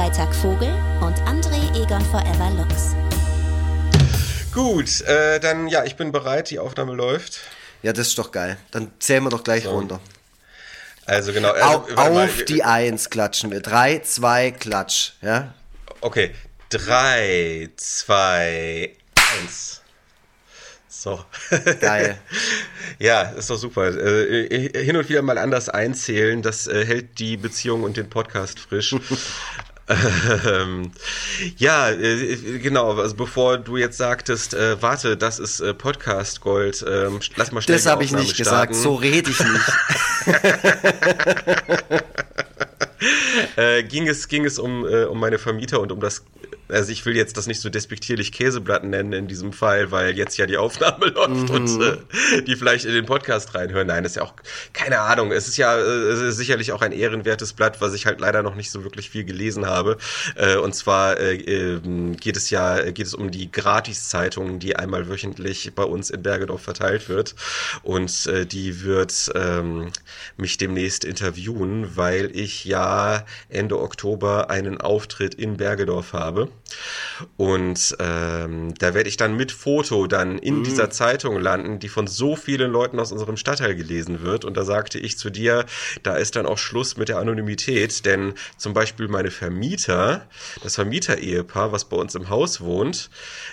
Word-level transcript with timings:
Freitag 0.00 0.34
Vogel 0.34 0.72
und 1.02 1.14
André 1.28 1.60
Egon 1.78 2.00
Forever 2.06 2.50
Lux. 2.56 2.96
Gut, 4.50 5.02
äh, 5.02 5.38
dann 5.40 5.68
ja, 5.68 5.84
ich 5.84 5.96
bin 5.96 6.10
bereit, 6.10 6.48
die 6.48 6.58
Aufnahme 6.58 6.94
läuft. 6.94 7.40
Ja, 7.82 7.92
das 7.92 8.08
ist 8.08 8.18
doch 8.18 8.32
geil. 8.32 8.56
Dann 8.70 8.92
zählen 8.98 9.22
wir 9.24 9.28
doch 9.28 9.44
gleich 9.44 9.64
so. 9.64 9.72
runter. 9.72 10.00
Also 11.04 11.34
genau. 11.34 11.50
Also, 11.50 11.94
auf, 11.96 11.98
auf 11.98 12.44
die 12.46 12.64
Eins 12.64 13.10
klatschen 13.10 13.50
wir. 13.50 13.60
Drei, 13.60 13.98
zwei, 13.98 14.52
klatsch. 14.52 15.12
Ja? 15.20 15.52
Okay. 16.00 16.30
Drei, 16.70 17.68
zwei, 17.76 18.96
eins. 19.38 19.82
So. 20.88 21.22
Geil. 21.78 22.18
ja, 22.98 23.22
ist 23.22 23.50
doch 23.50 23.58
super. 23.58 23.88
Äh, 23.88 24.70
hin 24.82 24.96
und 24.96 25.10
wieder 25.10 25.20
mal 25.20 25.36
anders 25.36 25.68
einzählen, 25.68 26.40
das 26.40 26.66
äh, 26.68 26.86
hält 26.86 27.18
die 27.18 27.36
Beziehung 27.36 27.82
und 27.82 27.98
den 27.98 28.08
Podcast 28.08 28.60
frisch. 28.60 28.96
Ähm, 29.90 30.92
ja, 31.56 31.90
äh, 31.90 32.58
genau. 32.58 32.92
Also 32.96 33.16
bevor 33.16 33.58
du 33.58 33.76
jetzt 33.76 33.96
sagtest, 33.98 34.54
äh, 34.54 34.80
warte, 34.80 35.16
das 35.16 35.38
ist 35.38 35.60
äh, 35.60 35.74
Podcast 35.74 36.40
Gold, 36.40 36.84
ähm, 36.88 37.20
lass 37.36 37.50
mal 37.52 37.60
schnell 37.60 37.76
Das 37.76 37.86
habe 37.86 38.04
ich 38.04 38.12
nicht 38.12 38.34
starten. 38.36 38.72
gesagt. 38.72 38.74
So 38.76 38.94
rede 38.94 39.30
ich 39.30 39.40
nicht. 39.40 39.72
äh, 43.56 43.82
ging 43.82 44.08
es 44.08 44.28
ging 44.28 44.44
es 44.44 44.58
um 44.58 44.86
äh, 44.86 45.04
um 45.04 45.18
meine 45.18 45.38
Vermieter 45.38 45.80
und 45.80 45.92
um 45.92 46.00
das 46.00 46.24
also 46.70 46.92
ich 46.92 47.04
will 47.04 47.16
jetzt 47.16 47.36
das 47.36 47.46
nicht 47.46 47.60
so 47.60 47.68
despektierlich 47.68 48.32
Käseblatt 48.32 48.84
nennen 48.84 49.12
in 49.12 49.28
diesem 49.28 49.52
Fall, 49.52 49.90
weil 49.90 50.16
jetzt 50.16 50.36
ja 50.36 50.46
die 50.46 50.56
Aufnahme 50.56 51.06
läuft 51.14 51.48
mhm. 51.48 51.50
und 51.50 51.82
äh, 51.82 52.42
die 52.42 52.56
vielleicht 52.56 52.84
in 52.84 52.92
den 52.92 53.06
Podcast 53.06 53.54
reinhören. 53.54 53.86
Nein, 53.88 54.02
das 54.02 54.12
ist 54.12 54.16
ja 54.16 54.22
auch 54.22 54.34
keine 54.72 55.00
Ahnung. 55.00 55.32
Es 55.32 55.48
ist 55.48 55.56
ja 55.56 55.78
äh, 55.78 56.30
sicherlich 56.30 56.72
auch 56.72 56.82
ein 56.82 56.92
ehrenwertes 56.92 57.52
Blatt, 57.52 57.80
was 57.80 57.94
ich 57.94 58.06
halt 58.06 58.20
leider 58.20 58.42
noch 58.42 58.54
nicht 58.54 58.70
so 58.70 58.84
wirklich 58.84 59.10
viel 59.10 59.24
gelesen 59.24 59.66
habe. 59.66 59.98
Äh, 60.36 60.56
und 60.56 60.74
zwar 60.74 61.18
äh, 61.18 61.34
ähm, 61.34 62.16
geht 62.16 62.36
es 62.36 62.50
ja 62.50 62.90
geht 62.90 63.06
es 63.06 63.14
um 63.14 63.30
die 63.30 63.50
Gratiszeitung, 63.50 64.58
die 64.58 64.76
einmal 64.76 65.08
wöchentlich 65.08 65.72
bei 65.74 65.84
uns 65.84 66.10
in 66.10 66.22
Bergedorf 66.22 66.62
verteilt 66.62 67.08
wird 67.08 67.34
und 67.82 68.30
die 68.52 68.82
wird 68.82 69.30
ähm, 69.34 69.90
mich 70.36 70.58
demnächst 70.58 71.04
interviewen, 71.04 71.96
weil 71.96 72.30
ich 72.34 72.64
ja 72.64 72.89
Ende 73.48 73.78
Oktober 73.80 74.50
einen 74.50 74.80
Auftritt 74.80 75.34
in 75.34 75.56
Bergedorf 75.56 76.12
habe. 76.12 76.48
Und 77.36 77.96
ähm, 77.98 78.74
da 78.78 78.94
werde 78.94 79.08
ich 79.08 79.16
dann 79.16 79.36
mit 79.36 79.52
Foto 79.52 80.06
dann 80.06 80.38
in 80.38 80.58
mhm. 80.58 80.64
dieser 80.64 80.90
Zeitung 80.90 81.40
landen, 81.40 81.78
die 81.78 81.88
von 81.88 82.06
so 82.06 82.36
vielen 82.36 82.70
Leuten 82.70 82.98
aus 82.98 83.12
unserem 83.12 83.36
Stadtteil 83.36 83.74
gelesen 83.74 84.22
wird. 84.22 84.44
Und 84.44 84.56
da 84.56 84.64
sagte 84.64 84.98
ich 84.98 85.18
zu 85.18 85.30
dir, 85.30 85.66
da 86.02 86.16
ist 86.16 86.36
dann 86.36 86.46
auch 86.46 86.58
Schluss 86.58 86.96
mit 86.96 87.08
der 87.08 87.18
Anonymität, 87.18 88.04
denn 88.06 88.34
zum 88.56 88.72
Beispiel 88.72 89.08
meine 89.08 89.30
Vermieter, 89.30 90.26
das 90.62 90.76
Vermieter-Ehepaar, 90.76 91.72
was 91.72 91.84
bei 91.86 91.96
uns 91.96 92.14
im 92.14 92.28
Haus 92.28 92.60
wohnt, 92.60 93.10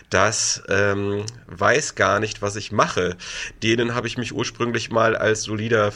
das 0.09 0.63
ähm, 0.69 1.25
weiß 1.47 1.95
gar 1.95 2.19
nicht, 2.19 2.41
was 2.41 2.55
ich 2.55 2.71
mache. 2.71 3.17
Denen 3.63 3.95
habe 3.95 4.07
ich 4.07 4.17
mich 4.17 4.33
ursprünglich 4.33 4.91
mal 4.91 5.15
als 5.15 5.43
solider 5.43 5.91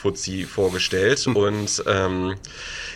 Versicherungsfuzzi 0.00 0.44
vorgestellt 0.44 1.26
und 1.34 1.82
ähm, 1.86 2.36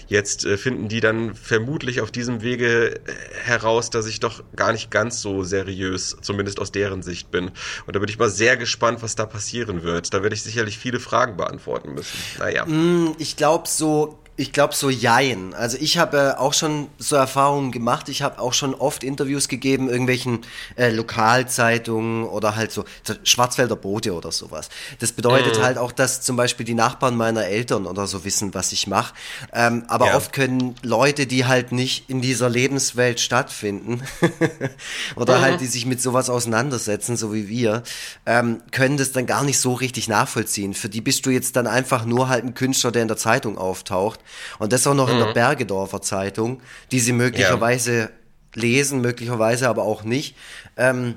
Jetzt 0.06 0.44
äh, 0.44 0.58
finden 0.58 0.88
die 0.88 1.00
dann 1.00 1.34
vermutlich 1.34 2.00
auf 2.00 2.10
diesem 2.10 2.42
Wege 2.42 2.96
äh, 2.96 3.00
heraus, 3.42 3.90
dass 3.90 4.06
ich 4.06 4.20
doch 4.20 4.42
gar 4.54 4.72
nicht 4.72 4.90
ganz 4.90 5.22
so 5.22 5.44
seriös, 5.44 6.16
zumindest 6.20 6.60
aus 6.60 6.72
deren 6.72 7.02
Sicht 7.02 7.30
bin. 7.30 7.50
Und 7.86 7.96
da 7.96 8.00
bin 8.00 8.08
ich 8.08 8.18
mal 8.18 8.28
sehr 8.28 8.56
gespannt, 8.56 9.02
was 9.02 9.14
da 9.14 9.24
passieren 9.24 9.82
wird. 9.82 10.12
Da 10.12 10.22
werde 10.22 10.34
ich 10.34 10.42
sicherlich 10.42 10.78
viele 10.78 11.00
Fragen 11.00 11.36
beantworten 11.36 11.94
müssen. 11.94 12.18
Naja. 12.38 12.66
Mm, 12.66 13.14
ich 13.18 13.36
glaube, 13.36 13.66
so 13.66 14.18
ich 14.36 14.52
glaube 14.52 14.74
so 14.74 14.90
jein. 14.90 15.54
Also 15.54 15.76
ich 15.80 15.96
habe 15.96 16.34
äh, 16.36 16.40
auch 16.40 16.54
schon 16.54 16.88
so 16.98 17.14
Erfahrungen 17.14 17.70
gemacht. 17.70 18.08
Ich 18.08 18.22
habe 18.22 18.40
auch 18.40 18.52
schon 18.52 18.74
oft 18.74 19.04
Interviews 19.04 19.46
gegeben, 19.46 19.88
irgendwelchen 19.88 20.40
äh, 20.76 20.90
Lokalzeitungen 20.90 22.24
oder 22.24 22.56
halt 22.56 22.72
so, 22.72 22.84
so 23.04 23.14
Schwarzwälder 23.22 23.76
Boote 23.76 24.12
oder 24.12 24.32
sowas. 24.32 24.70
Das 24.98 25.12
bedeutet 25.12 25.58
mhm. 25.58 25.62
halt 25.62 25.78
auch, 25.78 25.92
dass 25.92 26.22
zum 26.22 26.34
Beispiel 26.34 26.66
die 26.66 26.74
Nachbarn 26.74 27.16
meiner 27.16 27.44
Eltern 27.44 27.86
oder 27.86 28.08
so 28.08 28.24
wissen, 28.24 28.54
was 28.54 28.72
ich 28.72 28.88
mache. 28.88 29.14
Ähm, 29.52 29.84
aber 29.86 30.08
ja. 30.08 30.16
oft 30.16 30.32
können 30.32 30.74
Leute, 30.82 31.28
die 31.28 31.46
halt 31.46 31.70
nicht 31.70 32.10
in 32.10 32.20
dieser 32.20 32.48
Lebenswelt 32.48 33.20
stattfinden 33.20 34.02
oder 35.16 35.38
mhm. 35.38 35.42
halt 35.42 35.60
die 35.60 35.66
sich 35.66 35.86
mit 35.86 36.02
sowas 36.02 36.28
auseinandersetzen, 36.28 37.16
so 37.16 37.32
wie 37.32 37.48
wir, 37.48 37.84
ähm, 38.26 38.62
können 38.72 38.96
das 38.96 39.12
dann 39.12 39.26
gar 39.26 39.44
nicht 39.44 39.60
so 39.60 39.74
richtig 39.74 40.08
nachvollziehen. 40.08 40.74
Für 40.74 40.88
die 40.88 41.00
bist 41.00 41.24
du 41.24 41.30
jetzt 41.30 41.54
dann 41.54 41.68
einfach 41.68 42.04
nur 42.04 42.28
halt 42.28 42.44
ein 42.44 42.54
Künstler, 42.54 42.90
der 42.90 43.02
in 43.02 43.08
der 43.08 43.16
Zeitung 43.16 43.58
auftaucht. 43.58 44.23
Und 44.58 44.72
das 44.72 44.86
auch 44.86 44.94
noch 44.94 45.06
mhm. 45.06 45.14
in 45.14 45.18
der 45.18 45.28
mhm. 45.28 45.34
Bergedorfer 45.34 46.02
Zeitung, 46.02 46.60
die 46.90 47.00
sie 47.00 47.12
möglicherweise 47.12 47.92
ja. 47.98 48.08
lesen, 48.54 49.00
möglicherweise 49.00 49.68
aber 49.68 49.82
auch 49.82 50.04
nicht. 50.04 50.36
Ähm, 50.76 51.16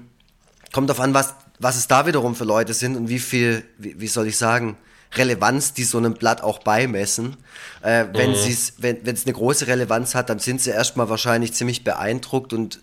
kommt 0.74 0.90
darauf 0.90 1.02
an, 1.02 1.14
was, 1.14 1.36
was 1.60 1.76
es 1.78 1.88
da 1.88 2.06
wiederum 2.06 2.36
für 2.36 2.46
Leute 2.46 2.74
sind 2.74 2.96
und 2.96 3.10
wie 3.10 3.20
viel, 3.20 3.64
wie, 3.78 4.00
wie 4.00 4.08
soll 4.08 4.28
ich 4.28 4.38
sagen, 4.38 4.78
Relevanz, 5.16 5.74
die 5.74 5.84
so 5.84 5.98
einem 5.98 6.14
Blatt 6.14 6.42
auch 6.42 6.60
beimessen. 6.60 7.38
Äh, 7.82 8.06
wenn 8.14 8.32
mhm. 8.32 8.36
es 8.36 8.74
wenn 8.78 9.06
es 9.06 9.26
eine 9.26 9.34
große 9.34 9.68
Relevanz 9.68 10.16
hat, 10.16 10.30
dann 10.30 10.40
sind 10.40 10.62
sie 10.62 10.72
erstmal 10.72 11.10
wahrscheinlich 11.10 11.54
ziemlich 11.54 11.84
beeindruckt 11.84 12.54
und 12.54 12.80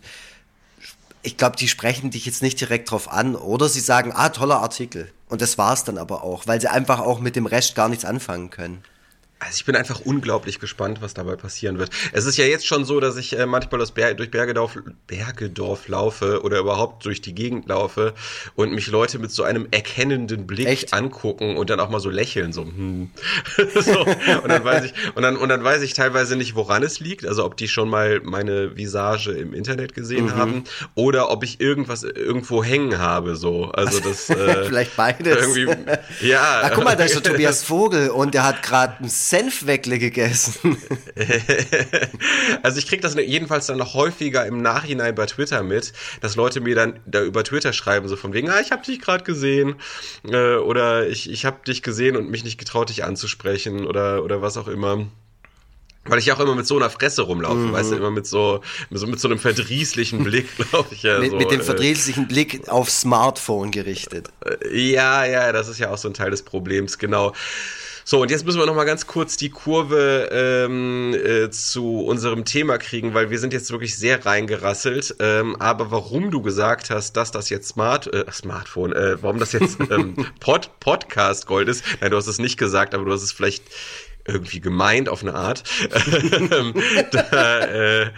ich 1.23 1.39
glaube, 1.39 1.57
die 1.57 1.69
sprechen 1.69 2.11
dich 2.11 2.27
jetzt 2.27 2.43
nicht 2.43 2.61
direkt 2.61 2.91
drauf 2.91 3.11
an 3.11 3.35
oder 3.35 3.69
sie 3.69 3.81
sagen, 3.81 4.13
ah, 4.15 4.29
toller 4.29 4.61
Artikel. 4.61 5.11
Und 5.29 5.41
das 5.41 5.57
war's 5.57 5.85
dann 5.85 5.97
aber 5.97 6.23
auch, 6.23 6.47
weil 6.47 6.61
sie 6.61 6.69
einfach 6.69 7.01
auch 7.01 7.19
mit 7.19 7.35
dem 7.35 7.47
Rest 7.47 7.75
gar 7.75 7.89
nichts 7.89 8.05
anfangen 8.05 8.51
können. 8.51 8.85
Also 9.41 9.57
ich 9.57 9.65
bin 9.65 9.77
einfach 9.77 10.01
unglaublich 10.01 10.59
gespannt, 10.59 11.03
was 11.03 11.13
dabei 11.13 11.37
passieren 11.37 11.79
wird. 11.79 11.91
Es 12.13 12.25
ist 12.25 12.37
ja 12.39 12.45
jetzt 12.45 12.67
schon 12.67 12.85
so, 12.85 13.01
dass 13.01 13.17
ich 13.17 13.39
äh, 13.39 13.47
manchmal 13.47 13.85
Ber 13.95 14.15
durch 14.15 14.31
Bergedorf, 14.31 14.79
Bergedorf 15.07 15.89
laufe 15.89 16.43
oder 16.43 16.59
überhaupt 16.61 17.05
durch 17.05 17.21
die 17.21 17.35
Gegend 17.35 17.69
laufe 17.69 18.15
und 18.55 18.73
mich 18.73 18.87
Leute 18.87 19.19
mit 19.19 19.33
so 19.33 19.43
einem 19.43 19.69
erkennenden 19.71 20.47
Blick 20.47 20.69
Echt? 20.69 20.95
angucken 20.95 21.57
und 21.57 21.69
dann 21.69 21.81
auch 21.81 21.91
mal 21.91 22.01
so 22.01 22.11
lächeln, 22.11 22.53
so, 22.53 22.65
hm. 22.65 23.11
so. 23.75 24.01
Und 24.01 24.49
dann 24.49 24.65
weiß 24.65 24.85
ich, 24.85 24.95
und 25.15 25.23
dann, 25.23 25.37
und 25.37 25.49
dann 25.49 25.63
weiß 25.63 25.83
ich 25.83 25.93
teilweise 25.95 26.37
nicht, 26.37 26.55
woran 26.55 26.83
es 26.83 27.01
liegt, 27.01 27.27
also 27.27 27.45
ob 27.45 27.57
die 27.57 27.69
schon 27.69 27.89
mal 27.89 28.21
meine 28.23 28.77
Visage 28.77 29.33
im 29.33 29.53
Internet 29.53 29.95
gesehen 29.95 30.27
mhm. 30.27 30.37
haben 30.37 30.65
oder 30.95 31.31
ob 31.31 31.45
ich 31.45 31.61
irgendwas 31.61 32.03
irgendwo 32.05 32.65
hängen 32.65 32.99
habe, 32.99 33.37
so. 33.37 33.67
Also 33.67 34.01
das. 34.01 34.31
Äh, 34.45 34.65
Vielleicht 34.65 34.97
beides. 34.97 35.39
Irgendwie, 35.39 35.69
ja. 36.27 36.63
Ach, 36.65 36.73
guck 36.75 36.85
mal, 36.85 36.97
da 36.97 37.05
ist 37.05 37.15
der 37.15 37.23
Tobias 37.33 37.63
Vogel 37.63 38.11
und 38.11 38.35
der 38.35 38.45
hat 38.45 38.63
gerade 38.63 39.03
ein 39.03 39.09
Senfweckle 39.29 39.99
gegessen. 39.99 40.77
also 42.63 42.79
ich 42.79 42.87
kriege 42.87 43.01
das 43.01 43.15
jedenfalls 43.15 43.67
dann 43.67 43.79
noch 43.79 43.95
häufiger 43.95 44.47
im 44.47 44.61
Nachhinein 44.61 45.15
bei 45.15 45.27
Twitter 45.27 45.63
mit, 45.63 45.93
dass 46.21 46.37
Leute 46.37 46.61
mir 46.61 46.75
dann 46.75 47.01
da 47.07 47.23
über 47.23 47.43
Twitter 47.43 47.73
schreiben, 47.73 48.07
so 48.09 48.17
von 48.17 48.33
wegen, 48.35 48.51
ah, 48.51 48.61
ich 48.61 48.71
habe 48.71 48.85
dich 48.85 49.01
gerade 49.01 49.25
gesehen 49.25 49.77
äh, 50.25 50.57
oder 50.57 51.09
ich, 51.09 51.31
ich 51.31 51.45
habe 51.45 51.65
dich 51.67 51.83
gesehen 51.83 52.17
und 52.17 52.31
mich 52.31 52.45
nicht 52.45 52.59
getraut, 52.59 52.91
dich 52.91 53.05
anzusprechen 53.05 53.87
oder, 53.87 54.23
oder 54.23 54.43
was 54.43 54.57
auch 54.57 54.69
immer. 54.69 55.07
Weil 56.07 56.19
ich 56.19 56.27
ja 56.27 56.35
auch 56.35 56.41
immer 56.41 56.55
mit 56.55 56.67
so 56.67 56.77
einer 56.77 56.91
Fresse 56.91 57.23
rumlaufe, 57.23 57.57
mhm. 57.57 57.73
weißt 57.73 57.93
du, 57.93 57.97
immer 57.97 58.11
mit 58.11 58.27
so, 58.27 58.61
mit 58.91 59.01
so, 59.01 59.07
mit 59.07 59.21
so 59.21 59.29
einem 59.29 59.39
verdrießlichen 59.39 60.23
Blick, 60.23 60.55
glaube 60.71 60.89
ich 60.93 61.03
ja. 61.03 61.19
mit, 61.19 61.31
so, 61.31 61.37
mit 61.39 61.51
dem 61.51 61.61
äh, 61.61 61.65
verdrießlichen 61.65 62.29
Blick 62.29 62.69
aufs 62.69 63.01
Smartphone 63.01 63.71
gerichtet. 63.71 64.29
Ja, 64.71 65.25
ja, 65.25 65.51
das 65.53 65.69
ist 65.69 65.79
ja 65.79 65.91
auch 65.91 65.97
so 65.97 66.09
ein 66.09 66.15
Teil 66.15 66.31
des 66.31 66.43
Problems, 66.43 66.99
genau. 66.99 67.33
So, 68.07 68.21
und 68.21 68.31
jetzt 68.31 68.45
müssen 68.45 68.59
wir 68.59 68.67
noch 68.67 68.75
mal 68.75 68.85
ganz 68.85 69.07
kurz 69.07 69.39
die 69.39 69.49
Kurve 69.49 70.29
ähm, 70.31 71.15
äh, 71.15 71.49
zu 71.49 72.05
unserem 72.05 72.45
Thema 72.45 72.77
kriegen, 72.77 73.15
weil 73.15 73.31
wir 73.31 73.39
sind 73.39 73.55
jetzt 73.55 73.71
wirklich 73.71 73.97
sehr 73.97 74.27
reingerasselt. 74.27 75.17
Ähm, 75.21 75.57
aber 75.59 75.91
warum 75.91 76.31
du 76.31 76.43
gesagt 76.43 76.91
hast, 76.91 77.17
dass 77.17 77.31
das 77.31 77.49
jetzt 77.49 77.69
Smart, 77.69 78.13
äh, 78.13 78.31
Smartphone, 78.31 78.93
äh, 78.93 79.23
warum 79.23 79.39
das 79.39 79.53
jetzt 79.53 79.79
ähm, 79.91 80.17
Pod, 80.41 80.69
Podcast 80.81 81.47
Gold 81.47 81.67
ist, 81.71 81.83
nein, 82.03 82.11
du 82.11 82.19
hast 82.19 82.27
es 82.27 82.39
nicht 82.39 82.59
gesagt, 82.59 82.95
aber 82.95 83.07
du 83.07 83.13
hast 83.13 83.23
es 83.23 83.33
vielleicht 83.33 83.65
irgendwie 84.27 84.61
gemeint 84.61 85.09
auf 85.09 85.23
eine 85.23 85.35
Art. 85.35 85.65
Ähm, 86.35 86.75
da, 87.11 87.61
äh, 87.61 88.11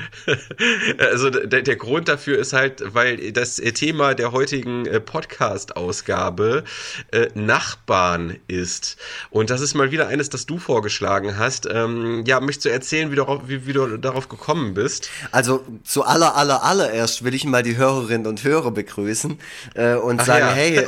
also 1.11 1.31
der, 1.31 1.63
der 1.63 1.77
Grund 1.77 2.09
dafür 2.09 2.39
ist 2.39 2.53
halt, 2.53 2.95
weil 2.95 3.33
das 3.33 3.57
Thema 3.57 4.15
der 4.15 4.33
heutigen 4.33 4.87
äh, 4.87 5.01
Podcast-Ausgabe 5.01 6.65
äh, 7.11 7.29
Nachbarn 7.35 8.39
ist. 8.47 8.97
Und 9.31 9.51
das 9.51 9.61
ist 9.61 9.75
mal 9.75 9.91
wieder 9.91 10.07
eines, 10.07 10.31
das 10.31 10.47
du 10.47 10.59
vorgeschlagen 10.59 11.39
hast. 11.39 11.69
Ähm, 11.71 12.25
ja, 12.27 12.41
möchtest 12.41 12.67
du 12.67 12.71
erzählen, 12.71 13.11
wie, 13.11 13.17
darauf, 13.17 13.43
wie, 13.49 13.67
wie 13.67 13.73
du 13.73 13.97
darauf 13.97 14.29
gekommen 14.29 14.75
bist? 14.75 15.11
Also 15.33 15.65
zu 15.85 16.05
aller, 16.05 16.37
aller, 16.37 16.63
allererst 16.63 17.25
will 17.25 17.35
ich 17.35 17.45
mal 17.45 17.63
die 17.63 17.77
Hörerinnen 17.77 18.27
und 18.27 18.45
Hörer 18.45 18.71
begrüßen 18.71 19.39
äh, 19.75 19.95
und 19.95 20.21
Ach 20.21 20.27
sagen, 20.27 20.47
ja. 20.47 20.53
hey, 20.53 20.87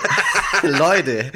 Leute. 0.63 1.33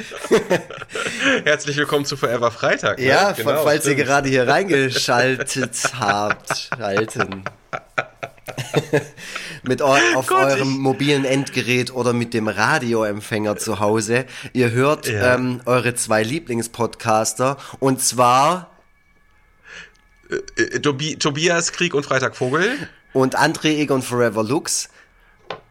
Herzlich 1.43 1.77
willkommen 1.77 2.05
zu 2.05 2.15
Forever 2.15 2.51
Freitag. 2.51 2.99
Ne? 2.99 3.05
Ja, 3.05 3.31
genau 3.31 3.72
falls 3.73 3.87
ihr 3.87 3.95
gerade 3.95 4.29
hier 4.29 4.47
reingeschaltet 4.47 5.93
habt, 5.99 6.69
schalten. 6.77 7.43
mit 9.63 9.81
auf 9.81 10.27
Gott, 10.27 10.43
eurem 10.43 10.77
mobilen 10.77 11.25
Endgerät 11.25 11.91
oder 11.91 12.13
mit 12.13 12.35
dem 12.35 12.47
Radioempfänger 12.47 13.57
zu 13.57 13.79
Hause. 13.79 14.25
Ihr 14.51 14.71
hört 14.71 15.07
ja. 15.07 15.33
ähm, 15.35 15.61
eure 15.65 15.95
zwei 15.95 16.21
Lieblingspodcaster 16.21 17.57
und 17.79 17.99
zwar 17.99 18.69
äh, 20.29 20.79
Tobi 20.79 21.15
Tobias 21.15 21.71
Krieg 21.71 21.95
und 21.95 22.05
Freitag 22.05 22.35
Vogel. 22.35 22.75
Und 23.13 23.37
André 23.37 23.77
Egon 23.77 24.01
Forever 24.01 24.43
Lux. 24.43 24.89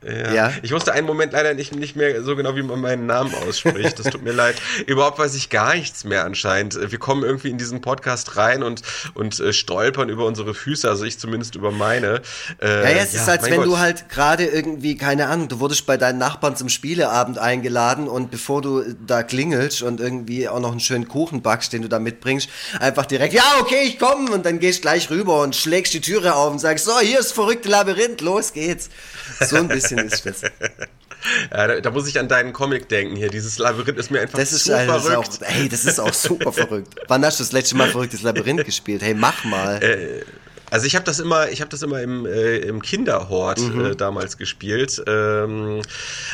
Ja. 0.05 0.33
ja. 0.33 0.53
Ich 0.63 0.73
wusste 0.73 0.93
einen 0.93 1.07
Moment 1.07 1.33
leider 1.33 1.55
nicht, 1.55 1.75
nicht 1.75 1.97
mehr 1.97 2.23
so 2.23 2.37
genau, 2.37 2.57
wie 2.57 2.63
man 2.63 2.81
meinen 2.81 3.07
Namen 3.07 3.33
ausspricht. 3.47 3.99
Das 3.99 4.07
tut 4.07 4.23
mir 4.23 4.33
leid. 4.33 4.57
Überhaupt 4.87 5.19
weiß 5.19 5.35
ich 5.35 5.51
gar 5.51 5.75
nichts 5.75 6.05
mehr 6.05 6.25
anscheinend. 6.25 6.79
Wir 6.91 6.99
kommen 6.99 7.23
irgendwie 7.23 7.51
in 7.51 7.59
diesen 7.59 7.81
Podcast 7.81 8.37
rein 8.37 8.63
und, 8.63 8.83
und 9.15 9.39
äh, 9.41 9.53
stolpern 9.53 10.09
über 10.09 10.27
unsere 10.27 10.55
Füße, 10.55 10.89
also 10.89 11.05
ich 11.05 11.19
zumindest 11.19 11.55
über 11.55 11.71
meine. 11.71 12.23
Äh, 12.61 12.83
ja, 12.83 12.83
ja, 12.83 13.03
es 13.03 13.13
ja, 13.13 13.23
ist, 13.23 13.29
als 13.29 13.45
wenn 13.45 13.57
Gott. 13.57 13.67
du 13.67 13.79
halt 13.79 14.09
gerade 14.09 14.45
irgendwie, 14.45 14.97
keine 14.97 15.29
Ahnung, 15.29 15.49
du 15.49 15.61
wurdest 15.61 15.87
bei 15.87 15.97
deinen 15.97 16.19
Nachbarn 16.19 16.57
zum 16.57 16.69
Spieleabend 16.69 17.39
eingeladen 17.39 18.09
und 18.09 18.31
bevor 18.31 18.63
du 18.63 18.83
da 19.07 19.23
klingelst 19.23 19.83
und 19.83 20.01
irgendwie 20.01 20.49
auch 20.49 20.61
noch 20.61 20.73
einen 20.73 20.81
schönen 20.81 21.09
Kuchen 21.09 21.43
backst, 21.43 21.73
den 21.73 21.83
du 21.83 21.89
da 21.89 21.99
mitbringst, 21.99 22.49
einfach 22.81 23.07
direkt, 23.07 23.35
ja, 23.35 23.45
okay, 23.61 23.83
ich 23.85 23.99
komme 23.99 24.31
und 24.33 24.45
dann 24.47 24.59
gehst 24.59 24.83
gleich 24.83 25.11
rüber 25.11 25.43
und 25.43 25.55
schlägst 25.55 25.95
die 25.95 26.01
Türe 26.01 26.35
auf 26.35 26.53
und 26.53 26.59
sagst, 26.59 26.85
so, 26.85 26.99
hier 27.01 27.19
ist 27.19 27.31
das 27.31 27.33
verrückte 27.33 27.69
Labyrinth, 27.69 28.21
los 28.21 28.53
geht's. 28.53 28.91
So 29.45 29.57
ein 29.57 29.69
bisschen 29.69 29.99
ist 29.99 30.27
es. 30.27 30.43
Ja, 31.53 31.69
da, 31.69 31.81
da, 31.81 31.91
muss 31.93 32.09
ich 32.09 32.19
an 32.19 32.27
deinen 32.27 32.53
Comic 32.53 32.89
denken 32.89 33.15
hier. 33.15 33.29
Dieses 33.29 33.57
Labyrinth 33.59 33.97
ist 33.97 34.11
mir 34.11 34.23
einfach 34.23 34.41
das 34.41 34.53
ist, 34.53 34.65
so 34.65 34.75
also, 34.75 35.09
verrückt. 35.09 35.39
Auch, 35.41 35.49
hey, 35.49 35.69
das 35.69 35.85
ist 35.85 36.01
auch 36.01 36.13
super 36.13 36.53
verrückt. 36.53 36.97
Wann 37.07 37.25
hast 37.25 37.39
du 37.39 37.45
das 37.45 37.53
letzte 37.53 37.77
Mal 37.77 37.89
verrücktes 37.89 38.23
Labyrinth 38.23 38.65
gespielt? 38.65 39.03
Hey, 39.03 39.15
mach 39.15 39.45
mal. 39.45 39.81
Äh, 39.83 40.25
also 40.73 40.87
ich 40.87 40.95
habe 40.95 41.05
das 41.05 41.21
immer, 41.21 41.51
ich 41.51 41.61
habe 41.61 41.69
das 41.69 41.83
immer 41.83 42.01
im, 42.01 42.25
äh, 42.25 42.57
im 42.57 42.81
Kinderhort 42.81 43.61
mhm. 43.61 43.85
äh, 43.85 43.95
damals 43.95 44.39
gespielt. 44.39 45.03
Ähm, 45.07 45.83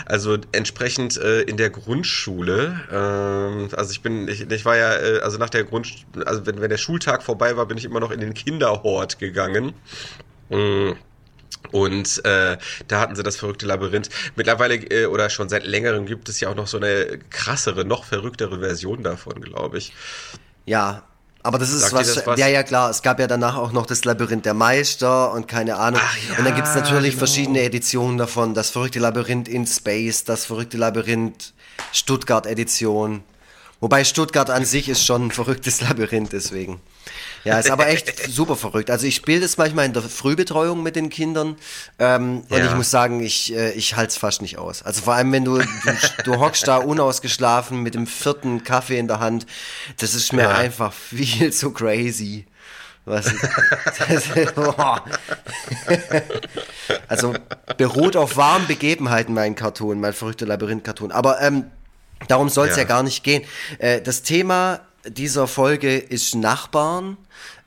also 0.06 0.38
entsprechend 0.52 1.16
äh, 1.16 1.42
in 1.42 1.56
der 1.56 1.70
Grundschule. 1.70 2.80
Ähm, 2.90 3.68
also 3.76 3.90
ich 3.90 4.00
bin, 4.00 4.28
ich, 4.28 4.48
ich 4.48 4.64
war 4.64 4.76
ja, 4.76 4.94
äh, 4.94 5.20
also 5.22 5.38
nach 5.38 5.50
der 5.50 5.64
Grund, 5.64 5.92
also 6.24 6.46
wenn, 6.46 6.60
wenn 6.60 6.70
der 6.70 6.78
Schultag 6.78 7.24
vorbei 7.24 7.56
war, 7.56 7.66
bin 7.66 7.78
ich 7.78 7.84
immer 7.84 7.98
noch 7.98 8.12
in 8.12 8.20
den 8.20 8.32
Kinderhort 8.32 9.18
gegangen. 9.18 9.74
Mhm. 10.50 10.94
Und 11.70 12.24
äh, 12.24 12.56
da 12.86 13.00
hatten 13.00 13.14
sie 13.16 13.22
das 13.22 13.36
verrückte 13.36 13.66
Labyrinth. 13.66 14.08
Mittlerweile 14.36 14.76
äh, 14.76 15.06
oder 15.06 15.28
schon 15.28 15.48
seit 15.48 15.64
längerem 15.64 16.06
gibt 16.06 16.28
es 16.28 16.40
ja 16.40 16.48
auch 16.48 16.54
noch 16.54 16.66
so 16.66 16.78
eine 16.78 17.18
krassere, 17.30 17.84
noch 17.84 18.04
verrücktere 18.04 18.60
Version 18.60 19.02
davon, 19.02 19.40
glaube 19.40 19.78
ich. 19.78 19.92
Ja, 20.64 21.02
aber 21.42 21.58
das 21.58 21.72
ist 21.72 21.92
was, 21.92 22.14
das 22.14 22.26
was, 22.26 22.38
ja, 22.38 22.48
ja 22.48 22.62
klar, 22.62 22.90
es 22.90 23.02
gab 23.02 23.20
ja 23.20 23.26
danach 23.26 23.56
auch 23.56 23.72
noch 23.72 23.86
das 23.86 24.04
Labyrinth 24.04 24.44
der 24.44 24.54
Meister 24.54 25.32
und 25.32 25.46
keine 25.46 25.76
Ahnung. 25.76 26.00
Ja, 26.28 26.38
und 26.38 26.44
dann 26.44 26.54
gibt 26.54 26.66
es 26.66 26.74
natürlich 26.74 27.10
genau. 27.10 27.18
verschiedene 27.18 27.62
Editionen 27.62 28.18
davon. 28.18 28.54
Das 28.54 28.70
verrückte 28.70 28.98
Labyrinth 28.98 29.48
in 29.48 29.66
Space, 29.66 30.24
das 30.24 30.46
verrückte 30.46 30.76
Labyrinth 30.76 31.54
Stuttgart 31.92 32.46
Edition. 32.46 33.22
Wobei 33.80 34.02
Stuttgart 34.04 34.50
an 34.50 34.64
sich 34.64 34.88
ist 34.88 35.04
schon 35.04 35.26
ein 35.26 35.30
verrücktes 35.30 35.80
Labyrinth, 35.88 36.32
deswegen. 36.32 36.80
Ja, 37.44 37.58
ist 37.58 37.70
aber 37.70 37.86
echt 37.86 38.12
super 38.30 38.56
verrückt. 38.56 38.90
Also 38.90 39.06
ich 39.06 39.14
spiele 39.14 39.40
das 39.40 39.56
manchmal 39.56 39.86
in 39.86 39.92
der 39.92 40.02
Frühbetreuung 40.02 40.82
mit 40.82 40.96
den 40.96 41.10
Kindern 41.10 41.56
ähm, 41.98 42.42
ja. 42.48 42.56
und 42.56 42.64
ich 42.66 42.74
muss 42.74 42.90
sagen, 42.90 43.20
ich, 43.20 43.54
äh, 43.54 43.70
ich 43.72 43.96
halte 43.96 44.10
es 44.10 44.16
fast 44.16 44.42
nicht 44.42 44.58
aus. 44.58 44.82
Also 44.82 45.02
vor 45.02 45.14
allem, 45.14 45.30
wenn 45.32 45.44
du, 45.44 45.58
du, 45.58 45.66
du 46.24 46.40
hockst 46.40 46.66
da 46.66 46.78
unausgeschlafen 46.78 47.80
mit 47.82 47.94
dem 47.94 48.06
vierten 48.06 48.64
Kaffee 48.64 48.98
in 48.98 49.06
der 49.06 49.20
Hand, 49.20 49.46
das 49.98 50.14
ist 50.14 50.32
mir 50.32 50.42
ja. 50.42 50.54
einfach 50.54 50.92
viel 50.92 51.52
zu 51.52 51.70
crazy. 51.70 52.46
Was, 53.04 53.32
das, 54.06 54.24
also 57.08 57.32
beruht 57.78 58.16
auf 58.16 58.36
warmen 58.36 58.66
Begebenheiten 58.66 59.32
mein 59.32 59.54
Cartoon, 59.54 59.98
mein 59.98 60.12
verrückter 60.12 60.44
Labyrinth-Cartoon. 60.44 61.10
Aber 61.10 61.40
ähm, 61.40 61.64
darum 62.26 62.48
soll 62.48 62.68
es 62.68 62.76
ja. 62.76 62.82
ja. 62.82 62.88
gar 62.88 63.02
nicht 63.02 63.22
gehen. 63.22 63.44
Äh, 63.78 64.00
das 64.00 64.22
Thema 64.22 64.80
dieser 65.06 65.46
Folge 65.46 65.96
ist 65.96 66.34
Nachbarn. 66.34 67.16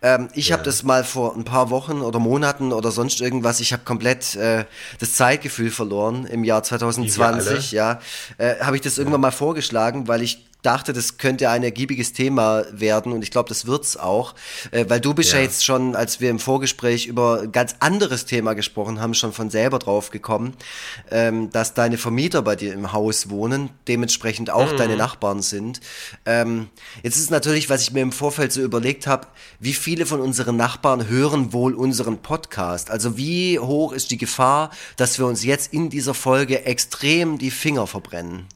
Ähm, 0.01 0.29
ich 0.33 0.49
ja. 0.49 0.53
habe 0.53 0.63
das 0.63 0.83
mal 0.83 1.03
vor 1.03 1.35
ein 1.35 1.43
paar 1.43 1.69
Wochen 1.69 2.01
oder 2.01 2.19
Monaten 2.19 2.73
oder 2.73 2.91
sonst 2.91 3.21
irgendwas, 3.21 3.59
ich 3.59 3.71
habe 3.71 3.83
komplett 3.83 4.35
äh, 4.35 4.65
das 4.99 5.13
Zeitgefühl 5.13 5.69
verloren 5.69 6.25
im 6.25 6.43
Jahr 6.43 6.63
2020, 6.63 7.71
ja. 7.71 7.99
Äh, 8.37 8.55
habe 8.61 8.75
ich 8.75 8.81
das 8.81 8.97
irgendwann 8.97 9.21
mal 9.21 9.31
vorgeschlagen, 9.31 10.07
weil 10.07 10.23
ich 10.23 10.43
dachte, 10.61 10.93
das 10.93 11.17
könnte 11.17 11.49
ein 11.49 11.63
ergiebiges 11.63 12.13
Thema 12.13 12.63
werden 12.71 13.11
und 13.11 13.23
ich 13.23 13.31
glaube, 13.31 13.49
das 13.49 13.65
wird's 13.65 13.97
auch, 13.97 14.35
äh, 14.71 14.85
weil 14.87 14.99
du 14.99 15.13
bist 15.13 15.31
ja. 15.31 15.37
ja. 15.37 15.43
jetzt 15.43 15.65
schon, 15.65 15.95
als 15.95 16.21
wir 16.21 16.29
im 16.29 16.39
Vorgespräch 16.39 17.07
über 17.07 17.41
ein 17.41 17.51
ganz 17.51 17.75
anderes 17.79 18.25
Thema 18.25 18.53
gesprochen 18.53 18.99
haben, 18.99 19.13
schon 19.13 19.33
von 19.33 19.49
selber 19.49 19.79
drauf 19.79 20.11
gekommen, 20.11 20.53
ähm, 21.09 21.49
dass 21.51 21.73
deine 21.73 21.97
Vermieter 21.97 22.41
bei 22.41 22.55
dir 22.55 22.73
im 22.73 22.93
Haus 22.93 23.29
wohnen, 23.29 23.69
dementsprechend 23.87 24.49
auch 24.49 24.73
mhm. 24.73 24.77
deine 24.77 24.97
Nachbarn 24.97 25.41
sind. 25.41 25.81
Ähm, 26.25 26.69
jetzt 27.03 27.17
ist 27.17 27.31
natürlich, 27.31 27.69
was 27.69 27.81
ich 27.81 27.91
mir 27.91 28.01
im 28.01 28.11
Vorfeld 28.11 28.51
so 28.51 28.61
überlegt 28.61 29.07
habe, 29.07 29.27
wie 29.59 29.73
viele 29.73 30.05
von 30.05 30.21
unseren 30.21 30.57
Nachbarn 30.57 31.07
hören 31.07 31.53
wohl 31.53 31.73
unseren 31.73 32.19
Podcast? 32.19 32.91
Also 32.91 33.17
wie 33.17 33.59
hoch 33.59 33.93
ist 33.93 34.11
die 34.11 34.17
Gefahr, 34.17 34.71
dass 34.95 35.17
wir 35.17 35.25
uns 35.25 35.43
jetzt 35.43 35.73
in 35.73 35.89
dieser 35.89 36.13
Folge 36.13 36.65
extrem 36.65 37.37
die 37.37 37.51
Finger 37.51 37.87
verbrennen? 37.87 38.47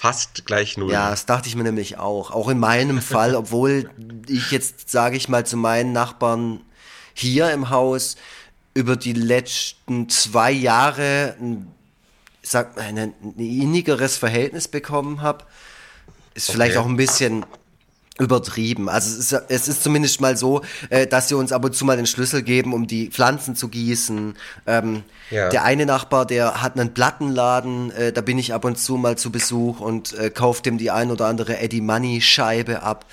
Fast 0.00 0.46
gleich 0.46 0.78
null. 0.78 0.90
Ja, 0.90 1.10
das 1.10 1.26
dachte 1.26 1.46
ich 1.46 1.56
mir 1.56 1.62
nämlich 1.62 1.98
auch. 1.98 2.30
Auch 2.30 2.48
in 2.48 2.58
meinem 2.58 3.02
Fall, 3.02 3.34
obwohl 3.34 3.90
ich 4.26 4.50
jetzt, 4.50 4.88
sage 4.90 5.18
ich 5.18 5.28
mal, 5.28 5.44
zu 5.44 5.58
meinen 5.58 5.92
Nachbarn 5.92 6.60
hier 7.12 7.50
im 7.50 7.68
Haus 7.68 8.16
über 8.72 8.96
die 8.96 9.12
letzten 9.12 10.08
zwei 10.08 10.52
Jahre 10.52 11.36
ein, 11.38 11.70
sag, 12.40 12.78
ein, 12.78 12.96
ein 12.96 13.14
innigeres 13.36 14.16
Verhältnis 14.16 14.68
bekommen 14.68 15.20
habe. 15.20 15.44
Ist 16.32 16.48
okay. 16.48 16.56
vielleicht 16.56 16.76
auch 16.78 16.86
ein 16.86 16.96
bisschen 16.96 17.44
übertrieben. 18.20 18.88
Also 18.88 19.18
es 19.18 19.32
ist, 19.32 19.42
es 19.48 19.68
ist 19.68 19.82
zumindest 19.82 20.20
mal 20.20 20.36
so, 20.36 20.62
äh, 20.90 21.06
dass 21.06 21.28
sie 21.28 21.34
uns 21.34 21.52
ab 21.52 21.64
und 21.64 21.74
zu 21.74 21.84
mal 21.84 21.96
den 21.96 22.06
Schlüssel 22.06 22.42
geben, 22.42 22.74
um 22.74 22.86
die 22.86 23.08
Pflanzen 23.08 23.56
zu 23.56 23.68
gießen. 23.68 24.36
Ähm, 24.66 25.02
ja. 25.30 25.48
Der 25.48 25.64
eine 25.64 25.86
Nachbar, 25.86 26.26
der 26.26 26.62
hat 26.62 26.78
einen 26.78 26.92
Plattenladen, 26.92 27.90
äh, 27.92 28.12
da 28.12 28.20
bin 28.20 28.38
ich 28.38 28.52
ab 28.52 28.64
und 28.64 28.78
zu 28.78 28.96
mal 28.96 29.16
zu 29.16 29.32
Besuch 29.32 29.80
und 29.80 30.12
äh, 30.12 30.30
kauft 30.30 30.66
dem 30.66 30.78
die 30.78 30.90
ein 30.90 31.10
oder 31.10 31.26
andere 31.26 31.58
Eddie 31.58 31.80
Money 31.80 32.20
Scheibe 32.20 32.82
ab. 32.82 33.06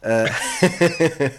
Äh, 0.00 0.28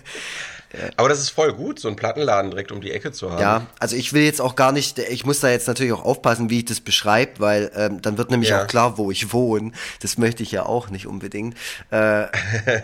Aber 0.95 1.09
das 1.09 1.19
ist 1.19 1.29
voll 1.29 1.53
gut, 1.53 1.79
so 1.79 1.87
einen 1.87 1.97
Plattenladen 1.97 2.51
direkt 2.51 2.71
um 2.71 2.81
die 2.81 2.91
Ecke 2.91 3.11
zu 3.11 3.31
haben. 3.31 3.41
Ja, 3.41 3.67
also 3.79 3.95
ich 3.95 4.13
will 4.13 4.23
jetzt 4.23 4.41
auch 4.41 4.55
gar 4.55 4.71
nicht, 4.71 4.99
ich 4.99 5.25
muss 5.25 5.39
da 5.39 5.49
jetzt 5.49 5.67
natürlich 5.67 5.93
auch 5.93 6.05
aufpassen, 6.05 6.49
wie 6.49 6.59
ich 6.59 6.65
das 6.65 6.79
beschreibe, 6.79 7.39
weil 7.39 7.71
ähm, 7.75 8.01
dann 8.01 8.17
wird 8.17 8.31
nämlich 8.31 8.49
ja. 8.49 8.63
auch 8.63 8.67
klar, 8.67 8.97
wo 8.97 9.11
ich 9.11 9.33
wohne. 9.33 9.71
Das 10.01 10.17
möchte 10.17 10.43
ich 10.43 10.51
ja 10.51 10.65
auch 10.65 10.89
nicht 10.89 11.07
unbedingt. 11.07 11.55
Äh, 11.91 12.25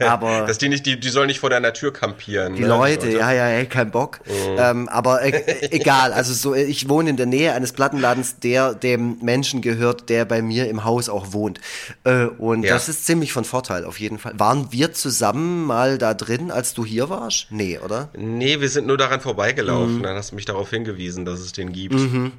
aber 0.06 0.42
Dass 0.48 0.58
die 0.58 0.70
nicht, 0.70 0.86
die, 0.86 1.00
die 1.00 1.10
sollen 1.10 1.28
nicht 1.28 1.40
vor 1.40 1.50
deiner 1.50 1.74
Tür 1.74 1.94
kampieren. 1.94 2.56
Die 2.56 2.62
ne? 2.62 2.68
Leute, 2.68 3.10
ja, 3.10 3.32
ja, 3.32 3.48
ey, 3.48 3.66
kein 3.66 3.92
Bock. 3.92 4.20
Mhm. 4.26 4.56
Ähm, 4.58 4.90
aber 4.90 5.22
äh, 5.22 5.70
egal, 5.72 6.14
also 6.14 6.34
so, 6.34 6.54
ich 6.56 6.90
wohne 6.90 7.10
in 7.10 7.18
der 7.18 7.26
Nähe 7.26 7.54
eines 7.54 7.72
Plattenladens, 7.72 8.40
der 8.40 8.74
dem 8.74 9.18
Menschen 9.22 9.62
gehört, 9.62 10.10
der 10.10 10.26
bei 10.26 10.42
mir 10.42 10.70
im 10.70 10.84
Haus 10.84 11.10
auch 11.10 11.34
wohnt. 11.34 11.60
Äh, 12.04 12.26
und 12.26 12.64
ja. 12.64 12.74
das 12.74 12.90
ist 12.90 13.06
ziemlich 13.06 13.34
von 13.34 13.46
Vorteil 13.46 13.86
auf 13.86 14.00
jeden 14.00 14.20
Fall. 14.20 14.40
Waren 14.40 14.72
wir 14.72 14.94
zusammen 14.94 15.66
mal 15.66 15.98
da 15.98 16.14
drin, 16.14 16.52
als 16.52 16.74
du 16.74 16.86
hier 16.86 17.10
warst? 17.10 17.48
Nee, 17.50 17.80
oder? 17.84 18.10
Nee, 18.18 18.60
wir 18.60 18.70
sind 18.70 18.88
nur 18.88 18.98
daran 18.98 19.22
vorbeigelaufen. 19.22 20.00
Mhm. 20.00 20.04
Dann 20.04 20.16
hast 20.16 20.32
du 20.32 20.36
mich 20.36 20.46
darauf 20.46 20.70
hingewiesen, 20.70 21.26
dass 21.26 21.40
es 21.40 21.52
den 21.52 21.72
gibt. 21.72 21.96
Mhm. 21.96 22.32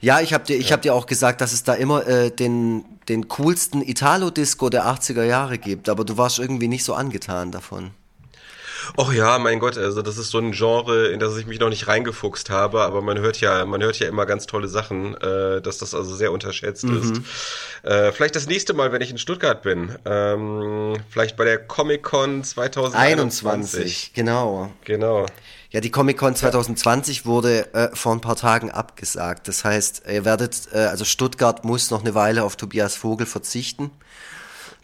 Ja, 0.00 0.20
ich 0.20 0.32
habe 0.32 0.44
dir, 0.44 0.56
ich 0.56 0.70
ja. 0.70 0.72
hab 0.72 0.82
dir 0.82 0.94
auch 0.94 1.06
gesagt, 1.06 1.40
dass 1.40 1.52
es 1.52 1.62
da 1.62 1.74
immer 1.74 2.06
äh, 2.06 2.30
den, 2.30 2.84
den 3.08 3.28
coolsten 3.28 3.82
Italo-Disco 3.82 4.70
der 4.70 4.86
80er 4.86 5.24
Jahre 5.24 5.58
gibt, 5.58 5.88
aber 5.88 6.04
du 6.04 6.16
warst 6.16 6.38
irgendwie 6.38 6.68
nicht 6.68 6.84
so 6.84 6.94
angetan 6.94 7.52
davon. 7.52 7.90
Och 8.96 9.12
ja, 9.12 9.38
mein 9.38 9.58
Gott, 9.58 9.78
also 9.78 10.02
das 10.02 10.18
ist 10.18 10.30
so 10.30 10.38
ein 10.38 10.52
Genre, 10.52 11.08
in 11.08 11.20
das 11.20 11.36
ich 11.36 11.46
mich 11.46 11.60
noch 11.60 11.68
nicht 11.68 11.88
reingefuchst 11.88 12.50
habe, 12.50 12.82
aber 12.82 13.02
man 13.02 13.18
hört 13.18 13.40
ja, 13.40 13.64
man 13.64 13.82
hört 13.82 13.98
ja 13.98 14.08
immer 14.08 14.26
ganz 14.26 14.46
tolle 14.46 14.68
Sachen, 14.68 15.16
äh, 15.16 15.60
dass 15.60 15.78
das 15.78 15.94
also 15.94 16.14
sehr 16.14 16.32
unterschätzt 16.32 16.84
mhm. 16.84 17.02
ist. 17.02 17.22
Äh, 17.82 18.12
vielleicht 18.12 18.36
das 18.36 18.46
nächste 18.46 18.74
Mal, 18.74 18.92
wenn 18.92 19.00
ich 19.00 19.10
in 19.10 19.18
Stuttgart 19.18 19.62
bin, 19.62 19.96
ähm, 20.04 20.96
vielleicht 21.08 21.36
bei 21.36 21.44
der 21.44 21.58
Comic 21.58 22.02
Con 22.02 22.44
2021. 22.44 24.12
genau. 24.14 24.72
Genau. 24.84 25.26
Ja, 25.70 25.80
die 25.80 25.90
Comic 25.90 26.18
Con 26.18 26.34
2020 26.34 27.26
wurde 27.26 27.72
äh, 27.74 27.94
vor 27.94 28.12
ein 28.12 28.20
paar 28.20 28.34
Tagen 28.34 28.72
abgesagt. 28.72 29.46
Das 29.46 29.64
heißt, 29.64 30.02
ihr 30.12 30.24
werdet, 30.24 30.68
äh, 30.72 30.78
also 30.78 31.04
Stuttgart 31.04 31.64
muss 31.64 31.90
noch 31.90 32.00
eine 32.00 32.14
Weile 32.14 32.42
auf 32.42 32.56
Tobias 32.56 32.96
Vogel 32.96 33.26
verzichten, 33.26 33.92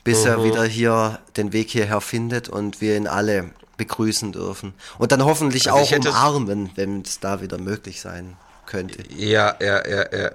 bis 0.04 0.22
mhm. 0.22 0.30
er 0.30 0.44
wieder 0.44 0.64
hier 0.64 1.18
den 1.36 1.52
Weg 1.52 1.70
hierher 1.70 2.00
findet 2.00 2.48
und 2.48 2.80
wir 2.80 2.96
ihn 2.96 3.08
alle 3.08 3.50
begrüßen 3.76 4.32
dürfen. 4.32 4.74
Und 4.98 5.12
dann 5.12 5.24
hoffentlich 5.24 5.70
also 5.70 5.94
auch 5.94 5.98
umarmen, 5.98 6.70
wenn 6.74 7.02
es 7.02 7.20
da 7.20 7.40
wieder 7.40 7.58
möglich 7.58 8.00
sein 8.00 8.36
könnte. 8.66 8.98
Ja, 9.16 9.56
ja, 9.60 9.86
ja, 9.88 10.06
ja. 10.12 10.30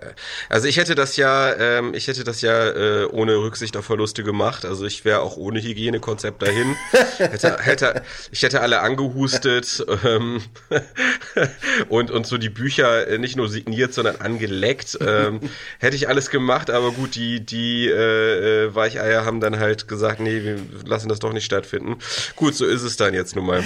Also 0.50 0.68
ich 0.68 0.78
hätte 0.78 0.96
das 0.96 1.18
ja, 1.18 1.54
ähm, 1.54 1.94
ich 1.94 2.08
hätte 2.08 2.24
das 2.24 2.42
ja 2.42 2.70
äh, 2.70 3.06
ohne 3.06 3.38
Rücksicht 3.38 3.78
auf 3.78 3.86
Verluste 3.86 4.24
gemacht. 4.24 4.66
Also 4.66 4.86
ich 4.86 5.06
wäre 5.06 5.22
auch 5.22 5.38
ohne 5.38 5.62
Hygienekonzept 5.62 6.42
dahin. 6.42 6.76
hätte, 7.18 7.58
hätte, 7.60 8.02
ich 8.32 8.44
hätte 8.44 8.62
alle 8.62 8.82
angehustet 8.82 9.86
ähm, 10.04 10.42
und 11.90 12.12
und 12.12 12.26
so 12.26 12.38
die 12.38 12.50
Bücher 12.50 13.08
äh, 13.08 13.18
nicht 13.18 13.36
nur 13.36 13.50
signiert, 13.50 13.94
sondern 13.94 14.18
angeleckt. 14.18 14.98
Ähm, 15.02 15.42
hätte 15.80 15.96
ich 15.96 16.08
alles 16.08 16.30
gemacht, 16.30 16.70
aber 16.70 16.92
gut, 16.92 17.16
die 17.16 17.46
die 17.46 17.88
äh, 17.88 18.66
äh, 18.66 18.76
Weicheier 18.76 19.26
haben 19.26 19.40
dann 19.40 19.60
halt 19.60 19.88
gesagt, 19.88 20.20
nee, 20.20 20.44
wir 20.44 20.58
lassen 20.86 21.10
das 21.10 21.20
doch 21.20 21.34
nicht 21.34 21.46
stattfinden. 21.46 21.98
Gut, 22.36 22.56
so 22.56 22.66
ist 22.66 22.84
es 22.84 22.98
dann 22.98 23.14
jetzt 23.14 23.36
nun 23.36 23.46
mal. 23.46 23.64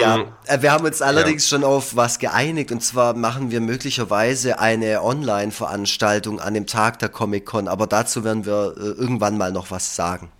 Ja, 0.00 0.18
mhm. 0.18 0.24
äh, 0.46 0.62
wir 0.62 0.72
haben 0.72 0.84
uns 0.84 1.02
allerdings 1.02 1.50
ja. 1.50 1.56
schon 1.56 1.64
auf 1.64 1.96
was 1.96 2.18
geeinigt 2.18 2.72
und 2.72 2.82
zwar 2.82 3.14
machen 3.14 3.50
wir 3.50 3.60
möglicherweise 3.96 4.58
eine 4.58 5.02
Online-Veranstaltung 5.02 6.38
an 6.40 6.52
dem 6.52 6.66
Tag 6.66 6.98
der 6.98 7.08
Comic-Con, 7.08 7.66
aber 7.66 7.86
dazu 7.86 8.24
werden 8.24 8.44
wir 8.44 8.74
äh, 8.76 8.80
irgendwann 8.80 9.38
mal 9.38 9.52
noch 9.52 9.70
was 9.70 9.96
sagen. 9.96 10.30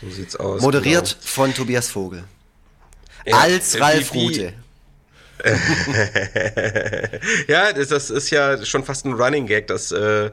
So 0.00 0.08
sieht's 0.08 0.36
aus. 0.36 0.62
Moderiert 0.62 1.16
genau. 1.20 1.26
von 1.26 1.54
Tobias 1.54 1.90
Vogel. 1.90 2.24
Ja, 3.26 3.38
Als 3.38 3.78
Ralf 3.78 4.14
Rute. 4.14 4.54
ja, 7.48 7.72
das, 7.72 7.88
das, 7.88 8.10
ist 8.10 8.30
ja 8.30 8.64
schon 8.64 8.84
fast 8.84 9.04
ein 9.04 9.12
Running 9.12 9.46
Gag, 9.46 9.66
dass 9.68 9.92
äh, 9.92 10.30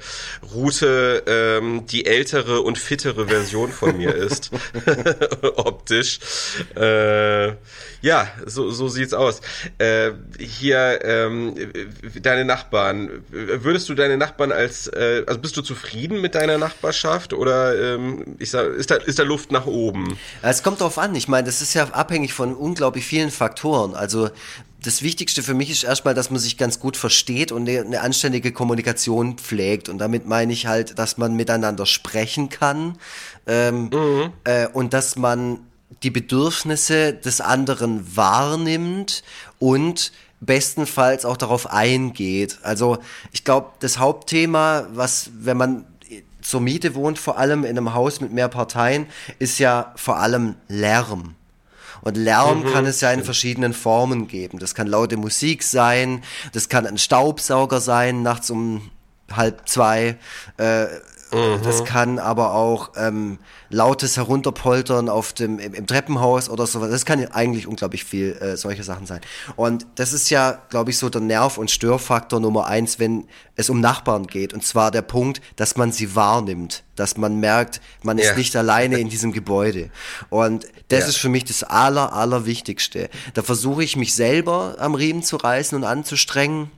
Rute 0.53 1.23
ähm, 1.27 1.85
die 1.85 2.05
ältere 2.05 2.61
und 2.61 2.77
fittere 2.77 3.27
Version 3.27 3.69
von 3.71 3.97
mir 3.97 4.15
ist. 4.15 4.51
Optisch. 5.55 6.19
Äh, 6.75 7.49
ja, 8.01 8.27
so, 8.45 8.71
so 8.71 8.89
sieht's 8.89 9.13
aus. 9.13 9.41
Äh, 9.77 10.11
hier, 10.39 10.99
ähm, 11.03 11.55
deine 12.21 12.43
Nachbarn. 12.43 13.23
Würdest 13.29 13.87
du 13.89 13.93
deine 13.93 14.17
Nachbarn 14.17 14.51
als, 14.51 14.87
äh, 14.87 15.23
also 15.27 15.39
bist 15.39 15.55
du 15.55 15.61
zufrieden 15.61 16.21
mit 16.21 16.35
deiner 16.35 16.57
Nachbarschaft 16.57 17.33
oder 17.33 17.95
ähm, 17.95 18.35
ich 18.39 18.49
sag, 18.49 18.73
ist, 18.73 18.91
da, 18.91 18.95
ist 18.95 19.19
da 19.19 19.23
Luft 19.23 19.51
nach 19.51 19.67
oben? 19.67 20.17
Es 20.41 20.63
kommt 20.63 20.81
drauf 20.81 20.97
an. 20.97 21.15
Ich 21.15 21.27
meine, 21.27 21.45
das 21.45 21.61
ist 21.61 21.75
ja 21.75 21.85
abhängig 21.91 22.33
von 22.33 22.55
unglaublich 22.55 23.05
vielen 23.05 23.31
Faktoren. 23.31 23.95
Also 23.95 24.29
das 24.83 25.01
Wichtigste 25.01 25.41
für 25.43 25.53
mich 25.53 25.69
ist 25.69 25.83
erstmal, 25.83 26.13
dass 26.13 26.29
man 26.29 26.39
sich 26.39 26.57
ganz 26.57 26.79
gut 26.79 26.97
versteht 26.97 27.51
und 27.51 27.67
eine, 27.67 28.01
anständige 28.01 28.51
Kommunikation 28.51 29.37
pflegt. 29.37 29.89
Und 29.89 29.97
damit 29.97 30.27
meine 30.27 30.51
ich 30.53 30.67
halt, 30.67 30.99
dass 30.99 31.17
man 31.17 31.35
miteinander 31.35 31.85
sprechen 31.85 32.49
kann 32.49 32.97
ähm, 33.47 33.89
mhm. 33.91 34.33
äh, 34.43 34.67
und 34.67 34.93
dass 34.93 35.15
man 35.15 35.59
die 36.03 36.11
Bedürfnisse 36.11 37.13
des 37.13 37.39
anderen 37.39 38.15
wahrnimmt 38.15 39.23
und 39.57 40.11
bestenfalls 40.41 41.23
auch 41.23 41.37
darauf 41.37 41.71
eingeht. 41.71 42.59
Also 42.63 42.97
ich 43.31 43.45
glaube, 43.45 43.71
das 43.79 43.99
Hauptthema, 43.99 44.87
was, 44.91 45.29
wenn 45.33 45.55
man 45.55 45.85
zur 46.41 46.59
Miete 46.59 46.93
wohnt, 46.93 47.17
vor 47.17 47.37
allem 47.37 47.63
in 47.63 47.77
einem 47.77 47.93
Haus 47.93 48.19
mit 48.19 48.33
mehr 48.33 48.49
Parteien, 48.49 49.07
ist 49.39 49.59
ja 49.59 49.93
vor 49.95 50.17
allem 50.17 50.55
Lärm. 50.67 51.35
Und 52.03 52.17
Lärm 52.17 52.63
mhm. 52.63 52.73
kann 52.73 52.85
es 52.85 53.01
ja 53.01 53.11
in 53.11 53.23
verschiedenen 53.23 53.73
Formen 53.73 54.27
geben. 54.27 54.59
Das 54.59 54.75
kann 54.75 54.87
laute 54.87 55.17
Musik 55.17 55.63
sein, 55.63 56.21
das 56.51 56.69
kann 56.69 56.85
ein 56.85 56.97
Staubsauger 56.97 57.79
sein, 57.79 58.21
nachts 58.21 58.49
um 58.49 58.91
halb 59.31 59.67
zwei. 59.67 60.17
Äh, 60.57 60.85
mhm. 61.33 61.61
Das 61.63 61.83
kann 61.83 62.19
aber 62.19 62.53
auch 62.53 62.91
ähm, 62.95 63.39
lautes 63.69 64.17
Herunterpoltern 64.17 65.09
auf 65.09 65.33
dem, 65.33 65.59
im, 65.59 65.73
im, 65.73 65.87
Treppenhaus 65.87 66.49
oder 66.49 66.67
sowas. 66.67 66.89
Das 66.89 67.05
kann 67.05 67.25
eigentlich 67.31 67.67
unglaublich 67.67 68.03
viel 68.03 68.33
äh, 68.33 68.55
solche 68.57 68.83
Sachen 68.83 69.05
sein. 69.05 69.21
Und 69.55 69.85
das 69.95 70.13
ist 70.13 70.29
ja, 70.29 70.61
glaube 70.69 70.91
ich, 70.91 70.97
so 70.97 71.09
der 71.09 71.21
Nerv- 71.21 71.57
und 71.57 71.71
Störfaktor 71.71 72.39
Nummer 72.39 72.67
eins, 72.67 72.99
wenn 72.99 73.27
es 73.55 73.69
um 73.69 73.81
Nachbarn 73.81 74.27
geht. 74.27 74.53
Und 74.53 74.63
zwar 74.63 74.91
der 74.91 75.01
Punkt, 75.01 75.41
dass 75.55 75.75
man 75.75 75.91
sie 75.91 76.15
wahrnimmt, 76.15 76.83
dass 76.95 77.17
man 77.17 77.39
merkt, 77.39 77.81
man 78.03 78.17
ja. 78.17 78.29
ist 78.29 78.37
nicht 78.37 78.55
alleine 78.55 78.99
in 78.99 79.09
diesem 79.09 79.31
Gebäude. 79.31 79.89
Und 80.29 80.65
das 80.89 81.01
ja. 81.01 81.07
ist 81.07 81.17
für 81.17 81.29
mich 81.29 81.45
das 81.45 81.63
aller, 81.63 82.13
allerwichtigste. 82.13 83.09
Da 83.33 83.41
versuche 83.41 83.83
ich 83.83 83.95
mich 83.95 84.13
selber 84.13 84.75
am 84.79 84.95
Riemen 84.95 85.23
zu 85.23 85.37
reißen 85.37 85.75
und 85.75 85.83
anzustrengen, 85.83 86.69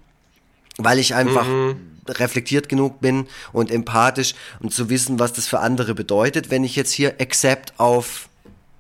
weil 0.78 1.00
ich 1.00 1.16
einfach 1.16 1.48
mhm 1.48 1.96
reflektiert 2.08 2.70
genug 2.70 3.00
bin 3.02 3.28
und 3.52 3.72
empathisch 3.72 4.36
und 4.60 4.74
zu 4.74 4.90
wissen, 4.90 5.20
was 5.20 5.34
das 5.34 5.48
für 5.48 5.60
andere 5.60 5.96
bedeutet, 5.96 6.52
wenn 6.52 6.64
ich 6.64 6.76
jetzt 6.76 6.92
hier 6.92 7.16
Accept 7.20 7.74
auf 7.78 8.30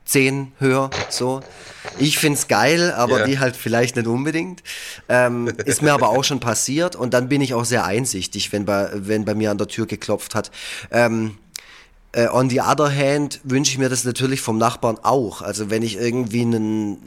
10 0.05 0.51
höre, 0.59 0.91
so. 1.09 1.41
Ich 1.97 2.19
find's 2.19 2.47
geil, 2.47 2.91
aber 2.91 3.17
yeah. 3.17 3.25
die 3.25 3.39
halt 3.39 3.55
vielleicht 3.55 3.95
nicht 3.95 4.07
unbedingt. 4.07 4.61
Ähm, 5.09 5.47
ist 5.65 5.81
mir 5.81 5.93
aber 5.93 6.09
auch 6.09 6.23
schon 6.23 6.39
passiert 6.39 6.95
und 6.95 7.13
dann 7.13 7.27
bin 7.27 7.41
ich 7.41 7.53
auch 7.53 7.65
sehr 7.65 7.85
einsichtig, 7.85 8.51
wenn 8.51 8.65
bei, 8.65 8.89
wenn 8.93 9.25
bei 9.25 9.33
mir 9.33 9.49
an 9.49 9.57
der 9.57 9.67
Tür 9.67 9.87
geklopft 9.87 10.35
hat. 10.35 10.51
Ähm, 10.91 11.37
äh, 12.11 12.27
on 12.27 12.49
the 12.49 12.61
other 12.61 12.95
hand 12.95 13.39
wünsche 13.43 13.71
ich 13.71 13.77
mir 13.79 13.89
das 13.89 14.03
natürlich 14.03 14.41
vom 14.41 14.57
Nachbarn 14.57 14.99
auch. 15.01 15.41
Also 15.41 15.71
wenn 15.71 15.81
ich 15.81 15.97
irgendwie 15.97 16.41
einen 16.41 16.97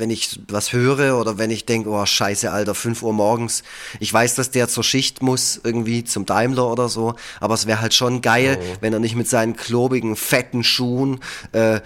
wenn 0.00 0.10
ich 0.10 0.40
was 0.48 0.72
höre 0.72 1.20
oder 1.20 1.38
wenn 1.38 1.50
ich 1.50 1.66
denke, 1.66 1.90
oh 1.90 2.04
scheiße, 2.04 2.50
Alter, 2.50 2.74
5 2.74 3.02
Uhr 3.02 3.12
morgens. 3.12 3.62
Ich 4.00 4.12
weiß, 4.12 4.34
dass 4.34 4.50
der 4.50 4.66
zur 4.68 4.82
Schicht 4.82 5.22
muss, 5.22 5.60
irgendwie 5.62 6.02
zum 6.04 6.26
Daimler 6.26 6.70
oder 6.70 6.88
so, 6.88 7.14
aber 7.38 7.54
es 7.54 7.66
wäre 7.66 7.80
halt 7.80 7.94
schon 7.94 8.22
geil, 8.22 8.58
oh. 8.60 8.76
wenn 8.80 8.92
er 8.92 8.98
nicht 8.98 9.14
mit 9.14 9.28
seinen 9.28 9.54
klobigen, 9.56 10.16
fetten 10.16 10.64
Schuhen 10.64 11.20
äh, 11.52 11.80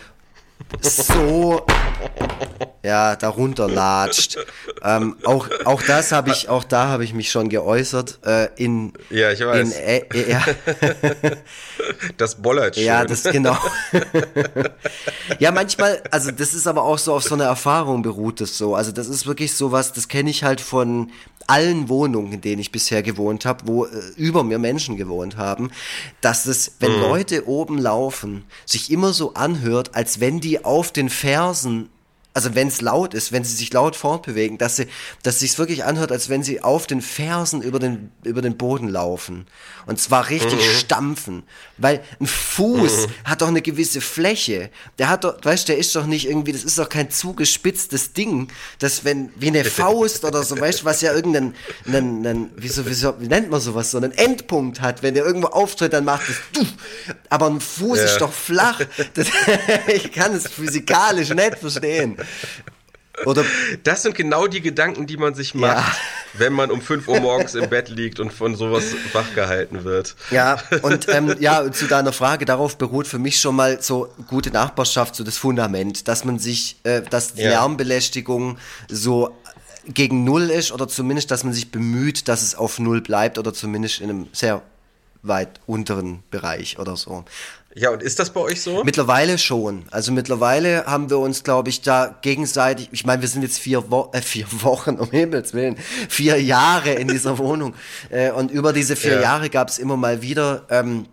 so 0.80 1.64
ja 2.82 3.16
darunter 3.16 3.68
latscht. 3.68 4.36
Ähm, 4.82 5.16
auch 5.24 5.48
auch 5.64 5.82
das 5.82 6.12
habe 6.12 6.30
ich 6.30 6.48
auch 6.48 6.64
da 6.64 6.88
habe 6.88 7.04
ich 7.04 7.14
mich 7.14 7.30
schon 7.30 7.48
geäußert 7.48 8.18
äh, 8.26 8.48
in 8.56 8.92
ja 9.10 9.32
ich 9.32 9.40
weiß 9.40 9.72
in, 9.72 9.72
äh, 9.72 9.98
äh, 10.12 10.30
ja. 10.30 10.44
das 12.16 12.36
bollert 12.36 12.74
schon. 12.74 12.84
ja 12.84 13.04
das 13.04 13.22
genau 13.22 13.56
ja 15.38 15.50
manchmal 15.50 16.02
also 16.10 16.30
das 16.30 16.52
ist 16.52 16.66
aber 16.66 16.82
auch 16.82 16.98
so 16.98 17.14
auf 17.14 17.22
so 17.22 17.34
einer 17.34 17.44
Erfahrung 17.44 18.02
beruht 18.02 18.40
es 18.40 18.58
so 18.58 18.74
also 18.74 18.92
das 18.92 19.08
ist 19.08 19.26
wirklich 19.26 19.54
so 19.54 19.72
was 19.72 19.92
das 19.92 20.08
kenne 20.08 20.28
ich 20.28 20.44
halt 20.44 20.60
von 20.60 21.10
allen 21.46 21.88
Wohnungen, 21.88 22.32
in 22.32 22.40
denen 22.40 22.60
ich 22.60 22.72
bisher 22.72 23.02
gewohnt 23.02 23.44
habe, 23.44 23.66
wo 23.66 23.86
äh, 23.86 23.90
über 24.16 24.44
mir 24.44 24.58
Menschen 24.58 24.96
gewohnt 24.96 25.36
haben, 25.36 25.70
dass 26.20 26.46
es, 26.46 26.76
wenn 26.80 26.96
mhm. 26.96 27.02
Leute 27.02 27.48
oben 27.48 27.78
laufen, 27.78 28.44
sich 28.66 28.90
immer 28.90 29.12
so 29.12 29.34
anhört, 29.34 29.94
als 29.94 30.20
wenn 30.20 30.40
die 30.40 30.64
auf 30.64 30.92
den 30.92 31.08
Fersen 31.08 31.88
also 32.36 32.56
wenn 32.56 32.66
es 32.66 32.80
laut 32.80 33.14
ist, 33.14 33.30
wenn 33.30 33.44
sie 33.44 33.54
sich 33.54 33.72
laut 33.72 33.94
fortbewegen, 33.94 34.58
dass 34.58 34.74
sie, 34.74 34.88
dass 35.22 35.38
sich's 35.38 35.56
wirklich 35.56 35.84
anhört, 35.84 36.10
als 36.10 36.28
wenn 36.28 36.42
sie 36.42 36.64
auf 36.64 36.88
den 36.88 37.00
Fersen 37.00 37.62
über 37.62 37.78
den 37.78 38.10
über 38.24 38.42
den 38.42 38.56
Boden 38.56 38.88
laufen 38.88 39.46
und 39.86 40.00
zwar 40.00 40.30
richtig 40.30 40.60
mhm. 40.60 40.78
stampfen, 40.78 41.42
weil 41.78 42.02
ein 42.20 42.26
Fuß 42.26 43.06
mhm. 43.06 43.10
hat 43.24 43.42
doch 43.42 43.48
eine 43.48 43.62
gewisse 43.62 44.00
Fläche. 44.00 44.70
Der 44.98 45.08
hat 45.08 45.24
doch, 45.24 45.36
weißt, 45.42 45.68
der 45.68 45.78
ist 45.78 45.94
doch 45.96 46.06
nicht 46.06 46.28
irgendwie, 46.28 46.52
das 46.52 46.64
ist 46.64 46.78
doch 46.78 46.88
kein 46.88 47.10
zugespitztes 47.10 48.12
Ding, 48.12 48.48
das 48.78 49.04
wenn 49.04 49.30
wie 49.36 49.48
eine 49.48 49.64
Faust 49.64 50.24
oder 50.24 50.42
so, 50.42 50.58
weißt, 50.58 50.84
was 50.84 51.00
ja 51.00 51.12
irgendeinen, 51.12 51.54
einen, 51.86 52.26
einen, 52.26 52.50
wie, 52.56 52.68
so, 52.68 52.86
wie, 52.86 52.94
so, 52.94 53.14
wie 53.18 53.28
nennt 53.28 53.50
man 53.50 53.60
sowas, 53.60 53.90
so 53.90 53.98
einen 53.98 54.12
Endpunkt 54.12 54.80
hat, 54.80 55.02
wenn 55.02 55.14
der 55.14 55.24
irgendwo 55.24 55.48
auftritt, 55.48 55.92
dann 55.92 56.04
macht 56.04 56.28
es, 56.28 56.36
aber 57.28 57.46
ein 57.46 57.60
Fuß 57.60 57.98
ja. 57.98 58.04
ist 58.04 58.18
doch 58.18 58.32
flach. 58.32 58.80
Das, 59.14 59.28
ich 59.86 60.12
kann 60.12 60.34
es 60.34 60.48
physikalisch 60.48 61.30
nicht 61.30 61.58
verstehen. 61.58 62.16
Oder 63.24 63.44
das 63.84 64.02
sind 64.02 64.16
genau 64.16 64.46
die 64.46 64.60
Gedanken, 64.60 65.06
die 65.06 65.16
man 65.16 65.34
sich 65.34 65.54
macht, 65.54 65.76
ja. 65.76 65.92
wenn 66.34 66.52
man 66.52 66.70
um 66.70 66.80
5 66.80 67.06
Uhr 67.06 67.20
morgens 67.20 67.54
im 67.54 67.70
Bett 67.70 67.88
liegt 67.88 68.18
und 68.18 68.32
von 68.32 68.56
sowas 68.56 68.84
wachgehalten 69.12 69.84
wird. 69.84 70.16
Ja, 70.30 70.58
und 70.82 71.08
ähm, 71.08 71.36
ja, 71.38 71.70
zu 71.70 71.86
deiner 71.86 72.12
Frage, 72.12 72.44
darauf 72.44 72.76
beruht 72.76 73.06
für 73.06 73.18
mich 73.18 73.40
schon 73.40 73.54
mal 73.54 73.80
so 73.80 74.12
gute 74.26 74.50
Nachbarschaft, 74.50 75.14
so 75.14 75.22
das 75.22 75.38
Fundament, 75.38 76.08
dass 76.08 76.24
man 76.24 76.38
sich, 76.38 76.76
äh, 76.82 77.02
dass 77.02 77.34
die 77.34 77.42
ja. 77.42 77.50
Lärmbelästigung 77.50 78.58
so 78.88 79.34
gegen 79.86 80.24
Null 80.24 80.50
ist 80.50 80.72
oder 80.72 80.88
zumindest, 80.88 81.30
dass 81.30 81.44
man 81.44 81.52
sich 81.52 81.70
bemüht, 81.70 82.28
dass 82.28 82.42
es 82.42 82.54
auf 82.54 82.78
Null 82.78 83.00
bleibt 83.00 83.38
oder 83.38 83.52
zumindest 83.52 84.00
in 84.00 84.10
einem 84.10 84.28
sehr 84.32 84.62
weit 85.22 85.60
unteren 85.66 86.22
Bereich 86.30 86.78
oder 86.78 86.96
so. 86.96 87.24
Ja, 87.76 87.90
und 87.90 88.02
ist 88.02 88.20
das 88.20 88.30
bei 88.30 88.40
euch 88.40 88.62
so? 88.62 88.84
Mittlerweile 88.84 89.36
schon. 89.36 89.84
Also 89.90 90.12
mittlerweile 90.12 90.86
haben 90.86 91.10
wir 91.10 91.18
uns, 91.18 91.42
glaube 91.42 91.70
ich, 91.70 91.82
da 91.82 92.14
gegenseitig, 92.22 92.88
ich 92.92 93.04
meine, 93.04 93.20
wir 93.20 93.28
sind 93.28 93.42
jetzt 93.42 93.58
vier, 93.58 93.90
Wo 93.90 94.10
äh, 94.12 94.22
vier 94.22 94.46
Wochen, 94.62 94.96
um 94.96 95.10
Himmels 95.10 95.54
Willen, 95.54 95.76
vier 96.08 96.40
Jahre 96.40 96.92
in 96.92 97.08
dieser 97.08 97.36
Wohnung. 97.38 97.74
Äh, 98.10 98.30
und 98.30 98.52
über 98.52 98.72
diese 98.72 98.94
vier 98.94 99.14
ja. 99.14 99.22
Jahre 99.22 99.50
gab 99.50 99.68
es 99.68 99.78
immer 99.78 99.96
mal 99.96 100.22
wieder 100.22 100.66
ähm, 100.70 101.06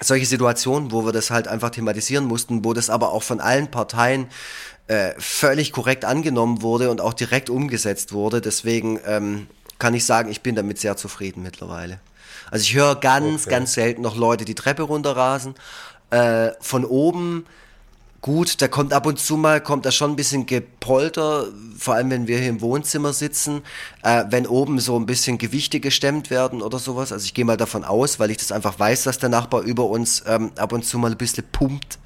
solche 0.00 0.26
Situationen, 0.26 0.92
wo 0.92 1.04
wir 1.04 1.12
das 1.12 1.30
halt 1.32 1.48
einfach 1.48 1.70
thematisieren 1.70 2.24
mussten, 2.24 2.64
wo 2.64 2.74
das 2.74 2.90
aber 2.90 3.12
auch 3.12 3.24
von 3.24 3.40
allen 3.40 3.68
Parteien 3.68 4.28
äh, 4.86 5.14
völlig 5.18 5.72
korrekt 5.72 6.04
angenommen 6.04 6.62
wurde 6.62 6.90
und 6.90 7.00
auch 7.00 7.12
direkt 7.12 7.50
umgesetzt 7.50 8.12
wurde. 8.12 8.40
Deswegen 8.40 9.00
ähm, 9.04 9.48
kann 9.80 9.94
ich 9.94 10.04
sagen, 10.04 10.30
ich 10.30 10.42
bin 10.42 10.54
damit 10.54 10.78
sehr 10.78 10.96
zufrieden 10.96 11.42
mittlerweile. 11.42 11.98
Also 12.50 12.62
ich 12.62 12.74
höre 12.74 12.96
ganz, 12.96 13.42
okay. 13.42 13.50
ganz 13.50 13.74
selten 13.74 14.02
noch 14.02 14.16
Leute 14.16 14.44
die 14.44 14.54
Treppe 14.54 14.82
runterrasen. 14.82 15.54
Äh, 16.10 16.52
von 16.60 16.84
oben 16.84 17.44
gut. 18.20 18.60
Da 18.60 18.68
kommt 18.68 18.92
ab 18.92 19.06
und 19.06 19.18
zu 19.18 19.36
mal, 19.36 19.60
kommt 19.60 19.86
da 19.86 19.92
schon 19.92 20.10
ein 20.12 20.16
bisschen 20.16 20.46
Gepolter, 20.46 21.46
vor 21.78 21.94
allem 21.94 22.10
wenn 22.10 22.26
wir 22.26 22.38
hier 22.38 22.48
im 22.48 22.60
Wohnzimmer 22.60 23.12
sitzen, 23.12 23.62
äh, 24.02 24.24
wenn 24.30 24.46
oben 24.46 24.80
so 24.80 24.98
ein 24.98 25.06
bisschen 25.06 25.38
Gewichte 25.38 25.80
gestemmt 25.80 26.30
werden 26.30 26.62
oder 26.62 26.78
sowas. 26.78 27.12
Also 27.12 27.24
ich 27.24 27.34
gehe 27.34 27.44
mal 27.44 27.56
davon 27.56 27.84
aus, 27.84 28.18
weil 28.18 28.30
ich 28.30 28.38
das 28.38 28.52
einfach 28.52 28.78
weiß, 28.78 29.04
dass 29.04 29.18
der 29.18 29.28
Nachbar 29.28 29.62
über 29.62 29.84
uns 29.84 30.22
ähm, 30.26 30.52
ab 30.56 30.72
und 30.72 30.84
zu 30.84 30.98
mal 30.98 31.10
ein 31.10 31.16
bisschen 31.18 31.44
pumpt. 31.50 31.98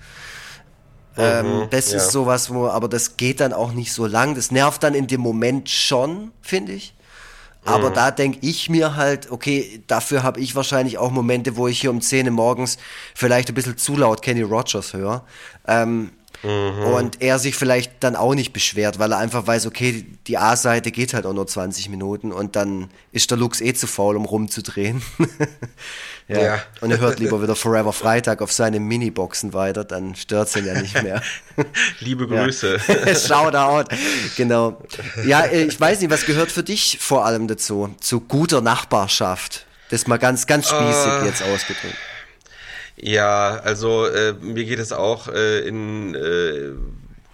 Ähm, 1.16 1.60
Mhm, 1.60 1.70
das 1.70 1.90
ja. 1.90 1.98
ist 1.98 2.10
sowas, 2.10 2.52
wo, 2.52 2.68
aber 2.68 2.88
das 2.88 3.16
geht 3.16 3.40
dann 3.40 3.52
auch 3.52 3.72
nicht 3.72 3.92
so 3.92 4.06
lang. 4.06 4.34
Das 4.34 4.50
nervt 4.50 4.82
dann 4.82 4.94
in 4.94 5.06
dem 5.06 5.20
Moment 5.20 5.68
schon, 5.68 6.32
finde 6.40 6.72
ich. 6.72 6.94
Aber 7.64 7.90
Mhm. 7.90 7.94
da 7.94 8.10
denke 8.10 8.38
ich 8.42 8.68
mir 8.68 8.96
halt, 8.96 9.30
okay, 9.30 9.82
dafür 9.86 10.22
habe 10.22 10.40
ich 10.40 10.54
wahrscheinlich 10.56 10.98
auch 10.98 11.10
Momente, 11.10 11.56
wo 11.56 11.68
ich 11.68 11.80
hier 11.80 11.90
um 11.90 12.00
10 12.00 12.26
Uhr 12.26 12.32
morgens 12.32 12.76
vielleicht 13.14 13.48
ein 13.48 13.54
bisschen 13.54 13.78
zu 13.78 13.96
laut 13.96 14.22
Kenny 14.22 14.42
Rogers 14.42 14.92
höre. 14.92 15.24
Ähm, 15.66 16.10
Mhm. 16.42 16.84
Und 16.94 17.22
er 17.22 17.38
sich 17.38 17.54
vielleicht 17.56 17.92
dann 18.00 18.16
auch 18.16 18.34
nicht 18.34 18.52
beschwert, 18.52 18.98
weil 18.98 19.12
er 19.12 19.18
einfach 19.18 19.46
weiß, 19.46 19.66
okay, 19.66 20.04
die 20.26 20.38
A-Seite 20.38 20.90
geht 20.90 21.14
halt 21.14 21.26
auch 21.26 21.32
nur 21.32 21.46
20 21.46 21.88
Minuten 21.88 22.32
und 22.32 22.56
dann 22.56 22.90
ist 23.12 23.30
der 23.30 23.38
Lux 23.38 23.60
eh 23.60 23.74
zu 23.74 23.86
faul, 23.86 24.16
um 24.16 24.24
rumzudrehen. 24.24 25.02
ja. 26.28 26.40
Ja. 26.40 26.62
Und 26.80 26.90
er 26.90 26.98
hört 26.98 27.20
lieber 27.20 27.42
wieder 27.42 27.54
Forever 27.54 27.92
Freitag 27.92 28.42
auf 28.42 28.52
seine 28.52 28.80
Miniboxen 28.80 29.52
weiter, 29.52 29.84
dann 29.84 30.14
stört's 30.16 30.56
ihn 30.56 30.66
ja 30.66 30.80
nicht 30.80 31.00
mehr. 31.02 31.22
Liebe 32.00 32.26
Grüße. 32.26 32.78
Shoutout, 33.26 33.94
genau. 34.36 34.82
Ja, 35.24 35.46
ich 35.46 35.80
weiß 35.80 36.00
nicht, 36.00 36.10
was 36.10 36.26
gehört 36.26 36.50
für 36.50 36.62
dich 36.62 36.98
vor 37.00 37.24
allem 37.24 37.46
dazu? 37.48 37.94
Zu 38.00 38.20
guter 38.20 38.60
Nachbarschaft. 38.60 39.66
Das 39.90 40.06
mal 40.06 40.18
ganz, 40.18 40.46
ganz 40.46 40.68
spießig 40.68 41.12
Äh. 41.22 41.26
jetzt 41.26 41.42
ausgedrückt. 41.42 41.96
Ja, 43.04 43.56
also 43.64 44.06
äh, 44.06 44.32
mir 44.34 44.64
geht 44.64 44.78
es 44.78 44.92
auch 44.92 45.26
äh, 45.26 45.66
in, 45.66 46.14
äh, 46.14 46.70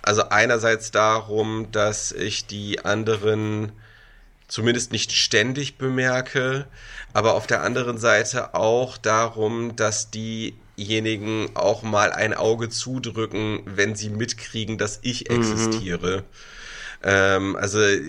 also 0.01 0.31
einerseits 0.31 0.91
darum, 0.93 1.71
dass 1.73 2.11
ich 2.11 2.47
die 2.47 2.87
anderen 2.87 3.73
zumindest 4.49 4.93
nicht 4.93 5.13
ständig 5.13 5.77
bemerke, 5.77 6.67
aber 7.13 7.35
auf 7.35 7.47
der 7.47 7.63
anderen 7.63 7.99
Seite 7.99 8.55
auch 8.55 8.97
darum, 8.97 9.77
dass 9.77 10.11
diejenigen 10.11 11.51
auch 11.55 11.83
mal 11.83 12.13
ein 12.13 12.33
Auge 12.33 12.71
zudrücken, 12.71 13.61
wenn 13.67 13.95
sie 13.95 14.09
mitkriegen, 14.09 14.79
dass 14.79 15.01
ich 15.03 15.29
existiere. 15.29 16.25
Ähm, 17.03 17.55
also 17.55 17.81
äh, 17.81 18.01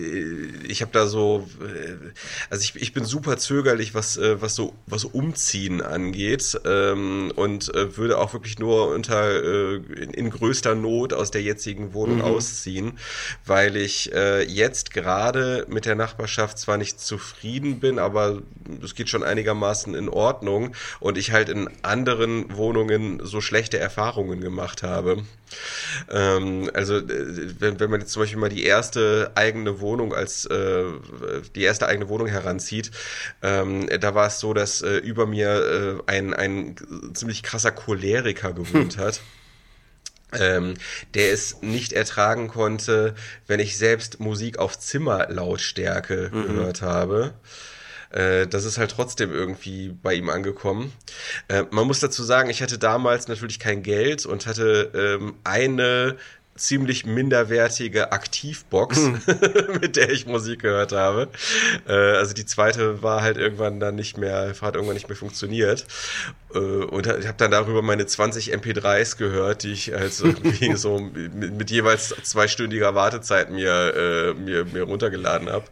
ich 0.66 0.82
habe 0.82 0.90
da 0.92 1.06
so, 1.06 1.48
äh, 1.60 2.10
also 2.50 2.62
ich, 2.62 2.74
ich 2.74 2.92
bin 2.92 3.04
super 3.04 3.36
zögerlich, 3.36 3.94
was 3.94 4.16
äh, 4.16 4.42
was 4.42 4.56
so 4.56 4.74
was 4.86 5.04
Umziehen 5.04 5.80
angeht 5.80 6.60
ähm, 6.64 7.32
und 7.36 7.72
äh, 7.74 7.96
würde 7.96 8.18
auch 8.18 8.32
wirklich 8.32 8.58
nur 8.58 8.88
unter 8.88 9.30
äh, 9.30 9.76
in, 9.76 10.10
in 10.10 10.30
größter 10.30 10.74
Not 10.74 11.12
aus 11.12 11.30
der 11.30 11.42
jetzigen 11.42 11.94
Wohnung 11.94 12.20
ausziehen, 12.20 12.98
weil 13.46 13.76
ich 13.76 14.12
äh, 14.12 14.42
jetzt 14.42 14.92
gerade 14.92 15.66
mit 15.68 15.86
der 15.86 15.94
Nachbarschaft 15.94 16.58
zwar 16.58 16.76
nicht 16.76 17.00
zufrieden 17.00 17.78
bin, 17.78 18.00
aber 18.00 18.42
es 18.82 18.96
geht 18.96 19.08
schon 19.08 19.22
einigermaßen 19.22 19.94
in 19.94 20.08
Ordnung 20.08 20.74
und 20.98 21.16
ich 21.16 21.30
halt 21.30 21.48
in 21.48 21.70
anderen 21.82 22.56
Wohnungen 22.56 23.20
so 23.24 23.40
schlechte 23.40 23.78
Erfahrungen 23.78 24.40
gemacht 24.40 24.82
habe. 24.82 25.22
Ähm, 26.10 26.70
also 26.74 26.96
äh, 26.96 27.60
wenn, 27.60 27.80
wenn 27.80 27.90
man 27.90 28.00
jetzt 28.00 28.12
zum 28.12 28.22
Beispiel 28.22 28.38
mal 28.38 28.48
die 28.48 28.64
erste 28.64 29.32
eigene 29.34 29.80
Wohnung 29.80 30.14
als 30.14 30.46
äh, 30.46 30.84
die 31.54 31.62
erste 31.62 31.86
eigene 31.86 32.08
Wohnung 32.08 32.26
heranzieht, 32.26 32.90
ähm, 33.42 33.88
da 34.00 34.14
war 34.14 34.26
es 34.26 34.40
so, 34.40 34.54
dass 34.54 34.82
äh, 34.82 34.98
über 34.98 35.26
mir 35.26 36.00
äh, 36.06 36.10
ein, 36.10 36.34
ein 36.34 36.76
ziemlich 37.14 37.42
krasser 37.42 37.72
Choleriker 37.72 38.52
gewohnt 38.52 38.96
hat. 38.98 39.20
Ähm, 40.32 40.74
der 41.14 41.32
es 41.32 41.60
nicht 41.60 41.92
ertragen 41.92 42.46
konnte, 42.46 43.16
wenn 43.48 43.58
ich 43.58 43.76
selbst 43.76 44.20
Musik 44.20 44.60
auf 44.60 44.78
Zimmerlautstärke 44.78 46.30
gehört 46.30 46.82
habe. 46.82 47.34
Äh, 48.10 48.46
das 48.46 48.64
ist 48.64 48.78
halt 48.78 48.90
trotzdem 48.90 49.32
irgendwie 49.32 49.88
bei 50.02 50.14
ihm 50.14 50.28
angekommen. 50.28 50.92
Äh, 51.48 51.64
man 51.70 51.86
muss 51.86 52.00
dazu 52.00 52.22
sagen, 52.22 52.50
ich 52.50 52.62
hatte 52.62 52.78
damals 52.78 53.28
natürlich 53.28 53.58
kein 53.58 53.82
Geld 53.82 54.26
und 54.26 54.46
hatte 54.46 54.90
ähm, 54.94 55.36
eine 55.44 56.16
ziemlich 56.56 57.06
minderwertige 57.06 58.12
Aktivbox, 58.12 58.98
mit 59.80 59.96
der 59.96 60.10
ich 60.10 60.26
Musik 60.26 60.60
gehört 60.60 60.92
habe. 60.92 61.28
Äh, 61.88 61.92
also 61.92 62.34
die 62.34 62.44
zweite 62.44 63.02
war 63.02 63.22
halt 63.22 63.38
irgendwann 63.38 63.80
dann 63.80 63.94
nicht 63.94 64.18
mehr, 64.18 64.54
hat 64.60 64.74
irgendwann 64.74 64.94
nicht 64.94 65.08
mehr 65.08 65.16
funktioniert. 65.16 65.86
Äh, 66.54 66.58
und 66.58 67.06
ich 67.06 67.26
habe 67.26 67.36
dann 67.38 67.50
darüber 67.50 67.82
meine 67.82 68.06
20 68.06 68.54
MP3s 68.54 69.16
gehört, 69.16 69.62
die 69.62 69.72
ich 69.72 69.94
also 69.94 70.26
irgendwie 70.26 70.76
so 70.76 70.98
mit, 70.98 71.56
mit 71.56 71.70
jeweils 71.70 72.14
zweistündiger 72.22 72.94
Wartezeit 72.94 73.50
mir, 73.50 73.94
äh, 73.94 74.34
mir, 74.34 74.64
mir 74.66 74.82
runtergeladen 74.82 75.48
habe. 75.48 75.64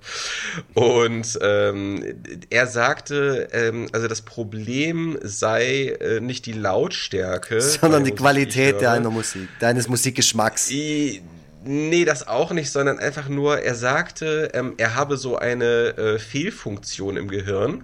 Und 0.74 1.38
ähm, 1.42 2.04
er 2.50 2.66
sagte, 2.66 3.48
ähm, 3.52 3.88
also 3.92 4.08
das 4.08 4.22
Problem 4.22 5.18
sei 5.22 5.96
äh, 6.00 6.20
nicht 6.20 6.46
die 6.46 6.52
Lautstärke, 6.52 7.60
Sondern 7.60 8.04
die 8.04 8.10
ich 8.10 8.16
Qualität 8.16 8.74
höre. 8.74 8.82
deiner 8.82 9.10
Musik, 9.10 9.48
deines 9.60 9.88
Musikgeschmacks. 9.88 10.67
I- 10.70 11.22
Nee, 11.64 12.04
das 12.04 12.26
auch 12.28 12.52
nicht, 12.52 12.70
sondern 12.70 13.00
einfach 13.00 13.28
nur, 13.28 13.59
er 13.59 13.74
sagte, 13.74 14.50
ähm, 14.54 14.74
er 14.78 14.94
habe 14.94 15.16
so 15.16 15.37
eine 15.37 15.88
äh, 15.98 16.18
Fehlfunktion 16.20 17.16
im 17.16 17.26
Gehirn, 17.28 17.83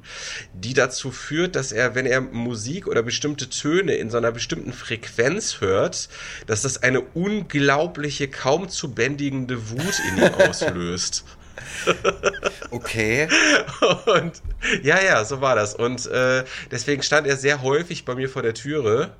die 0.54 0.74
dazu 0.74 1.10
führt, 1.10 1.56
dass 1.56 1.72
er, 1.72 1.96
wenn 1.96 2.06
er 2.06 2.20
Musik 2.20 2.86
oder 2.86 3.02
bestimmte 3.02 3.50
Töne 3.50 3.96
in 3.96 4.10
so 4.10 4.16
einer 4.16 4.30
bestimmten 4.30 4.72
Frequenz 4.72 5.60
hört, 5.60 6.08
dass 6.46 6.62
das 6.62 6.84
eine 6.84 7.00
unglaubliche, 7.00 8.28
kaum 8.28 8.68
zu 8.68 8.94
bändigende 8.94 9.68
Wut 9.70 10.00
in 10.08 10.18
ihm 10.22 10.34
auslöst. 10.48 11.24
Okay. 12.70 13.28
Und 14.06 14.42
ja, 14.82 15.00
ja, 15.00 15.24
so 15.24 15.40
war 15.40 15.54
das. 15.54 15.74
Und 15.74 16.06
äh, 16.06 16.44
deswegen 16.70 17.02
stand 17.02 17.26
er 17.26 17.36
sehr 17.36 17.62
häufig 17.62 18.04
bei 18.04 18.14
mir 18.14 18.28
vor 18.28 18.42
der 18.42 18.54
Türe. 18.54 19.12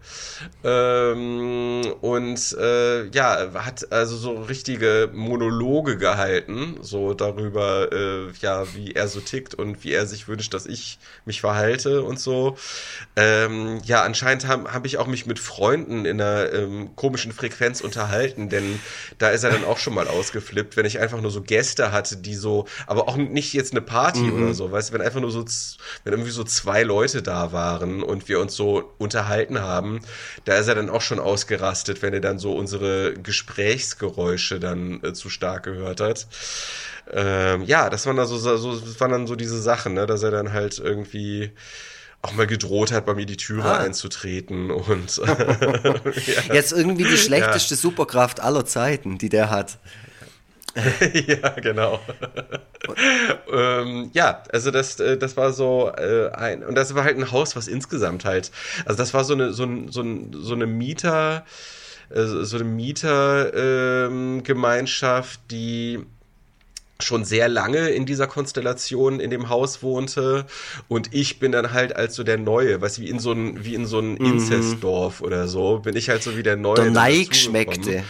Ähm, 0.64 1.82
und 2.00 2.56
äh, 2.58 3.06
ja, 3.10 3.52
hat 3.54 3.92
also 3.92 4.16
so 4.16 4.42
richtige 4.42 5.10
Monologe 5.12 5.96
gehalten, 5.98 6.78
so 6.80 7.14
darüber, 7.14 7.92
äh, 7.92 8.32
ja, 8.40 8.74
wie 8.74 8.92
er 8.92 9.06
so 9.06 9.20
tickt 9.20 9.54
und 9.54 9.84
wie 9.84 9.92
er 9.92 10.06
sich 10.06 10.26
wünscht, 10.26 10.52
dass 10.52 10.66
ich 10.66 10.98
mich 11.24 11.40
verhalte 11.40 12.02
und 12.02 12.18
so. 12.18 12.56
Ähm, 13.14 13.80
ja, 13.84 14.02
anscheinend 14.02 14.48
habe 14.48 14.72
hab 14.72 14.84
ich 14.86 14.98
auch 14.98 15.06
mich 15.06 15.26
mit 15.26 15.38
Freunden 15.38 16.04
in 16.06 16.20
einer 16.20 16.52
ähm, 16.52 16.96
komischen 16.96 17.32
Frequenz 17.32 17.80
unterhalten, 17.80 18.48
denn 18.48 18.80
da 19.18 19.28
ist 19.28 19.44
er 19.44 19.50
dann 19.50 19.64
auch 19.64 19.78
schon 19.78 19.94
mal 19.94 20.08
ausgeflippt, 20.08 20.76
wenn 20.76 20.86
ich 20.86 20.98
einfach 20.98 21.20
nur 21.20 21.30
so 21.30 21.42
Gäste 21.42 21.92
hatte, 21.92 22.16
die 22.24 22.34
so, 22.34 22.66
aber 22.86 23.08
auch 23.08 23.16
nicht 23.16 23.52
jetzt 23.52 23.72
eine 23.72 23.80
Party 23.80 24.30
oder 24.32 24.52
so, 24.54 24.72
weißt 24.72 24.90
du, 24.90 24.94
wenn 24.94 25.02
einfach 25.02 25.20
nur 25.20 25.30
so, 25.30 25.44
wenn 26.02 26.12
irgendwie 26.12 26.32
so 26.32 26.42
zwei 26.42 26.82
Leute 26.82 27.22
da 27.22 27.52
waren 27.52 28.02
und 28.02 28.28
wir 28.28 28.40
uns 28.40 28.54
so 28.56 28.92
unterhalten 28.98 29.60
haben, 29.60 30.00
da 30.44 30.56
ist 30.56 30.66
er 30.66 30.74
dann 30.74 30.90
auch 30.90 31.02
schon 31.02 31.20
ausgerastet, 31.20 32.02
wenn 32.02 32.12
er 32.12 32.20
dann 32.20 32.38
so 32.38 32.54
unsere 32.56 33.14
Gesprächsgeräusche 33.14 34.60
dann 34.60 35.00
äh, 35.02 35.12
zu 35.12 35.30
stark 35.30 35.62
gehört 35.64 36.00
hat. 36.00 36.26
Ähm, 37.12 37.62
ja, 37.64 37.90
das 37.90 38.06
waren 38.06 38.16
dann 38.16 38.26
so, 38.26 38.38
so, 38.38 38.78
das 38.80 38.98
waren 39.00 39.10
dann 39.10 39.26
so 39.26 39.36
diese 39.36 39.60
Sachen, 39.60 39.94
ne, 39.94 40.06
dass 40.06 40.22
er 40.22 40.30
dann 40.30 40.52
halt 40.52 40.78
irgendwie 40.78 41.52
auch 42.22 42.32
mal 42.32 42.46
gedroht 42.46 42.90
hat, 42.90 43.04
bei 43.04 43.14
mir 43.14 43.26
die 43.26 43.36
Türe 43.36 43.64
Ah. 43.64 43.78
einzutreten 43.80 44.70
und 44.70 45.20
Jetzt 46.52 46.72
irgendwie 46.72 47.04
die 47.04 47.18
schlechteste 47.18 47.76
Superkraft 47.76 48.40
aller 48.40 48.64
Zeiten, 48.64 49.18
die 49.18 49.28
der 49.28 49.50
hat. 49.50 49.78
ja, 51.26 51.48
genau. 51.60 52.00
ähm, 53.52 54.10
ja, 54.12 54.42
also 54.52 54.70
das, 54.70 55.00
äh, 55.00 55.16
das 55.16 55.36
war 55.36 55.52
so 55.52 55.90
äh, 55.96 56.30
ein, 56.30 56.64
und 56.64 56.74
das 56.74 56.94
war 56.94 57.04
halt 57.04 57.16
ein 57.16 57.30
Haus, 57.30 57.56
was 57.56 57.68
insgesamt 57.68 58.24
halt, 58.24 58.50
also 58.84 58.98
das 58.98 59.14
war 59.14 59.24
so 59.24 59.34
eine, 59.34 59.52
so, 59.52 59.64
ein, 59.64 59.90
so, 59.90 60.02
ein, 60.02 60.30
so 60.32 60.54
eine 60.54 60.66
Mieter, 60.66 61.44
äh, 62.10 62.24
so 62.24 62.56
eine 62.56 62.64
Mietergemeinschaft, 62.64 65.40
ähm, 65.40 65.48
die 65.50 66.00
schon 67.00 67.24
sehr 67.24 67.48
lange 67.48 67.90
in 67.90 68.06
dieser 68.06 68.26
Konstellation 68.26 69.20
in 69.20 69.30
dem 69.30 69.48
Haus 69.48 69.82
wohnte 69.82 70.46
und 70.88 71.12
ich 71.12 71.38
bin 71.38 71.52
dann 71.52 71.72
halt 71.72 71.96
als 71.96 72.14
so 72.14 72.22
der 72.22 72.38
Neue, 72.38 72.80
was 72.80 73.00
wie 73.00 73.08
in 73.08 73.18
so 73.18 73.32
ein 73.32 73.64
wie 73.64 73.74
in 73.74 73.84
so 73.84 73.98
ein 73.98 74.16
Inzestdorf 74.16 75.20
oder 75.20 75.48
so, 75.48 75.80
bin 75.80 75.96
ich 75.96 76.08
halt 76.08 76.22
so 76.22 76.36
wie 76.36 76.42
der 76.42 76.56
Neue. 76.56 76.76
Der 76.76 76.90
Neig 76.90 77.34
schmeckte. 77.34 78.04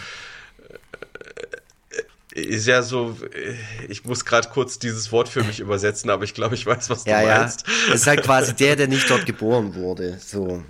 Ist 2.35 2.67
ja 2.67 2.81
so, 2.83 3.17
äh, 3.33 3.55
ich 3.87 4.03
muss 4.03 4.25
gerade 4.25 4.49
kurz 4.49 4.77
dieses 4.77 5.09
Wort 5.13 5.29
für 5.29 5.41
mich 5.43 5.61
übersetzen, 5.61 6.09
aber 6.09 6.25
ich 6.25 6.33
glaube, 6.33 6.53
ich 6.55 6.65
weiß, 6.65 6.89
was 6.89 7.05
du 7.05 7.09
Ja, 7.09 7.21
ja. 7.21 7.39
meinst. 7.39 7.65
Das 7.87 8.01
ist 8.01 8.07
halt 8.07 8.23
quasi 8.23 8.53
der, 8.53 8.75
der 8.75 8.87
nicht 8.89 9.09
dort 9.09 9.25
geboren 9.25 9.73
wurde. 9.73 10.19
So. 10.19 10.61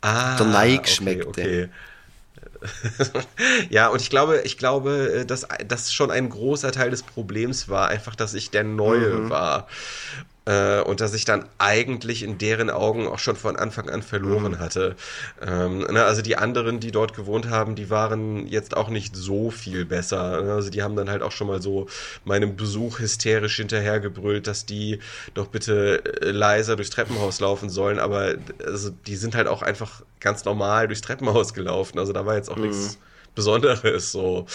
Ah, 0.00 0.36
Der 0.36 0.46
Neig 0.46 0.80
okay, 0.80 0.90
schmeckte. 0.90 1.28
Okay. 1.28 1.68
ja, 3.68 3.88
und 3.88 4.00
ich 4.00 4.10
glaube, 4.10 4.42
ich 4.44 4.58
glaube, 4.58 5.20
äh, 5.22 5.26
dass 5.26 5.46
das 5.66 5.92
schon 5.92 6.10
ein 6.10 6.28
großer 6.30 6.70
Teil 6.72 6.90
des 6.90 7.02
Problems 7.02 7.68
war, 7.68 7.88
einfach, 7.88 8.14
dass 8.14 8.34
ich 8.34 8.50
der 8.50 8.64
Neue 8.64 9.10
Mhm. 9.10 9.30
war. 9.30 9.68
Äh, 10.46 10.80
und 10.80 11.00
dass 11.00 11.12
ich 11.12 11.24
dann 11.24 11.44
eigentlich 11.58 12.22
in 12.22 12.38
deren 12.38 12.70
Augen 12.70 13.06
auch 13.06 13.18
schon 13.18 13.36
von 13.36 13.56
Anfang 13.56 13.90
an 13.90 14.02
verloren 14.02 14.52
mhm. 14.52 14.58
hatte. 14.58 14.96
Ähm, 15.46 15.80
ne, 15.80 16.04
also 16.04 16.22
die 16.22 16.36
anderen, 16.36 16.80
die 16.80 16.92
dort 16.92 17.14
gewohnt 17.14 17.50
haben, 17.50 17.74
die 17.74 17.90
waren 17.90 18.46
jetzt 18.46 18.76
auch 18.76 18.88
nicht 18.88 19.14
so 19.14 19.50
viel 19.50 19.84
besser. 19.84 20.42
Ne? 20.42 20.52
Also 20.54 20.70
die 20.70 20.82
haben 20.82 20.96
dann 20.96 21.10
halt 21.10 21.22
auch 21.22 21.32
schon 21.32 21.48
mal 21.48 21.60
so 21.60 21.88
meinem 22.24 22.56
Besuch 22.56 23.00
hysterisch 23.00 23.56
hinterhergebrüllt, 23.56 24.46
dass 24.46 24.64
die 24.66 25.00
doch 25.34 25.48
bitte 25.48 26.22
äh, 26.22 26.30
leiser 26.30 26.76
durchs 26.76 26.90
Treppenhaus 26.90 27.40
laufen 27.40 27.68
sollen, 27.68 27.98
aber 27.98 28.34
also 28.64 28.90
die 28.90 29.16
sind 29.16 29.34
halt 29.34 29.48
auch 29.48 29.62
einfach 29.62 30.02
ganz 30.20 30.44
normal 30.44 30.86
durchs 30.86 31.02
Treppenhaus 31.02 31.54
gelaufen. 31.54 31.98
Also 31.98 32.12
da 32.12 32.24
war 32.24 32.36
jetzt 32.36 32.50
auch 32.50 32.56
mhm. 32.56 32.68
nichts 32.68 32.98
Besonderes 33.34 34.12
so. 34.12 34.46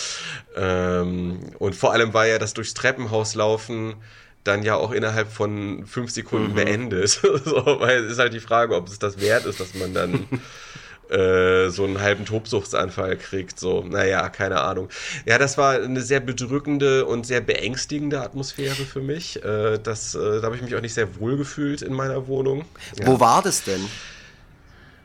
Ähm, 0.56 1.52
und 1.60 1.76
vor 1.76 1.92
allem 1.92 2.14
war 2.14 2.28
ja 2.28 2.40
das 2.40 2.54
durchs 2.54 2.74
Treppenhaus 2.74 3.36
laufen 3.36 3.96
dann 4.44 4.64
ja 4.64 4.76
auch 4.76 4.92
innerhalb 4.92 5.32
von 5.32 5.86
fünf 5.86 6.12
Sekunden 6.12 6.52
mhm. 6.52 6.56
beendet. 6.56 7.10
so, 7.46 7.80
weil 7.80 8.06
es 8.06 8.14
ist 8.14 8.20
halt 8.20 8.34
die 8.34 8.40
Frage, 8.40 8.76
ob 8.76 8.88
es 8.88 9.00
das 9.00 9.20
wert 9.20 9.46
ist, 9.46 9.60
dass 9.60 9.74
man 9.76 9.94
dann 9.94 10.28
äh, 11.10 11.70
so 11.70 11.84
einen 11.84 12.02
halben 12.02 12.26
Tobsuchtsanfall 12.26 13.18
kriegt. 13.18 13.60
So, 13.60 13.84
naja, 13.84 14.30
keine 14.30 14.62
Ahnung. 14.62 14.90
Ja, 15.26 15.38
das 15.38 15.58
war 15.58 15.74
eine 15.74 16.02
sehr 16.02 16.20
bedrückende 16.20 17.06
und 17.06 17.26
sehr 17.28 17.42
beängstigende 17.42 18.22
Atmosphäre 18.22 18.84
für 18.86 19.02
mich. 19.02 19.44
Äh, 19.44 19.78
das, 19.78 20.16
äh, 20.16 20.40
da 20.40 20.44
habe 20.44 20.56
ich 20.56 20.62
mich 20.62 20.76
auch 20.76 20.82
nicht 20.82 20.94
sehr 20.94 21.20
wohl 21.20 21.38
gefühlt 21.38 21.82
in 21.82 21.94
meiner 21.94 22.28
Wohnung. 22.28 22.66
Ja. 23.00 23.08
Wo 23.08 23.20
war 23.20 23.42
das 23.44 23.64
denn? 23.64 23.86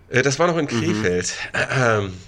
Äh, 0.09 0.23
das 0.23 0.39
war 0.39 0.47
noch 0.47 0.57
in 0.57 0.65
mhm. 0.65 0.69
Krefeld. 0.69 1.35
Mhm. 1.53 2.13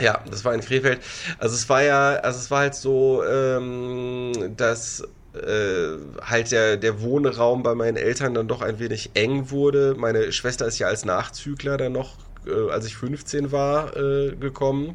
Ja, 0.00 0.24
das 0.30 0.46
war 0.46 0.54
in 0.54 0.62
Krefeld. 0.62 1.00
Also 1.38 1.54
es 1.54 1.68
war 1.68 1.82
ja, 1.82 2.14
also 2.14 2.38
es 2.38 2.50
war 2.50 2.60
halt 2.60 2.74
so, 2.74 3.22
ähm, 3.22 4.54
dass 4.56 5.06
äh, 5.34 5.96
halt 6.22 6.50
der, 6.52 6.76
der 6.76 7.00
Wohnraum 7.00 7.62
bei 7.62 7.74
meinen 7.74 7.96
Eltern 7.96 8.34
dann 8.34 8.48
doch 8.48 8.62
ein 8.62 8.78
wenig 8.78 9.10
eng 9.14 9.50
wurde. 9.50 9.94
Meine 9.96 10.32
Schwester 10.32 10.66
ist 10.66 10.78
ja 10.78 10.88
als 10.88 11.04
Nachzügler 11.04 11.76
dann 11.76 11.92
noch 11.92 12.16
äh, 12.46 12.70
als 12.70 12.86
ich 12.86 12.96
15 12.96 13.52
war, 13.52 13.96
äh, 13.96 14.34
gekommen. 14.34 14.94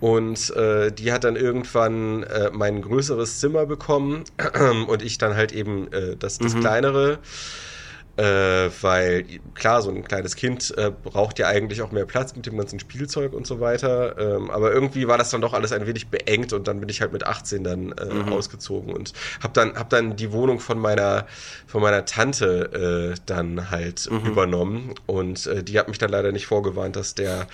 Und 0.00 0.50
äh, 0.56 0.90
die 0.92 1.12
hat 1.12 1.24
dann 1.24 1.36
irgendwann 1.36 2.22
äh, 2.22 2.50
mein 2.52 2.80
größeres 2.82 3.40
Zimmer 3.40 3.66
bekommen 3.66 4.24
und 4.86 5.02
ich 5.02 5.18
dann 5.18 5.34
halt 5.34 5.52
eben 5.52 5.92
äh, 5.92 6.16
das, 6.16 6.38
das 6.38 6.54
mhm. 6.54 6.60
kleinere 6.60 7.18
äh, 8.20 8.70
weil 8.82 9.24
klar, 9.54 9.80
so 9.80 9.90
ein 9.90 10.04
kleines 10.04 10.36
Kind 10.36 10.76
äh, 10.76 10.90
braucht 10.90 11.38
ja 11.38 11.46
eigentlich 11.46 11.80
auch 11.80 11.90
mehr 11.90 12.04
Platz 12.04 12.36
mit 12.36 12.44
dem 12.44 12.58
ganzen 12.58 12.78
Spielzeug 12.78 13.32
und 13.32 13.46
so 13.46 13.60
weiter. 13.60 14.18
Ähm, 14.18 14.50
aber 14.50 14.72
irgendwie 14.72 15.08
war 15.08 15.16
das 15.16 15.30
dann 15.30 15.40
doch 15.40 15.54
alles 15.54 15.72
ein 15.72 15.86
wenig 15.86 16.08
beengt 16.08 16.52
und 16.52 16.68
dann 16.68 16.80
bin 16.80 16.90
ich 16.90 17.00
halt 17.00 17.12
mit 17.12 17.26
18 17.26 17.64
dann 17.64 17.92
äh, 17.92 18.12
mhm. 18.12 18.32
ausgezogen 18.32 18.92
und 18.92 19.14
habe 19.42 19.54
dann 19.54 19.74
hab 19.74 19.88
dann 19.88 20.16
die 20.16 20.32
Wohnung 20.32 20.60
von 20.60 20.78
meiner 20.78 21.26
von 21.66 21.80
meiner 21.80 22.04
Tante 22.04 23.14
äh, 23.14 23.20
dann 23.24 23.70
halt 23.70 24.10
mhm. 24.10 24.26
übernommen 24.26 24.94
und 25.06 25.46
äh, 25.46 25.62
die 25.62 25.78
hat 25.78 25.88
mich 25.88 25.98
dann 25.98 26.10
leider 26.10 26.30
nicht 26.30 26.46
vorgewarnt, 26.46 26.96
dass 26.96 27.14
der 27.14 27.46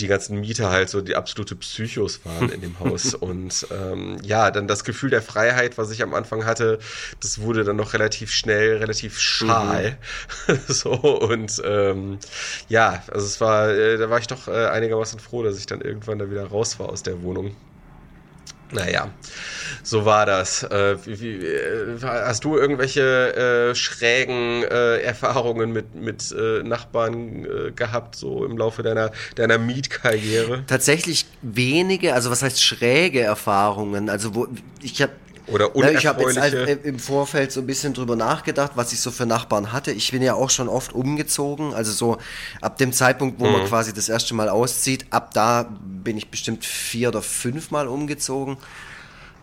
die 0.00 0.06
ganzen 0.06 0.40
Mieter 0.40 0.70
halt 0.70 0.88
so 0.88 1.00
die 1.00 1.16
absolute 1.16 1.56
Psychos 1.56 2.20
waren 2.24 2.50
in 2.50 2.60
dem 2.60 2.78
Haus. 2.80 3.14
Und 3.14 3.66
ähm, 3.70 4.18
ja, 4.22 4.50
dann 4.50 4.68
das 4.68 4.84
Gefühl 4.84 5.10
der 5.10 5.22
Freiheit, 5.22 5.78
was 5.78 5.90
ich 5.90 6.02
am 6.02 6.14
Anfang 6.14 6.44
hatte, 6.44 6.78
das 7.20 7.40
wurde 7.40 7.64
dann 7.64 7.76
noch 7.76 7.92
relativ 7.92 8.32
schnell, 8.32 8.78
relativ 8.78 9.18
schal. 9.18 9.98
Mhm. 10.46 10.58
so, 10.68 10.92
und 10.92 11.60
ähm, 11.64 12.18
ja, 12.68 13.02
also 13.08 13.26
es 13.26 13.40
war, 13.40 13.70
äh, 13.70 13.96
da 13.98 14.10
war 14.10 14.18
ich 14.18 14.26
doch 14.26 14.48
äh, 14.48 14.66
einigermaßen 14.66 15.20
froh, 15.20 15.42
dass 15.42 15.58
ich 15.58 15.66
dann 15.66 15.80
irgendwann 15.80 16.18
da 16.18 16.30
wieder 16.30 16.46
raus 16.46 16.78
war 16.78 16.88
aus 16.88 17.02
der 17.02 17.22
Wohnung. 17.22 17.56
Naja, 18.72 19.08
so 19.82 20.04
war 20.04 20.26
das. 20.26 20.62
Äh, 20.62 20.96
wie, 21.06 21.20
wie, 21.20 21.46
äh, 21.46 21.98
hast 22.02 22.44
du 22.44 22.56
irgendwelche 22.56 23.70
äh, 23.70 23.74
schrägen 23.74 24.62
äh, 24.64 24.98
Erfahrungen 24.98 25.72
mit, 25.72 25.94
mit 25.94 26.32
äh, 26.32 26.62
Nachbarn 26.62 27.44
äh, 27.44 27.70
gehabt, 27.72 28.16
so 28.16 28.44
im 28.44 28.58
Laufe 28.58 28.82
deiner, 28.82 29.10
deiner 29.36 29.58
Mietkarriere? 29.58 30.64
Tatsächlich 30.66 31.26
wenige, 31.42 32.14
also 32.14 32.30
was 32.30 32.42
heißt 32.42 32.62
schräge 32.62 33.20
Erfahrungen? 33.20 34.10
Also 34.10 34.34
wo 34.34 34.48
ich 34.82 35.00
habe 35.00 35.12
oder 35.50 35.74
unerfreuliche. 35.74 35.98
Ich 35.98 36.06
habe 36.06 36.68
jetzt 36.68 36.84
im 36.84 36.98
Vorfeld 36.98 37.52
so 37.52 37.60
ein 37.60 37.66
bisschen 37.66 37.94
drüber 37.94 38.16
nachgedacht, 38.16 38.72
was 38.74 38.92
ich 38.92 39.00
so 39.00 39.10
für 39.10 39.26
Nachbarn 39.26 39.72
hatte. 39.72 39.92
Ich 39.92 40.10
bin 40.10 40.22
ja 40.22 40.34
auch 40.34 40.50
schon 40.50 40.68
oft 40.68 40.92
umgezogen. 40.92 41.74
Also 41.74 41.92
so 41.92 42.18
ab 42.60 42.78
dem 42.78 42.92
Zeitpunkt, 42.92 43.40
wo 43.40 43.46
mhm. 43.46 43.52
man 43.52 43.66
quasi 43.66 43.92
das 43.92 44.08
erste 44.08 44.34
Mal 44.34 44.48
auszieht, 44.48 45.06
ab 45.10 45.32
da 45.34 45.68
bin 45.80 46.16
ich 46.16 46.30
bestimmt 46.30 46.64
vier 46.64 47.08
oder 47.08 47.22
fünfmal 47.22 47.88
umgezogen. 47.88 48.58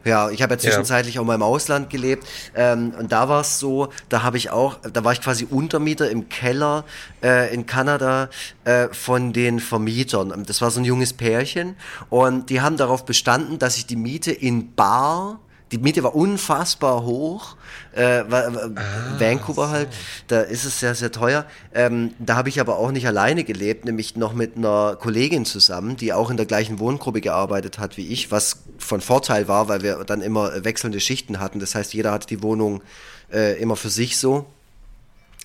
Ja, 0.06 0.30
ich 0.30 0.44
habe 0.44 0.54
ja 0.54 0.60
zwischenzeitlich 0.60 1.16
ja. 1.16 1.22
auch 1.22 1.26
mal 1.26 1.34
im 1.34 1.42
Ausland 1.42 1.90
gelebt 1.90 2.28
ähm, 2.54 2.94
und 2.98 3.12
da 3.12 3.28
war 3.28 3.42
es 3.42 3.58
so, 3.58 3.90
da 4.08 4.22
habe 4.22 4.38
ich 4.38 4.52
auch, 4.52 4.78
da 4.94 5.04
war 5.04 5.14
ich 5.14 5.20
quasi 5.20 5.48
Untermieter 5.50 6.12
im 6.12 6.30
Keller 6.30 6.86
äh, 7.24 7.52
in 7.52 7.66
Kanada 7.66 8.30
äh, 8.66 8.88
von 8.92 9.34
den 9.34 9.60
Vermietern. 9.60 10.44
Das 10.46 10.62
war 10.62 10.70
so 10.70 10.80
ein 10.80 10.86
junges 10.86 11.14
Pärchen 11.14 11.76
und 12.12 12.52
die 12.52 12.62
haben 12.62 12.78
darauf 12.78 13.06
bestanden, 13.06 13.58
dass 13.58 13.78
ich 13.78 13.88
die 13.88 13.96
Miete 13.96 14.32
in 14.32 14.76
Bar 14.76 15.40
die 15.72 15.78
Miete 15.80 16.04
war 16.04 16.16
unfassbar 16.16 17.04
hoch. 17.04 17.56
Äh, 17.94 18.24
war, 18.30 18.48
ah, 18.48 19.20
Vancouver 19.20 19.70
halt, 19.70 19.90
da 20.28 20.42
ist 20.42 20.64
es 20.64 20.80
sehr, 20.80 20.96
sehr 20.96 21.12
teuer. 21.12 21.46
Ähm, 21.74 22.14
da 22.20 22.36
habe 22.36 22.50
ich 22.50 22.60
aber 22.60 22.78
auch 22.78 22.92
nicht 22.92 23.08
alleine 23.08 23.44
gelebt, 23.44 23.86
nämlich 23.86 24.16
noch 24.16 24.34
mit 24.34 24.58
einer 24.58 24.96
Kollegin 24.96 25.46
zusammen, 25.46 25.98
die 25.98 26.14
auch 26.14 26.30
in 26.30 26.38
der 26.38 26.46
gleichen 26.46 26.80
Wohngruppe 26.80 27.22
gearbeitet 27.22 27.80
hat 27.80 27.98
wie 27.98 28.08
ich, 28.08 28.32
was 28.32 28.64
von 28.78 29.02
Vorteil 29.02 29.48
war, 29.48 29.68
weil 29.68 29.82
wir 29.82 30.04
dann 30.04 30.22
immer 30.22 30.64
wechselnde 30.64 31.00
Schichten 31.00 31.40
hatten. 31.40 31.60
Das 31.60 31.74
heißt, 31.74 31.94
jeder 31.94 32.12
hatte 32.12 32.28
die 32.28 32.44
Wohnung 32.44 32.84
äh, 33.32 33.60
immer 33.60 33.76
für 33.76 33.90
sich 33.90 34.18
so. 34.18 34.46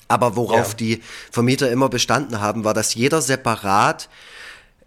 Aber 0.09 0.35
worauf 0.35 0.71
ja. 0.71 0.77
die 0.77 1.03
Vermieter 1.31 1.71
immer 1.71 1.89
bestanden 1.89 2.41
haben, 2.41 2.65
war, 2.65 2.75
dass 2.75 2.95
jeder 2.95 3.23
separat, 3.23 4.09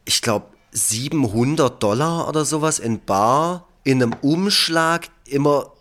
ich 0.04 0.22
glaube, 0.22 0.48
700 0.74 1.82
Dollar 1.82 2.28
oder 2.28 2.46
sowas 2.46 2.80
in 2.80 3.00
Bar 3.00 3.66
in 3.84 4.02
einem 4.02 4.14
Umschlag 4.22 5.10
immer 5.26 5.72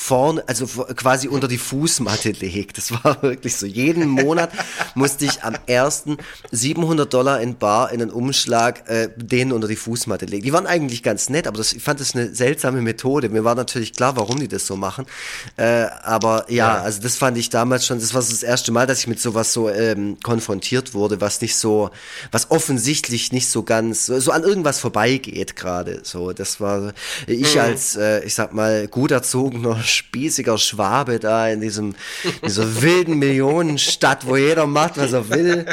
vorne, 0.00 0.42
also 0.46 0.66
quasi 0.66 1.28
unter 1.28 1.46
die 1.46 1.58
Fußmatte 1.58 2.30
legt. 2.30 2.78
Das 2.78 2.90
war 2.92 3.22
wirklich 3.22 3.56
so. 3.56 3.66
Jeden 3.66 4.08
Monat 4.08 4.50
musste 4.94 5.26
ich 5.26 5.42
am 5.44 5.54
ersten 5.66 6.16
700 6.50 7.12
Dollar 7.12 7.40
in 7.40 7.58
Bar 7.58 7.92
in 7.92 8.00
einen 8.00 8.10
Umschlag 8.10 8.88
äh, 8.88 9.10
denen 9.14 9.52
unter 9.52 9.68
die 9.68 9.76
Fußmatte 9.76 10.24
legen. 10.24 10.44
Die 10.44 10.52
waren 10.52 10.66
eigentlich 10.66 11.02
ganz 11.02 11.28
nett, 11.28 11.46
aber 11.46 11.58
das, 11.58 11.74
ich 11.74 11.82
fand 11.82 12.00
das 12.00 12.14
eine 12.14 12.34
seltsame 12.34 12.80
Methode. 12.80 13.28
Mir 13.28 13.44
war 13.44 13.54
natürlich 13.54 13.92
klar, 13.92 14.16
warum 14.16 14.40
die 14.40 14.48
das 14.48 14.66
so 14.66 14.74
machen. 14.74 15.04
Äh, 15.56 15.86
aber 16.02 16.46
ja, 16.48 16.60
ja, 16.60 16.82
also 16.82 17.02
das 17.02 17.16
fand 17.16 17.36
ich 17.36 17.50
damals 17.50 17.86
schon, 17.86 18.00
das 18.00 18.14
war 18.14 18.20
das 18.20 18.42
erste 18.42 18.72
Mal, 18.72 18.86
dass 18.86 19.00
ich 19.00 19.06
mit 19.06 19.20
sowas 19.20 19.52
so 19.52 19.68
ähm, 19.68 20.18
konfrontiert 20.22 20.94
wurde, 20.94 21.20
was 21.20 21.40
nicht 21.40 21.56
so, 21.56 21.90
was 22.32 22.50
offensichtlich 22.50 23.32
nicht 23.32 23.48
so 23.48 23.62
ganz, 23.62 24.06
so, 24.06 24.18
so 24.18 24.30
an 24.30 24.42
irgendwas 24.44 24.78
vorbeigeht 24.78 25.56
gerade. 25.56 26.00
So, 26.04 26.32
das 26.32 26.60
war 26.60 26.92
ich 27.26 27.54
mhm. 27.54 27.60
als, 27.60 27.96
äh, 27.96 28.24
ich 28.24 28.34
sag 28.34 28.54
mal, 28.54 28.88
gut 28.88 29.10
erzogener 29.10 29.82
spießiger 29.90 30.58
Schwabe 30.58 31.18
da 31.18 31.48
in 31.48 31.60
diesem, 31.60 31.94
dieser 32.44 32.82
wilden 32.82 33.18
Millionenstadt, 33.18 34.26
wo 34.26 34.36
jeder 34.36 34.66
macht, 34.66 34.96
was 34.96 35.12
er 35.12 35.28
will. 35.28 35.66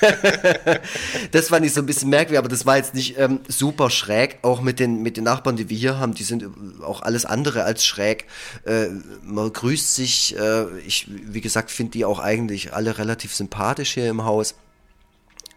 das 1.32 1.48
fand 1.48 1.66
ich 1.66 1.74
so 1.74 1.80
ein 1.80 1.86
bisschen 1.86 2.10
merkwürdig, 2.10 2.38
aber 2.38 2.48
das 2.48 2.66
war 2.66 2.76
jetzt 2.76 2.94
nicht 2.94 3.18
ähm, 3.18 3.40
super 3.48 3.90
schräg. 3.90 4.38
Auch 4.42 4.60
mit 4.60 4.78
den, 4.78 5.02
mit 5.02 5.16
den 5.16 5.24
Nachbarn, 5.24 5.56
die 5.56 5.68
wir 5.68 5.76
hier 5.76 5.98
haben, 5.98 6.14
die 6.14 6.24
sind 6.24 6.46
auch 6.82 7.02
alles 7.02 7.24
andere 7.24 7.64
als 7.64 7.84
schräg. 7.84 8.26
Äh, 8.64 8.88
man 9.22 9.52
grüßt 9.52 9.94
sich. 9.94 10.36
Äh, 10.36 10.66
ich, 10.86 11.06
wie 11.08 11.40
gesagt, 11.40 11.70
finde 11.70 11.92
die 11.92 12.04
auch 12.04 12.18
eigentlich 12.18 12.72
alle 12.74 12.98
relativ 12.98 13.34
sympathisch 13.34 13.94
hier 13.94 14.08
im 14.08 14.24
Haus. 14.24 14.54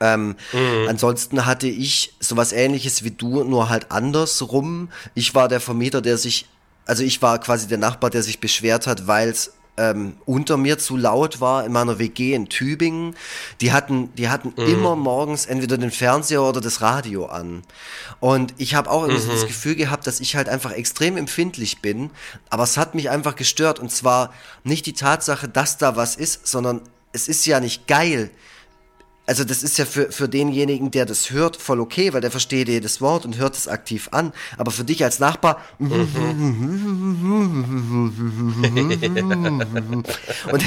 Ähm, 0.02 0.36
mhm. 0.52 0.88
Ansonsten 0.90 1.46
hatte 1.46 1.68
ich 1.68 2.14
sowas 2.20 2.52
ähnliches 2.52 3.04
wie 3.04 3.12
du, 3.12 3.44
nur 3.44 3.70
halt 3.70 3.92
andersrum. 3.92 4.90
Ich 5.14 5.36
war 5.36 5.48
der 5.48 5.62
Vermieter, 5.62 6.02
der 6.02 6.18
sich 6.18 6.48
also 6.92 7.06
ich 7.06 7.22
war 7.22 7.40
quasi 7.40 7.70
der 7.70 7.78
Nachbar, 7.78 8.10
der 8.10 8.22
sich 8.22 8.42
beschwert 8.42 8.86
hat, 8.86 9.08
weil 9.08 9.30
es 9.30 9.54
ähm, 9.78 10.18
unter 10.26 10.58
mir 10.58 10.78
zu 10.78 10.98
laut 10.98 11.40
war 11.40 11.66
in 11.66 11.72
meiner 11.72 12.00
WG 12.00 12.34
in 12.34 12.50
Tübingen. 12.50 13.16
Die 13.62 13.72
hatten, 13.72 14.14
die 14.16 14.28
hatten 14.28 14.52
mhm. 14.58 14.68
immer 14.68 14.98
morgens 14.98 15.46
entweder 15.46 15.78
den 15.78 15.92
Fernseher 15.92 16.44
oder 16.44 16.60
das 16.60 16.82
Radio 16.82 17.28
an. 17.28 17.64
Und 18.20 18.54
ich 18.58 18.76
habe 18.76 18.92
auch 18.92 19.08
mhm. 19.08 19.18
so 19.20 19.32
das 19.32 19.48
Gefühl 19.48 19.76
gehabt, 19.76 20.06
dass 20.06 20.20
ich 20.20 20.36
halt 20.36 20.50
einfach 20.50 20.74
extrem 20.74 21.16
empfindlich 21.16 21.80
bin. 21.82 22.10
Aber 22.50 22.64
es 22.64 22.76
hat 22.76 22.94
mich 22.94 23.10
einfach 23.10 23.38
gestört. 23.38 23.80
Und 23.80 23.90
zwar 23.90 24.34
nicht 24.66 24.86
die 24.86 24.92
Tatsache, 24.92 25.48
dass 25.48 25.78
da 25.78 25.96
was 25.96 26.18
ist, 26.18 26.46
sondern 26.46 26.82
es 27.14 27.30
ist 27.30 27.46
ja 27.46 27.62
nicht 27.62 27.88
geil, 27.88 28.32
also 29.32 29.46
das 29.46 29.64
ist 29.64 29.78
ja 29.78 29.86
für, 29.86 30.12
für 30.12 30.28
denjenigen, 30.28 30.92
der 30.92 31.06
das 31.06 31.32
hört, 31.32 31.56
voll 31.56 31.80
okay, 31.80 32.12
weil 32.12 32.20
der 32.20 32.32
versteht 32.32 32.68
jedes 32.68 33.00
Wort 33.00 33.24
und 33.24 33.38
hört 33.38 33.56
es 33.56 33.70
aktiv 33.70 34.10
an. 34.12 34.34
Aber 34.58 34.72
für 34.72 34.84
dich 34.84 35.06
als 35.06 35.20
Nachbar 35.20 35.62
und 35.80 36.10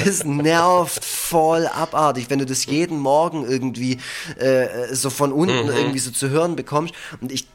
das 0.03 0.25
nervt 0.25 1.05
voll 1.05 1.67
abartig, 1.67 2.31
wenn 2.31 2.39
du 2.39 2.47
das 2.47 2.65
jeden 2.65 2.97
Morgen 2.97 3.47
irgendwie 3.47 3.99
äh, 4.39 4.95
so 4.95 5.11
von 5.11 5.31
unten 5.31 5.65
mhm. 5.65 5.69
irgendwie 5.69 5.99
so 5.99 6.09
zu 6.09 6.29
hören 6.29 6.55
bekommst. 6.55 6.95
Und 7.21 7.31
ich 7.31 7.47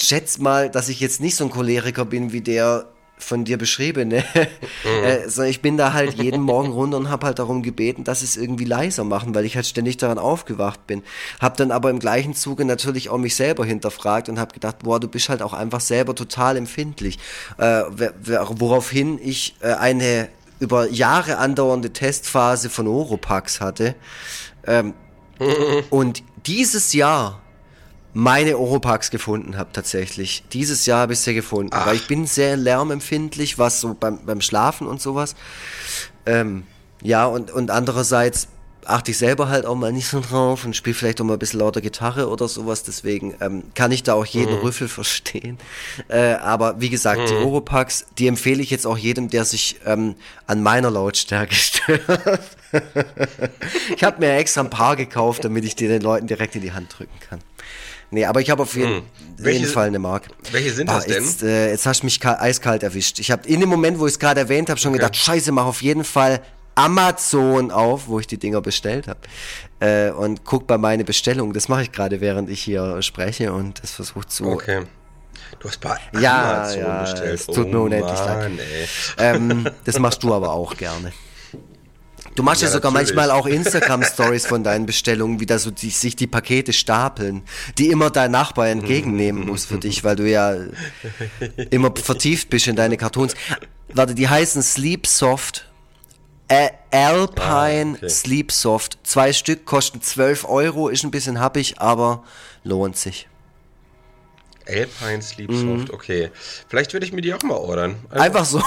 schätze 0.00 0.40
mal, 0.40 0.70
dass 0.70 0.88
ich 0.88 1.00
jetzt 1.00 1.20
nicht 1.20 1.34
so 1.34 1.42
ein 1.42 1.50
Choleriker 1.50 2.04
bin 2.04 2.30
wie 2.30 2.42
der 2.42 2.86
von 3.16 3.44
dir 3.44 3.58
beschriebene. 3.58 4.24
Mhm. 4.84 5.40
äh, 5.40 5.48
ich 5.48 5.62
bin 5.62 5.76
da 5.76 5.92
halt 5.92 6.14
jeden 6.14 6.42
Morgen 6.42 6.72
runter 6.72 6.96
und 6.96 7.10
habe 7.10 7.26
halt 7.26 7.38
darum 7.38 7.62
gebeten, 7.62 8.04
dass 8.04 8.22
es 8.22 8.36
irgendwie 8.36 8.64
leiser 8.64 9.04
machen, 9.04 9.34
weil 9.34 9.44
ich 9.44 9.56
halt 9.56 9.66
ständig 9.66 9.96
daran 9.96 10.18
aufgewacht 10.18 10.86
bin. 10.86 11.02
Hab 11.40 11.56
dann 11.56 11.70
aber 11.70 11.90
im 11.90 11.98
gleichen 11.98 12.34
Zuge 12.34 12.64
natürlich 12.64 13.08
auch 13.08 13.18
mich 13.18 13.36
selber 13.36 13.64
hinterfragt 13.64 14.28
und 14.28 14.38
habe 14.38 14.52
gedacht, 14.52 14.80
boah, 14.82 15.00
du 15.00 15.08
bist 15.08 15.28
halt 15.28 15.42
auch 15.42 15.52
einfach 15.52 15.80
selber 15.80 16.14
total 16.14 16.56
empfindlich. 16.56 17.18
Äh, 17.58 17.82
woraufhin 18.50 19.18
ich 19.22 19.56
äh, 19.60 19.72
eine 19.74 20.28
über 20.60 20.88
Jahre 20.88 21.38
andauernde 21.38 21.92
Testphase 21.92 22.70
von 22.70 22.86
Oropax 22.86 23.60
hatte. 23.60 23.94
Ähm, 24.66 24.94
mhm. 25.38 25.84
Und 25.90 26.22
dieses 26.46 26.92
Jahr 26.92 27.40
meine 28.14 28.56
Oropax 28.56 29.10
gefunden 29.10 29.58
habe 29.58 29.70
tatsächlich. 29.72 30.44
Dieses 30.52 30.86
Jahr 30.86 31.00
habe 31.00 31.12
ich 31.12 31.20
sie 31.20 31.34
gefunden, 31.34 31.70
Ach. 31.72 31.86
weil 31.86 31.96
ich 31.96 32.06
bin 32.06 32.26
sehr 32.26 32.56
lärmempfindlich, 32.56 33.58
was 33.58 33.80
so 33.80 33.94
beim, 33.94 34.24
beim 34.24 34.40
Schlafen 34.40 34.86
und 34.86 35.02
sowas. 35.02 35.34
Ähm, 36.24 36.62
ja, 37.02 37.26
und, 37.26 37.50
und 37.50 37.70
andererseits 37.70 38.48
achte 38.86 39.10
ich 39.10 39.18
selber 39.18 39.48
halt 39.48 39.66
auch 39.66 39.74
mal 39.74 39.92
nicht 39.92 40.08
so 40.08 40.20
drauf 40.20 40.64
und 40.64 40.76
spiele 40.76 40.94
vielleicht 40.94 41.20
auch 41.20 41.24
mal 41.24 41.34
ein 41.34 41.38
bisschen 41.38 41.60
lauter 41.60 41.80
Gitarre 41.80 42.28
oder 42.28 42.46
sowas. 42.48 42.82
Deswegen 42.84 43.34
ähm, 43.40 43.64
kann 43.74 43.92
ich 43.92 44.02
da 44.02 44.14
auch 44.14 44.26
jeden 44.26 44.56
mhm. 44.56 44.60
Rüffel 44.60 44.88
verstehen. 45.00 45.58
Äh, 46.08 46.34
aber 46.34 46.80
wie 46.80 46.90
gesagt, 46.90 47.22
mhm. 47.22 47.26
die 47.26 47.34
Oropax, 47.34 48.06
die 48.18 48.28
empfehle 48.28 48.62
ich 48.62 48.70
jetzt 48.70 48.86
auch 48.86 48.98
jedem, 48.98 49.28
der 49.28 49.44
sich 49.44 49.80
ähm, 49.86 50.14
an 50.46 50.62
meiner 50.62 50.90
Lautstärke 50.90 51.54
stört. 51.56 52.40
ich 53.96 54.04
habe 54.04 54.20
mir 54.20 54.34
extra 54.36 54.60
ein 54.60 54.70
paar 54.70 54.96
gekauft, 54.96 55.44
damit 55.44 55.64
ich 55.64 55.74
die 55.74 55.88
den 55.88 56.02
Leuten 56.02 56.26
direkt 56.26 56.54
in 56.54 56.62
die 56.62 56.72
Hand 56.72 56.96
drücken 56.96 57.18
kann. 57.28 57.40
Nee, 58.14 58.24
aber 58.26 58.40
ich 58.40 58.48
habe 58.48 58.62
auf 58.62 58.76
jeden, 58.76 58.96
hm. 58.96 59.02
welche, 59.38 59.60
jeden, 59.60 59.72
Fall 59.72 59.88
eine 59.88 59.98
Mark. 59.98 60.28
Welche 60.52 60.72
sind 60.72 60.88
ah, 60.88 60.94
das 60.96 61.06
denn? 61.06 61.22
Jetzt, 61.22 61.42
äh, 61.42 61.70
jetzt 61.70 61.84
hast 61.84 62.02
du 62.02 62.06
mich 62.06 62.24
eiskalt 62.24 62.84
erwischt. 62.84 63.18
Ich 63.18 63.32
habe 63.32 63.46
in 63.48 63.58
dem 63.58 63.68
Moment, 63.68 63.98
wo 63.98 64.06
ich 64.06 64.12
es 64.12 64.18
gerade 64.20 64.40
erwähnt 64.40 64.70
habe, 64.70 64.78
schon 64.78 64.92
okay. 64.92 65.00
gedacht, 65.00 65.16
scheiße, 65.16 65.50
mach 65.50 65.66
auf 65.66 65.82
jeden 65.82 66.04
Fall 66.04 66.40
Amazon 66.76 67.72
auf, 67.72 68.06
wo 68.06 68.20
ich 68.20 68.28
die 68.28 68.38
Dinger 68.38 68.60
bestellt 68.60 69.08
habe. 69.08 69.20
Äh, 69.80 70.10
und 70.12 70.44
guck 70.44 70.68
bei 70.68 70.78
meine 70.78 71.04
Bestellung. 71.04 71.52
Das 71.52 71.68
mache 71.68 71.82
ich 71.82 71.92
gerade, 71.92 72.20
während 72.20 72.48
ich 72.50 72.62
hier 72.62 73.02
spreche 73.02 73.52
und 73.52 73.82
das 73.82 73.90
versucht 73.90 74.30
zu. 74.30 74.46
Okay. 74.46 74.82
Du 75.58 75.68
hast 75.68 75.80
bei 75.80 75.96
ja, 76.20 76.62
Amazon 76.62 76.80
ja, 76.80 77.00
bestellt. 77.00 77.34
Es 77.34 77.46
tut 77.46 77.66
oh, 77.66 77.68
mir 77.68 77.80
unendlich 77.80 78.18
leid. 78.18 78.52
Ähm, 79.18 79.68
das 79.84 79.98
machst 79.98 80.22
du 80.22 80.32
aber 80.32 80.52
auch 80.52 80.76
gerne. 80.76 81.12
Du 82.34 82.42
machst 82.42 82.62
ja, 82.62 82.68
ja 82.68 82.74
sogar 82.74 82.90
natürlich. 82.92 83.14
manchmal 83.14 83.30
auch 83.30 83.46
Instagram-Stories 83.54 84.46
von 84.46 84.64
deinen 84.64 84.86
Bestellungen, 84.86 85.40
wie 85.40 85.46
da 85.46 85.58
so 85.58 85.70
die, 85.70 85.90
sich 85.90 86.16
die 86.16 86.26
Pakete 86.26 86.72
stapeln, 86.72 87.42
die 87.78 87.88
immer 87.88 88.10
dein 88.10 88.30
Nachbar 88.30 88.68
entgegennehmen 88.68 89.46
muss 89.46 89.64
für 89.64 89.78
dich, 89.78 90.04
weil 90.04 90.16
du 90.16 90.28
ja 90.28 90.56
immer 91.70 91.92
vertieft 91.94 92.50
bist 92.50 92.66
in 92.66 92.76
deine 92.76 92.96
Cartoons. 92.96 93.34
Warte, 93.92 94.14
die 94.14 94.28
heißen 94.28 94.62
Sleep 94.62 95.06
Soft. 95.06 95.70
Äh, 96.48 96.70
Alpine 96.90 97.94
ah, 97.94 97.96
okay. 97.96 98.08
Sleep 98.08 98.52
Soft. 98.52 98.98
Zwei 99.04 99.32
Stück 99.32 99.64
kosten 99.64 100.02
12 100.02 100.44
Euro, 100.44 100.88
ist 100.88 101.04
ein 101.04 101.10
bisschen 101.10 101.40
happig, 101.40 101.80
aber 101.80 102.24
lohnt 102.64 102.96
sich. 102.96 103.28
Alpine 104.66 105.22
Sleep 105.22 105.52
Soft, 105.52 105.88
mhm. 105.88 105.90
okay. 105.92 106.30
Vielleicht 106.68 106.92
würde 106.92 107.06
ich 107.06 107.12
mir 107.12 107.20
die 107.20 107.34
auch 107.34 107.42
mal 107.42 107.56
ordern. 107.56 107.96
Einfach, 108.10 108.24
Einfach 108.24 108.44
so. 108.44 108.62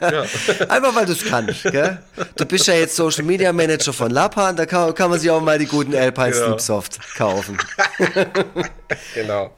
ja. 0.00 0.22
Einfach 0.68 0.94
weil 0.94 1.06
du 1.06 1.12
es 1.12 1.24
kannst, 1.24 1.62
gell? 1.64 1.98
Du 2.36 2.46
bist 2.46 2.66
ja 2.66 2.74
jetzt 2.74 2.96
Social 2.96 3.24
Media 3.24 3.52
Manager 3.52 3.92
von 3.92 4.10
Lapan, 4.10 4.56
da 4.56 4.66
kann, 4.66 4.94
kann 4.94 5.10
man 5.10 5.18
sich 5.18 5.30
auch 5.30 5.42
mal 5.42 5.58
die 5.58 5.66
guten 5.66 5.94
Alpine 5.94 6.30
genau. 6.30 6.46
Sleep 6.46 6.60
Soft 6.60 6.98
kaufen. 7.16 7.58
genau. 9.14 9.50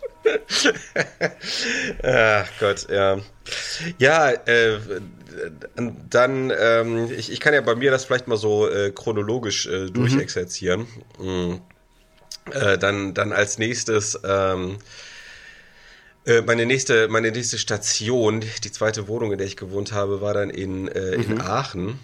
Ach 2.03 2.47
Gott, 2.61 2.87
ja. 2.91 3.19
Ja, 3.99 4.31
äh, 4.31 4.79
dann, 6.09 6.53
ähm, 6.59 7.11
ich, 7.17 7.31
ich 7.31 7.41
kann 7.41 7.55
ja 7.55 7.61
bei 7.61 7.75
mir 7.75 7.91
das 7.91 8.05
vielleicht 8.05 8.29
mal 8.29 8.37
so 8.37 8.69
äh, 8.69 8.91
chronologisch 8.91 9.67
äh, 9.67 9.87
mhm. 9.87 9.93
durchexerzieren. 9.93 10.87
Mhm. 11.19 11.61
Äh, 12.51 12.79
dann, 12.79 13.15
dann 13.15 13.33
als 13.33 13.59
nächstes 13.59 14.21
ähm, 14.25 14.79
äh, 16.27 16.41
meine 16.43 16.67
nächste, 16.67 17.09
meine 17.09 17.31
nächste 17.31 17.59
Station, 17.59 18.43
die 18.63 18.73
zweite 18.73 19.09
Wohnung, 19.09 19.33
in 19.33 19.39
der 19.39 19.47
ich 19.47 19.57
gewohnt 19.57 19.93
habe, 19.93 20.21
war 20.21 20.35
dann 20.35 20.51
in, 20.51 20.89
äh, 20.89 21.13
in 21.13 21.35
mhm. 21.35 21.41
Aachen. 21.41 21.99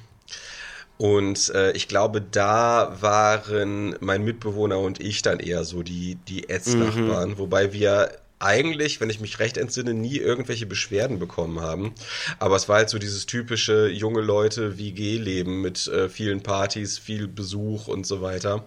Und 0.99 1.49
äh, 1.55 1.73
ich 1.73 1.89
glaube, 1.89 2.21
da 2.21 2.99
waren 3.01 3.97
mein 4.01 4.23
Mitbewohner 4.23 4.79
und 4.79 5.01
ich 5.01 5.23
dann 5.23 5.41
eher 5.41 5.65
so 5.65 5.83
die, 5.83 6.17
die 6.29 6.51
Ätznachbarn, 6.51 7.31
mhm. 7.31 7.39
wobei 7.39 7.73
wir 7.73 8.11
eigentlich, 8.39 9.01
wenn 9.01 9.09
ich 9.09 9.21
mich 9.21 9.39
recht 9.39 9.57
entsinne, 9.57 9.95
nie 9.95 10.17
irgendwelche 10.17 10.67
Beschwerden 10.67 11.19
bekommen 11.19 11.61
haben. 11.61 11.95
Aber 12.39 12.57
es 12.57 12.69
war 12.69 12.77
halt 12.77 12.91
so 12.91 12.99
dieses 12.99 13.27
typische 13.27 13.89
junge 13.89 14.21
Leute 14.21 14.79
WG-Leben 14.79 15.63
mit 15.63 15.87
äh, 15.89 16.09
vielen 16.11 16.43
Partys, 16.43 16.99
viel 16.99 17.29
Besuch 17.29 17.89
und 17.89 18.07
so 18.07 18.21
weiter. 18.21 18.65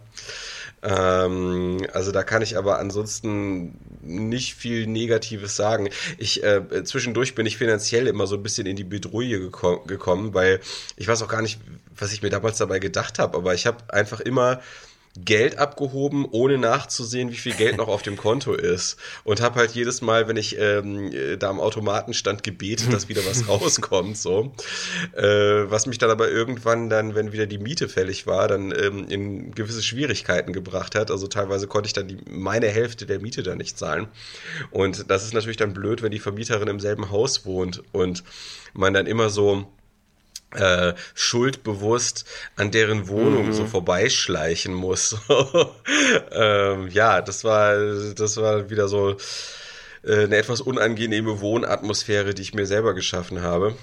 Ähm, 0.84 1.86
also 1.94 2.12
da 2.12 2.24
kann 2.24 2.42
ich 2.42 2.58
aber 2.58 2.80
ansonsten 2.80 3.80
nicht 4.02 4.56
viel 4.56 4.86
Negatives 4.86 5.56
sagen. 5.56 5.90
Ich 6.18 6.44
äh, 6.44 6.84
zwischendurch 6.84 7.36
bin 7.36 7.46
ich 7.46 7.58
finanziell 7.58 8.08
immer 8.08 8.28
so 8.28 8.36
ein 8.36 8.44
bisschen 8.44 8.68
in 8.68 8.76
die 8.76 8.84
Bedrohung 8.84 9.30
geko 9.30 9.80
gekommen, 9.82 10.34
weil 10.34 10.60
ich 10.98 11.08
weiß 11.08 11.22
auch 11.22 11.30
gar 11.30 11.42
nicht, 11.42 11.60
was 11.96 12.12
ich 12.12 12.22
mir 12.22 12.30
damals 12.30 12.58
dabei 12.58 12.80
gedacht 12.80 13.20
habe, 13.20 13.38
aber 13.38 13.54
ich 13.54 13.66
habe 13.66 13.78
einfach 13.94 14.20
immer 14.20 14.60
Geld 15.16 15.60
abgehoben, 15.60 16.26
ohne 16.32 16.58
nachzusehen, 16.58 17.32
wie 17.32 17.36
viel 17.38 17.54
Geld 17.54 17.78
noch 17.78 17.88
auf 17.88 18.02
dem 18.02 18.18
Konto 18.18 18.54
ist. 18.54 18.98
Und 19.24 19.42
habe 19.42 19.60
halt 19.60 19.72
jedes 19.72 20.02
Mal, 20.02 20.28
wenn 20.28 20.38
ich 20.38 20.58
ähm, 20.58 21.12
da 21.38 21.50
am 21.50 21.60
Automaten 21.60 22.16
stand, 22.16 22.42
gebetet, 22.42 22.92
dass 22.92 23.10
wieder 23.10 23.22
was 23.26 23.48
rauskommt. 23.48 24.18
So, 24.18 24.54
äh, 25.16 25.24
was 25.24 25.86
mich 25.86 26.00
dann 26.00 26.10
aber 26.10 26.30
irgendwann 26.30 26.90
dann, 26.90 27.14
wenn 27.14 27.32
wieder 27.32 27.46
die 27.46 27.60
Miete 27.60 27.90
fällig 27.90 28.26
war, 28.26 28.48
dann 28.48 28.72
ähm, 28.72 29.06
in 29.08 29.52
gewisse 29.54 29.84
Schwierigkeiten 29.84 30.52
gebracht 30.52 30.96
hat. 30.96 31.12
Also 31.12 31.28
teilweise 31.28 31.68
konnte 31.68 31.88
ich 31.88 31.94
dann 31.94 32.08
die, 32.08 32.18
meine 32.28 32.68
Hälfte 32.68 33.06
der 33.06 33.20
Miete 33.20 33.44
dann 33.44 33.60
nicht 33.60 33.78
zahlen. 33.78 34.08
Und 34.72 35.12
das 35.12 35.26
ist 35.26 35.34
natürlich 35.36 35.58
dann 35.58 35.74
blöd, 35.74 36.02
wenn 36.02 36.12
die 36.12 36.20
Vermieterin 36.20 36.68
im 36.68 36.80
selben 36.80 37.12
Haus 37.12 37.46
wohnt 37.46 37.84
und 37.92 38.24
man 38.74 38.94
dann 38.94 39.06
immer 39.06 39.30
so 39.30 39.68
äh, 40.56 40.94
schuldbewusst 41.14 42.26
an 42.56 42.72
deren 42.72 43.08
Wohnung 43.08 43.48
mhm. 43.48 43.54
so 43.54 43.66
vorbeischleichen 43.66 44.74
muss. 44.74 45.16
ähm, 46.32 46.88
ja, 46.90 47.22
das 47.22 47.44
war, 47.44 47.76
das 48.14 48.38
war 48.38 48.70
wieder 48.70 48.88
so 48.88 49.18
äh, 50.04 50.24
eine 50.24 50.36
etwas 50.38 50.62
unangenehme 50.62 51.42
Wohnatmosphäre, 51.42 52.34
die 52.34 52.42
ich 52.42 52.54
mir 52.54 52.66
selber 52.66 52.94
geschaffen 52.94 53.42
habe. 53.42 53.76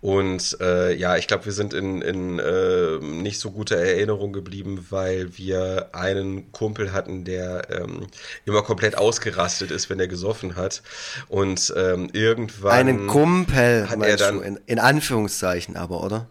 Und 0.00 0.56
äh, 0.60 0.94
ja, 0.94 1.16
ich 1.16 1.26
glaube, 1.26 1.44
wir 1.46 1.52
sind 1.52 1.74
in, 1.74 2.02
in 2.02 2.38
äh, 2.38 2.98
nicht 2.98 3.40
so 3.40 3.50
guter 3.50 3.76
Erinnerung 3.76 4.32
geblieben, 4.32 4.86
weil 4.90 5.36
wir 5.36 5.90
einen 5.92 6.52
Kumpel 6.52 6.92
hatten, 6.92 7.24
der 7.24 7.70
ähm, 7.70 8.06
immer 8.44 8.62
komplett 8.62 8.96
ausgerastet 8.96 9.70
ist, 9.70 9.90
wenn 9.90 10.00
er 10.00 10.08
gesoffen 10.08 10.56
hat. 10.56 10.82
Und 11.28 11.72
ähm, 11.76 12.10
irgendwann. 12.12 12.72
Einen 12.72 13.06
Kumpel 13.06 13.88
hat 13.88 14.02
er 14.02 14.16
dann. 14.16 14.42
In, 14.42 14.60
in, 14.66 14.78
Anführungszeichen 14.78 15.76
aber, 15.76 16.02
oder? 16.02 16.26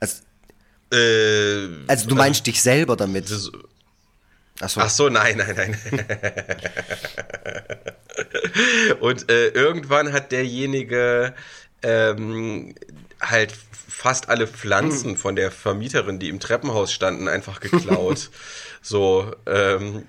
Also, 0.00 0.22
äh, 0.92 1.68
also 1.86 2.08
du 2.08 2.14
meinst 2.14 2.40
also, 2.40 2.44
dich 2.44 2.62
selber 2.62 2.96
damit? 2.96 3.30
Das, 3.30 3.50
Ach 4.60 4.70
so. 4.70 4.80
Ach 4.80 4.90
so, 4.90 5.08
nein, 5.08 5.36
nein, 5.36 5.54
nein. 5.54 5.76
Und 9.00 9.30
äh, 9.30 9.48
irgendwann 9.48 10.12
hat 10.12 10.32
derjenige 10.32 11.34
ähm, 11.86 12.74
halt 13.20 13.54
fast 13.88 14.28
alle 14.28 14.46
Pflanzen 14.46 15.12
hm. 15.12 15.16
von 15.16 15.36
der 15.36 15.50
Vermieterin, 15.50 16.18
die 16.18 16.28
im 16.28 16.40
Treppenhaus 16.40 16.92
standen, 16.92 17.28
einfach 17.28 17.60
geklaut. 17.60 18.30
so, 18.82 19.32
ähm, 19.46 20.04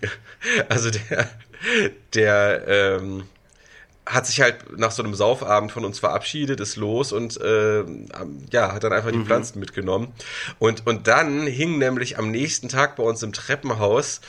also 0.70 0.90
der, 0.92 1.30
der 2.14 2.68
ähm, 2.68 3.24
hat 4.06 4.26
sich 4.26 4.42
halt 4.42 4.78
nach 4.78 4.92
so 4.92 5.04
einem 5.04 5.14
Saufabend 5.14 5.72
von 5.72 5.84
uns 5.86 6.00
verabschiedet, 6.00 6.60
ist 6.60 6.78
los 6.78 7.12
und 7.12 7.40
äh, 7.42 7.84
ja, 8.52 8.74
hat 8.74 8.84
dann 8.84 8.94
einfach 8.94 9.12
die 9.12 9.18
mhm. 9.18 9.26
Pflanzen 9.26 9.60
mitgenommen. 9.60 10.14
Und, 10.60 10.88
und 10.88 11.08
dann 11.08 11.46
hing 11.46 11.78
nämlich 11.78 12.18
am 12.18 12.32
nächsten 12.32 12.70
Tag 12.70 12.96
bei 12.96 13.04
uns 13.04 13.22
im 13.24 13.34
Treppenhaus 13.34 14.22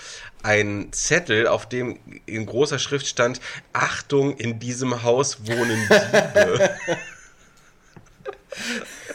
ein 0.42 0.88
Zettel, 0.92 1.46
auf 1.46 1.68
dem 1.68 1.98
in 2.26 2.46
großer 2.46 2.78
Schrift 2.78 3.06
stand, 3.06 3.40
Achtung, 3.72 4.36
in 4.36 4.58
diesem 4.58 5.02
Haus 5.02 5.46
wohnen 5.46 5.88
Diebe. 5.88 6.70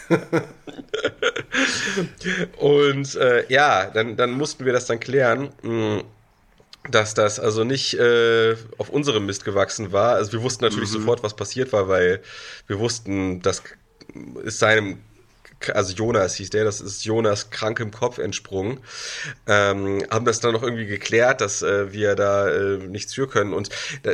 und 2.58 3.16
äh, 3.16 3.52
ja, 3.52 3.90
dann, 3.92 4.16
dann 4.16 4.32
mussten 4.32 4.66
wir 4.66 4.74
das 4.74 4.86
dann 4.86 5.00
klären, 5.00 5.50
mm, 5.62 6.00
dass 6.90 7.14
das 7.14 7.40
also 7.40 7.64
nicht 7.64 7.94
äh, 7.94 8.56
auf 8.78 8.90
unserem 8.90 9.26
Mist 9.26 9.46
gewachsen 9.46 9.92
war. 9.92 10.16
Also 10.16 10.34
wir 10.34 10.44
wussten 10.44 10.66
natürlich 10.66 10.90
mhm. 10.90 11.00
sofort, 11.00 11.24
was 11.24 11.36
passiert 11.36 11.74
war, 11.74 11.88
weil 11.88 12.22
wir 12.68 12.80
wussten, 12.80 13.42
dass 13.42 13.64
es 14.44 14.60
seinem 14.60 15.00
also 15.74 15.94
Jonas 15.94 16.36
hieß 16.36 16.50
der, 16.50 16.64
das 16.64 16.82
ist 16.82 17.06
Jonas 17.06 17.50
krank 17.50 17.80
im 17.80 17.92
Kopf 17.92 18.18
entsprungen, 18.18 18.80
ähm, 19.48 20.04
haben 20.10 20.26
das 20.26 20.40
dann 20.40 20.54
noch 20.54 20.64
irgendwie 20.64 20.86
geklärt, 20.86 21.42
dass 21.42 21.62
äh, 21.62 21.92
wir 21.94 22.16
da 22.16 22.50
äh, 22.50 22.78
nichts 22.78 23.14
für 23.14 23.28
können 23.28 23.54
und 23.54 23.70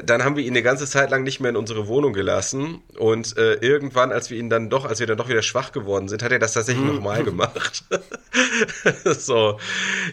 dann 0.06 0.24
haben 0.24 0.36
wir 0.36 0.44
ihn 0.44 0.54
eine 0.54 0.64
ganze 0.64 0.86
Zeit 0.86 1.10
lang 1.10 1.24
nicht 1.24 1.40
mehr 1.40 1.50
in 1.50 1.58
unsere 1.58 1.88
Wohnung 1.88 2.14
gelassen 2.14 2.82
und 2.98 3.38
äh, 3.38 3.56
irgendwann, 3.56 4.12
als 4.12 4.30
wir 4.30 4.38
ihn 4.38 4.50
dann 4.50 4.70
doch, 4.70 4.86
als 4.86 5.00
wir 5.00 5.08
dann 5.08 5.18
doch 5.18 5.30
wieder 5.30 5.42
schwach 5.42 5.72
geworden 5.72 6.08
sind, 6.08 6.24
hat 6.24 6.32
er 6.32 6.40
das 6.40 6.54
tatsächlich 6.54 6.86
mhm. 6.86 6.96
nochmal 6.96 7.24
gemacht. 7.24 7.84
so, 9.06 9.60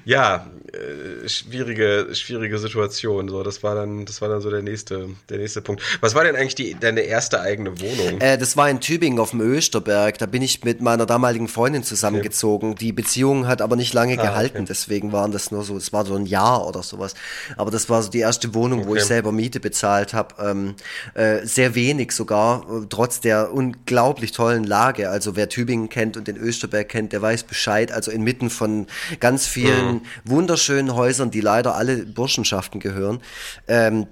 ja, 0.05 0.46
äh, 0.72 1.29
schwierige, 1.29 2.09
schwierige 2.12 2.59
Situation. 2.59 3.29
So, 3.29 3.42
das 3.42 3.62
war 3.62 3.75
dann, 3.75 4.05
das 4.05 4.20
war 4.20 4.29
dann 4.29 4.40
so 4.40 4.51
der 4.51 4.62
nächste, 4.62 5.09
der 5.29 5.38
nächste 5.38 5.62
Punkt. 5.62 5.83
Was 6.01 6.14
war 6.14 6.25
denn 6.25 6.37
eigentlich 6.37 6.55
die, 6.55 6.77
deine 6.79 7.03
erste 7.03 7.40
eigene 7.40 7.81
Wohnung? 7.81 8.20
Äh, 8.20 8.38
das 8.38 8.57
war 8.57 8.68
in 8.68 8.81
Tübingen 8.81 9.18
auf 9.18 9.31
dem 9.31 9.40
Österberg. 9.40 10.18
Da 10.18 10.27
bin 10.27 10.42
ich 10.42 10.64
mit 10.64 10.81
meiner 10.81 11.07
damaligen 11.07 11.26
Freundin 11.49 11.83
zusammengezogen. 11.83 12.71
Okay. 12.71 12.79
Die 12.79 12.93
Beziehung 12.93 13.47
hat 13.47 13.62
aber 13.62 13.77
nicht 13.77 13.93
lange 13.95 14.19
ah, 14.19 14.23
gehalten, 14.23 14.59
okay. 14.59 14.67
deswegen 14.69 15.12
waren 15.12 15.33
das 15.33 15.51
nur 15.51 15.65
so, 15.65 15.77
es 15.77 15.93
war 15.93 16.05
so 16.05 16.15
ein 16.15 16.27
Jahr 16.27 16.67
oder 16.67 16.83
sowas. 16.83 17.15
Aber 17.57 17.71
das 17.71 17.89
war 17.89 18.03
so 18.03 18.11
die 18.11 18.21
erste 18.21 18.55
Wohnung, 18.55 18.81
okay. 18.81 18.89
wo 18.89 18.97
ich 18.97 19.05
selber 19.05 19.33
Miete 19.33 19.61
bezahlt 19.61 20.15
habe. 20.15 20.35
Ähm, 20.43 20.75
äh, 21.15 21.47
sehr 21.47 21.75
wenig 21.75 22.12
sogar, 22.12 22.67
trotz 22.89 23.21
der 23.21 23.53
unglaublich 23.53 24.33
tollen 24.33 24.65
Lage. 24.65 25.11
Also 25.11 25.37
wer 25.37 25.49
Tübingen 25.49 25.89
kennt 25.89 26.17
und 26.17 26.29
den 26.29 26.37
Österberg 26.37 26.89
kennt, 26.89 27.12
der 27.12 27.23
weiß 27.23 27.45
Bescheid. 27.45 27.93
Also 27.93 28.11
inmitten 28.11 28.51
von 28.51 28.87
ganz 29.21 29.47
vielen 29.47 29.95
mhm. 29.95 30.01
wunderschönen 30.25 30.95
Häusern, 30.95 31.31
die 31.31 31.41
leider 31.41 31.75
alle 31.75 32.07
Burschenschaften 32.07 32.81
gehören. 32.81 33.21
Ähm, 33.69 34.07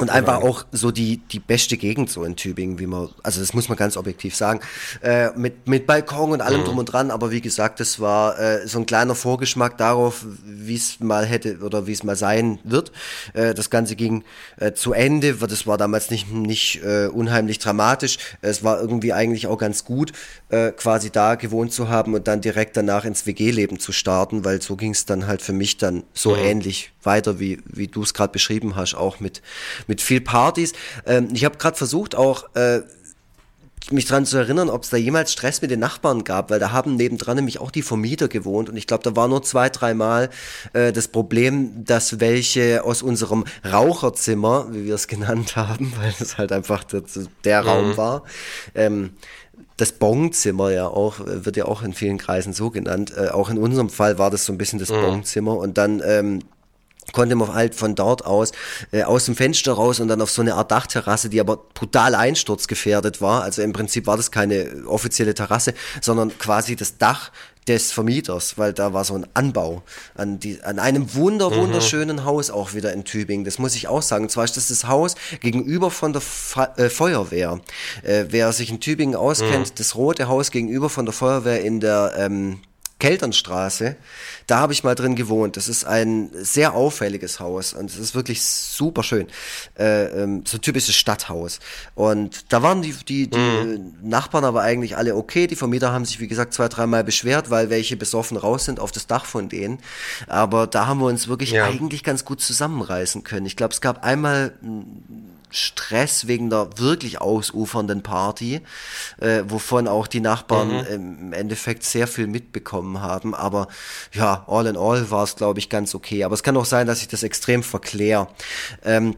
und 0.00 0.10
einfach 0.10 0.42
auch 0.42 0.64
so 0.72 0.90
die, 0.90 1.18
die 1.18 1.38
beste 1.38 1.76
Gegend 1.76 2.10
so 2.10 2.24
in 2.24 2.36
Tübingen, 2.36 2.78
wie 2.78 2.86
man, 2.86 3.08
also 3.22 3.40
das 3.40 3.54
muss 3.54 3.68
man 3.68 3.76
ganz 3.76 3.96
objektiv 3.96 4.34
sagen, 4.34 4.60
äh, 5.02 5.30
mit, 5.36 5.68
mit 5.68 5.86
Balkon 5.86 6.32
und 6.32 6.40
allem 6.40 6.60
mhm. 6.60 6.64
drum 6.64 6.78
und 6.78 6.86
dran, 6.86 7.10
aber 7.10 7.30
wie 7.30 7.40
gesagt, 7.40 7.80
das 7.80 8.00
war 8.00 8.38
äh, 8.38 8.66
so 8.66 8.78
ein 8.78 8.86
kleiner 8.86 9.14
Vorgeschmack 9.14 9.78
darauf, 9.78 10.24
wie 10.44 10.76
es 10.76 11.00
mal 11.00 11.26
hätte 11.26 11.58
oder 11.58 11.86
wie 11.86 11.92
es 11.92 12.02
mal 12.02 12.16
sein 12.16 12.58
wird. 12.64 12.92
Äh, 13.34 13.54
das 13.54 13.70
Ganze 13.70 13.96
ging 13.96 14.24
äh, 14.58 14.72
zu 14.72 14.92
Ende, 14.92 15.34
das 15.34 15.66
war 15.66 15.78
damals 15.78 16.10
nicht, 16.10 16.30
nicht 16.30 16.82
äh, 16.82 17.06
unheimlich 17.06 17.58
dramatisch, 17.58 18.18
es 18.40 18.64
war 18.64 18.80
irgendwie 18.80 19.12
eigentlich 19.12 19.46
auch 19.46 19.58
ganz 19.58 19.84
gut, 19.84 20.12
äh, 20.48 20.72
quasi 20.72 21.10
da 21.10 21.34
gewohnt 21.34 21.72
zu 21.72 21.88
haben 21.88 22.14
und 22.14 22.26
dann 22.28 22.40
direkt 22.40 22.76
danach 22.76 23.04
ins 23.04 23.26
WG-Leben 23.26 23.78
zu 23.78 23.92
starten, 23.92 24.44
weil 24.44 24.62
so 24.62 24.76
ging 24.76 24.92
es 24.92 25.04
dann 25.04 25.26
halt 25.26 25.42
für 25.42 25.52
mich 25.52 25.76
dann 25.76 26.04
so 26.12 26.30
mhm. 26.30 26.42
ähnlich 26.42 26.92
weiter, 27.02 27.40
wie, 27.40 27.60
wie 27.64 27.88
du 27.88 28.02
es 28.02 28.14
gerade 28.14 28.32
beschrieben 28.32 28.76
hast, 28.76 28.94
auch 28.94 29.20
mit, 29.20 29.42
mit 29.86 30.00
viel 30.00 30.20
Partys. 30.20 30.72
Ähm, 31.06 31.28
ich 31.32 31.44
habe 31.44 31.58
gerade 31.58 31.76
versucht, 31.76 32.14
auch 32.14 32.54
äh, 32.54 32.80
mich 33.90 34.06
daran 34.06 34.26
zu 34.26 34.36
erinnern, 34.36 34.70
ob 34.70 34.84
es 34.84 34.90
da 34.90 34.96
jemals 34.96 35.32
Stress 35.32 35.62
mit 35.62 35.70
den 35.70 35.80
Nachbarn 35.80 36.22
gab, 36.24 36.50
weil 36.50 36.60
da 36.60 36.70
haben 36.70 36.96
nebendran 36.96 37.36
nämlich 37.36 37.60
auch 37.60 37.70
die 37.70 37.82
Vermieter 37.82 38.28
gewohnt 38.28 38.68
und 38.68 38.76
ich 38.76 38.86
glaube, 38.86 39.02
da 39.02 39.16
war 39.16 39.26
nur 39.26 39.42
zwei, 39.42 39.68
dreimal 39.68 40.30
äh, 40.74 40.92
das 40.92 41.08
Problem, 41.08 41.84
dass 41.84 42.20
welche 42.20 42.84
aus 42.84 43.02
unserem 43.02 43.44
Raucherzimmer, 43.70 44.68
wie 44.70 44.84
wir 44.86 44.94
es 44.94 45.08
genannt 45.08 45.56
haben, 45.56 45.92
weil 45.96 46.14
es 46.20 46.38
halt 46.38 46.52
einfach 46.52 46.84
der, 46.84 47.02
der 47.44 47.62
mhm. 47.62 47.68
Raum 47.68 47.96
war, 47.96 48.22
ähm, 48.74 49.10
das 49.76 49.92
Bongzimmer 49.92 50.70
ja 50.70 50.86
auch, 50.86 51.20
äh, 51.20 51.44
wird 51.44 51.56
ja 51.56 51.64
auch 51.64 51.82
in 51.82 51.94
vielen 51.94 52.18
Kreisen 52.18 52.52
so 52.52 52.70
genannt. 52.70 53.12
Äh, 53.16 53.28
auch 53.28 53.48
in 53.48 53.58
unserem 53.58 53.88
Fall 53.88 54.18
war 54.18 54.30
das 54.30 54.44
so 54.44 54.52
ein 54.52 54.58
bisschen 54.58 54.78
das 54.78 54.90
mhm. 54.90 55.00
Bongzimmer 55.00 55.56
und 55.56 55.78
dann 55.78 56.02
ähm, 56.04 56.40
konnte 57.12 57.34
man 57.34 57.54
halt 57.54 57.74
von 57.74 57.94
dort 57.94 58.24
aus 58.24 58.52
äh, 58.92 59.02
aus 59.02 59.24
dem 59.24 59.36
Fenster 59.36 59.72
raus 59.72 60.00
und 60.00 60.08
dann 60.08 60.20
auf 60.20 60.30
so 60.30 60.42
eine 60.42 60.54
Art 60.54 60.70
Dachterrasse, 60.70 61.28
die 61.28 61.40
aber 61.40 61.56
brutal 61.74 62.14
einsturzgefährdet 62.14 63.20
war. 63.20 63.42
Also 63.42 63.62
im 63.62 63.72
Prinzip 63.72 64.06
war 64.06 64.16
das 64.16 64.30
keine 64.30 64.84
offizielle 64.86 65.34
Terrasse, 65.34 65.74
sondern 66.00 66.36
quasi 66.38 66.76
das 66.76 66.98
Dach 66.98 67.30
des 67.68 67.92
Vermieters, 67.92 68.58
weil 68.58 68.72
da 68.72 68.92
war 68.92 69.04
so 69.04 69.14
ein 69.14 69.26
Anbau 69.34 69.82
an, 70.14 70.40
die, 70.40 70.62
an 70.62 70.78
einem 70.78 71.14
wunder, 71.14 71.50
mhm. 71.50 71.56
wunderschönen 71.56 72.16
mhm. 72.16 72.24
Haus 72.24 72.50
auch 72.50 72.74
wieder 72.74 72.92
in 72.92 73.04
Tübingen. 73.04 73.44
Das 73.44 73.58
muss 73.58 73.74
ich 73.76 73.86
auch 73.86 74.02
sagen. 74.02 74.24
Und 74.24 74.30
zwar 74.30 74.44
ist 74.44 74.56
das 74.56 74.68
das 74.68 74.88
Haus 74.88 75.14
gegenüber 75.40 75.90
von 75.90 76.12
der 76.12 76.22
Fe 76.22 76.68
äh, 76.76 76.88
Feuerwehr. 76.88 77.60
Äh, 78.02 78.26
wer 78.30 78.52
sich 78.52 78.70
in 78.70 78.80
Tübingen 78.80 79.14
auskennt, 79.14 79.68
mhm. 79.68 79.74
das 79.76 79.94
rote 79.94 80.28
Haus 80.28 80.50
gegenüber 80.50 80.88
von 80.88 81.04
der 81.04 81.12
Feuerwehr 81.12 81.62
in 81.62 81.80
der 81.80 82.14
ähm, 82.16 82.60
Kelternstraße. 83.00 83.96
Da 84.46 84.58
habe 84.58 84.72
ich 84.72 84.84
mal 84.84 84.94
drin 84.94 85.16
gewohnt. 85.16 85.56
Das 85.56 85.68
ist 85.68 85.84
ein 85.84 86.30
sehr 86.34 86.74
auffälliges 86.74 87.40
Haus 87.40 87.72
und 87.72 87.90
es 87.90 87.96
ist 87.96 88.14
wirklich 88.14 88.42
super 88.42 89.02
schön. 89.02 89.26
Äh, 89.76 90.04
ähm, 90.22 90.44
so 90.46 90.58
typisches 90.58 90.94
Stadthaus. 90.94 91.58
Und 91.96 92.52
da 92.52 92.62
waren 92.62 92.82
die, 92.82 92.92
die, 92.92 93.28
die 93.28 93.38
mhm. 93.38 93.94
Nachbarn 94.02 94.44
aber 94.44 94.62
eigentlich 94.62 94.96
alle 94.96 95.16
okay. 95.16 95.48
Die 95.48 95.56
Vermieter 95.56 95.92
haben 95.92 96.04
sich, 96.04 96.20
wie 96.20 96.28
gesagt, 96.28 96.54
zwei, 96.54 96.68
dreimal 96.68 97.02
beschwert, 97.02 97.50
weil 97.50 97.70
welche 97.70 97.96
besoffen 97.96 98.36
raus 98.36 98.64
sind 98.66 98.78
auf 98.78 98.92
das 98.92 99.08
Dach 99.08 99.24
von 99.24 99.48
denen. 99.48 99.78
Aber 100.28 100.66
da 100.66 100.86
haben 100.86 101.00
wir 101.00 101.06
uns 101.06 101.26
wirklich 101.28 101.50
ja. 101.50 101.64
eigentlich 101.64 102.04
ganz 102.04 102.24
gut 102.24 102.40
zusammenreißen 102.40 103.24
können. 103.24 103.46
Ich 103.46 103.56
glaube, 103.56 103.72
es 103.72 103.80
gab 103.80 104.04
einmal 104.04 104.52
Stress 105.50 106.26
wegen 106.26 106.50
der 106.50 106.78
wirklich 106.78 107.20
ausufernden 107.20 108.02
Party, 108.02 108.60
äh, 109.18 109.42
wovon 109.46 109.88
auch 109.88 110.06
die 110.06 110.20
Nachbarn 110.20 110.68
mhm. 110.68 110.86
im 110.86 111.32
Endeffekt 111.32 111.84
sehr 111.84 112.06
viel 112.06 112.26
mitbekommen 112.26 113.00
haben. 113.00 113.34
Aber 113.34 113.68
ja, 114.12 114.44
all 114.46 114.66
in 114.66 114.76
all 114.76 115.10
war 115.10 115.24
es, 115.24 115.36
glaube 115.36 115.58
ich, 115.58 115.68
ganz 115.68 115.94
okay. 115.94 116.24
Aber 116.24 116.34
es 116.34 116.42
kann 116.42 116.56
auch 116.56 116.64
sein, 116.64 116.86
dass 116.86 117.00
ich 117.02 117.08
das 117.08 117.22
extrem 117.22 117.62
verkläre. 117.62 118.28
Ähm, 118.84 119.16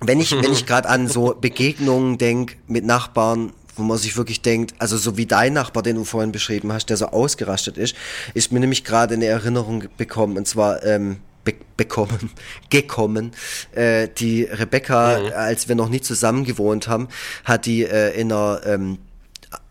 wenn 0.00 0.20
ich, 0.20 0.32
wenn 0.32 0.52
ich 0.52 0.66
gerade 0.66 0.88
an 0.88 1.08
so 1.08 1.34
Begegnungen 1.38 2.18
denke 2.18 2.56
mit 2.66 2.84
Nachbarn, 2.84 3.52
wo 3.76 3.82
man 3.82 3.98
sich 3.98 4.16
wirklich 4.16 4.42
denkt, 4.42 4.74
also 4.78 4.96
so 4.96 5.16
wie 5.16 5.26
dein 5.26 5.52
Nachbar, 5.52 5.82
den 5.82 5.96
du 5.96 6.04
vorhin 6.04 6.32
beschrieben 6.32 6.72
hast, 6.72 6.86
der 6.86 6.96
so 6.96 7.06
ausgerastet 7.06 7.78
ist, 7.78 7.96
ist 8.34 8.52
mir 8.52 8.60
nämlich 8.60 8.84
gerade 8.84 9.14
eine 9.14 9.26
Erinnerung 9.26 9.84
bekommen, 9.96 10.36
und 10.36 10.46
zwar 10.46 10.84
ähm, 10.84 11.20
be 11.52 11.64
bekommen, 11.76 12.30
gekommen. 12.70 13.32
Äh, 13.72 14.08
die 14.08 14.42
Rebecca, 14.44 15.18
mhm. 15.18 15.32
als 15.34 15.68
wir 15.68 15.74
noch 15.74 15.88
nicht 15.88 16.04
zusammen 16.04 16.44
gewohnt 16.44 16.88
haben, 16.88 17.08
hat 17.44 17.66
die 17.66 17.84
äh, 17.84 18.18
in 18.20 18.32
einer, 18.32 18.60
ähm, 18.66 18.98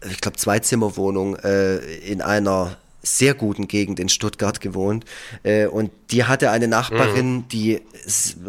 ich 0.09 0.19
glaube, 0.19 0.37
Zweizimmerwohnung 0.37 1.35
äh, 1.37 1.77
in 1.77 2.21
einer 2.21 2.77
sehr 3.01 3.33
guten 3.33 3.67
Gegend 3.67 3.99
in 3.99 4.09
Stuttgart 4.09 4.59
gewohnt. 4.61 5.05
Äh, 5.43 5.67
und 5.67 5.91
die 6.11 6.25
hatte 6.25 6.51
eine 6.51 6.67
Nachbarin, 6.67 7.33
mhm. 7.33 7.47
die 7.49 7.81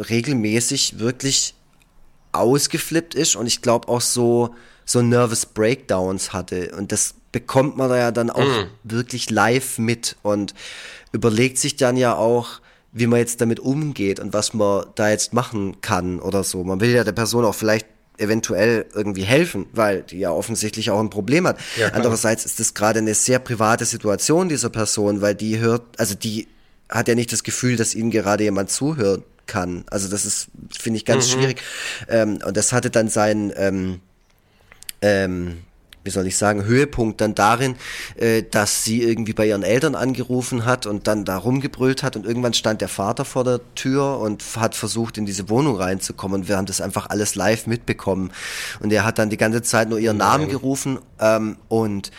regelmäßig 0.09 0.99
wirklich 0.99 1.55
ausgeflippt 2.33 3.15
ist 3.15 3.37
und 3.37 3.47
ich 3.47 3.61
glaube 3.61 3.89
auch 3.89 4.01
so, 4.01 4.55
so 4.85 5.03
Nervous 5.03 5.47
Breakdowns 5.47 6.33
hatte. 6.33 6.73
Und 6.77 6.93
das 6.93 7.15
bekommt 7.33 7.77
man 7.77 7.89
da 7.89 7.97
ja 7.97 8.11
dann 8.11 8.31
auch 8.31 8.45
mhm. 8.45 8.67
wirklich 8.85 9.31
live 9.31 9.79
mit 9.79 10.17
und 10.23 10.55
überlegt 11.13 11.59
sich 11.59 11.77
dann 11.77 11.97
ja 11.97 12.15
auch, 12.15 12.61
wie 12.93 13.07
man 13.07 13.19
jetzt 13.19 13.41
damit 13.41 13.61
umgeht 13.61 14.21
und 14.21 14.33
was 14.33 14.55
man 14.55 14.87
da 14.95 15.11
jetzt 15.11 15.33
machen 15.33 15.81
kann 15.81 16.19
oder 16.21 16.45
so. 16.45 16.65
Man 16.65 16.81
will 16.81 16.91
ja 16.91 17.05
der 17.05 17.13
Person 17.13 17.45
auch 17.45 17.55
vielleicht 17.55 17.87
eventuell 18.19 18.87
irgendwie 18.95 19.23
helfen, 19.23 19.67
weil 19.73 20.03
die 20.03 20.19
ja 20.19 20.31
offensichtlich 20.31 20.91
auch 20.91 21.01
ein 21.01 21.11
Problem 21.11 21.47
hat. 21.47 21.59
Ja, 21.77 21.89
Andererseits 21.89 22.45
ist 22.45 22.61
das 22.61 22.75
gerade 22.75 22.99
eine 22.99 23.15
sehr 23.15 23.39
private 23.39 23.85
Situation 23.85 24.49
dieser 24.49 24.69
Person, 24.69 25.23
weil 25.23 25.35
die 25.35 25.59
hört, 25.59 25.83
also 25.99 26.15
die 26.15 26.47
hat 26.89 27.09
ja 27.09 27.15
nicht 27.15 27.33
das 27.33 27.43
Gefühl, 27.45 27.77
dass 27.77 27.95
ihnen 27.95 28.11
gerade 28.11 28.45
jemand 28.45 28.71
zuhören 28.71 29.23
kann. 29.47 29.85
Also 29.91 30.09
das 30.09 30.27
ist, 30.27 30.49
finde 30.79 30.99
ich, 30.99 31.05
ganz 31.05 31.29
mhm. 31.29 31.39
schwierig. 31.39 31.63
Ähm, 32.09 32.39
und 32.45 32.57
das 32.57 32.73
hatte 32.73 32.91
dann 32.91 33.09
seinen 33.09 33.53
ähm, 33.57 34.01
ähm, 35.01 35.59
wie 36.03 36.11
soll 36.11 36.27
ich 36.27 36.37
sagen, 36.37 36.65
Höhepunkt 36.65 37.21
dann 37.21 37.35
darin, 37.35 37.77
äh, 38.17 38.43
dass 38.43 38.85
sie 38.85 39.03
irgendwie 39.03 39.33
bei 39.33 39.47
ihren 39.47 39.63
Eltern 39.63 39.95
angerufen 39.95 40.65
hat 40.65 40.87
und 40.87 41.07
dann 41.07 41.25
da 41.25 41.37
rumgebrüllt 41.37 42.03
hat 42.03 42.17
und 42.17 42.25
irgendwann 42.25 42.55
stand 42.55 42.81
der 42.81 42.89
Vater 42.89 43.25
vor 43.25 43.45
der 43.45 43.61
Tür 43.75 44.19
und 44.19 44.43
hat 44.57 44.75
versucht, 44.75 45.19
in 45.19 45.27
diese 45.27 45.49
Wohnung 45.49 45.77
reinzukommen 45.77 46.43
und 46.43 46.49
wir 46.49 46.57
haben 46.57 46.67
das 46.67 46.81
einfach 46.81 47.11
alles 47.11 47.35
live 47.35 47.67
mitbekommen. 47.67 48.33
Und 48.81 48.93
er 48.93 49.05
hat 49.05 49.19
dann 49.19 49.31
die 49.31 49.37
ganze 49.37 49.63
Zeit 49.63 49.89
nur 49.89 49.99
ihren 49.99 50.17
Namen 50.17 50.49
gerufen 50.49 50.99
ähm, 51.21 51.57
und 51.69 52.11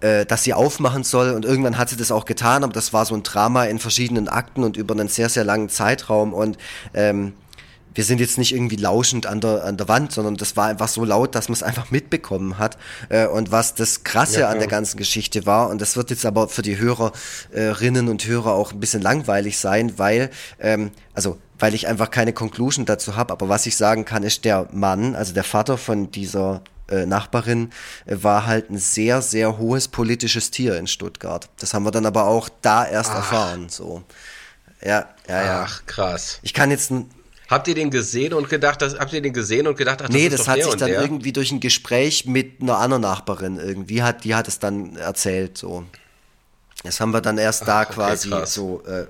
äh, 0.00 0.26
dass 0.26 0.44
sie 0.44 0.54
aufmachen 0.54 1.04
soll. 1.04 1.30
Und 1.30 1.44
irgendwann 1.44 1.78
hat 1.78 1.88
sie 1.88 1.96
das 1.96 2.10
auch 2.10 2.24
getan, 2.24 2.64
aber 2.64 2.72
das 2.72 2.92
war 2.92 3.04
so 3.04 3.14
ein 3.14 3.22
Drama 3.22 3.64
in 3.64 3.78
verschiedenen 3.78 4.28
Akten 4.28 4.64
und 4.64 4.76
über 4.76 4.94
einen 4.94 5.08
sehr, 5.08 5.28
sehr 5.28 5.44
langen 5.44 5.68
Zeitraum. 5.68 6.32
Und 6.32 6.58
ähm, 6.94 7.34
wir 7.94 8.04
sind 8.04 8.20
jetzt 8.20 8.38
nicht 8.38 8.54
irgendwie 8.54 8.76
lauschend 8.76 9.26
an 9.26 9.40
der, 9.40 9.64
an 9.64 9.76
der 9.76 9.88
Wand, 9.88 10.12
sondern 10.12 10.36
das 10.36 10.56
war 10.56 10.66
einfach 10.68 10.88
so 10.88 11.04
laut, 11.04 11.34
dass 11.34 11.48
man 11.48 11.54
es 11.54 11.62
einfach 11.62 11.90
mitbekommen 11.90 12.58
hat. 12.58 12.78
Äh, 13.08 13.26
und 13.26 13.50
was 13.50 13.74
das 13.74 14.04
Krasse 14.04 14.40
ja, 14.40 14.48
an 14.48 14.58
der 14.58 14.68
ganzen 14.68 14.96
Geschichte 14.96 15.46
war, 15.46 15.68
und 15.68 15.80
das 15.80 15.96
wird 15.96 16.10
jetzt 16.10 16.26
aber 16.26 16.48
für 16.48 16.62
die 16.62 16.78
Hörerinnen 16.78 18.08
und 18.08 18.26
Hörer 18.26 18.52
auch 18.52 18.72
ein 18.72 18.80
bisschen 18.80 19.02
langweilig 19.02 19.58
sein, 19.58 19.98
weil, 19.98 20.30
ähm, 20.60 20.90
also 21.14 21.38
weil 21.58 21.74
ich 21.74 21.88
einfach 21.88 22.10
keine 22.10 22.32
Conclusion 22.32 22.86
dazu 22.86 23.16
habe, 23.16 23.32
aber 23.32 23.48
was 23.48 23.66
ich 23.66 23.76
sagen 23.76 24.04
kann, 24.04 24.22
ist 24.22 24.44
der 24.44 24.68
Mann, 24.72 25.14
also 25.14 25.34
der 25.34 25.44
Vater 25.44 25.76
von 25.76 26.10
dieser 26.10 26.62
äh, 26.90 27.06
Nachbarin 27.06 27.70
äh, 28.06 28.16
war 28.20 28.46
halt 28.46 28.70
ein 28.70 28.78
sehr, 28.78 29.22
sehr 29.22 29.58
hohes 29.58 29.88
politisches 29.88 30.50
Tier 30.50 30.76
in 30.76 30.86
Stuttgart. 30.86 31.48
Das 31.58 31.74
haben 31.74 31.84
wir 31.84 31.90
dann 31.90 32.06
aber 32.06 32.24
auch 32.24 32.48
da 32.62 32.86
erst 32.86 33.10
Ach. 33.10 33.16
erfahren. 33.16 33.68
So. 33.68 34.02
Ja, 34.82 35.08
ja, 35.28 35.42
ja. 35.44 35.62
Ach, 35.66 35.82
krass. 35.86 36.38
Ich 36.42 36.54
kann 36.54 36.70
jetzt 36.70 36.90
Habt 37.50 37.66
ihr 37.68 37.74
den 37.74 37.90
gesehen 37.90 38.32
und 38.32 38.48
gedacht, 38.48 38.80
dass, 38.80 38.96
habt 38.98 39.12
ihr 39.12 39.20
den 39.20 39.32
gesehen 39.32 39.66
und 39.66 39.76
gedacht, 39.76 39.98
ach, 40.02 40.06
das 40.06 40.14
Nee, 40.14 40.28
ist 40.28 40.38
das 40.38 40.48
hat 40.48 40.62
sich 40.62 40.74
dann 40.76 40.88
der? 40.90 41.02
irgendwie 41.02 41.32
durch 41.32 41.50
ein 41.50 41.58
Gespräch 41.60 42.24
mit 42.24 42.62
einer 42.62 42.78
anderen 42.78 43.02
Nachbarin 43.02 43.58
irgendwie 43.58 44.02
hat, 44.04 44.22
die 44.22 44.36
hat 44.36 44.46
es 44.46 44.60
dann 44.60 44.94
erzählt 44.96 45.58
so. 45.58 45.84
Das 46.84 47.00
haben 47.00 47.10
wir 47.10 47.20
dann 47.20 47.38
erst 47.38 47.66
da 47.66 47.82
okay, 47.82 47.92
quasi 47.94 48.30
krass. 48.30 48.54
so, 48.54 48.82
äh, 48.86 49.06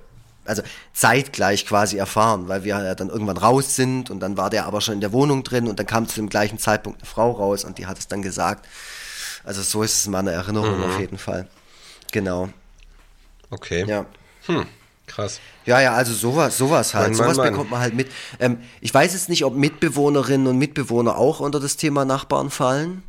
also 0.47 0.63
zeitgleich 0.95 1.67
quasi 1.67 1.99
erfahren, 1.99 2.49
weil 2.49 2.65
wir 2.65 2.83
ja 2.83 2.95
dann 2.95 3.11
irgendwann 3.11 3.37
raus 3.37 3.77
sind 3.77 4.11
und 4.11 4.21
dann 4.21 4.37
war 4.39 4.49
der 4.51 4.65
aber 4.65 4.81
schon 4.81 4.95
in 4.95 5.01
der 5.03 5.13
Wohnung 5.13 5.45
drin 5.45 5.69
und 5.69 5.79
dann 5.79 5.87
kam 5.87 6.09
zu 6.09 6.17
dem 6.17 6.29
gleichen 6.31 6.59
Zeitpunkt 6.59 7.01
eine 7.03 7.07
Frau 7.07 7.31
raus 7.33 7.63
und 7.65 7.77
die 7.79 7.87
hat 7.87 7.99
es 7.99 8.09
dann 8.09 8.23
gesagt. 8.23 8.67
Also 9.45 9.61
so 9.63 9.83
ist 9.83 9.95
es 9.99 10.07
in 10.07 10.13
meiner 10.13 10.33
Erinnerung 10.33 10.79
Mhm. 10.79 10.85
auf 10.85 10.99
jeden 10.99 11.19
Fall. 11.19 11.47
Genau. 12.11 12.49
Okay. 13.51 13.85
Ja. 13.87 14.07
Hm, 14.47 14.65
krass. 15.11 15.41
Ja, 15.67 15.81
ja, 15.81 15.93
also 15.93 16.13
sowas, 16.15 16.57
sowas 16.57 16.95
halt. 16.95 17.09
Mann, 17.09 17.15
sowas 17.15 17.37
Mann. 17.37 17.51
bekommt 17.51 17.71
man 17.71 17.81
halt 17.81 17.95
mit. 17.95 18.09
Ähm, 18.39 18.59
ich 18.81 18.93
weiß 18.95 19.13
jetzt 19.13 19.29
nicht, 19.29 19.45
ob 19.45 19.55
Mitbewohnerinnen 19.55 20.47
und 20.47 20.59
Mitbewohner 20.59 21.17
auch 21.19 21.41
unter 21.41 21.61
das 21.61 21.77
Thema 21.77 22.05
Nachbarn 22.05 22.51
fallen. 22.51 23.03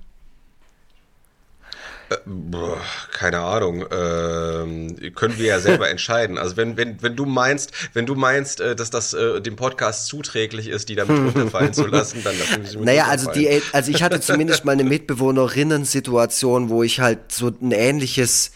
Boah, 2.25 2.77
keine 3.13 3.39
Ahnung. 3.39 3.85
Ähm, 3.89 4.97
können 5.15 5.37
wir 5.37 5.45
ja 5.45 5.59
selber 5.61 5.89
entscheiden. 5.95 6.37
Also 6.37 6.57
wenn, 6.57 6.75
wenn, 6.75 7.01
wenn 7.01 7.15
du 7.15 7.25
meinst, 7.25 7.71
wenn 7.93 8.05
du 8.05 8.15
meinst, 8.15 8.59
äh, 8.59 8.75
dass 8.75 8.89
das 8.89 9.13
äh, 9.13 9.39
dem 9.39 9.55
Podcast 9.55 10.07
zuträglich 10.07 10.67
ist, 10.67 10.89
die 10.89 10.95
damit 10.95 11.17
runterfallen 11.35 11.73
zu 11.73 11.87
lassen, 11.87 12.21
dann 12.21 12.37
lassen 12.37 12.63
wir 12.63 12.69
sie 12.69 12.77
Naja, 12.79 13.05
also 13.05 13.31
die. 13.31 13.47
El- 13.47 13.61
also 13.71 13.91
ich 13.91 14.03
hatte 14.03 14.19
zumindest 14.19 14.65
mal 14.65 14.73
eine 14.73 14.83
Mitbewohnerinnen-Situation, 15.63 16.67
wo 16.67 16.83
ich 16.83 16.99
halt 16.99 17.31
so 17.31 17.47
ein 17.47 17.71
ähnliches, 17.71 18.51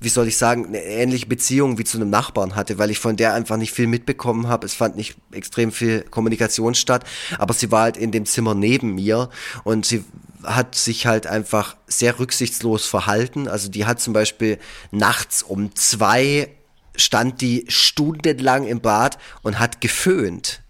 wie 0.00 0.08
soll 0.08 0.28
ich 0.28 0.36
sagen, 0.36 0.66
eine 0.66 0.82
ähnliche 0.82 1.26
Beziehung 1.26 1.78
wie 1.78 1.84
zu 1.84 1.98
einem 1.98 2.10
Nachbarn 2.10 2.56
hatte, 2.56 2.78
weil 2.78 2.90
ich 2.90 2.98
von 2.98 3.16
der 3.16 3.34
einfach 3.34 3.56
nicht 3.56 3.72
viel 3.72 3.86
mitbekommen 3.86 4.48
habe. 4.48 4.66
Es 4.66 4.74
fand 4.74 4.96
nicht 4.96 5.16
extrem 5.32 5.72
viel 5.72 6.02
Kommunikation 6.02 6.74
statt, 6.74 7.04
aber 7.38 7.52
sie 7.52 7.70
war 7.70 7.82
halt 7.82 7.96
in 7.96 8.10
dem 8.10 8.24
Zimmer 8.24 8.54
neben 8.54 8.94
mir 8.94 9.28
und 9.64 9.84
sie 9.84 10.04
hat 10.42 10.74
sich 10.74 11.06
halt 11.06 11.26
einfach 11.26 11.76
sehr 11.86 12.18
rücksichtslos 12.18 12.86
verhalten. 12.86 13.46
Also 13.46 13.68
die 13.68 13.84
hat 13.84 14.00
zum 14.00 14.14
Beispiel 14.14 14.58
nachts 14.90 15.42
um 15.42 15.74
zwei 15.74 16.48
stand 16.96 17.40
die 17.40 17.64
stundenlang 17.68 18.66
im 18.66 18.80
Bad 18.80 19.18
und 19.42 19.58
hat 19.58 19.80
geföhnt. 19.80 20.62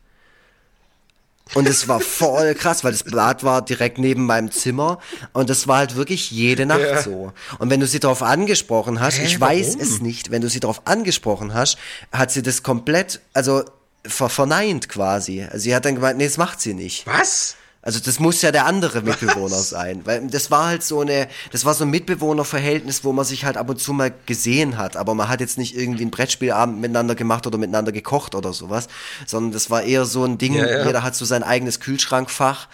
Und 1.55 1.69
es 1.69 1.89
war 1.89 2.01
voll 2.01 2.55
krass, 2.55 2.85
weil 2.85 2.93
das 2.93 3.03
Bad 3.05 3.43
war 3.43 3.63
direkt 3.63 3.99
neben 3.99 4.25
meinem 4.27 4.53
Zimmer 4.53 4.99
und 5.33 5.51
das 5.51 5.67
war 5.67 5.79
halt 5.79 5.97
wirklich 5.97 6.31
jede 6.31 6.65
Nacht 6.67 6.81
Ja. 6.81 7.03
so. 7.03 7.33
Und 7.59 7.71
wenn 7.71 7.81
du 7.81 7.87
sie 7.87 7.99
darauf 8.01 8.23
angesprochen 8.23 9.01
hast, 9.01 9.19
Hä, 9.19 9.25
ich 9.25 9.41
weiß 9.41 9.69
warum? 9.75 9.81
es 9.81 10.01
nicht, 10.01 10.31
wenn 10.31 10.43
du 10.43 10.49
sie 10.49 10.61
darauf 10.61 10.83
angesprochen 10.87 11.53
hast, 11.55 11.77
hat 12.13 12.31
sie 12.31 12.43
das 12.43 12.63
komplett, 12.63 13.21
also 13.35 13.65
ver 14.07 14.29
verneint 14.29 14.89
quasi. 14.89 15.43
Also 15.43 15.59
sie 15.65 15.75
hat 15.75 15.85
dann 15.85 15.97
gemeint, 15.97 16.19
nee, 16.19 16.25
das 16.27 16.37
macht 16.37 16.61
sie 16.61 16.73
nicht. 16.75 17.07
Was? 17.07 17.57
Also 17.83 17.99
das 17.99 18.21
muss 18.21 18.43
ja 18.43 18.53
der 18.53 18.67
andere 18.67 19.01
Mitbewohner 19.01 19.57
sein, 19.57 20.03
weil 20.05 20.27
das 20.27 20.51
war 20.51 20.67
halt 20.67 20.83
so 20.83 21.01
eine, 21.01 21.29
das 21.51 21.65
war 21.65 21.73
so 21.73 21.85
ein 21.85 21.91
Mitbewohnerverhältnis, 21.91 23.05
wo 23.05 23.13
man 23.13 23.25
sich 23.25 23.47
halt 23.47 23.57
ab 23.57 23.71
und 23.71 23.81
zu 23.81 23.95
mal 23.95 24.13
gesehen 24.27 24.77
hat, 24.77 24.97
aber 24.99 25.15
man 25.15 25.29
hat 25.31 25.41
jetzt 25.41 25.57
nicht 25.57 25.75
irgendwie 25.77 26.03
einen 26.03 26.11
Brettspielabend 26.11 26.79
miteinander 26.79 27.15
gemacht 27.15 27.47
oder 27.47 27.57
miteinander 27.57 27.93
gekocht 27.93 28.35
oder 28.35 28.53
sowas, 28.53 28.89
sondern 29.27 29.53
das 29.53 29.71
war 29.71 29.83
eher 29.83 30.05
so 30.05 30.25
ein 30.25 30.37
Ding, 30.37 30.55
Ja, 30.55 30.67
ja. 30.69 30.87
jeder 30.87 31.03
hat 31.03 31.15
so 31.17 31.25
sein 31.25 31.43
eigenes 31.43 31.81
Kühlschrankfach. 31.81 32.69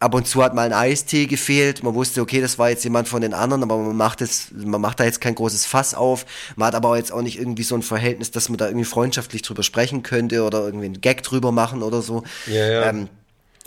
Ab 0.00 0.14
und 0.16 0.26
zu 0.26 0.42
hat 0.42 0.52
mal 0.52 0.66
ein 0.66 0.72
Eistee 0.72 1.26
gefehlt. 1.26 1.84
Man 1.84 1.94
wusste, 1.94 2.22
okay, 2.22 2.40
das 2.40 2.58
war 2.58 2.68
jetzt 2.70 2.82
jemand 2.82 3.06
von 3.06 3.20
den 3.20 3.34
anderen, 3.34 3.62
aber 3.62 3.78
man 3.78 3.96
macht 3.96 4.20
es, 4.20 4.48
man 4.52 4.80
macht 4.80 4.98
da 4.98 5.04
jetzt 5.04 5.20
kein 5.20 5.36
großes 5.36 5.64
Fass 5.64 5.94
auf. 5.94 6.26
Man 6.56 6.66
hat 6.66 6.74
aber 6.74 6.96
jetzt 6.96 7.12
auch 7.12 7.22
nicht 7.22 7.38
irgendwie 7.38 7.62
so 7.62 7.76
ein 7.76 7.82
Verhältnis, 7.82 8.32
dass 8.32 8.48
man 8.48 8.58
da 8.58 8.66
irgendwie 8.66 8.84
freundschaftlich 8.84 9.42
drüber 9.42 9.62
sprechen 9.62 10.02
könnte 10.02 10.42
oder 10.42 10.64
irgendwie 10.64 10.86
einen 10.86 11.00
Gag 11.00 11.22
drüber 11.22 11.52
machen 11.52 11.84
oder 11.84 12.02
so. 12.02 12.24
Ja, 12.48 12.66
ja. 12.66 12.88
Ähm, 12.88 13.08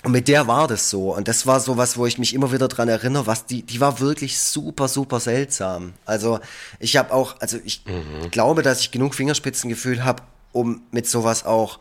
und 0.05 0.11
mit 0.11 0.27
der 0.27 0.45
war 0.45 0.67
das 0.67 0.91
so. 0.91 1.15
Und 1.15 1.27
das 1.27 1.47
war 1.47 1.59
so 1.59 1.77
was, 1.77 1.97
wo 1.97 2.05
ich 2.05 2.19
mich 2.19 2.35
immer 2.35 2.51
wieder 2.51 2.67
dran 2.67 2.87
erinnere, 2.87 3.25
was 3.25 3.47
die, 3.47 3.63
die 3.63 3.81
war 3.81 3.99
wirklich 3.99 4.37
super, 4.37 4.87
super 4.87 5.19
seltsam. 5.19 5.93
Also 6.05 6.39
ich 6.79 6.95
habe 6.95 7.11
auch, 7.11 7.41
also 7.41 7.57
ich 7.65 7.83
glaube, 8.29 8.61
dass 8.61 8.81
ich 8.81 8.91
genug 8.91 9.15
Fingerspitzengefühl 9.15 10.03
habe, 10.03 10.21
um 10.51 10.83
mit 10.91 11.07
sowas 11.07 11.43
auch 11.43 11.79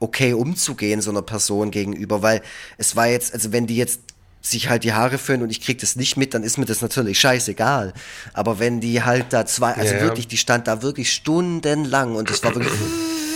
okay 0.00 0.32
umzugehen, 0.32 1.00
so 1.02 1.12
einer 1.12 1.22
Person 1.22 1.70
gegenüber, 1.70 2.20
weil 2.20 2.42
es 2.78 2.96
war 2.96 3.06
jetzt, 3.06 3.32
also 3.32 3.52
wenn 3.52 3.68
die 3.68 3.76
jetzt 3.76 4.00
sich 4.42 4.68
halt 4.68 4.82
die 4.82 4.94
Haare 4.94 5.18
föhnen 5.18 5.42
und 5.44 5.50
ich 5.50 5.60
krieg 5.60 5.78
das 5.78 5.94
nicht 5.94 6.16
mit, 6.16 6.34
dann 6.34 6.42
ist 6.42 6.58
mir 6.58 6.64
das 6.64 6.80
natürlich 6.80 7.20
scheißegal. 7.20 7.92
Aber 8.32 8.58
wenn 8.58 8.80
die 8.80 9.04
halt 9.04 9.26
da 9.32 9.46
zwei, 9.46 9.74
also 9.74 9.94
ja. 9.94 10.00
wirklich, 10.00 10.26
die 10.26 10.36
stand 10.38 10.66
da 10.66 10.82
wirklich 10.82 11.12
stundenlang 11.12 12.16
und 12.16 12.28
es 12.28 12.42
war 12.42 12.54
wirklich 12.56 12.72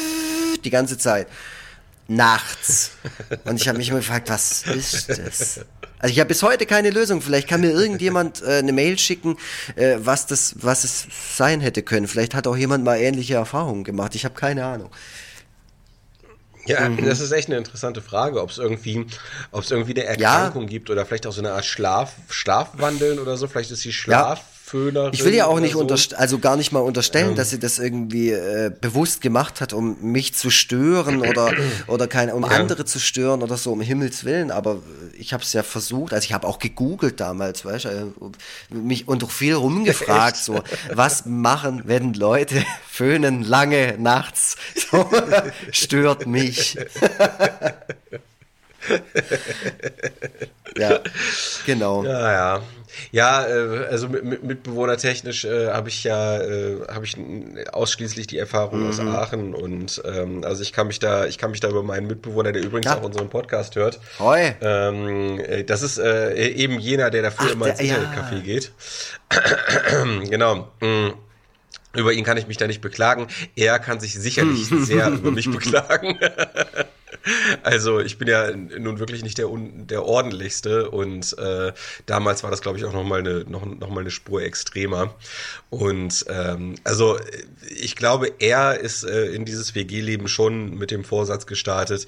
die 0.65 0.71
ganze 0.71 0.99
Zeit 0.99 1.29
nachts. 2.09 2.93
Und 3.45 3.61
ich 3.61 3.69
habe 3.69 3.79
mich 3.79 3.89
immer 3.89 3.99
gefragt, 4.01 4.29
was 4.29 4.63
ist 4.65 5.09
das? 5.09 5.61
Also 5.99 6.13
ich 6.13 6.21
habe 6.21 6.29
bis 6.29 6.43
heute 6.43 6.67
keine 6.67 6.91
Lösung. 6.91 7.23
Vielleicht 7.23 7.49
kann 7.49 7.63
mir 7.63 7.71
irgendjemand 7.71 8.43
äh, 8.43 8.59
eine 8.59 8.73
Mail 8.73 8.99
schicken, 8.99 9.39
äh, 9.77 9.97
was 10.01 10.27
das, 10.27 10.55
was 10.61 10.85
es 10.85 11.07
sein 11.37 11.61
hätte 11.61 11.83
können. 11.83 12.07
Vielleicht 12.07 12.35
hat 12.35 12.47
auch 12.47 12.57
jemand 12.57 12.85
mal 12.85 12.97
ähnliche 12.99 13.35
Erfahrungen 13.35 13.85
gemacht. 13.85 14.15
Ich 14.15 14.25
habe 14.27 14.35
keine 14.35 14.65
Ahnung. 14.67 14.91
Ja, 16.67 16.89
Mhm. 16.89 17.05
das 17.05 17.21
ist 17.21 17.31
echt 17.33 17.49
eine 17.49 17.59
interessante 17.59 18.01
Frage, 18.01 18.41
ob 18.41 18.51
es 18.51 18.59
irgendwie, 18.59 19.07
ob 19.51 19.63
es 19.65 19.71
irgendwie 19.71 19.93
eine 19.93 20.05
Erkrankung 20.05 20.67
gibt 20.67 20.89
oder 20.91 21.05
vielleicht 21.05 21.27
auch 21.27 21.33
so 21.33 21.41
eine 21.41 21.53
Art 21.53 21.65
Schlaf, 21.67 22.15
Schlafwandeln 22.31 23.19
oder 23.19 23.37
so. 23.37 23.47
Vielleicht 23.49 23.71
ist 23.71 23.85
die 23.85 23.93
Schlafföhnerin. 24.75 25.11
Ich 25.13 25.25
will 25.25 25.35
ja 25.35 25.47
auch 25.47 25.61
nicht 25.61 25.73
so. 25.73 25.81
unterst 25.81 26.15
also 26.15 26.39
gar 26.39 26.57
nicht 26.57 26.73
mal 26.73 26.81
unterstellen, 26.81 27.37
dass 27.37 27.51
sie 27.51 27.59
das 27.59 27.79
irgendwie 27.79 28.31
äh, 28.31 28.71
bewusst 28.81 29.21
gemacht 29.21 29.61
hat, 29.61 29.73
um 29.73 29.97
mich 30.01 30.35
zu 30.35 30.51
stören 30.51 31.21
oder 31.23 31.53
oder 31.87 32.07
keine, 32.07 32.35
um 32.35 32.45
andere 32.45 32.85
zu 32.85 32.99
stören 32.99 33.43
oder 33.43 33.57
so 33.57 33.73
um 33.73 33.81
Himmels 33.81 34.25
willen. 34.25 34.51
Aber 34.51 34.83
ich 35.17 35.33
habe 35.33 35.43
es 35.43 35.53
ja 35.53 35.63
versucht. 35.63 36.13
Also 36.13 36.25
ich 36.25 36.33
habe 36.33 36.47
auch 36.47 36.59
gegoogelt 36.59 37.21
damals, 37.21 37.65
weißt 37.65 37.85
du, 37.85 37.89
äh, 37.89 38.75
mich 38.75 39.09
und 39.09 39.25
auch 39.25 39.31
viel 39.31 39.55
rumgefragt, 39.55 40.37
so 40.45 40.63
was 40.93 41.27
machen, 41.27 41.83
wenn 41.85 42.15
Leute 42.15 42.65
föhnen 42.91 43.43
lange 43.43 43.97
nachts, 43.99 44.57
so, 44.91 45.09
stört 45.71 46.27
mich. 46.27 46.77
ja, 50.77 51.01
genau. 51.65 52.05
Ja, 52.05 52.33
ja. 52.33 52.63
Ja, 53.13 53.47
äh, 53.47 53.87
also 53.91 54.09
mit, 54.09 54.25
mit, 54.25 54.43
mitbewohnertechnisch 54.45 55.45
äh, 55.45 55.69
habe 55.69 55.89
ich 55.89 56.05
ja 56.05 56.41
äh, 56.41 56.79
habe 56.89 57.05
ich 57.05 57.17
ausschließlich 57.73 58.27
die 58.27 58.39
Erfahrung 58.39 58.89
aus 58.89 58.99
Mhm. 59.01 59.09
Aachen 59.09 59.55
und 59.55 60.03
ähm, 60.05 60.43
also 60.45 60.63
ich 60.63 60.73
kann 60.73 60.87
mich 60.87 60.99
da 60.99 61.27
ich 61.27 61.39
kann 61.39 61.51
mich 61.51 61.61
da 61.61 61.69
über 61.69 61.83
meinen 61.83 62.07
Mitbewohner, 62.07 62.53
der 62.53 62.63
übrigens 62.63 62.87
Ja. 62.87 62.99
auch 62.99 63.03
unseren 63.03 63.29
Podcast 63.31 63.77
hört. 63.77 64.01
Hoi. 64.19 64.55
Ähm, 64.61 65.39
äh, 65.41 65.65
das 65.65 65.83
ist 65.83 65.99
äh, 65.99 66.35
eben 66.35 66.79
jener, 66.79 67.11
der 67.11 67.23
dafür 67.23 67.47
Ach, 67.49 67.53
immer 67.55 67.67
ins 67.69 67.79
der- 67.79 67.87
ja. 67.87 67.97
Internetcafé 67.97 68.41
geht. 68.43 68.73
genau. 70.31 70.69
Mm. 70.81 71.11
Über 71.97 72.13
ihn 72.13 72.25
kann 72.25 72.37
ich 72.37 72.49
mich 72.49 72.57
da 72.57 72.67
nicht 72.67 72.81
beklagen. 72.81 73.29
Er 73.55 73.79
kann 73.79 74.01
sich 74.01 74.15
sicherlich 74.15 74.67
sehr 74.69 75.11
über 75.11 75.31
mich 75.31 75.49
beklagen. 75.53 76.19
Also 77.63 78.01
ich 78.01 78.19
bin 78.19 78.29
ja 78.29 78.51
nun 78.55 78.99
wirklich 78.99 79.23
nicht 79.23 79.39
der, 79.39 79.49
der 79.51 80.05
ordentlichste 80.05 80.91
und 80.91 81.37
äh, 81.39 81.73
damals 82.07 82.43
war 82.43 82.51
das 82.51 82.61
glaube 82.61 82.79
ich 82.79 82.85
auch 82.85 82.93
noch 82.93 83.05
mal 83.05 83.21
eine 83.21 83.45
noch, 83.49 83.65
noch 83.65 83.89
mal 83.89 84.01
eine 84.01 84.11
Spur 84.11 84.43
extremer. 84.43 85.15
Und 85.71 86.27
ähm, 86.29 86.75
also 86.85 87.19
ich 87.71 87.97
glaube 87.97 88.33
er 88.39 88.79
ist 88.79 89.05
äh, 89.05 89.27
in 89.27 89.45
dieses 89.45 89.75
WG-Leben 89.75 90.29
schon 90.29 90.75
mit 90.77 90.91
dem 90.91 91.05
Vorsatz 91.05 91.47
gestartet 91.47 92.07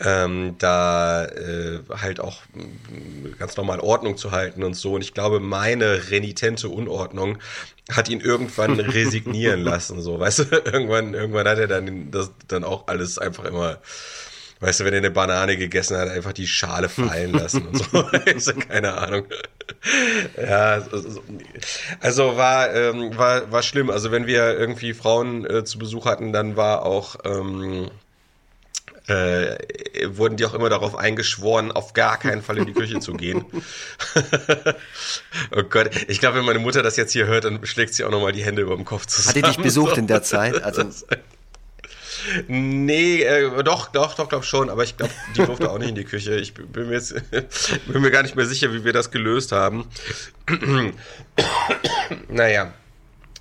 ähm, 0.00 0.56
da 0.58 1.26
äh, 1.26 1.80
halt 1.90 2.20
auch 2.20 2.42
mm, 2.54 3.38
ganz 3.38 3.56
normal 3.56 3.80
Ordnung 3.80 4.16
zu 4.16 4.30
halten 4.32 4.62
und 4.62 4.74
so. 4.74 4.94
Und 4.94 5.02
ich 5.02 5.14
glaube 5.14 5.40
meine 5.40 6.10
renitente 6.10 6.68
Unordnung 6.68 7.38
hat 7.90 8.08
ihn 8.08 8.20
irgendwann 8.20 8.80
resignieren 8.80 9.60
lassen 9.60 10.00
so 10.00 10.18
weißt 10.18 10.38
du? 10.38 10.44
Irgendwann 10.64 11.14
irgendwann 11.14 11.46
hat 11.46 11.58
er 11.58 11.66
dann 11.68 12.10
das 12.10 12.32
dann 12.48 12.64
auch 12.64 12.86
alles 12.88 13.18
einfach 13.18 13.44
immer 13.44 13.78
Weißt 14.64 14.80
du, 14.80 14.86
wenn 14.86 14.94
er 14.94 14.98
eine 15.00 15.10
Banane 15.10 15.58
gegessen 15.58 15.98
hat, 15.98 16.08
einfach 16.08 16.32
die 16.32 16.46
Schale 16.46 16.88
fallen 16.88 17.34
lassen 17.34 17.68
und 17.68 17.76
so. 17.76 17.98
also, 18.26 18.54
keine 18.54 18.94
Ahnung. 18.94 19.26
Ja, 20.40 20.82
also, 22.00 22.36
war, 22.38 22.74
ähm, 22.74 23.14
war, 23.18 23.52
war 23.52 23.62
schlimm. 23.62 23.90
Also 23.90 24.10
wenn 24.10 24.26
wir 24.26 24.58
irgendwie 24.58 24.94
Frauen 24.94 25.44
äh, 25.44 25.64
zu 25.64 25.78
Besuch 25.78 26.06
hatten, 26.06 26.32
dann 26.32 26.56
war 26.56 26.86
auch, 26.86 27.16
ähm, 27.26 27.90
äh, 29.06 29.58
wurden 30.06 30.38
die 30.38 30.46
auch 30.46 30.54
immer 30.54 30.70
darauf 30.70 30.96
eingeschworen, 30.96 31.70
auf 31.70 31.92
gar 31.92 32.16
keinen 32.16 32.40
Fall 32.40 32.56
in 32.56 32.64
die 32.64 32.72
Küche 32.72 33.00
zu 33.00 33.12
gehen. 33.12 33.44
oh 35.54 35.62
Gott, 35.64 35.90
ich 36.08 36.20
glaube, 36.20 36.38
wenn 36.38 36.46
meine 36.46 36.58
Mutter 36.58 36.82
das 36.82 36.96
jetzt 36.96 37.12
hier 37.12 37.26
hört, 37.26 37.44
dann 37.44 37.62
schlägt 37.66 37.92
sie 37.92 38.04
auch 38.04 38.10
nochmal 38.10 38.32
die 38.32 38.42
Hände 38.46 38.62
über 38.62 38.76
dem 38.76 38.86
Kopf 38.86 39.04
zusammen. 39.04 39.28
Hat 39.28 39.36
die 39.36 39.42
dich 39.42 39.62
besucht 39.62 39.98
in 39.98 40.06
der 40.06 40.22
Zeit? 40.22 40.62
Also 40.62 40.84
Nee, 42.48 43.22
äh, 43.22 43.62
doch, 43.62 43.88
doch, 43.88 44.14
doch, 44.14 44.28
glaub 44.28 44.44
schon, 44.44 44.70
aber 44.70 44.84
ich 44.84 44.96
glaube, 44.96 45.12
die 45.36 45.44
durfte 45.44 45.70
auch 45.70 45.78
nicht 45.78 45.90
in 45.90 45.94
die 45.94 46.04
Küche. 46.04 46.36
Ich 46.36 46.54
bin 46.54 46.88
mir 46.88 46.94
jetzt 46.94 47.14
bin 47.86 48.02
mir 48.02 48.10
gar 48.10 48.22
nicht 48.22 48.36
mehr 48.36 48.46
sicher, 48.46 48.72
wie 48.72 48.84
wir 48.84 48.92
das 48.92 49.10
gelöst 49.10 49.52
haben. 49.52 49.86
naja. 52.28 52.72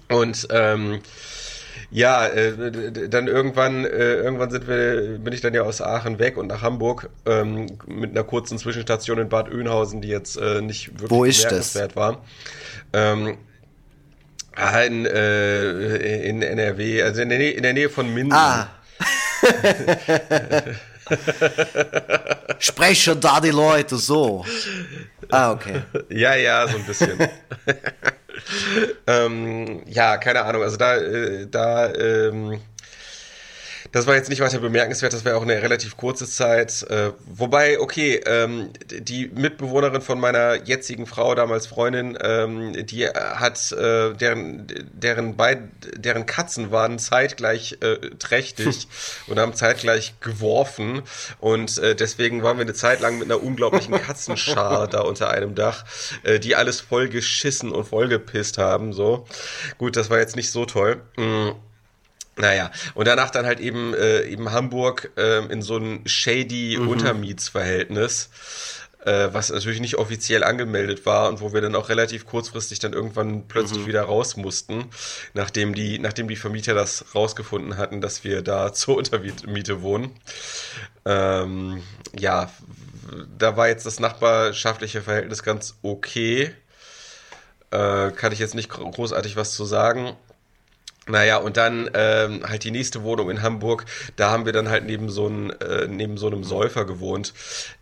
Und 0.09 0.47
ähm, 0.51 1.01
Ja, 1.93 2.25
äh, 2.25 3.07
dann 3.07 3.27
irgendwann, 3.27 3.85
äh, 3.85 4.15
irgendwann 4.15 4.49
sind 4.49 4.67
wir, 4.67 5.19
bin 5.19 5.31
ich 5.31 5.41
dann 5.41 5.53
ja 5.53 5.61
aus 5.61 5.79
Aachen 5.79 6.17
weg 6.17 6.37
und 6.37 6.47
nach 6.47 6.63
Hamburg 6.63 7.09
ähm, 7.27 7.77
mit 7.85 8.11
einer 8.11 8.23
kurzen 8.23 8.57
Zwischenstation 8.57 9.19
in 9.19 9.29
Bad 9.29 9.53
Oeynhausen, 9.53 10.01
die 10.01 10.07
jetzt 10.07 10.35
äh, 10.37 10.61
nicht 10.61 10.93
wirklich 10.93 11.11
Wo 11.11 11.23
ist 11.23 11.45
war. 11.95 12.23
Ähm, 12.93 13.37
in, 14.85 15.05
äh, 15.05 16.29
in 16.29 16.41
NRW, 16.41 17.03
also 17.03 17.21
in 17.21 17.29
der, 17.29 17.39
Nähe, 17.39 17.51
in 17.51 17.63
der 17.63 17.73
Nähe 17.73 17.89
von 17.89 18.13
Minden. 18.13 18.33
Ah. 18.33 18.69
Sprechen 22.59 23.19
da 23.19 23.41
die 23.41 23.49
Leute 23.49 23.97
so? 23.97 24.45
Ah, 25.29 25.51
okay. 25.51 25.81
Ja, 26.09 26.35
ja, 26.35 26.67
so 26.67 26.77
ein 26.77 26.85
bisschen. 26.85 27.17
ähm, 29.07 29.81
ja, 29.87 30.17
keine 30.17 30.43
Ahnung. 30.43 30.63
Also 30.63 30.77
da, 30.77 30.97
äh, 30.97 31.47
da, 31.47 31.93
ähm, 31.93 32.59
das 33.93 34.07
war 34.07 34.15
jetzt 34.15 34.29
nicht 34.29 34.41
weiter 34.41 34.57
bemerkenswert, 34.57 35.13
das 35.13 35.23
wäre 35.23 35.37
auch 35.37 35.43
eine 35.43 35.61
relativ 35.61 35.97
kurze 35.97 36.27
Zeit. 36.27 36.81
Äh, 36.89 37.11
wobei, 37.27 37.79
okay, 37.79 38.19
ähm, 38.25 38.71
die 38.89 39.27
Mitbewohnerin 39.27 40.01
von 40.01 40.19
meiner 40.19 40.55
jetzigen 40.63 41.05
Frau, 41.05 41.35
damals 41.35 41.67
Freundin, 41.67 42.17
ähm, 42.19 42.73
die 42.87 43.07
hat, 43.07 43.71
äh, 43.71 44.13
deren, 44.13 44.65
deren, 44.93 45.37
beid, 45.37 45.59
deren 45.95 46.25
Katzen 46.25 46.71
waren 46.71 46.97
zeitgleich 46.97 47.77
äh, 47.81 47.97
trächtig 48.17 48.87
und 49.27 49.37
haben 49.39 49.53
zeitgleich 49.53 50.15
geworfen. 50.21 51.03
Und 51.39 51.77
äh, 51.77 51.95
deswegen 51.95 52.41
waren 52.41 52.57
wir 52.57 52.63
eine 52.63 52.73
Zeit 52.73 52.99
lang 52.99 53.19
mit 53.19 53.29
einer 53.29 53.43
unglaublichen 53.43 53.93
Katzenschar 53.93 54.87
da 54.89 55.01
unter 55.01 55.29
einem 55.29 55.53
Dach, 55.53 55.85
äh, 56.23 56.39
die 56.39 56.55
alles 56.55 56.81
voll 56.81 57.09
geschissen 57.09 57.71
und 57.71 57.85
voll 57.85 58.07
gepisst 58.07 58.57
haben. 58.57 58.91
So. 58.91 59.27
Gut, 59.77 59.95
das 59.95 60.09
war 60.09 60.17
jetzt 60.17 60.35
nicht 60.35 60.49
so 60.49 60.65
toll. 60.65 60.99
Mhm. 61.15 61.53
Naja, 62.35 62.71
und 62.95 63.07
danach 63.07 63.29
dann 63.29 63.45
halt 63.45 63.59
eben, 63.59 63.93
äh, 63.93 64.23
eben 64.23 64.51
Hamburg 64.51 65.11
äh, 65.17 65.45
in 65.45 65.61
so 65.61 65.77
ein 65.77 66.01
shady 66.05 66.77
mhm. 66.79 66.87
Untermietsverhältnis, 66.87 68.29
äh, 69.05 69.29
was 69.31 69.51
natürlich 69.51 69.81
nicht 69.81 69.97
offiziell 69.97 70.43
angemeldet 70.43 71.05
war 71.05 71.29
und 71.29 71.41
wo 71.41 71.53
wir 71.53 71.61
dann 71.61 71.75
auch 71.75 71.89
relativ 71.89 72.25
kurzfristig 72.25 72.79
dann 72.79 72.93
irgendwann 72.93 73.47
plötzlich 73.47 73.83
mhm. 73.83 73.87
wieder 73.87 74.03
raus 74.03 74.35
mussten, 74.35 74.85
nachdem 75.35 75.75
die, 75.75 75.99
nachdem 75.99 76.27
die 76.27 76.35
Vermieter 76.35 76.73
das 76.73 77.13
rausgefunden 77.13 77.77
hatten, 77.77 78.01
dass 78.01 78.23
wir 78.23 78.41
da 78.41 78.73
zur 78.73 78.97
Untermiete 78.97 79.83
wohnen. 79.83 80.11
Ähm, 81.05 81.83
ja, 82.17 82.49
da 83.37 83.57
war 83.57 83.67
jetzt 83.67 83.85
das 83.85 83.99
nachbarschaftliche 83.99 85.01
Verhältnis 85.01 85.43
ganz 85.43 85.75
okay. 85.83 86.51
Äh, 87.71 88.11
kann 88.11 88.31
ich 88.31 88.39
jetzt 88.39 88.55
nicht 88.55 88.69
großartig 88.69 89.35
was 89.35 89.53
zu 89.53 89.65
sagen. 89.65 90.15
Naja, 91.05 91.37
und 91.37 91.57
dann 91.57 91.89
ähm, 91.93 92.47
halt 92.47 92.63
die 92.63 92.71
nächste 92.71 93.03
Wohnung 93.03 93.29
in 93.29 93.41
Hamburg, 93.41 93.85
da 94.15 94.31
haben 94.31 94.45
wir 94.45 94.53
dann 94.53 94.69
halt 94.69 94.85
neben 94.85 95.09
so, 95.09 95.27
ein, 95.27 95.49
äh, 95.59 95.87
neben 95.87 96.17
so 96.17 96.27
einem 96.27 96.45
Säufer 96.45 96.85
gewohnt, 96.85 97.33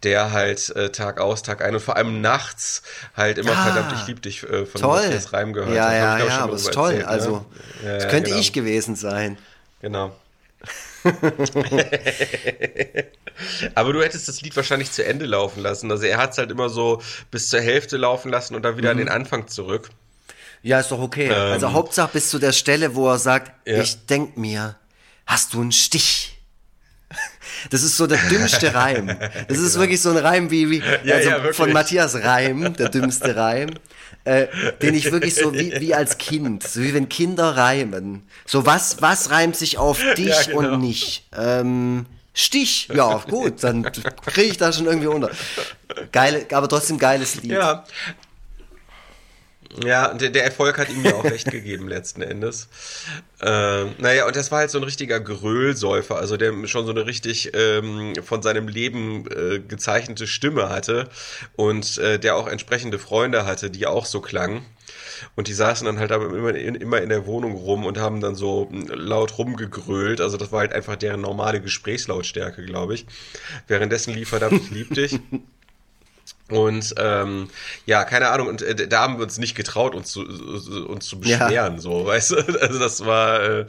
der 0.02 0.32
halt 0.32 0.76
äh, 0.76 0.92
Tag 0.92 1.20
aus, 1.20 1.44
Tag 1.44 1.64
ein 1.64 1.76
und 1.76 1.82
vor 1.82 1.98
allem 1.98 2.22
nachts 2.22 2.82
halt 3.16 3.38
immer 3.38 3.52
ah, 3.52 3.64
verdammt, 3.64 3.94
ich 3.96 4.08
lieb 4.08 4.24
dich 4.24 4.42
äh, 4.44 4.66
von 4.66 4.82
toll. 4.82 5.04
Matthias 5.04 5.34
Reim 5.34 5.54
gehört. 5.54 5.76
Ja, 5.76 5.94
ja, 5.94 6.18
ja, 6.18 6.40
aber 6.40 6.56
ist 6.56 6.74
toll. 6.74 6.94
Erzählt, 6.94 7.08
also, 7.08 7.46
ne? 7.84 7.90
ja, 7.90 7.98
das 7.98 8.08
könnte 8.08 8.32
genau. 8.32 8.42
ich 8.42 8.54
gewesen 8.54 8.96
sein. 8.96 9.38
Genau. 9.82 10.16
Aber 13.76 13.94
du 13.94 14.04
hättest 14.04 14.28
das 14.28 14.42
Lied 14.42 14.56
wahrscheinlich 14.56 14.92
zu 14.92 15.04
Ende 15.04 15.26
laufen 15.26 15.62
lassen. 15.62 15.92
Also 15.92 16.06
er 16.06 16.18
hat 16.18 16.34
es 16.34 16.38
halt 16.38 16.52
immer 16.52 16.70
so 16.70 17.02
bis 17.32 17.50
zur 17.50 17.62
Hälfte 17.62 17.98
laufen 17.98 18.32
lassen 18.32 18.56
und 18.56 18.64
dann 18.64 18.78
wieder 18.78 18.94
mhm. 18.94 19.00
an 19.00 19.06
den 19.06 19.10
Anfang 19.10 19.48
zurück. 19.48 19.90
Ja, 20.64 20.80
ist 20.80 20.91
doch 20.91 20.99
okay. 20.99 21.30
Also 21.30 21.45
ähm, 21.45 21.53
also 21.53 21.72
Hauptsache 21.74 22.09
bis 22.14 22.30
zu 22.30 22.39
der 22.39 22.51
Stelle, 22.51 22.95
wo 22.95 23.09
er 23.09 23.18
sagt, 23.18 23.51
ja. 23.68 23.82
ich 23.82 24.05
denk 24.05 24.38
mir, 24.38 24.76
hast 25.26 25.53
du 25.53 25.62
einen 25.62 25.72
Stich? 25.72 26.38
Das 27.70 27.84
ist 27.84 27.97
so 27.97 28.07
der 28.07 28.18
dümmste 28.30 28.74
Reim. 28.74 29.07
Das 29.47 29.57
ist 29.57 29.74
genau. 29.74 29.84
wirklich 29.84 30.01
so 30.01 30.09
ein 30.09 30.18
Reim 30.18 30.49
wie, 30.49 30.70
wie 30.70 30.84
ja, 31.03 31.16
also 31.16 31.30
ja, 31.30 31.53
von 31.53 31.72
Matthias 31.72 32.16
Reim, 32.16 32.74
der 32.74 32.89
dümmste 32.89 33.36
Reim, 33.36 33.70
äh, 34.24 34.47
den 34.82 34.95
ich 34.95 35.12
wirklich 35.12 35.36
so 35.36 35.53
wie, 35.53 35.80
wie 35.80 35.93
als 35.93 36.18
Kind, 36.18 36.64
so 36.68 36.82
wie 36.82 36.93
wenn 36.93 37.09
Kinder 37.09 37.57
reimen. 37.57 38.24
So 38.45 38.66
was, 38.66 39.01
was 39.01 39.30
reimt 39.32 39.55
sich 39.55 39.78
auf 39.78 39.99
dich 40.16 40.28
ja, 40.28 40.43
genau. 40.43 40.74
und 40.74 40.80
nicht? 40.80 41.28
Ähm, 41.38 42.05
Stich, 42.34 42.88
ja 42.93 43.18
gut, 43.30 43.62
dann 43.62 43.84
kriege 43.84 44.51
ich 44.51 44.57
da 44.57 44.72
schon 44.72 44.86
irgendwie 44.86 45.07
unter. 45.07 45.30
Geil, 46.14 46.45
aber 46.53 46.70
trotzdem 46.70 46.97
geiles 46.97 47.36
Lied. 47.36 47.51
Ja, 47.51 47.84
ja, 49.84 50.14
der, 50.14 50.30
der 50.30 50.44
Erfolg 50.44 50.78
hat 50.78 50.90
ihm 50.90 51.04
ja 51.06 51.14
auch 51.14 51.24
recht 51.24 51.50
gegeben 51.50 51.88
letzten 51.88 52.22
Endes. 52.22 52.68
Äh, 53.42 53.86
naja, 53.98 54.28
und 54.28 54.36
das 54.36 54.52
war 54.52 54.60
halt 54.60 54.72
so 54.72 54.78
ein 54.78 54.84
richtiger 54.84 55.20
Gröhlsäufer, 55.20 56.18
also 56.18 56.38
der 56.38 56.68
schon 56.68 56.86
so 56.86 56.92
eine 56.92 57.06
richtig 57.06 57.52
ähm, 57.54 58.14
von 58.24 58.42
seinem 58.42 58.68
Leben 58.68 59.26
äh, 59.32 59.60
gezeichnete 59.60 60.28
Stimme 60.28 60.70
hatte 60.70 61.10
und 61.56 61.98
äh, 61.98 62.20
der 62.20 62.36
auch 62.36 62.48
entsprechende 62.48 63.00
Freunde 63.00 63.46
hatte, 63.46 63.70
die 63.70 63.88
auch 63.88 64.06
so 64.06 64.22
klangen. 64.22 64.66
Und 65.36 65.48
die 65.48 65.54
saßen 65.54 65.86
dann 65.86 66.00
halt 66.00 66.12
immer 66.12 66.56
in, 66.56 66.76
immer 66.76 67.00
in 67.02 67.10
der 67.10 67.26
Wohnung 67.26 67.54
rum 67.54 67.86
und 67.86 68.00
haben 68.00 68.22
dann 68.22 68.36
so 68.36 68.70
laut 68.72 69.38
rumgegrölt. 69.38 70.20
Also 70.20 70.38
das 70.38 70.52
war 70.52 70.62
halt 70.62 70.74
einfach 70.74 70.96
deren 70.96 71.22
normale 71.22 71.62
Gesprächslautstärke, 71.62 72.66
glaube 72.66 72.96
ich. 72.96 73.06
Währenddessen 73.68 74.14
lief 74.14 74.30
verdammt, 74.30 74.62
ich 74.64 74.72
lieb 74.72 74.94
dich. 74.94 75.20
Und 76.52 76.95
ähm, 76.97 77.49
ja, 77.86 78.04
keine 78.04 78.30
Ahnung, 78.30 78.47
und 78.47 78.62
äh, 78.62 78.88
da 78.88 79.02
haben 79.02 79.18
wir 79.18 79.24
uns 79.24 79.38
nicht 79.38 79.56
getraut, 79.56 79.95
uns 79.95 80.12
zu, 80.12 80.22
uns 80.22 81.08
zu 81.08 81.20
beschweren, 81.20 81.52
ja. 81.52 81.78
so, 81.78 82.06
weißt 82.06 82.32
du? 82.32 82.36
Also 82.62 82.80
das 82.80 83.06
war, 83.06 83.41
äh, 83.41 83.66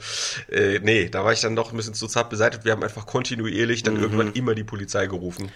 äh, 0.51 0.79
nee, 0.83 1.09
da 1.09 1.23
war 1.23 1.33
ich 1.33 1.41
dann 1.41 1.53
noch 1.53 1.71
ein 1.71 1.77
bisschen 1.77 1.93
zu 1.93 2.07
zart 2.07 2.29
beseitigt. 2.29 2.65
Wir 2.65 2.73
haben 2.73 2.83
einfach 2.83 3.05
kontinuierlich 3.05 3.83
dann 3.83 3.95
mhm. 3.95 4.03
irgendwann 4.03 4.33
immer 4.33 4.55
die 4.55 4.63
Polizei 4.63 5.07
gerufen. 5.07 5.51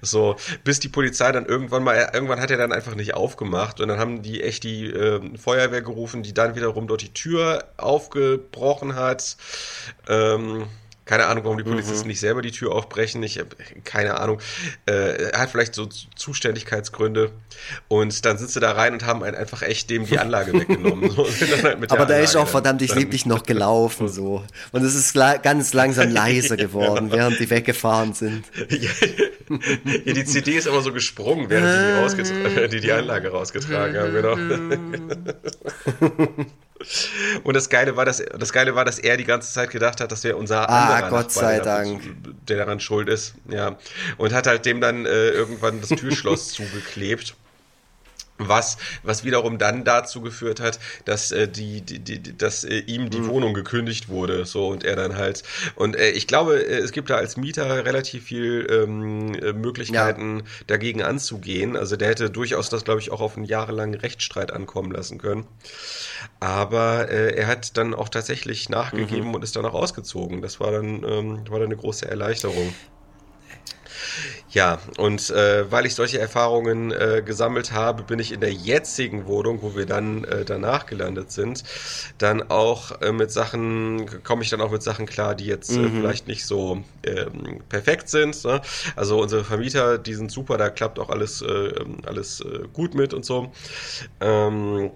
So, 0.00 0.36
bis 0.64 0.80
die 0.80 0.88
Polizei 0.88 1.32
dann 1.32 1.46
irgendwann 1.46 1.84
mal, 1.84 2.10
irgendwann 2.12 2.40
hat 2.40 2.50
er 2.50 2.58
dann 2.58 2.72
einfach 2.72 2.94
nicht 2.94 3.14
aufgemacht 3.14 3.80
und 3.80 3.88
dann 3.88 3.98
haben 3.98 4.22
die 4.22 4.42
echt 4.42 4.64
die 4.64 4.86
äh, 4.86 5.20
Feuerwehr 5.38 5.82
gerufen, 5.82 6.22
die 6.22 6.34
dann 6.34 6.54
wiederum 6.54 6.86
dort 6.88 7.02
die 7.02 7.12
Tür 7.12 7.64
aufgebrochen 7.76 8.94
hat. 8.94 9.36
Ähm, 10.08 10.66
keine 11.04 11.26
Ahnung, 11.26 11.44
warum 11.44 11.58
die 11.58 11.64
Polizisten 11.64 12.02
mhm. 12.02 12.08
nicht 12.08 12.20
selber 12.20 12.42
die 12.42 12.52
Tür 12.52 12.72
aufbrechen. 12.72 13.22
Ich 13.22 13.38
habe 13.38 13.50
keine 13.84 14.20
Ahnung. 14.20 14.40
Äh, 14.86 15.30
er 15.32 15.40
hat 15.40 15.50
vielleicht 15.50 15.74
so 15.74 15.86
Zuständigkeitsgründe. 15.86 17.32
Und 17.88 18.24
dann 18.24 18.38
sind 18.38 18.50
sie 18.50 18.60
da 18.60 18.72
rein 18.72 18.92
und 18.92 19.04
haben 19.04 19.22
einfach 19.22 19.62
echt 19.62 19.90
dem 19.90 20.06
die 20.06 20.18
Anlage 20.18 20.52
weggenommen. 20.60 21.10
So, 21.10 21.26
halt 21.26 21.90
Aber 21.90 22.06
da 22.06 22.18
ist 22.18 22.36
auch 22.36 22.46
verdammt 22.46 22.82
ich 22.82 22.94
lieblich 22.94 23.26
noch 23.26 23.42
gelaufen 23.46 24.08
so. 24.08 24.44
Und 24.70 24.84
es 24.84 24.94
ist 24.94 25.14
ganz 25.14 25.72
langsam 25.72 26.10
leiser 26.12 26.56
geworden, 26.56 27.08
ja. 27.08 27.16
während 27.16 27.40
die 27.40 27.50
weggefahren 27.50 28.12
sind. 28.12 28.44
ja, 28.68 28.90
die 30.12 30.24
CD 30.24 30.52
ist 30.52 30.66
immer 30.66 30.82
so 30.82 30.92
gesprungen, 30.92 31.50
während 31.50 31.66
die 31.68 32.22
die, 32.22 32.68
die, 32.68 32.80
die 32.80 32.92
Anlage 32.92 33.30
rausgetragen 33.30 33.96
haben. 33.98 34.12
Genau. 34.12 34.36
Und 37.44 37.54
das 37.54 37.68
Geile 37.68 37.96
war, 37.96 38.04
dass 38.04 38.22
das 38.38 38.52
Geile 38.52 38.74
war, 38.74 38.84
dass 38.84 38.98
er 38.98 39.16
die 39.16 39.24
ganze 39.24 39.52
Zeit 39.52 39.70
gedacht 39.70 40.00
hat, 40.00 40.12
dass 40.12 40.24
wir 40.24 40.36
unser 40.36 40.68
ah, 40.68 40.94
anderer 40.94 41.10
Gott 41.10 41.32
sei 41.32 41.60
Dank. 41.60 42.02
der 42.48 42.58
daran 42.58 42.80
schuld 42.80 43.08
ist, 43.08 43.34
ja. 43.48 43.76
Und 44.18 44.32
hat 44.32 44.46
halt 44.46 44.64
dem 44.66 44.80
dann 44.80 45.06
äh, 45.06 45.28
irgendwann 45.30 45.80
das 45.80 45.88
Türschloss 46.00 46.52
zugeklebt. 46.52 47.34
Was, 48.38 48.76
was 49.02 49.24
wiederum 49.24 49.58
dann 49.58 49.84
dazu 49.84 50.20
geführt 50.20 50.58
hat, 50.58 50.80
dass 51.04 51.30
äh, 51.32 51.46
die, 51.46 51.82
die, 51.82 51.98
die, 52.00 52.36
dass 52.36 52.64
äh, 52.64 52.78
ihm 52.78 53.10
die 53.10 53.20
mhm. 53.20 53.28
Wohnung 53.28 53.54
gekündigt 53.54 54.08
wurde, 54.08 54.46
so 54.46 54.68
und 54.68 54.84
er 54.84 54.96
dann 54.96 55.16
halt 55.16 55.44
und 55.76 55.96
äh, 55.96 56.10
ich 56.10 56.26
glaube, 56.26 56.56
äh, 56.56 56.78
es 56.78 56.92
gibt 56.92 57.10
da 57.10 57.16
als 57.16 57.36
Mieter 57.36 57.84
relativ 57.84 58.24
viel 58.24 58.66
ähm, 58.70 59.34
äh, 59.34 59.52
Möglichkeiten 59.52 60.38
ja. 60.38 60.44
dagegen 60.66 61.02
anzugehen. 61.02 61.76
Also 61.76 61.96
der 61.96 62.08
hätte 62.08 62.30
durchaus 62.30 62.68
das, 62.68 62.84
glaube 62.84 63.00
ich, 63.00 63.10
auch 63.10 63.20
auf 63.20 63.36
einen 63.36 63.44
jahrelangen 63.44 63.94
Rechtsstreit 63.94 64.52
ankommen 64.52 64.90
lassen 64.92 65.18
können. 65.18 65.46
Aber 66.40 67.08
äh, 67.08 67.34
er 67.34 67.46
hat 67.46 67.76
dann 67.76 67.94
auch 67.94 68.08
tatsächlich 68.08 68.68
nachgegeben 68.68 69.28
mhm. 69.28 69.34
und 69.34 69.44
ist 69.44 69.56
dann 69.56 69.64
auch 69.64 69.74
ausgezogen. 69.74 70.42
Das 70.42 70.60
war 70.60 70.72
dann, 70.72 71.04
ähm, 71.04 71.44
war 71.48 71.58
dann 71.58 71.66
eine 71.66 71.76
große 71.76 72.08
Erleichterung. 72.08 72.74
Ja, 74.52 74.80
und 74.98 75.30
äh, 75.30 75.70
weil 75.70 75.86
ich 75.86 75.94
solche 75.94 76.18
Erfahrungen 76.18 76.92
äh, 76.92 77.22
gesammelt 77.24 77.72
habe, 77.72 78.02
bin 78.02 78.18
ich 78.18 78.32
in 78.32 78.40
der 78.40 78.52
jetzigen 78.52 79.26
Wohnung, 79.26 79.62
wo 79.62 79.74
wir 79.74 79.86
dann 79.86 80.24
äh, 80.24 80.44
danach 80.44 80.84
gelandet 80.84 81.32
sind, 81.32 81.64
dann 82.18 82.50
auch 82.50 83.00
äh, 83.00 83.12
mit 83.12 83.30
Sachen, 83.30 84.22
komme 84.22 84.42
ich 84.42 84.50
dann 84.50 84.60
auch 84.60 84.70
mit 84.70 84.82
Sachen 84.82 85.06
klar, 85.06 85.34
die 85.34 85.46
jetzt 85.46 85.74
äh, 85.74 85.80
mhm. 85.80 86.00
vielleicht 86.00 86.28
nicht 86.28 86.44
so 86.44 86.84
ähm, 87.02 87.62
perfekt 87.70 88.10
sind. 88.10 88.44
Ne? 88.44 88.60
Also 88.94 89.22
unsere 89.22 89.42
Vermieter, 89.42 89.96
die 89.96 90.14
sind 90.14 90.30
super, 90.30 90.58
da 90.58 90.68
klappt 90.68 90.98
auch 90.98 91.08
alles, 91.08 91.40
äh, 91.40 91.72
alles 92.04 92.40
äh, 92.40 92.68
gut 92.74 92.94
mit 92.94 93.14
und 93.14 93.24
so. 93.24 93.52
Ähm, 94.20 94.90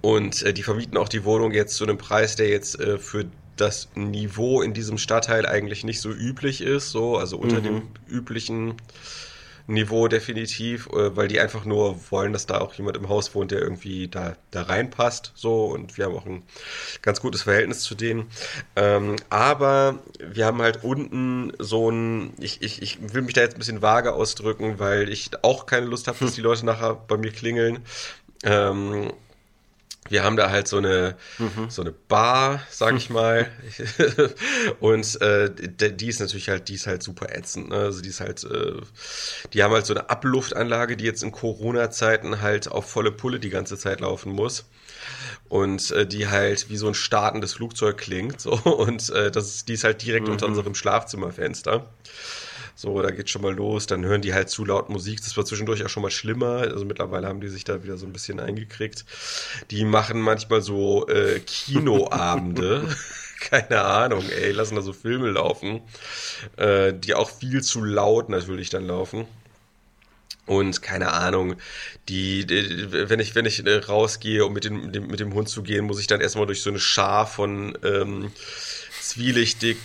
und 0.00 0.42
äh, 0.42 0.54
die 0.54 0.62
vermieten 0.62 0.96
auch 0.96 1.10
die 1.10 1.24
Wohnung 1.24 1.52
jetzt 1.52 1.76
zu 1.76 1.84
einem 1.84 1.98
Preis, 1.98 2.36
der 2.36 2.48
jetzt 2.48 2.80
äh, 2.80 2.96
für 2.96 3.26
das 3.56 3.88
Niveau 3.94 4.62
in 4.62 4.74
diesem 4.74 4.98
Stadtteil 4.98 5.46
eigentlich 5.46 5.84
nicht 5.84 6.00
so 6.00 6.10
üblich 6.10 6.60
ist, 6.60 6.90
so, 6.90 7.16
also 7.16 7.36
unter 7.36 7.60
mhm. 7.60 7.64
dem 7.64 7.82
üblichen 8.08 8.74
Niveau 9.66 10.08
definitiv, 10.08 10.88
äh, 10.88 11.16
weil 11.16 11.28
die 11.28 11.40
einfach 11.40 11.64
nur 11.64 11.98
wollen, 12.10 12.34
dass 12.34 12.46
da 12.46 12.58
auch 12.58 12.74
jemand 12.74 12.98
im 12.98 13.08
Haus 13.08 13.34
wohnt, 13.34 13.50
der 13.50 13.60
irgendwie 13.60 14.08
da, 14.08 14.36
da 14.50 14.62
reinpasst. 14.62 15.32
So, 15.34 15.66
und 15.66 15.96
wir 15.96 16.04
haben 16.04 16.14
auch 16.14 16.26
ein 16.26 16.42
ganz 17.00 17.20
gutes 17.20 17.42
Verhältnis 17.42 17.80
zu 17.80 17.94
denen. 17.94 18.26
Ähm, 18.76 19.16
aber 19.30 20.00
wir 20.18 20.44
haben 20.44 20.60
halt 20.60 20.84
unten 20.84 21.52
so 21.58 21.90
ein, 21.90 22.34
ich, 22.38 22.60
ich, 22.62 22.82
ich 22.82 23.14
will 23.14 23.22
mich 23.22 23.32
da 23.32 23.40
jetzt 23.40 23.54
ein 23.54 23.58
bisschen 23.58 23.80
vage 23.80 24.12
ausdrücken, 24.12 24.78
weil 24.78 25.08
ich 25.08 25.30
auch 25.42 25.64
keine 25.64 25.86
Lust 25.86 26.08
habe, 26.08 26.18
dass 26.20 26.34
die 26.34 26.40
Leute 26.42 26.66
nachher 26.66 26.94
bei 26.94 27.16
mir 27.16 27.32
klingeln. 27.32 27.78
Ähm, 28.42 29.12
wir 30.08 30.22
haben 30.22 30.36
da 30.36 30.50
halt 30.50 30.68
so 30.68 30.78
eine 30.78 31.16
mhm. 31.38 31.70
so 31.70 31.82
eine 31.82 31.92
Bar, 31.92 32.62
sag 32.70 32.94
ich 32.96 33.08
mal, 33.08 33.50
und 34.80 35.20
äh, 35.22 35.50
die 35.50 36.08
ist 36.08 36.20
natürlich 36.20 36.48
halt, 36.48 36.68
die 36.68 36.74
ist 36.74 36.86
halt 36.86 37.02
super 37.02 37.34
ätzend. 37.34 37.70
Ne? 37.70 37.76
Also 37.76 38.02
die 38.02 38.10
ist 38.10 38.20
halt, 38.20 38.44
äh, 38.44 38.80
die 39.52 39.62
haben 39.62 39.72
halt 39.72 39.86
so 39.86 39.94
eine 39.94 40.10
Abluftanlage, 40.10 40.96
die 40.96 41.04
jetzt 41.04 41.22
in 41.22 41.32
Corona-Zeiten 41.32 42.42
halt 42.42 42.70
auf 42.70 42.90
volle 42.90 43.12
Pulle 43.12 43.40
die 43.40 43.50
ganze 43.50 43.78
Zeit 43.78 44.00
laufen 44.00 44.32
muss 44.32 44.66
und 45.48 45.90
äh, 45.92 46.06
die 46.06 46.28
halt 46.28 46.68
wie 46.68 46.76
so 46.76 46.88
ein 46.88 46.94
startendes 46.94 47.54
Flugzeug 47.54 47.96
klingt. 47.96 48.40
So 48.40 48.52
und 48.52 49.08
äh, 49.10 49.30
das 49.30 49.46
ist, 49.46 49.68
die 49.68 49.74
ist 49.74 49.84
halt 49.84 50.02
direkt 50.02 50.26
mhm. 50.26 50.32
unter 50.34 50.46
unserem 50.46 50.74
Schlafzimmerfenster. 50.74 51.86
So, 52.76 53.00
da 53.02 53.10
geht 53.10 53.30
schon 53.30 53.42
mal 53.42 53.54
los. 53.54 53.86
Dann 53.86 54.04
hören 54.04 54.22
die 54.22 54.34
halt 54.34 54.50
zu 54.50 54.64
laut 54.64 54.90
Musik. 54.90 55.20
Das 55.22 55.36
war 55.36 55.44
zwischendurch 55.44 55.84
auch 55.84 55.88
schon 55.88 56.02
mal 56.02 56.10
schlimmer. 56.10 56.58
Also 56.58 56.84
mittlerweile 56.84 57.28
haben 57.28 57.40
die 57.40 57.48
sich 57.48 57.64
da 57.64 57.82
wieder 57.84 57.96
so 57.96 58.06
ein 58.06 58.12
bisschen 58.12 58.40
eingekriegt. 58.40 59.04
Die 59.70 59.84
machen 59.84 60.20
manchmal 60.20 60.60
so 60.60 61.06
äh, 61.08 61.40
Kinoabende. 61.40 62.88
Keine 63.40 63.82
Ahnung, 63.82 64.24
ey, 64.30 64.52
lassen 64.52 64.74
da 64.74 64.80
so 64.80 64.94
Filme 64.94 65.30
laufen, 65.30 65.82
äh, 66.56 66.94
die 66.94 67.14
auch 67.14 67.28
viel 67.28 67.62
zu 67.62 67.84
laut 67.84 68.30
natürlich 68.30 68.70
dann 68.70 68.86
laufen. 68.86 69.26
Und 70.46 70.82
keine 70.82 71.12
Ahnung, 71.12 71.56
die, 72.08 72.46
die, 72.46 72.92
wenn 72.92 73.20
ich, 73.20 73.34
wenn 73.34 73.46
ich 73.46 73.66
äh, 73.66 73.76
rausgehe, 73.76 74.44
um 74.44 74.52
mit 74.52 74.64
dem, 74.64 74.92
dem, 74.92 75.06
mit 75.06 75.20
dem 75.20 75.32
Hund 75.34 75.48
zu 75.48 75.62
gehen, 75.62 75.84
muss 75.86 76.00
ich 76.00 76.06
dann 76.06 76.20
erstmal 76.20 76.46
durch 76.46 76.62
so 76.62 76.70
eine 76.70 76.78
Schar 76.78 77.26
von 77.26 77.76
ähm, 77.82 78.30
zwielichtig 79.00 79.78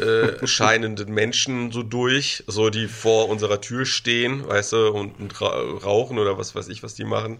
äh, 0.00 0.46
scheinenden 0.46 1.12
Menschen 1.12 1.72
so 1.72 1.82
durch, 1.82 2.44
so 2.46 2.70
die 2.70 2.88
vor 2.88 3.28
unserer 3.28 3.60
Tür 3.60 3.86
stehen, 3.86 4.46
weißt 4.46 4.72
du, 4.72 4.88
und, 4.88 5.18
und 5.18 5.40
rauchen 5.40 6.18
oder 6.18 6.38
was 6.38 6.54
weiß 6.54 6.68
ich, 6.68 6.82
was 6.82 6.94
die 6.94 7.04
machen. 7.04 7.38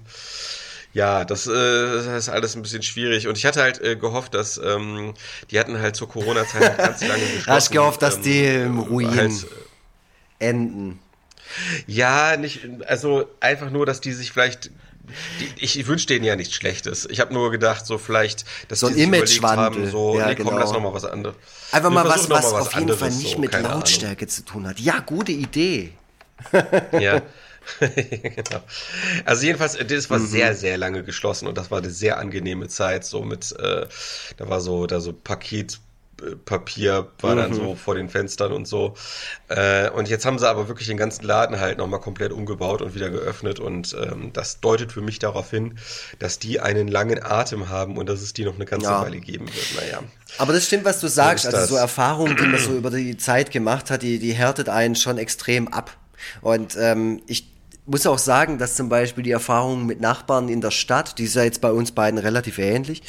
Ja, 0.93 1.25
das, 1.25 1.47
äh, 1.47 1.53
das 1.53 2.07
ist 2.07 2.29
alles 2.29 2.57
ein 2.57 2.63
bisschen 2.63 2.83
schwierig. 2.83 3.29
Und 3.29 3.37
ich 3.37 3.45
hatte 3.45 3.61
halt 3.61 3.81
äh, 3.81 3.97
gehofft, 3.97 4.35
dass 4.35 4.59
ähm, 4.59 5.15
die 5.51 5.61
hatten 5.61 5.79
halt 5.79 5.97
zur 5.97 6.09
Corona-Zeit 6.09 6.79
ganz 6.79 7.03
lange 7.03 7.23
geschlossen. 7.23 7.47
Hast 7.53 7.71
gehofft, 7.71 8.03
dass 8.03 8.17
ähm, 8.17 8.23
die 8.23 8.45
im 8.45 8.79
Ruin 8.81 9.15
halt, 9.15 9.47
enden. 10.39 10.99
Ja, 11.87 12.37
nicht, 12.37 12.61
also 12.87 13.29
einfach 13.41 13.71
nur, 13.71 13.87
dass 13.87 14.01
die 14.01 14.13
sich 14.13 14.33
vielleicht 14.33 14.71
ich, 15.57 15.79
ich 15.79 15.87
wünsche 15.87 16.07
denen 16.07 16.25
ja 16.25 16.37
nichts 16.37 16.55
Schlechtes. 16.55 17.07
Ich 17.11 17.21
habe 17.21 17.33
nur 17.33 17.51
gedacht, 17.51 17.87
so 17.87 17.99
vielleicht, 17.99 18.45
dass 18.69 18.81
so 18.81 18.87
ein 18.89 18.97
Imagewandel. 18.97 19.83
haben, 19.85 19.91
so, 19.91 20.19
ja, 20.19 20.27
nee, 20.29 20.35
komm, 20.35 20.47
genau. 20.47 20.59
lass 20.59 20.73
noch 20.73 20.81
mal 20.81 20.93
was 20.93 21.05
anderes. 21.05 21.37
Einfach 21.73 21.91
mal 21.91 22.05
was, 22.05 22.29
was, 22.31 22.53
was 22.53 22.55
auf 22.55 22.75
jeden 22.75 22.97
Fall 22.97 23.11
nicht 23.11 23.35
so, 23.35 23.39
mit 23.39 23.53
Lautstärke 23.53 24.23
Ahnung. 24.23 24.29
zu 24.29 24.45
tun 24.45 24.67
hat. 24.67 24.81
Ja, 24.81 25.01
gute 25.01 25.33
Idee. 25.33 25.93
ja. 26.93 27.23
genau. 27.81 28.63
Also 29.25 29.45
jedenfalls, 29.45 29.77
das 29.77 30.11
war 30.11 30.19
mhm. 30.19 30.27
sehr, 30.27 30.55
sehr 30.55 30.79
lange 30.79 31.03
geschlossen 31.03 31.47
und 31.49 31.59
das 31.59 31.71
war 31.71 31.79
eine 31.79 31.91
sehr 31.91 32.19
angenehme 32.19 32.69
Zeit. 32.69 33.05
So 33.05 33.23
mit, 33.23 33.53
äh, 33.59 33.87
da 34.37 34.49
war 34.49 34.61
so, 34.61 34.87
da 34.87 35.01
so 35.01 35.13
Paket 35.13 35.79
Papier 36.45 37.09
war 37.21 37.35
mhm. 37.35 37.39
dann 37.39 37.55
so 37.55 37.75
vor 37.75 37.95
den 37.95 38.09
Fenstern 38.09 38.53
und 38.53 38.67
so. 38.67 38.95
Äh, 39.49 39.91
und 39.91 40.09
jetzt 40.09 40.27
haben 40.27 40.39
sie 40.39 40.49
aber 40.49 40.69
wirklich 40.69 40.89
den 40.89 40.97
ganzen 40.97 41.25
Laden 41.25 41.61
halt 41.61 41.79
nochmal 41.79 42.01
komplett 42.01 42.33
umgebaut 42.33 42.83
und 42.83 42.95
wieder 42.95 43.11
geöffnet. 43.11 43.61
Und 43.61 43.97
ähm, 44.01 44.33
das 44.33 44.61
deutet 44.61 44.93
für 44.93 45.01
mich 45.01 45.19
darauf 45.19 45.51
hin, 45.51 45.79
dass 46.19 46.39
die 46.39 46.61
einen 46.61 46.89
langen 46.89 47.23
Atem 47.23 47.69
haben 47.69 47.97
und 47.97 48.09
dass 48.09 48.21
es 48.21 48.33
die 48.33 48.45
noch 48.45 48.57
eine 48.57 48.65
ganze 48.65 48.87
ja. 48.87 49.03
Weile 49.03 49.21
geben 49.21 49.47
wird. 49.47 49.67
Naja. 49.77 50.03
Aber 50.39 50.53
das 50.53 50.67
stimmt, 50.67 50.85
was 50.85 51.01
du 51.01 51.09
sagst. 51.09 51.45
So 51.45 51.57
also 51.57 51.75
so 51.75 51.77
Erfahrungen, 51.77 52.37
die 52.37 52.47
man 52.47 52.61
so 52.61 52.75
über 52.75 52.91
die 52.91 53.17
Zeit 53.17 53.51
gemacht 53.51 53.91
hat, 53.91 54.03
die, 54.03 54.19
die 54.19 54.33
härtet 54.33 54.69
einen 54.69 54.97
schon 54.97 55.19
extrem 55.19 55.69
ab. 55.69 55.97
Und 56.41 56.77
ähm, 56.77 57.23
ich 57.27 57.49
muss 57.87 58.07
auch 58.07 58.19
sagen, 58.19 58.59
dass 58.59 58.75
zum 58.75 58.89
Beispiel 58.89 59.23
die 59.25 59.31
Erfahrung 59.31 59.87
mit 59.87 60.01
Nachbarn 60.01 60.49
in 60.49 60.61
der 60.61 60.73
Stadt, 60.73 61.19
die 61.19 61.25
ist 61.25 61.37
ja 61.37 61.45
jetzt 61.45 61.61
bei 61.61 61.71
uns 61.71 61.93
beiden 61.93 62.19
relativ 62.19 62.59
ähnlich, 62.59 63.03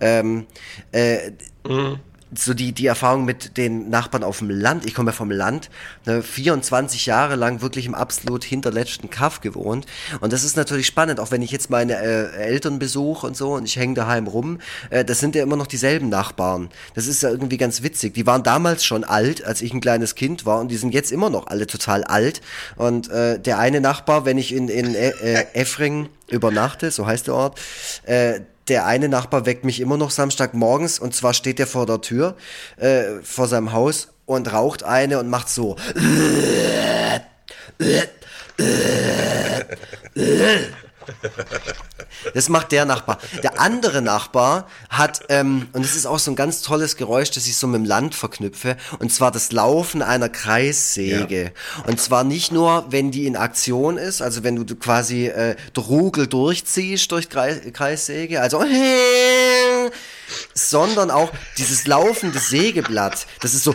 ähm, 0.00 0.46
äh, 0.92 1.30
mhm 1.68 2.00
so 2.36 2.54
die, 2.54 2.72
die 2.72 2.86
Erfahrung 2.86 3.24
mit 3.24 3.56
den 3.56 3.90
Nachbarn 3.90 4.24
auf 4.24 4.38
dem 4.38 4.50
Land. 4.50 4.86
Ich 4.86 4.94
komme 4.94 5.10
ja 5.10 5.16
vom 5.16 5.30
Land, 5.30 5.70
ne, 6.06 6.22
24 6.22 7.06
Jahre 7.06 7.36
lang 7.36 7.62
wirklich 7.62 7.86
im 7.86 7.94
absolut 7.94 8.44
hinterletzten 8.44 9.10
Kaff 9.10 9.40
gewohnt. 9.40 9.86
Und 10.20 10.32
das 10.32 10.44
ist 10.44 10.56
natürlich 10.56 10.86
spannend, 10.86 11.20
auch 11.20 11.30
wenn 11.30 11.42
ich 11.42 11.50
jetzt 11.50 11.70
meine 11.70 11.96
äh, 11.96 12.36
Eltern 12.36 12.78
besuche 12.78 13.26
und 13.26 13.36
so 13.36 13.54
und 13.54 13.64
ich 13.64 13.76
hänge 13.76 13.94
daheim 13.94 14.26
rum, 14.26 14.58
äh, 14.90 15.04
das 15.04 15.20
sind 15.20 15.34
ja 15.34 15.42
immer 15.42 15.56
noch 15.56 15.66
dieselben 15.66 16.08
Nachbarn. 16.08 16.70
Das 16.94 17.06
ist 17.06 17.22
ja 17.22 17.30
irgendwie 17.30 17.58
ganz 17.58 17.82
witzig. 17.82 18.14
Die 18.14 18.26
waren 18.26 18.42
damals 18.42 18.84
schon 18.84 19.04
alt, 19.04 19.44
als 19.44 19.62
ich 19.62 19.72
ein 19.72 19.80
kleines 19.80 20.14
Kind 20.14 20.46
war 20.46 20.60
und 20.60 20.68
die 20.68 20.76
sind 20.76 20.94
jetzt 20.94 21.12
immer 21.12 21.30
noch 21.30 21.46
alle 21.46 21.66
total 21.66 22.04
alt. 22.04 22.40
Und 22.76 23.10
äh, 23.10 23.38
der 23.38 23.58
eine 23.58 23.80
Nachbar, 23.80 24.24
wenn 24.24 24.38
ich 24.38 24.54
in, 24.54 24.68
in 24.68 24.94
äh, 24.94 25.10
äh 25.10 25.46
Effring 25.54 26.08
übernachte, 26.28 26.90
so 26.90 27.06
heißt 27.06 27.26
der 27.26 27.34
Ort, 27.34 27.60
äh, 28.04 28.40
der 28.68 28.86
eine 28.86 29.08
Nachbar 29.08 29.46
weckt 29.46 29.64
mich 29.64 29.80
immer 29.80 29.96
noch 29.96 30.10
Samstagmorgens 30.10 30.98
und 30.98 31.14
zwar 31.14 31.34
steht 31.34 31.60
er 31.60 31.66
vor 31.66 31.86
der 31.86 32.00
Tür, 32.00 32.36
äh, 32.76 33.20
vor 33.22 33.48
seinem 33.48 33.72
Haus 33.72 34.08
und 34.26 34.52
raucht 34.52 34.82
eine 34.82 35.18
und 35.18 35.28
macht 35.28 35.48
so. 35.48 35.76
Das 42.32 42.48
macht 42.48 42.72
der 42.72 42.84
Nachbar. 42.84 43.18
Der 43.42 43.60
andere 43.60 44.02
Nachbar 44.02 44.68
hat, 44.88 45.22
ähm, 45.28 45.68
und 45.72 45.84
das 45.84 45.94
ist 45.94 46.06
auch 46.06 46.18
so 46.18 46.30
ein 46.30 46.36
ganz 46.36 46.62
tolles 46.62 46.96
Geräusch, 46.96 47.30
das 47.30 47.46
ich 47.46 47.56
so 47.56 47.66
mit 47.66 47.80
dem 47.80 47.84
Land 47.84 48.14
verknüpfe, 48.14 48.76
und 48.98 49.12
zwar 49.12 49.30
das 49.30 49.52
Laufen 49.52 50.02
einer 50.02 50.28
Kreissäge. 50.28 51.44
Ja. 51.44 51.84
Und 51.86 52.00
zwar 52.00 52.24
nicht 52.24 52.52
nur, 52.52 52.86
wenn 52.90 53.10
die 53.10 53.26
in 53.26 53.36
Aktion 53.36 53.98
ist, 53.98 54.22
also 54.22 54.42
wenn 54.44 54.56
du 54.56 54.76
quasi 54.76 55.26
äh, 55.26 55.56
Rugel 55.76 56.26
durchziehst 56.26 57.10
durch 57.12 57.28
Kreissäge, 57.28 58.40
also 58.40 58.64
sondern 60.54 61.10
auch 61.10 61.30
dieses 61.58 61.86
laufende 61.86 62.38
Sägeblatt, 62.38 63.26
das 63.40 63.54
ist 63.54 63.64
so 63.64 63.74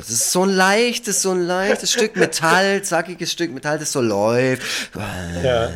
das 0.00 0.10
ist 0.10 0.32
so 0.32 0.42
ein 0.42 0.50
leichtes, 0.50 1.22
so 1.22 1.30
ein 1.30 1.46
leichtes 1.46 1.92
Stück 1.92 2.16
Metall, 2.16 2.82
zackiges 2.84 3.32
Stück 3.32 3.52
Metall, 3.52 3.78
das 3.78 3.92
so 3.92 4.00
läuft. 4.00 4.62
Ja 5.42 5.70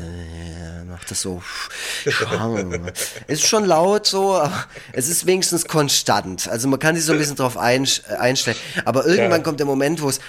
macht 1.05 1.11
das 1.11 1.21
so. 1.21 1.43
ist 3.27 3.47
schon 3.47 3.65
laut 3.65 4.07
so, 4.07 4.37
aber 4.37 4.65
es 4.93 5.09
ist 5.09 5.27
wenigstens 5.27 5.67
konstant. 5.67 6.49
Also 6.49 6.69
man 6.69 6.79
kann 6.79 6.95
sich 6.95 7.05
so 7.05 7.13
ein 7.13 7.19
bisschen 7.19 7.37
drauf 7.37 7.59
einstellen. 7.59 8.57
Aber 8.85 9.05
irgendwann 9.05 9.41
ja. 9.41 9.45
kommt 9.45 9.59
der 9.59 9.67
Moment, 9.67 10.01
wo 10.01 10.09
es 10.09 10.21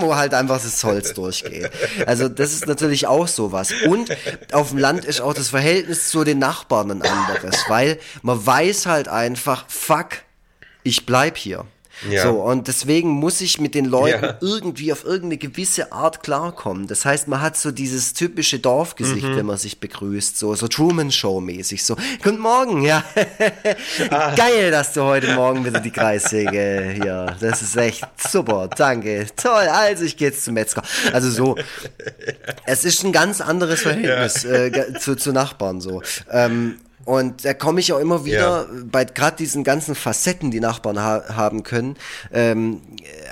wo 0.00 0.14
halt 0.14 0.32
einfach 0.32 0.62
das 0.62 0.82
Holz 0.84 1.12
durchgeht. 1.12 1.70
Also 2.06 2.28
das 2.28 2.52
ist 2.52 2.66
natürlich 2.66 3.06
auch 3.06 3.26
sowas. 3.26 3.72
Und 3.86 4.16
auf 4.52 4.70
dem 4.70 4.78
Land 4.78 5.04
ist 5.04 5.20
auch 5.20 5.34
das 5.34 5.48
Verhältnis 5.48 6.08
zu 6.08 6.24
den 6.24 6.38
Nachbarn 6.38 6.90
ein 6.90 7.02
anderes, 7.02 7.56
weil 7.68 7.98
man 8.22 8.44
weiß 8.44 8.86
halt 8.86 9.08
einfach, 9.08 9.64
fuck, 9.68 10.22
ich 10.82 11.06
bleib 11.06 11.36
hier. 11.36 11.66
Ja. 12.08 12.22
So, 12.22 12.42
und 12.42 12.66
deswegen 12.66 13.10
muss 13.10 13.40
ich 13.40 13.60
mit 13.60 13.74
den 13.74 13.84
Leuten 13.84 14.24
ja. 14.24 14.38
irgendwie 14.40 14.92
auf 14.92 15.04
irgendeine 15.04 15.36
gewisse 15.36 15.92
Art 15.92 16.22
klarkommen. 16.22 16.86
Das 16.86 17.04
heißt, 17.04 17.28
man 17.28 17.42
hat 17.42 17.58
so 17.58 17.70
dieses 17.70 18.14
typische 18.14 18.58
Dorfgesicht, 18.58 19.26
mhm. 19.26 19.36
wenn 19.36 19.46
man 19.46 19.58
sich 19.58 19.80
begrüßt, 19.80 20.38
so, 20.38 20.54
so 20.54 20.66
Truman-Show-mäßig, 20.66 21.84
so, 21.84 21.96
guten 22.22 22.38
Morgen, 22.38 22.82
ja. 22.82 23.04
ah. 24.10 24.34
Geil, 24.34 24.70
dass 24.70 24.94
du 24.94 25.02
heute 25.02 25.34
Morgen 25.34 25.64
wieder 25.64 25.80
die 25.80 25.90
Kreissäge 25.90 26.94
hier. 26.94 27.36
Das 27.38 27.60
ist 27.60 27.76
echt 27.76 28.06
super, 28.16 28.68
danke. 28.68 29.26
Toll, 29.36 29.68
also 29.68 30.04
ich 30.04 30.16
gehe 30.16 30.28
jetzt 30.28 30.44
zum 30.44 30.54
Metzger. 30.54 30.82
Also 31.12 31.30
so, 31.30 31.56
es 32.64 32.84
ist 32.84 33.04
ein 33.04 33.12
ganz 33.12 33.42
anderes 33.42 33.82
Verhältnis 33.82 34.44
ja. 34.44 34.50
äh, 34.50 34.98
zu, 34.98 35.16
zu 35.16 35.32
Nachbarn 35.32 35.80
so. 35.82 36.02
Ähm, 36.30 36.76
und 37.10 37.44
da 37.44 37.54
komme 37.54 37.80
ich 37.80 37.92
auch 37.92 37.98
immer 37.98 38.24
wieder 38.24 38.68
ja. 38.72 38.82
bei 38.84 39.04
gerade 39.04 39.36
diesen 39.36 39.64
ganzen 39.64 39.96
Facetten, 39.96 40.52
die 40.52 40.60
Nachbarn 40.60 41.00
ha 41.00 41.24
haben 41.34 41.64
können, 41.64 41.96
ähm, 42.32 42.82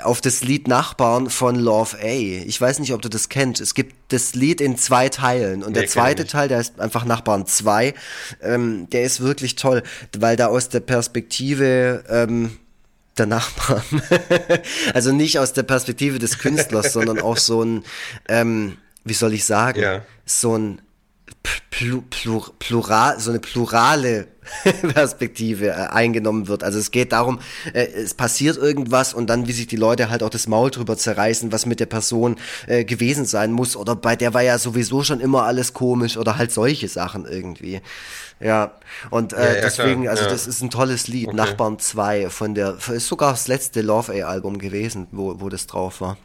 auf 0.03 0.19
das 0.19 0.43
Lied 0.43 0.67
Nachbarn 0.67 1.29
von 1.29 1.55
Love 1.55 1.95
A. 1.97 2.43
Ich 2.45 2.59
weiß 2.59 2.79
nicht, 2.79 2.91
ob 2.91 3.01
du 3.01 3.07
das 3.07 3.29
kennst. 3.29 3.61
Es 3.61 3.73
gibt 3.73 3.95
das 4.09 4.35
Lied 4.35 4.59
in 4.59 4.77
zwei 4.77 5.07
Teilen 5.07 5.63
und 5.63 5.71
nee, 5.71 5.79
der 5.79 5.87
zweite 5.87 6.27
Teil, 6.27 6.49
der 6.49 6.59
ist 6.59 6.77
einfach 6.77 7.05
Nachbarn 7.05 7.45
2. 7.45 7.93
Ähm, 8.41 8.89
der 8.89 9.03
ist 9.03 9.21
wirklich 9.21 9.55
toll, 9.55 9.81
weil 10.17 10.35
da 10.35 10.47
aus 10.47 10.67
der 10.67 10.81
Perspektive 10.81 12.03
ähm, 12.09 12.57
der 13.17 13.27
Nachbarn, 13.27 13.83
also 14.93 15.13
nicht 15.13 15.39
aus 15.39 15.53
der 15.53 15.63
Perspektive 15.63 16.19
des 16.19 16.37
Künstlers, 16.37 16.91
sondern 16.91 17.21
auch 17.21 17.37
so 17.37 17.63
ein, 17.63 17.85
ähm, 18.27 18.77
wie 19.05 19.13
soll 19.13 19.33
ich 19.33 19.45
sagen, 19.45 19.79
ja. 19.79 20.01
so 20.25 20.57
ein 20.57 20.81
Plur, 21.79 22.03
Plur, 22.09 22.53
plural, 22.59 23.19
so 23.21 23.29
eine 23.29 23.39
plurale 23.39 24.27
Perspektive 24.93 25.67
äh, 25.67 25.71
eingenommen 25.71 26.49
wird. 26.49 26.61
Also 26.61 26.77
es 26.77 26.91
geht 26.91 27.13
darum, 27.13 27.39
äh, 27.71 27.85
es 27.85 28.13
passiert 28.13 28.57
irgendwas 28.57 29.13
und 29.13 29.29
dann, 29.29 29.47
wie 29.47 29.53
sich 29.53 29.67
die 29.67 29.77
Leute 29.77 30.09
halt 30.09 30.21
auch 30.21 30.29
das 30.29 30.47
Maul 30.47 30.71
drüber 30.71 30.97
zerreißen, 30.97 31.53
was 31.53 31.65
mit 31.65 31.79
der 31.79 31.85
Person 31.85 32.35
äh, 32.67 32.83
gewesen 32.83 33.23
sein 33.23 33.53
muss. 33.53 33.77
Oder 33.77 33.95
bei 33.95 34.17
der 34.17 34.33
war 34.33 34.41
ja 34.41 34.57
sowieso 34.57 35.03
schon 35.03 35.21
immer 35.21 35.43
alles 35.43 35.73
komisch 35.73 36.17
oder 36.17 36.37
halt 36.37 36.51
solche 36.51 36.89
Sachen 36.89 37.25
irgendwie. 37.25 37.79
Ja, 38.41 38.73
und 39.09 39.31
äh, 39.31 39.37
ja, 39.37 39.55
ja, 39.55 39.61
deswegen, 39.61 40.01
klar. 40.01 40.11
also 40.11 40.25
ja. 40.25 40.31
das 40.31 40.47
ist 40.47 40.61
ein 40.61 40.69
tolles 40.69 41.07
Lied, 41.07 41.27
okay. 41.27 41.37
Nachbarn 41.37 41.79
2 41.79 42.29
von 42.29 42.55
der, 42.55 42.75
ist 42.91 43.07
sogar 43.07 43.31
das 43.31 43.47
letzte 43.47 43.81
Love 43.81 44.11
A-Album 44.25 44.57
gewesen, 44.57 45.07
wo, 45.13 45.39
wo 45.39 45.47
das 45.47 45.65
drauf 45.65 46.01
war. 46.01 46.17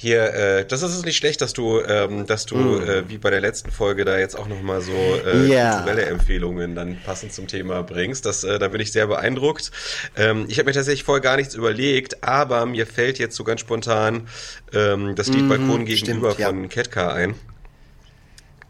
Hier, 0.00 0.32
äh, 0.32 0.64
das 0.64 0.82
ist 0.82 0.94
es 0.94 1.04
nicht 1.04 1.16
schlecht, 1.16 1.40
dass 1.40 1.54
du, 1.54 1.80
ähm, 1.80 2.24
dass 2.24 2.46
du 2.46 2.54
mm. 2.54 2.88
äh, 2.88 3.08
wie 3.08 3.18
bei 3.18 3.30
der 3.30 3.40
letzten 3.40 3.72
Folge 3.72 4.04
da 4.04 4.16
jetzt 4.16 4.38
auch 4.38 4.46
nochmal 4.46 4.80
so 4.80 4.92
äh, 4.92 5.48
yeah. 5.48 5.72
kulturelle 5.72 6.06
Empfehlungen 6.06 6.76
dann 6.76 6.98
passend 7.04 7.32
zum 7.32 7.48
Thema 7.48 7.82
bringst. 7.82 8.24
Das, 8.24 8.44
äh, 8.44 8.60
da 8.60 8.68
bin 8.68 8.80
ich 8.80 8.92
sehr 8.92 9.08
beeindruckt. 9.08 9.72
Ähm, 10.16 10.46
ich 10.48 10.60
habe 10.60 10.68
mir 10.68 10.74
tatsächlich 10.74 11.02
vorher 11.02 11.20
gar 11.20 11.36
nichts 11.36 11.56
überlegt, 11.56 12.22
aber 12.22 12.64
mir 12.64 12.86
fällt 12.86 13.18
jetzt 13.18 13.34
so 13.34 13.42
ganz 13.42 13.60
spontan 13.60 14.28
ähm, 14.72 15.16
das 15.16 15.30
Lied 15.30 15.46
mm, 15.46 15.48
Balkon 15.48 15.84
gegenüber 15.84 16.30
stimmt, 16.30 16.46
von 16.46 16.62
ja. 16.62 16.68
Ketka 16.68 17.12
ein. 17.12 17.34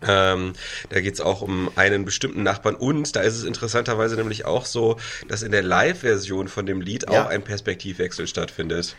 Ähm, 0.06 0.52
da 0.90 1.00
geht's 1.00 1.20
auch 1.20 1.42
um 1.42 1.70
einen 1.76 2.04
bestimmten 2.04 2.42
Nachbarn 2.42 2.76
und 2.76 3.16
da 3.16 3.20
ist 3.20 3.34
es 3.34 3.44
interessanterweise 3.44 4.16
nämlich 4.16 4.44
auch 4.44 4.64
so, 4.64 4.96
dass 5.26 5.42
in 5.42 5.50
der 5.50 5.62
Live-Version 5.62 6.48
von 6.48 6.66
dem 6.66 6.80
Lied 6.80 7.06
ja. 7.10 7.24
auch 7.24 7.28
ein 7.28 7.42
Perspektivwechsel 7.42 8.26
stattfindet. 8.26 8.94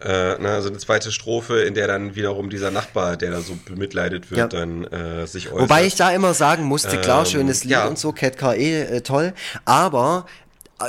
Äh, 0.00 0.36
na, 0.40 0.54
also 0.54 0.68
eine 0.68 0.78
zweite 0.78 1.12
Strophe, 1.12 1.62
in 1.62 1.74
der 1.74 1.86
dann 1.86 2.16
wiederum 2.16 2.50
dieser 2.50 2.72
Nachbar, 2.72 3.16
der 3.16 3.30
da 3.30 3.40
so 3.40 3.56
bemitleidet 3.64 4.30
wird, 4.30 4.38
ja. 4.38 4.48
dann 4.48 4.84
äh, 4.84 5.26
sich 5.26 5.52
äußert. 5.52 5.60
Wobei 5.60 5.86
ich 5.86 5.94
da 5.94 6.10
immer 6.10 6.34
sagen 6.34 6.64
musste, 6.64 6.98
klar, 6.98 7.20
ähm, 7.20 7.26
schönes 7.26 7.62
Lied 7.62 7.72
ja. 7.72 7.86
und 7.86 7.98
so, 7.98 8.12
Cat 8.12 8.36
KE, 8.36 8.56
äh, 8.56 9.00
toll, 9.02 9.32
aber 9.64 10.26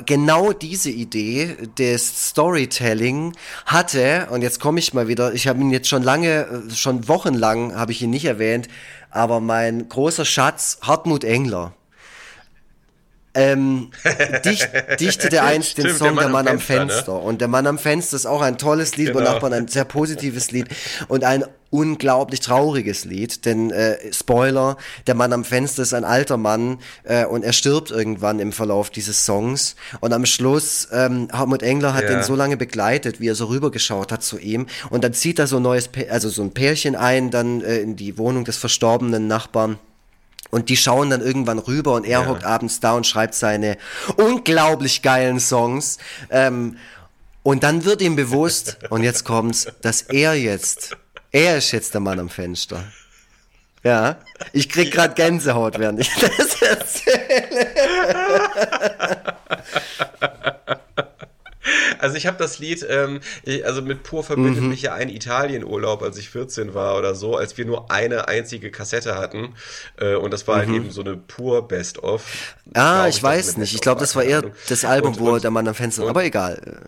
genau 0.06 0.54
diese 0.54 0.90
Idee 0.90 1.56
des 1.78 2.30
Storytelling 2.30 3.34
hatte, 3.66 4.28
und 4.32 4.42
jetzt 4.42 4.60
komme 4.60 4.80
ich 4.80 4.94
mal 4.94 5.08
wieder, 5.08 5.34
ich 5.34 5.48
habe 5.48 5.60
ihn 5.62 5.72
jetzt 5.72 5.88
schon 5.88 6.04
lange, 6.04 6.48
äh, 6.70 6.74
schon 6.74 7.08
wochenlang 7.08 7.76
habe 7.76 7.92
ich 7.92 8.02
ihn 8.02 8.10
nicht 8.10 8.26
erwähnt, 8.26 8.68
aber 9.14 9.40
mein 9.40 9.88
großer 9.88 10.26
Schatz 10.26 10.80
Hartmut 10.82 11.24
Engler. 11.24 11.74
Ähm, 13.36 13.92
dicht, 14.46 14.70
dichtete 15.00 15.42
einst 15.44 15.72
Stimmt, 15.72 15.90
den 15.90 15.96
Song 15.96 16.16
Der 16.16 16.16
Mann, 16.16 16.24
der 16.24 16.32
Mann 16.32 16.48
am 16.48 16.60
Fenster. 16.60 16.96
Fenster 16.96 17.14
ne? 17.14 17.20
Und 17.20 17.42
Der 17.42 17.48
Mann 17.48 17.68
am 17.68 17.78
Fenster 17.80 18.16
ist 18.16 18.26
auch 18.26 18.42
ein 18.42 18.58
tolles 18.58 18.96
Lied, 18.98 19.08
genau. 19.08 19.22
Nachbarn 19.22 19.54
ein 19.54 19.68
sehr 19.68 19.86
positives 19.86 20.52
Lied 20.52 20.68
und 21.08 21.24
ein 21.24 21.46
unglaublich 21.74 22.40
trauriges 22.40 23.04
Lied, 23.04 23.46
denn 23.46 23.72
äh, 23.72 23.98
Spoiler, 24.14 24.78
der 25.08 25.16
Mann 25.16 25.34
am 25.34 25.44
Fenster 25.44 25.82
ist 25.82 25.96
ein 25.96 26.04
alter 26.04 26.38
Mann 26.38 26.78
äh, 27.04 27.26
und 27.26 27.44
er 27.44 27.52
stirbt 27.52 27.90
irgendwann 27.90 28.40
im 28.40 28.52
Verlauf 28.52 28.92
dieses 28.92 29.26
Songs 29.26 29.76
und 30.00 30.14
am 30.14 30.28
Schluss, 30.28 30.88
ähm, 30.92 31.30
Hartmut 31.34 31.64
Engler 31.64 31.96
hat 31.96 32.04
ja. 32.04 32.10
den 32.12 32.22
so 32.22 32.36
lange 32.36 32.58
begleitet, 32.58 33.20
wie 33.20 33.28
er 33.28 33.34
so 33.34 33.46
rübergeschaut 33.46 34.12
hat 34.12 34.22
zu 34.22 34.38
ihm 34.38 34.68
und 34.92 35.04
dann 35.04 35.14
zieht 35.14 35.40
er 35.40 35.48
so 35.48 35.58
ein 35.58 35.64
neues, 35.64 35.90
also 36.12 36.30
so 36.30 36.44
ein 36.44 36.52
Pärchen 36.52 36.96
ein, 36.96 37.32
dann 37.32 37.62
äh, 37.62 37.80
in 37.80 37.96
die 37.96 38.20
Wohnung 38.20 38.46
des 38.46 38.58
verstorbenen 38.58 39.28
Nachbarn 39.28 39.80
und 40.54 40.70
die 40.70 40.78
schauen 40.78 41.10
dann 41.10 41.22
irgendwann 41.22 41.60
rüber 41.60 41.94
und 41.96 42.06
er 42.06 42.22
ja. 42.22 42.28
hockt 42.28 42.46
abends 42.46 42.80
da 42.80 42.94
und 42.94 43.08
schreibt 43.08 43.34
seine 43.34 43.78
unglaublich 44.18 45.02
geilen 45.02 45.40
Songs. 45.40 45.98
Ähm, 46.30 46.78
und 47.42 47.64
dann 47.64 47.84
wird 47.84 48.02
ihm 48.02 48.16
bewusst, 48.16 48.78
und 48.90 49.04
jetzt 49.04 49.26
kommt's, 49.26 49.68
dass 49.82 50.04
er 50.04 50.36
jetzt 50.36 50.96
er 51.34 51.58
ist 51.58 51.72
jetzt 51.72 51.96
der 51.96 52.02
Mann 52.02 52.20
am 52.20 52.30
Fenster. 52.30 52.84
Ja, 53.84 54.18
ich 54.54 54.70
krieg 54.70 54.92
gerade 54.92 55.16
Gänsehaut, 55.16 55.80
während 55.80 56.00
ich 56.00 56.12
das 56.14 56.62
erzähle. 56.62 57.68
Also 62.00 62.16
ich 62.18 62.28
habe 62.28 62.38
das 62.38 62.60
Lied, 62.60 62.86
ähm, 62.90 63.20
ich, 63.44 63.66
also 63.66 63.82
mit 63.82 64.04
pur 64.04 64.24
verbindet 64.24 64.64
mhm. 64.64 64.70
mich 64.70 64.82
ja 64.82 64.94
ein 64.94 65.10
Italienurlaub, 65.10 66.02
als 66.04 66.18
ich 66.18 66.30
14 66.30 66.74
war 66.74 66.98
oder 66.98 67.16
so, 67.16 67.38
als 67.38 67.58
wir 67.58 67.66
nur 67.66 67.92
eine 67.92 68.28
einzige 68.28 68.72
Kassette 68.72 69.16
hatten 69.16 69.54
äh, 69.98 70.16
und 70.16 70.32
das 70.32 70.48
war 70.48 70.58
halt 70.58 70.68
mhm. 70.68 70.74
halt 70.74 70.84
eben 70.84 70.92
so 70.92 71.02
eine 71.02 71.16
pur 71.16 71.68
Best-of. 71.68 72.56
Ah, 72.74 73.08
ich, 73.08 73.18
ich 73.18 73.24
weiß 73.24 73.58
nicht. 73.58 73.74
Ich 73.74 73.82
glaube, 73.82 74.00
das 74.00 74.16
war 74.16 74.24
eher 74.24 74.44
das 74.68 74.86
Album, 74.86 75.14
und, 75.14 75.20
wo 75.20 75.32
und, 75.32 75.44
der 75.44 75.52
Mann 75.52 75.68
am 75.68 75.76
Fenster. 75.76 76.08
Aber 76.08 76.24
egal. 76.24 76.82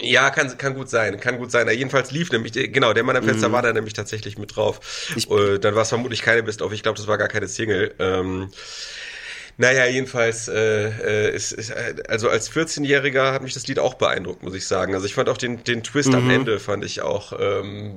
Ja, 0.00 0.28
kann, 0.30 0.56
kann 0.58 0.74
gut 0.74 0.90
sein, 0.90 1.18
kann 1.18 1.38
gut 1.38 1.50
sein. 1.50 1.66
Jedenfalls 1.68 2.10
lief 2.10 2.30
nämlich, 2.30 2.52
genau, 2.52 2.92
der 2.92 3.04
Mann 3.04 3.16
am 3.16 3.24
Fenster 3.24 3.48
mhm. 3.48 3.52
war 3.52 3.62
da 3.62 3.72
nämlich 3.72 3.94
tatsächlich 3.94 4.36
mit 4.36 4.54
drauf. 4.54 4.80
Ich, 5.16 5.30
äh, 5.30 5.58
dann 5.58 5.74
war 5.74 5.82
es 5.82 5.88
vermutlich 5.88 6.20
keine 6.20 6.42
Best-of, 6.42 6.72
ich 6.72 6.82
glaube, 6.82 6.98
das 6.98 7.06
war 7.06 7.16
gar 7.16 7.28
keine 7.28 7.48
Single. 7.48 7.94
Ähm, 7.98 8.50
naja, 9.60 9.86
jedenfalls, 9.86 10.46
äh, 10.46 10.88
äh, 10.88 11.34
ist, 11.34 11.50
ist, 11.50 11.72
also 12.08 12.30
als 12.30 12.50
14-Jähriger 12.52 13.32
hat 13.32 13.42
mich 13.42 13.54
das 13.54 13.66
Lied 13.66 13.80
auch 13.80 13.94
beeindruckt, 13.94 14.44
muss 14.44 14.54
ich 14.54 14.66
sagen. 14.66 14.94
Also 14.94 15.04
ich 15.06 15.14
fand 15.14 15.28
auch 15.28 15.36
den, 15.36 15.64
den 15.64 15.82
Twist 15.82 16.10
mhm. 16.10 16.14
am 16.14 16.30
Ende, 16.30 16.60
fand 16.60 16.84
ich 16.84 17.02
auch 17.02 17.32
ähm, 17.38 17.96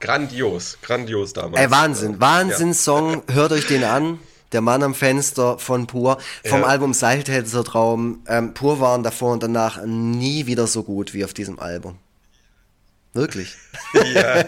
grandios, 0.00 0.78
grandios 0.80 1.34
damals. 1.34 1.62
Ey, 1.62 1.70
Wahnsinn, 1.70 2.18
Wahnsinn-Song, 2.18 3.22
ja. 3.28 3.34
hört 3.34 3.52
euch 3.52 3.66
den 3.66 3.84
an. 3.84 4.20
Der 4.52 4.62
Mann 4.62 4.82
am 4.82 4.94
Fenster 4.94 5.58
von 5.58 5.86
Pur, 5.86 6.18
vom 6.44 6.60
ja. 6.60 6.66
Album 6.66 6.92
Seiltänzer 6.94 7.64
Traum. 7.64 8.22
Ähm, 8.26 8.54
Pur 8.54 8.80
waren 8.80 9.02
davor 9.02 9.32
und 9.32 9.42
danach 9.42 9.84
nie 9.84 10.46
wieder 10.46 10.66
so 10.66 10.82
gut 10.82 11.14
wie 11.14 11.24
auf 11.24 11.34
diesem 11.34 11.58
Album. 11.58 11.98
Wirklich. 13.12 13.54
Ja. 14.14 14.46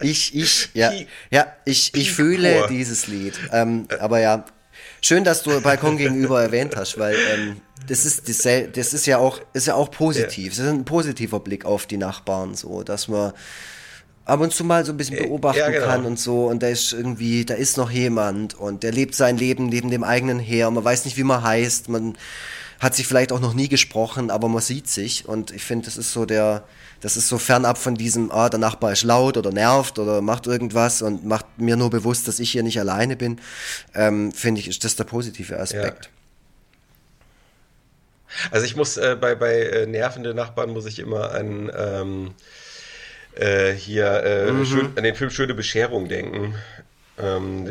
ich, 0.00 0.34
ich, 0.34 0.70
ja, 0.72 0.90
ja, 1.30 1.46
ich, 1.66 1.94
ich 1.94 2.12
fühle 2.12 2.66
dieses 2.70 3.08
Lied. 3.08 3.38
Ähm, 3.52 3.88
aber 3.98 4.20
ja, 4.20 4.46
schön, 5.00 5.24
dass 5.24 5.42
du 5.42 5.60
Balkon 5.60 5.96
gegenüber 5.96 6.42
erwähnt 6.42 6.76
hast, 6.76 6.98
weil 6.98 7.14
ähm, 7.14 7.60
das 7.86 8.04
ist 8.04 8.28
das 8.28 8.94
ist 8.94 9.06
ja 9.06 9.18
auch 9.18 9.40
ist 9.52 9.66
ja 9.66 9.74
auch 9.74 9.90
positiv. 9.90 10.44
Ja. 10.54 10.64
Das 10.64 10.66
ist 10.66 10.78
ein 10.78 10.84
positiver 10.84 11.40
Blick 11.40 11.64
auf 11.64 11.86
die 11.86 11.96
Nachbarn, 11.96 12.54
so, 12.54 12.82
dass 12.82 13.08
man 13.08 13.32
ab 14.30 14.40
und 14.40 14.52
zu 14.52 14.64
mal 14.64 14.84
so 14.84 14.92
ein 14.92 14.96
bisschen 14.96 15.16
beobachten 15.16 15.58
ja, 15.58 15.70
genau. 15.70 15.86
kann 15.86 16.04
und 16.04 16.18
so. 16.18 16.46
Und 16.46 16.62
da 16.62 16.68
ist 16.68 16.92
irgendwie, 16.92 17.44
da 17.44 17.54
ist 17.54 17.76
noch 17.76 17.90
jemand 17.90 18.54
und 18.54 18.82
der 18.82 18.92
lebt 18.92 19.14
sein 19.14 19.36
Leben 19.36 19.66
neben 19.66 19.90
dem 19.90 20.04
eigenen 20.04 20.38
her. 20.38 20.70
Man 20.70 20.84
weiß 20.84 21.04
nicht, 21.04 21.16
wie 21.16 21.24
man 21.24 21.42
heißt. 21.42 21.88
Man 21.88 22.16
hat 22.78 22.94
sich 22.94 23.06
vielleicht 23.06 23.32
auch 23.32 23.40
noch 23.40 23.54
nie 23.54 23.68
gesprochen, 23.68 24.30
aber 24.30 24.48
man 24.48 24.62
sieht 24.62 24.88
sich. 24.88 25.28
Und 25.28 25.50
ich 25.50 25.64
finde, 25.64 25.86
das 25.86 25.96
ist 25.96 26.12
so 26.12 26.24
der, 26.24 26.64
das 27.00 27.16
ist 27.16 27.28
so 27.28 27.38
fernab 27.38 27.78
von 27.78 27.94
diesem, 27.94 28.30
ah, 28.30 28.48
der 28.48 28.58
Nachbar 28.58 28.92
ist 28.92 29.04
laut 29.04 29.36
oder 29.36 29.52
nervt 29.52 29.98
oder 29.98 30.20
macht 30.20 30.46
irgendwas 30.46 31.02
und 31.02 31.24
macht 31.24 31.46
mir 31.58 31.76
nur 31.76 31.90
bewusst, 31.90 32.28
dass 32.28 32.38
ich 32.38 32.50
hier 32.50 32.62
nicht 32.62 32.78
alleine 32.78 33.16
bin. 33.16 33.40
Ähm, 33.94 34.32
finde 34.32 34.60
ich, 34.60 34.68
ist 34.68 34.84
das 34.84 34.96
der 34.96 35.04
positive 35.04 35.58
Aspekt. 35.58 36.04
Ja. 36.04 36.10
Also 38.50 38.66
ich 38.66 38.76
muss 38.76 38.96
äh, 38.96 39.16
bei, 39.20 39.34
bei 39.34 39.60
äh, 39.60 39.86
nervende 39.86 40.34
Nachbarn 40.34 40.70
muss 40.70 40.86
ich 40.86 40.98
immer 40.98 41.32
an 41.32 41.70
ähm, 41.76 42.30
äh, 43.34 43.72
hier 43.72 44.22
äh, 44.22 44.52
mhm. 44.52 44.64
schön, 44.66 44.92
an 44.96 45.02
den 45.02 45.14
Film 45.14 45.30
Schöne 45.30 45.54
Bescherung 45.54 46.08
denken. 46.08 46.54
Ähm, 47.18 47.66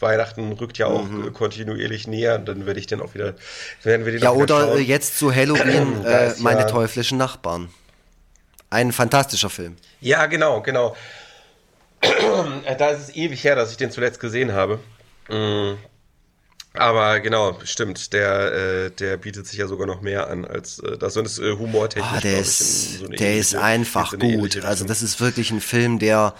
Weihnachten 0.00 0.52
rückt 0.52 0.78
ja 0.78 0.86
auch 0.86 1.04
mhm. 1.04 1.32
kontinuierlich 1.32 2.06
näher, 2.06 2.38
dann 2.38 2.64
werde 2.64 2.80
ich 2.80 2.86
dann 2.86 3.02
auch 3.02 3.14
wieder, 3.14 3.34
werden 3.82 4.06
wir 4.06 4.12
den 4.12 4.22
Ja, 4.22 4.30
oder 4.30 4.78
jetzt 4.78 5.18
zu 5.18 5.34
Halloween 5.34 6.04
äh, 6.06 6.32
meine 6.38 6.60
ja, 6.60 6.66
teuflischen 6.66 7.18
Nachbarn. 7.18 7.68
Ein 8.70 8.92
fantastischer 8.92 9.50
Film. 9.50 9.76
Ja, 10.00 10.26
genau, 10.26 10.60
genau. 10.62 10.96
da 12.78 12.88
ist 12.88 13.08
es 13.08 13.16
ewig 13.16 13.42
her, 13.44 13.56
dass 13.56 13.70
ich 13.70 13.76
den 13.76 13.90
zuletzt 13.90 14.20
gesehen 14.20 14.52
habe. 14.52 14.80
Mhm. 15.28 15.78
Aber 16.74 17.20
genau, 17.20 17.58
stimmt, 17.64 18.12
der, 18.12 18.52
äh, 18.52 18.90
der 18.90 19.16
bietet 19.16 19.46
sich 19.46 19.58
ja 19.58 19.66
sogar 19.66 19.86
noch 19.86 20.02
mehr 20.02 20.28
an 20.28 20.44
als 20.44 20.78
äh, 20.80 20.98
das. 20.98 21.16
Und 21.16 21.24
ist 21.24 21.38
äh, 21.38 21.52
humortechnisch. 21.52 22.12
Oh, 22.16 22.20
der 22.20 22.38
ist, 22.38 22.98
so 22.98 23.08
der 23.08 23.36
ist 23.38 23.54
einfach 23.54 24.18
gut. 24.18 24.62
Also 24.64 24.84
das 24.84 25.02
ist 25.02 25.20
wirklich 25.20 25.50
ein 25.50 25.60
Film, 25.60 25.98
der 25.98 26.34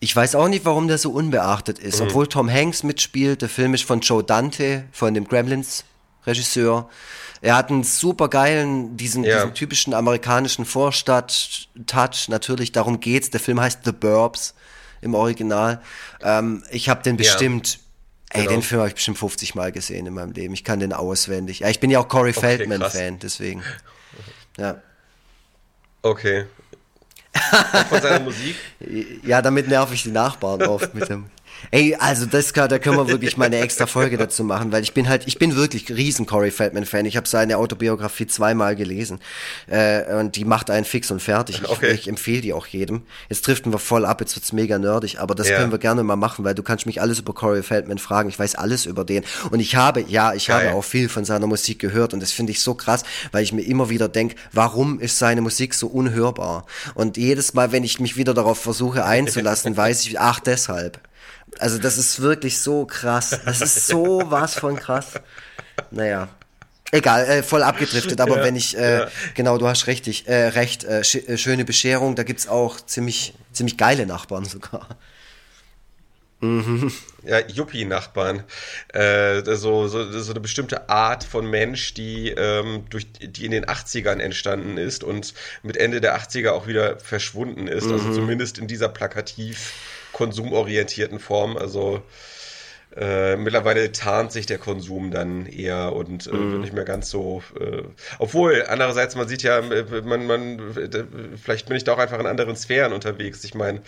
ich 0.00 0.14
weiß 0.14 0.36
auch 0.36 0.48
nicht, 0.48 0.64
warum 0.64 0.86
der 0.86 0.98
so 0.98 1.10
unbeachtet 1.10 1.78
ist. 1.80 2.00
Mhm. 2.00 2.06
Obwohl 2.06 2.28
Tom 2.28 2.48
Hanks 2.48 2.84
mitspielt, 2.84 3.42
der 3.42 3.48
Film 3.48 3.74
ist 3.74 3.84
von 3.84 4.00
Joe 4.00 4.22
Dante, 4.22 4.84
von 4.92 5.12
dem 5.12 5.26
Gremlins-Regisseur. 5.26 6.88
Er 7.40 7.56
hat 7.56 7.70
einen 7.70 7.84
super 7.84 8.28
geilen, 8.28 8.96
diesen, 8.96 9.24
ja. 9.24 9.36
diesen 9.36 9.54
typischen 9.54 9.94
amerikanischen 9.94 10.64
Vorstadt-Touch. 10.64 12.28
Natürlich, 12.28 12.72
darum 12.72 13.00
geht's. 13.00 13.30
Der 13.30 13.40
Film 13.40 13.60
heißt 13.60 13.80
The 13.84 13.92
Burbs 13.92 14.54
im 15.00 15.14
Original. 15.14 15.80
Ähm, 16.22 16.64
ich 16.70 16.88
habe 16.88 17.02
den 17.02 17.16
bestimmt 17.16 17.80
Ey, 18.30 18.42
genau. 18.42 18.56
den 18.56 18.62
Film 18.62 18.80
habe 18.80 18.88
ich 18.88 18.94
bestimmt 18.94 19.18
50 19.18 19.54
Mal 19.54 19.72
gesehen 19.72 20.06
in 20.06 20.12
meinem 20.12 20.32
Leben. 20.32 20.52
Ich 20.52 20.62
kann 20.62 20.80
den 20.80 20.92
auswendig. 20.92 21.60
Ja, 21.60 21.68
ich 21.70 21.80
bin 21.80 21.90
ja 21.90 21.98
auch 21.98 22.08
Corey 22.08 22.30
okay, 22.30 22.40
Feldman-Fan, 22.40 23.18
deswegen. 23.18 23.62
Ja. 24.58 24.82
Okay. 26.02 26.46
Auch 27.52 27.86
von 27.86 28.02
seiner 28.02 28.24
Musik? 28.24 28.56
Ja, 29.22 29.40
damit 29.40 29.68
nerv 29.68 29.92
ich 29.92 30.02
die 30.02 30.10
Nachbarn 30.10 30.62
oft 30.62 30.94
mit 30.94 31.08
dem. 31.08 31.26
Ey, 31.70 31.94
also 31.96 32.26
das 32.26 32.52
da 32.52 32.78
können 32.78 32.96
wir 32.96 33.08
wirklich 33.08 33.36
mal 33.36 33.46
eine 33.46 33.58
extra 33.58 33.86
Folge 33.86 34.16
dazu 34.16 34.42
machen, 34.42 34.72
weil 34.72 34.82
ich 34.82 34.94
bin 34.94 35.08
halt, 35.08 35.26
ich 35.26 35.38
bin 35.38 35.54
wirklich 35.54 35.90
riesen 35.90 36.26
Corey 36.26 36.50
Feldman 36.50 36.86
Fan. 36.86 37.04
Ich 37.04 37.16
habe 37.16 37.28
seine 37.28 37.58
Autobiografie 37.58 38.26
zweimal 38.26 38.74
gelesen 38.74 39.20
äh, 39.66 40.14
und 40.14 40.36
die 40.36 40.44
macht 40.44 40.70
einen 40.70 40.84
fix 40.84 41.10
und 41.10 41.20
fertig. 41.20 41.60
Ich, 41.62 41.68
okay. 41.68 41.92
ich 41.92 42.08
empfehle 42.08 42.40
die 42.40 42.52
auch 42.52 42.66
jedem. 42.66 43.02
Jetzt 43.28 43.46
driften 43.46 43.72
wir 43.72 43.78
voll 43.78 44.04
ab, 44.04 44.20
jetzt 44.20 44.34
wird's 44.36 44.52
mega 44.52 44.78
nerdig, 44.78 45.20
aber 45.20 45.34
das 45.34 45.48
ja. 45.48 45.58
können 45.58 45.70
wir 45.70 45.78
gerne 45.78 46.02
mal 46.02 46.16
machen, 46.16 46.44
weil 46.44 46.54
du 46.54 46.62
kannst 46.62 46.86
mich 46.86 47.00
alles 47.00 47.18
über 47.18 47.34
Corey 47.34 47.62
Feldman 47.62 47.98
fragen. 47.98 48.28
Ich 48.28 48.38
weiß 48.38 48.54
alles 48.54 48.86
über 48.86 49.04
den 49.04 49.24
und 49.50 49.60
ich 49.60 49.76
habe, 49.76 50.04
ja, 50.08 50.34
ich 50.34 50.46
Geil. 50.46 50.68
habe 50.68 50.76
auch 50.76 50.84
viel 50.84 51.08
von 51.08 51.24
seiner 51.24 51.46
Musik 51.46 51.78
gehört 51.78 52.14
und 52.14 52.20
das 52.20 52.32
finde 52.32 52.52
ich 52.52 52.60
so 52.60 52.74
krass, 52.74 53.04
weil 53.32 53.42
ich 53.42 53.52
mir 53.52 53.62
immer 53.62 53.90
wieder 53.90 54.08
denke, 54.08 54.36
warum 54.52 55.00
ist 55.00 55.18
seine 55.18 55.42
Musik 55.42 55.74
so 55.74 55.86
unhörbar? 55.88 56.66
Und 56.94 57.16
jedes 57.16 57.54
Mal, 57.54 57.72
wenn 57.72 57.84
ich 57.84 58.00
mich 58.00 58.16
wieder 58.16 58.34
darauf 58.34 58.58
versuche 58.58 59.04
einzulassen, 59.04 59.76
weiß 59.76 60.06
ich, 60.06 60.18
ach 60.18 60.40
deshalb. 60.40 61.00
Also 61.58 61.78
das 61.78 61.98
ist 61.98 62.20
wirklich 62.20 62.60
so 62.60 62.86
krass. 62.86 63.38
Das 63.44 63.60
ist 63.60 63.86
so 63.86 64.22
was 64.26 64.54
von 64.54 64.76
krass. 64.76 65.14
Naja. 65.90 66.28
Egal, 66.90 67.26
äh, 67.26 67.42
voll 67.42 67.62
abgedriftet, 67.62 68.18
aber 68.20 68.38
ja, 68.38 68.44
wenn 68.44 68.56
ich, 68.56 68.76
äh, 68.76 69.00
ja. 69.00 69.08
genau, 69.34 69.58
du 69.58 69.68
hast 69.68 69.86
richtig, 69.88 70.26
äh, 70.26 70.48
recht, 70.48 70.84
äh, 70.84 71.04
sch 71.04 71.16
äh, 71.16 71.36
schöne 71.36 71.66
Bescherung, 71.66 72.14
da 72.14 72.22
gibt's 72.22 72.48
auch 72.48 72.80
ziemlich, 72.80 73.34
ziemlich 73.52 73.76
geile 73.76 74.06
Nachbarn 74.06 74.46
sogar. 74.46 74.88
Mhm. 76.40 76.92
Ja, 77.24 77.40
Yuppie-Nachbarn. 77.40 78.44
Äh, 78.94 79.42
so, 79.56 79.88
so, 79.88 80.10
so 80.20 80.30
eine 80.30 80.40
bestimmte 80.40 80.88
Art 80.88 81.24
von 81.24 81.50
Mensch, 81.50 81.94
die, 81.94 82.30
ähm, 82.30 82.84
durch, 82.90 83.06
die 83.12 83.44
in 83.44 83.50
den 83.50 83.66
80ern 83.66 84.20
entstanden 84.20 84.78
ist 84.78 85.02
und 85.02 85.34
mit 85.62 85.76
Ende 85.76 86.00
der 86.00 86.16
80er 86.16 86.50
auch 86.50 86.66
wieder 86.68 86.98
verschwunden 87.00 87.66
ist. 87.66 87.84
Also 87.84 87.96
mhm. 87.96 88.00
Also 88.06 88.20
zumindest 88.20 88.58
in 88.58 88.68
dieser 88.68 88.88
plakativ 88.88 89.72
konsumorientierten 90.12 91.18
Form. 91.20 91.56
Also 91.56 92.02
äh, 92.98 93.36
mittlerweile 93.36 93.92
tarnt 93.92 94.32
sich 94.32 94.46
der 94.46 94.58
Konsum 94.58 95.12
dann 95.12 95.46
eher 95.46 95.92
und 95.92 96.26
äh, 96.26 96.32
mhm. 96.32 96.60
nicht 96.60 96.72
mehr 96.72 96.84
ganz 96.84 97.10
so. 97.10 97.42
Äh, 97.58 97.82
obwohl, 98.18 98.64
andererseits, 98.68 99.14
man 99.14 99.28
sieht 99.28 99.44
ja, 99.44 99.58
äh, 99.58 100.02
man, 100.02 100.26
man, 100.26 100.60
vielleicht 101.40 101.68
bin 101.68 101.76
ich 101.76 101.84
da 101.84 101.94
auch 101.94 101.98
einfach 101.98 102.18
in 102.18 102.26
anderen 102.26 102.56
Sphären 102.56 102.92
unterwegs. 102.92 103.44
Ich 103.44 103.54
meine, 103.54 103.82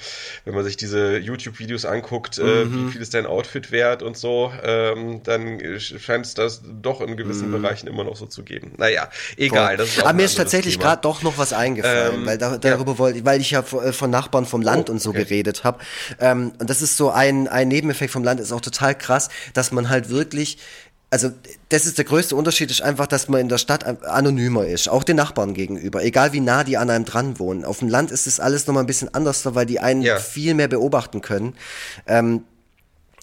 wenn 0.45 0.55
man 0.55 0.63
sich 0.63 0.77
diese 0.77 1.19
YouTube-Videos 1.19 1.85
anguckt, 1.87 2.39
äh, 2.39 2.65
mhm. 2.65 2.87
wie 2.87 2.93
viel 2.93 3.01
ist 3.01 3.15
dein 3.15 3.27
Outfit 3.27 3.73
wert 3.73 4.05
und 4.05 4.17
so, 4.17 4.53
ähm, 4.63 5.23
dann 5.25 5.61
scheint 5.81 6.27
es 6.27 6.35
das 6.35 6.63
doch 6.81 7.01
in 7.01 7.17
gewissen 7.17 7.49
mhm. 7.49 7.63
Bereichen 7.63 7.89
immer 7.89 8.05
noch 8.05 8.17
so 8.17 8.27
zu 8.27 8.45
geben. 8.45 8.75
Naja, 8.77 9.09
egal. 9.37 9.77
Das 9.77 9.89
ist 9.89 10.03
Aber 10.05 10.13
mir 10.13 10.25
ist 10.25 10.37
tatsächlich 10.37 10.79
gerade 10.79 11.03
doch 11.03 11.23
noch 11.23 11.37
was 11.37 11.53
eingefallen, 11.53 12.21
ähm, 12.21 12.27
weil 12.27 12.39
da, 12.39 12.59
darüber 12.59 12.93
ja. 12.93 12.99
wollte, 12.99 13.25
weil 13.25 13.41
ich 13.41 13.51
ja 13.51 13.61
äh, 13.61 13.93
von 13.93 14.11
Nachbarn 14.11 14.47
vom 14.47 14.63
Land 14.63 14.89
oh, 14.89 14.93
und 14.93 15.03
so 15.03 15.11
okay. 15.11 15.25
geredet 15.25 15.65
habe. 15.65 15.81
Ähm, 16.21 16.53
und 16.59 16.71
das 16.71 16.81
ist 16.81 16.97
so 16.97 17.11
ein, 17.11 17.49
ein 17.49 17.67
Nebeneffekt 17.67 18.13
vom 18.13 18.23
Land, 18.23 18.39
ist 18.39 18.53
auch 18.53 18.61
total 18.61 18.95
krass, 19.01 19.28
dass 19.55 19.72
man 19.72 19.88
halt 19.88 20.09
wirklich 20.11 20.59
also 21.11 21.32
das 21.68 21.86
ist 21.86 21.98
der 21.98 22.05
größte 22.05 22.36
Unterschied, 22.36 22.70
ist 22.70 22.82
einfach, 22.82 23.09
dass 23.09 23.28
man 23.28 23.40
in 23.40 23.48
der 23.48 23.59
Stadt 23.59 23.84
anonymer 24.05 24.66
ist, 24.66 24.88
auch 24.88 25.03
den 25.03 25.16
Nachbarn 25.16 25.55
gegenüber, 25.55 26.05
egal 26.05 26.32
wie 26.32 26.40
nah 26.40 26.62
die 26.62 26.76
an 26.76 26.88
einem 26.88 27.05
dran 27.05 27.38
wohnen. 27.40 27.64
Auf 27.64 27.80
dem 27.80 27.88
Land 27.88 28.12
ist 28.12 28.28
das 28.28 28.38
alles 28.38 28.66
nochmal 28.66 28.84
ein 28.84 28.86
bisschen 28.86 29.12
anders, 29.12 29.42
weil 29.55 29.66
die 29.66 29.80
einen 29.80 30.03
ja. 30.03 30.18
viel 30.18 30.55
mehr 30.55 30.68
beobachten 30.68 31.20
können, 31.20 31.55
ähm, 32.07 32.44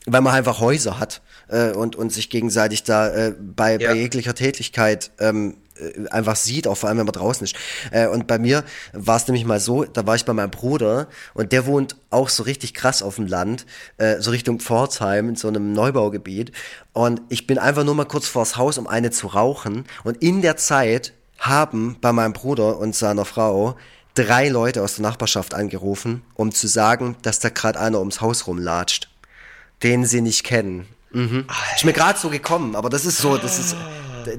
weil 0.06 0.22
man 0.22 0.34
einfach 0.34 0.60
Häuser 0.60 1.00
hat 1.00 1.22
äh, 1.48 1.72
und, 1.72 1.96
und 1.96 2.12
sich 2.12 2.30
gegenseitig 2.30 2.84
da 2.84 3.10
äh, 3.10 3.34
bei, 3.40 3.78
ja. 3.78 3.90
bei 3.90 3.96
jeglicher 3.96 4.36
Tätigkeit 4.36 5.12
ähm, 5.20 5.52
äh, 5.52 5.58
einfach 6.10 6.36
sieht, 6.36 6.68
auch 6.68 6.76
vor 6.76 6.90
allem 6.90 7.00
wenn 7.00 7.06
man 7.06 7.14
draußen 7.14 7.44
ist. 7.44 7.56
Äh, 7.92 8.08
und 8.08 8.28
bei 8.28 8.40
mir 8.40 8.64
war 8.94 9.18
es 9.18 9.28
nämlich 9.28 9.46
mal 9.46 9.60
so, 9.60 9.84
da 9.84 10.06
war 10.06 10.16
ich 10.16 10.26
bei 10.26 10.34
meinem 10.34 10.52
Bruder 10.52 11.08
und 11.34 11.52
der 11.52 11.66
wohnt 11.66 11.96
auch 12.10 12.30
so 12.30 12.44
richtig 12.44 12.74
krass 12.74 13.02
auf 13.02 13.16
dem 13.16 13.28
Land, 13.28 13.66
äh, 13.98 14.20
so 14.20 14.32
Richtung 14.32 14.60
Pforzheim 14.60 15.30
in 15.30 15.36
so 15.36 15.48
einem 15.48 15.74
Neubaugebiet. 15.74 16.52
Und 16.94 17.22
ich 17.30 17.48
bin 17.48 17.58
einfach 17.58 17.84
nur 17.84 17.96
mal 17.96 18.06
kurz 18.06 18.28
vors 18.28 18.58
Haus, 18.58 18.78
um 18.78 18.88
eine 18.88 19.12
zu 19.12 19.28
rauchen. 19.28 19.86
Und 20.04 20.18
in 20.22 20.42
der 20.42 20.58
Zeit 20.58 21.14
haben 21.40 21.98
bei 22.02 22.12
meinem 22.12 22.34
Bruder 22.34 22.78
und 22.80 22.96
seiner 22.96 23.26
Frau 23.26 23.76
drei 24.16 24.50
Leute 24.50 24.82
aus 24.82 24.96
der 24.96 25.04
Nachbarschaft 25.04 25.54
angerufen, 25.54 26.24
um 26.34 26.52
zu 26.52 26.68
sagen, 26.68 27.16
dass 27.22 27.40
da 27.40 27.50
gerade 27.50 27.80
einer 27.80 28.00
ums 28.00 28.22
Haus 28.22 28.48
rumlatscht, 28.48 29.10
den 29.84 30.06
sie 30.06 30.22
nicht 30.22 30.44
kennen. 30.44 30.88
Mhm. 31.12 31.46
Ist 31.76 31.86
mir 31.86 31.94
gerade 31.94 32.18
so 32.18 32.30
gekommen, 32.30 32.76
aber 32.76 32.90
das 32.90 33.06
ist 33.06 33.20
so, 33.20 33.38
das 33.38 33.60
ist 33.60 33.76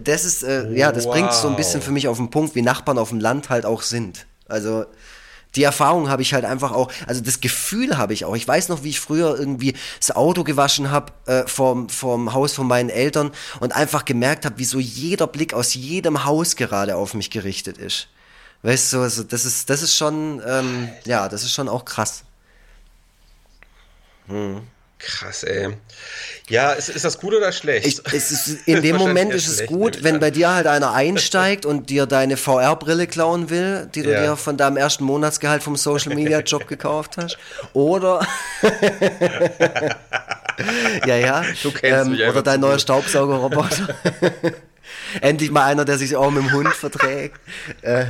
das 0.02 0.24
ist, 0.24 0.42
äh, 0.42 0.70
ja, 0.72 0.92
das 0.92 1.04
wow. 1.04 1.12
bringt 1.12 1.32
so 1.32 1.48
ein 1.48 1.56
bisschen 1.56 1.82
für 1.82 1.90
mich 1.90 2.08
auf 2.08 2.16
den 2.16 2.30
Punkt, 2.30 2.54
wie 2.54 2.62
Nachbarn 2.62 2.98
auf 2.98 3.10
dem 3.10 3.20
Land 3.20 3.48
halt 3.48 3.64
auch 3.64 3.82
sind. 3.82 4.26
Also, 4.46 4.86
die 5.54 5.62
Erfahrung 5.62 6.10
habe 6.10 6.22
ich 6.22 6.34
halt 6.34 6.44
einfach 6.44 6.72
auch, 6.72 6.90
also 7.06 7.20
das 7.22 7.40
Gefühl 7.40 7.96
habe 7.96 8.12
ich 8.12 8.24
auch. 8.24 8.36
Ich 8.36 8.46
weiß 8.46 8.68
noch, 8.68 8.84
wie 8.84 8.90
ich 8.90 9.00
früher 9.00 9.38
irgendwie 9.38 9.74
das 9.98 10.14
Auto 10.14 10.44
gewaschen 10.44 10.90
habe 10.90 11.12
äh, 11.26 11.46
vom, 11.46 11.88
vom 11.88 12.34
Haus 12.34 12.52
von 12.52 12.66
meinen 12.66 12.90
Eltern 12.90 13.30
und 13.60 13.74
einfach 13.74 14.04
gemerkt 14.04 14.44
habe, 14.44 14.58
wie 14.58 14.64
so 14.64 14.78
jeder 14.78 15.26
Blick 15.26 15.54
aus 15.54 15.74
jedem 15.74 16.24
Haus 16.24 16.56
gerade 16.56 16.96
auf 16.96 17.14
mich 17.14 17.30
gerichtet 17.30 17.78
ist. 17.78 18.08
Weißt 18.62 18.92
du, 18.92 19.00
also 19.00 19.22
das 19.22 19.44
ist, 19.44 19.70
das 19.70 19.82
ist 19.82 19.96
schon, 19.96 20.42
ähm, 20.46 20.90
ja, 21.04 21.28
das 21.28 21.42
ist 21.44 21.52
schon 21.52 21.68
auch 21.68 21.84
krass. 21.84 22.24
Hm. 24.26 24.62
Krass, 24.98 25.44
ey. 25.44 25.68
Ja, 26.48 26.72
ist, 26.72 26.88
ist 26.88 27.04
das 27.04 27.18
gut 27.18 27.32
oder 27.32 27.52
schlecht? 27.52 27.86
Ich, 27.86 28.12
ist, 28.12 28.66
in 28.66 28.82
dem 28.82 28.96
Moment 28.96 29.32
ist 29.32 29.46
es 29.46 29.66
gut, 29.66 30.02
wenn 30.02 30.18
bei 30.18 30.30
dir 30.30 30.52
halt 30.54 30.66
einer 30.66 30.92
einsteigt 30.94 31.64
und 31.64 31.88
dir 31.88 32.06
deine 32.06 32.36
VR-Brille 32.36 33.06
klauen 33.06 33.48
will, 33.48 33.88
die 33.94 34.02
du 34.02 34.10
ja. 34.10 34.22
dir 34.22 34.36
von 34.36 34.56
deinem 34.56 34.76
ersten 34.76 35.04
Monatsgehalt 35.04 35.62
vom 35.62 35.76
Social 35.76 36.14
Media 36.14 36.40
Job 36.40 36.66
gekauft 36.68 37.16
hast. 37.16 37.38
Oder. 37.74 38.26
ja, 41.06 41.16
ja. 41.16 41.44
Du 41.62 41.70
kennst 41.70 42.06
ähm, 42.06 42.12
mich 42.12 42.26
Oder 42.26 42.42
dein 42.42 42.60
neuer 42.60 42.78
Staubsaugerroboter. 42.78 43.94
Endlich 45.20 45.50
mal 45.50 45.64
einer, 45.64 45.84
der 45.84 45.98
sich 45.98 46.16
auch 46.16 46.30
mit 46.30 46.42
dem 46.42 46.52
Hund 46.52 46.74
verträgt. 46.74 47.38
Äh, 47.82 48.06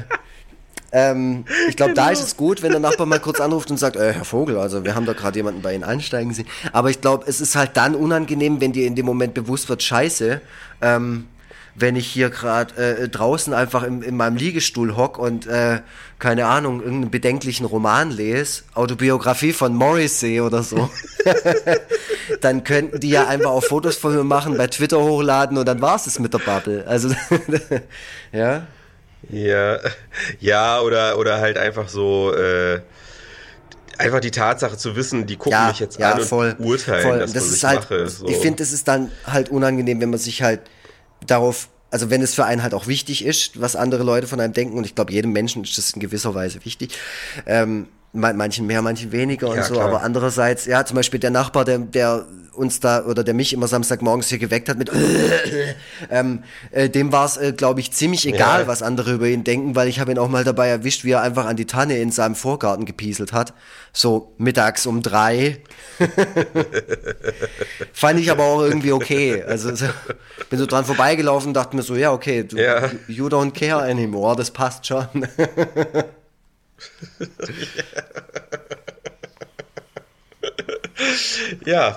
ähm, 0.93 1.45
ich 1.68 1.76
glaube, 1.76 1.93
genau. 1.93 2.07
da 2.07 2.12
ist 2.12 2.22
es 2.22 2.36
gut, 2.36 2.62
wenn 2.62 2.70
der 2.70 2.80
Nachbar 2.80 3.07
mal 3.07 3.20
kurz 3.20 3.41
anruft 3.41 3.70
und 3.70 3.76
sagt, 3.76 3.97
äh, 3.97 4.12
Herr 4.12 4.24
Vogel, 4.24 4.59
also 4.59 4.84
wir 4.84 4.95
haben 4.95 5.05
da 5.07 5.12
gerade 5.12 5.39
jemanden 5.39 5.61
bei 5.61 5.74
Ihnen 5.74 5.84
einsteigen 5.84 6.32
sehen. 6.32 6.47
Aber 6.72 6.91
ich 6.91 7.01
glaube, 7.01 7.24
es 7.26 7.41
ist 7.41 7.57
halt 7.57 7.76
dann 7.76 7.95
unangenehm, 7.95 8.61
wenn 8.61 8.72
dir 8.72 8.86
in 8.86 8.95
dem 8.95 9.05
Moment 9.05 9.34
bewusst 9.34 9.68
wird, 9.68 9.82
scheiße, 9.82 10.41
ähm, 10.80 11.26
wenn 11.74 11.95
ich 11.95 12.07
hier 12.07 12.30
gerade 12.30 12.74
äh, 12.76 13.09
draußen 13.09 13.53
einfach 13.53 13.82
in, 13.82 14.03
in 14.03 14.16
meinem 14.16 14.36
Liegestuhl 14.36 14.97
hock 14.97 15.18
und 15.18 15.47
äh, 15.47 15.80
keine 16.18 16.47
Ahnung, 16.47 16.80
irgendeinen 16.80 17.11
bedenklichen 17.11 17.66
Roman 17.66 18.11
lese, 18.11 18.62
Autobiografie 18.74 19.53
von 19.53 19.74
Morrissey 19.74 20.41
oder 20.41 20.62
so, 20.62 20.91
dann 22.41 22.64
könnten 22.64 22.99
die 22.99 23.11
ja 23.11 23.28
einfach 23.28 23.51
auch 23.51 23.62
Fotos 23.62 23.97
von 23.97 24.16
mir 24.16 24.24
machen, 24.24 24.57
bei 24.57 24.66
Twitter 24.66 25.01
hochladen 25.01 25.59
und 25.59 25.66
dann 25.66 25.80
war 25.80 25.97
es 25.97 26.18
mit 26.18 26.32
der 26.32 26.39
Bubble. 26.39 26.84
Also, 26.86 27.11
ja. 28.32 28.66
Ja, 29.30 29.78
ja, 30.40 30.80
oder, 30.80 31.18
oder 31.18 31.40
halt 31.40 31.58
einfach 31.58 31.88
so, 31.88 32.32
äh, 32.34 32.80
einfach 33.98 34.20
die 34.20 34.30
Tatsache 34.30 34.76
zu 34.76 34.96
wissen, 34.96 35.26
die 35.26 35.36
gucken 35.36 35.52
ja, 35.52 35.68
mich 35.68 35.80
jetzt 35.80 35.98
ja, 35.98 36.12
an 36.12 36.20
voll, 36.22 36.54
und 36.58 36.64
urteilen, 36.64 37.02
voll. 37.02 37.18
das, 37.18 37.34
was 37.34 37.52
ich 37.52 37.64
halt, 37.64 37.80
mache. 37.80 38.08
So. 38.08 38.26
Ich 38.26 38.36
finde, 38.36 38.62
es 38.62 38.72
ist 38.72 38.88
dann 38.88 39.10
halt 39.26 39.50
unangenehm, 39.50 40.00
wenn 40.00 40.10
man 40.10 40.18
sich 40.18 40.42
halt 40.42 40.60
darauf, 41.26 41.68
also 41.90 42.10
wenn 42.10 42.22
es 42.22 42.34
für 42.34 42.44
einen 42.44 42.62
halt 42.62 42.74
auch 42.74 42.86
wichtig 42.86 43.24
ist, 43.24 43.60
was 43.60 43.76
andere 43.76 44.04
Leute 44.04 44.26
von 44.26 44.40
einem 44.40 44.52
denken, 44.52 44.78
und 44.78 44.84
ich 44.84 44.94
glaube, 44.94 45.12
jedem 45.12 45.32
Menschen 45.32 45.64
ist 45.64 45.76
das 45.76 45.90
in 45.90 46.00
gewisser 46.00 46.34
Weise 46.34 46.64
wichtig, 46.64 46.96
ähm, 47.46 47.88
manchen 48.12 48.66
mehr, 48.66 48.82
manchen 48.82 49.12
weniger 49.12 49.48
und 49.48 49.56
ja, 49.56 49.64
so, 49.64 49.74
klar. 49.74 49.88
aber 49.88 50.02
andererseits, 50.02 50.64
ja, 50.64 50.84
zum 50.84 50.94
Beispiel 50.94 51.20
der 51.20 51.30
Nachbar, 51.30 51.64
der, 51.64 51.78
der 51.78 52.24
uns 52.59 52.80
da 52.80 53.04
oder 53.04 53.24
der 53.24 53.34
mich 53.34 53.52
immer 53.52 53.68
Samstagmorgens 53.68 54.28
hier 54.28 54.38
geweckt 54.38 54.68
hat 54.68 54.78
mit 54.78 54.90
ähm, 56.11 56.42
äh, 56.70 56.88
dem 56.90 57.12
war 57.12 57.24
es, 57.26 57.36
äh, 57.36 57.52
glaube 57.52 57.80
ich, 57.80 57.92
ziemlich 57.92 58.26
egal, 58.26 58.62
ja. 58.62 58.66
was 58.66 58.82
andere 58.82 59.12
über 59.12 59.28
ihn 59.28 59.44
denken, 59.44 59.74
weil 59.76 59.88
ich 59.88 60.00
habe 60.00 60.11
ihn 60.11 60.18
auch 60.18 60.28
mal 60.28 60.44
dabei 60.44 60.68
erwischt, 60.68 61.04
wie 61.04 61.12
er 61.12 61.22
einfach 61.22 61.46
an 61.46 61.56
die 61.56 61.66
Tanne 61.66 61.98
in 61.98 62.11
seinem 62.11 62.34
Vorgarten 62.34 62.84
gepieselt 62.84 63.32
hat. 63.32 63.54
So 63.92 64.34
mittags 64.38 64.86
um 64.86 65.02
drei. 65.02 65.61
Fand 67.92 68.20
ich 68.20 68.30
aber 68.30 68.44
auch 68.44 68.62
irgendwie 68.62 68.92
okay. 68.92 69.42
Also 69.42 69.74
so, 69.74 69.86
bin 70.50 70.59
so 70.59 70.66
dran 70.66 70.84
vorbeigelaufen, 70.84 71.54
dachte 71.54 71.76
mir 71.76 71.82
so, 71.82 71.96
ja, 71.96 72.12
okay, 72.12 72.44
du, 72.44 72.56
ja. 72.56 72.90
you 73.06 73.26
don't 73.28 73.52
care 73.52 73.82
anymore, 73.82 74.36
das 74.36 74.50
passt 74.50 74.86
schon. 74.86 75.06
ja. 81.64 81.96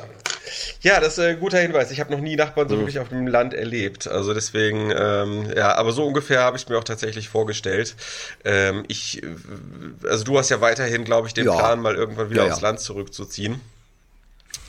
Ja, 0.82 1.00
das 1.00 1.18
ist 1.18 1.20
ein 1.20 1.40
guter 1.40 1.60
Hinweis. 1.60 1.92
Ich 1.92 2.00
habe 2.00 2.12
noch 2.12 2.20
nie 2.20 2.36
Nachbarn 2.36 2.70
so 2.70 2.76
mhm. 2.76 2.80
wirklich 2.82 3.00
auf 3.00 3.10
dem 3.10 3.28
Land 3.28 3.54
erlebt. 3.54 4.08
Also 4.08 4.34
deswegen, 4.34 4.92
ähm, 4.96 5.52
ja, 5.56 5.76
aber 5.76 5.92
so 5.92 6.06
ungefähr 6.06 6.42
habe 6.42 6.58
ich 6.58 6.68
mir 6.68 6.78
auch 6.78 6.84
tatsächlich 6.84 7.30
vorgestellt. 7.30 7.96
Ähm, 8.44 8.84
ich, 8.88 9.22
also 10.08 10.24
du 10.24 10.38
hast 10.38 10.50
ja 10.50 10.62
weiterhin, 10.62 11.04
glaube 11.04 11.28
ich, 11.28 11.34
den 11.34 11.46
ja. 11.46 11.56
Plan, 11.56 11.80
mal 11.80 11.96
irgendwann 11.96 12.30
wieder 12.30 12.46
ja, 12.46 12.52
aufs. 12.52 12.62
Land 12.62 12.80
zurückzuziehen. 12.80 13.60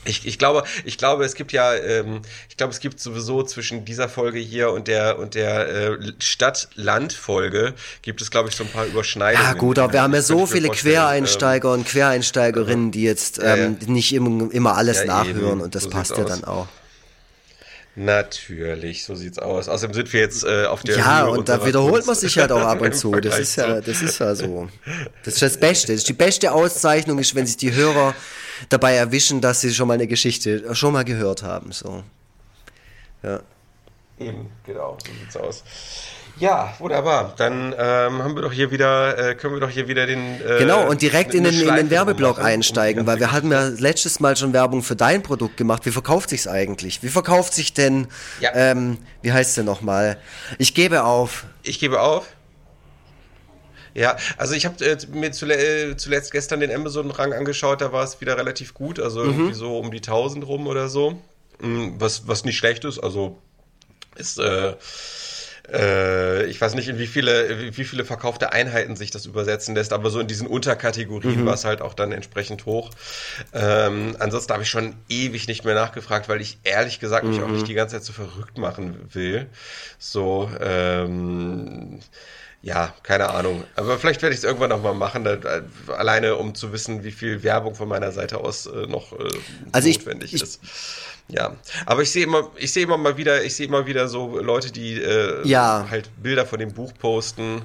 Ich, 0.05 0.25
ich 0.27 0.37
glaube, 0.37 0.63
ich 0.85 0.97
glaube, 0.97 1.23
es 1.25 1.33
gibt 1.35 1.51
ja, 1.51 1.73
ähm, 1.75 2.21
ich 2.49 2.57
glaube, 2.57 2.73
es 2.73 2.79
gibt 2.79 2.99
sowieso 2.99 3.43
zwischen 3.43 3.85
dieser 3.85 4.09
Folge 4.09 4.39
hier 4.39 4.71
und 4.71 4.87
der 4.87 5.17
und 5.17 5.35
der 5.35 5.69
äh, 5.69 5.97
Stadt-Land-Folge 6.19 7.73
gibt 8.01 8.21
es, 8.21 8.29
glaube 8.31 8.49
ich, 8.49 8.55
so 8.55 8.63
ein 8.63 8.69
paar 8.69 8.85
Überschneidungen. 8.85 9.45
Ja 9.45 9.53
gut, 9.53 9.79
aber 9.79 9.93
wir 9.93 10.01
haben 10.01 10.13
ja 10.13 10.21
so 10.21 10.45
viele 10.45 10.67
vorstellen. 10.67 10.93
Quereinsteiger 10.95 11.71
und 11.71 11.87
Quereinsteigerinnen, 11.87 12.91
die 12.91 13.03
jetzt 13.03 13.37
Ja, 13.37 13.55
ähm, 13.55 13.77
nicht 13.87 14.13
immer, 14.13 14.51
immer 14.51 14.75
alles 14.75 14.99
Ja, 14.99 15.05
nachhören 15.05 15.53
eben. 15.53 15.61
und 15.61 15.75
das 15.75 15.83
So 15.83 15.89
passt 15.89 16.11
ja 16.17 16.23
aus. 16.23 16.29
dann 16.29 16.43
auch. 16.43 16.67
Ähm, 17.95 18.05
natürlich, 18.05 19.03
so 19.05 19.15
sieht's 19.15 19.37
aus. 19.39 19.69
Außerdem 19.69 19.93
sind 19.93 20.13
wir 20.13 20.19
jetzt 20.19 20.43
äh, 20.43 20.65
auf 20.65 20.81
der 20.83 20.97
Ja, 20.97 21.25
Höhe 21.25 21.31
und 21.31 21.47
da 21.49 21.65
wiederholt 21.65 22.05
man 22.05 22.15
sich 22.15 22.37
halt 22.37 22.51
auch 22.51 22.61
ab 22.61 22.79
im 22.79 22.87
und 22.87 22.95
zu. 22.95 23.11
Das 23.11 23.37
ist 23.39 23.55
ja, 23.55 23.81
das 23.81 24.01
ist 24.01 24.19
ja 24.19 24.33
so. 24.35 24.67
Das 25.23 25.35
ist 25.35 25.41
das 25.43 25.59
Beste. 25.59 25.87
Das 25.93 25.97
ist 25.97 26.09
die 26.09 26.13
beste 26.13 26.51
Auszeichnung 26.51 27.19
ist, 27.19 27.35
wenn 27.35 27.45
sich 27.45 27.57
die 27.57 27.73
Hörer 27.73 28.15
dabei 28.69 28.95
erwischen, 28.95 29.41
dass 29.41 29.61
sie 29.61 29.73
schon 29.73 29.87
mal 29.87 29.95
eine 29.95 30.07
Geschichte 30.07 30.75
schon 30.75 30.93
mal 30.93 31.03
gehört 31.03 31.43
haben. 31.43 31.71
So. 31.71 32.03
Ja. 33.23 33.39
Eben, 34.19 34.49
genau, 34.65 34.97
so 35.05 35.11
sieht's 35.13 35.35
aus. 35.37 35.63
Ja, 36.39 36.73
wunderbar. 36.79 37.33
Dann 37.37 37.73
ähm, 37.77 38.23
haben 38.23 38.33
wir 38.35 38.41
doch 38.41 38.51
hier 38.51 38.71
wieder, 38.71 39.17
äh, 39.31 39.35
können 39.35 39.53
wir 39.53 39.59
doch 39.59 39.69
hier 39.69 39.87
wieder 39.87 40.07
den 40.07 40.41
äh, 40.41 40.57
Genau, 40.59 40.87
und 40.89 41.01
direkt 41.03 41.35
in 41.35 41.43
den, 41.43 41.59
in 41.59 41.75
den 41.75 41.89
Werbeblock 41.91 42.37
rummachen. 42.37 42.53
einsteigen, 42.53 43.05
weil 43.05 43.19
wir 43.19 43.31
hatten 43.31 43.51
ja 43.51 43.67
letztes 43.67 44.19
Mal 44.19 44.35
schon 44.35 44.51
Werbung 44.51 44.81
für 44.81 44.95
dein 44.95 45.21
Produkt 45.21 45.57
gemacht. 45.57 45.85
Wie 45.85 45.91
verkauft 45.91 46.29
sich's 46.31 46.47
eigentlich? 46.47 47.03
Wie 47.03 47.09
verkauft 47.09 47.53
sich 47.53 47.73
denn, 47.73 48.07
Ja. 48.39 48.49
ähm, 48.55 48.97
wie 49.21 49.31
heißt 49.31 49.57
der 49.57 49.63
nochmal? 49.63 50.17
Ich 50.57 50.73
gebe 50.73 51.03
auf. 51.03 51.45
Ich 51.61 51.77
gebe 51.79 52.01
auf. 52.01 52.25
Ja, 53.93 54.17
also 54.37 54.55
ich 54.55 54.65
habe 54.65 54.83
äh, 54.83 54.97
mir 55.11 55.31
zule 55.31 55.55
äh, 55.91 55.95
zuletzt 55.97 56.31
gestern 56.31 56.59
den 56.59 56.73
Amazon-Rang 56.73 57.33
angeschaut, 57.33 57.81
da 57.81 57.91
war 57.91 58.03
es 58.03 58.19
wieder 58.21 58.37
relativ 58.37 58.73
gut, 58.73 58.99
also 58.99 59.21
Mhm. 59.21 59.29
irgendwie 59.29 59.53
so 59.53 59.77
um 59.77 59.91
die 59.91 60.01
1000 60.01 60.45
rum 60.47 60.67
oder 60.67 60.89
so, 60.89 61.21
Mm, 61.59 61.95
was, 61.99 62.27
was 62.27 62.45
nicht 62.45 62.57
schlecht 62.57 62.83
ist, 62.83 62.99
also 62.99 63.37
ist, 64.15 64.39
äh, 64.39 64.75
äh, 65.71 66.45
ich 66.45 66.59
weiß 66.59 66.75
nicht, 66.75 66.87
in 66.89 66.97
wie 66.99 67.07
viele, 67.07 67.75
wie 67.77 67.83
viele 67.85 68.05
verkaufte 68.05 68.51
Einheiten 68.51 68.95
sich 68.95 69.11
das 69.11 69.25
übersetzen 69.25 69.75
lässt, 69.75 69.93
aber 69.93 70.09
so 70.09 70.19
in 70.19 70.27
diesen 70.27 70.47
Unterkategorien 70.47 71.39
Mhm. 71.41 71.45
war 71.45 71.53
es 71.53 71.65
halt 71.65 71.81
auch 71.81 71.93
dann 71.93 72.11
entsprechend 72.11 72.65
hoch. 72.65 72.91
Ähm, 73.53 74.15
ansonsten 74.19 74.53
habe 74.53 74.63
ich 74.63 74.69
schon 74.69 74.95
ewig 75.09 75.47
nicht 75.47 75.65
mehr 75.65 75.75
nachgefragt, 75.75 76.29
weil 76.29 76.41
ich 76.41 76.57
ehrlich 76.63 76.99
gesagt 76.99 77.27
mich 77.27 77.41
auch 77.41 77.49
Mhm. 77.49 77.53
nicht 77.53 77.67
die 77.67 77.73
ganze 77.73 77.95
Zeit 77.95 78.05
so 78.05 78.13
verrückt 78.13 78.57
machen 78.57 78.97
will. 79.13 79.47
So, 79.99 80.49
ähm, 80.61 81.99
ja, 82.65 82.93
keine 83.03 83.29
Ahnung. 83.29 83.63
Aber 83.75 83.99
vielleicht 83.99 84.21
werde 84.21 84.33
ich 84.33 84.39
es 84.39 84.43
irgendwann 84.45 84.69
noch 84.69 84.81
mal 84.81 84.93
machen, 84.95 85.23
da, 85.25 85.37
alleine 85.95 86.35
um 86.37 86.55
zu 86.55 86.71
wissen, 86.71 87.03
wie 87.03 87.11
viel 87.11 87.43
Werbung 87.43 87.75
von 87.75 87.87
meiner 87.89 88.11
Seite 88.13 88.39
aus 88.39 88.65
äh, 88.65 88.87
noch 88.87 89.11
äh, 89.13 89.29
Also 89.73 89.89
ich- 89.89 89.97
notwendig 89.99 90.33
ich- 90.33 90.41
ist. 90.41 90.61
Ja, 91.29 91.55
aber 91.85 92.01
ich 92.01 92.11
sehe 92.11 92.23
immer, 92.25 92.51
ich 92.57 92.73
sehe 92.73 92.83
immer 92.83 92.97
mal 92.97 93.15
wieder, 93.17 93.43
ich 93.45 93.55
sehe 93.55 93.67
immer 93.67 93.85
wieder 93.85 94.07
so 94.09 94.39
Leute, 94.39 94.71
die 94.71 95.01
äh, 95.01 95.45
Ja. 95.47 95.87
halt 95.89 96.09
Bilder 96.21 96.45
von 96.45 96.59
dem 96.59 96.73
Buch 96.73 96.93
posten, 96.99 97.61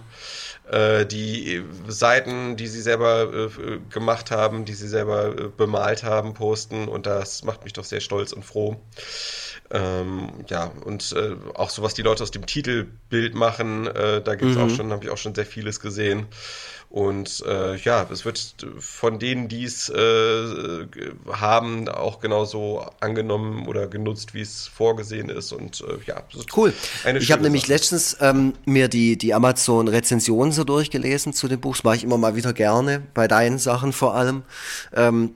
äh, 0.71 1.05
die 1.07 1.65
Seiten, 1.89 2.57
die 2.57 2.69
sie 2.69 2.81
selber 2.81 3.33
äh, 3.33 3.79
gemacht 3.93 4.31
haben, 4.31 4.65
die 4.65 4.75
sie 4.75 4.87
selber 4.87 5.29
äh, 5.37 5.49
bemalt 5.57 6.05
haben, 6.05 6.35
posten 6.35 6.87
und 6.87 7.07
das 7.07 7.43
macht 7.43 7.65
mich 7.65 7.73
doch 7.73 7.85
sehr 7.85 8.01
stolz 8.01 8.33
und 8.33 8.45
froh. 8.45 8.81
Ähm, 9.71 10.31
ja, 10.49 10.73
und 10.85 11.13
äh, 11.13 11.37
auch 11.55 11.71
so, 11.71 11.83
was 11.83 11.95
die 11.95 12.03
Leute 12.03 12.23
aus 12.23 12.31
dem 12.31 12.47
Titelbild 12.47 13.35
machen, 13.35 13.87
äh, 13.87 14.23
da 14.23 14.35
gibt's 14.35 14.57
auch 14.57 14.71
schon, 14.71 14.91
habe 14.93 15.05
ich 15.05 15.11
auch 15.11 15.19
schon 15.19 15.35
sehr 15.35 15.47
vieles 15.47 15.81
gesehen. 15.81 16.27
Und 16.91 17.45
äh, 17.47 17.77
ja, 17.77 18.09
es 18.11 18.25
wird 18.25 18.67
von 18.79 19.19
denen, 19.19 19.49
die 19.49 19.65
es 19.65 19.91
äh, 19.91 20.87
haben, 21.31 21.87
auch 21.87 22.19
genauso 22.19 22.87
angenommen 23.01 23.67
oder 23.69 23.89
genutzt, 23.89 24.33
wie 24.33 24.41
es 24.41 24.67
vorgesehen 24.69 25.29
ist. 25.29 25.53
Und 25.53 25.83
äh, 25.83 25.99
ja, 26.07 26.23
Cool. 26.57 26.73
ich 27.21 27.31
habe 27.31 27.43
nämlich 27.43 27.69
letztens 27.69 28.17
ähm, 28.21 28.55
mir 28.65 28.89
die, 28.89 29.19
die 29.19 29.35
Amazon-Rezensionen 29.35 30.53
so 30.53 30.65
durchgelesen 30.65 31.35
zu 31.35 31.47
dem 31.47 31.61
Buch. 31.61 31.77
Das 31.77 31.85
mache 31.85 31.97
ich 31.97 32.05
immer 32.05 32.17
mal 32.17 32.37
wieder 32.37 32.55
gerne, 32.55 33.03
bei 33.13 33.29
deinen 33.29 33.59
Sachen 33.59 33.93
vor 33.93 34.15
allem. 34.15 34.43
Ähm, 34.95 35.35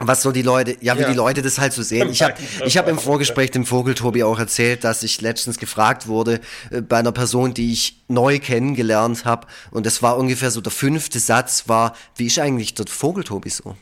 Was 0.00 0.22
so 0.22 0.32
die 0.32 0.42
Leute, 0.42 0.76
ja, 0.80 0.94
wie 0.94 0.98
Mhm. 0.98 1.02
Ja. 1.02 1.08
die 1.10 1.16
Leute 1.16 1.42
das 1.42 1.58
halt 1.58 1.72
so 1.72 1.82
sehen. 1.82 2.10
Ich 2.10 2.22
habe 2.22 2.34
ich 2.66 2.76
hab 2.76 2.88
im 2.88 2.98
Vorgespräch 2.98 3.52
dem 3.52 3.64
Vogeltobi 3.64 4.24
auch 4.24 4.38
erzählt, 4.38 4.82
dass 4.82 5.02
ich 5.04 5.20
letztens 5.20 5.58
gefragt 5.58 6.08
wurde 6.08 6.40
äh, 6.70 6.80
bei 6.80 6.96
einer 6.98 7.12
Person, 7.12 7.54
die 7.54 7.72
ich 7.72 8.02
neu 8.08 8.40
kennengelernt 8.40 9.24
habe. 9.24 9.46
Und 9.70 9.86
das 9.86 10.02
war 10.02 10.16
ungefähr 10.16 10.50
so 10.50 10.60
der 10.60 10.72
fünfte 10.72 11.20
Satz 11.20 11.64
war, 11.68 11.94
wie 12.16 12.26
ist 12.26 12.38
eigentlich 12.40 12.74
der 12.74 12.86
Vogeltobi 12.88 13.48
so? 13.50 13.76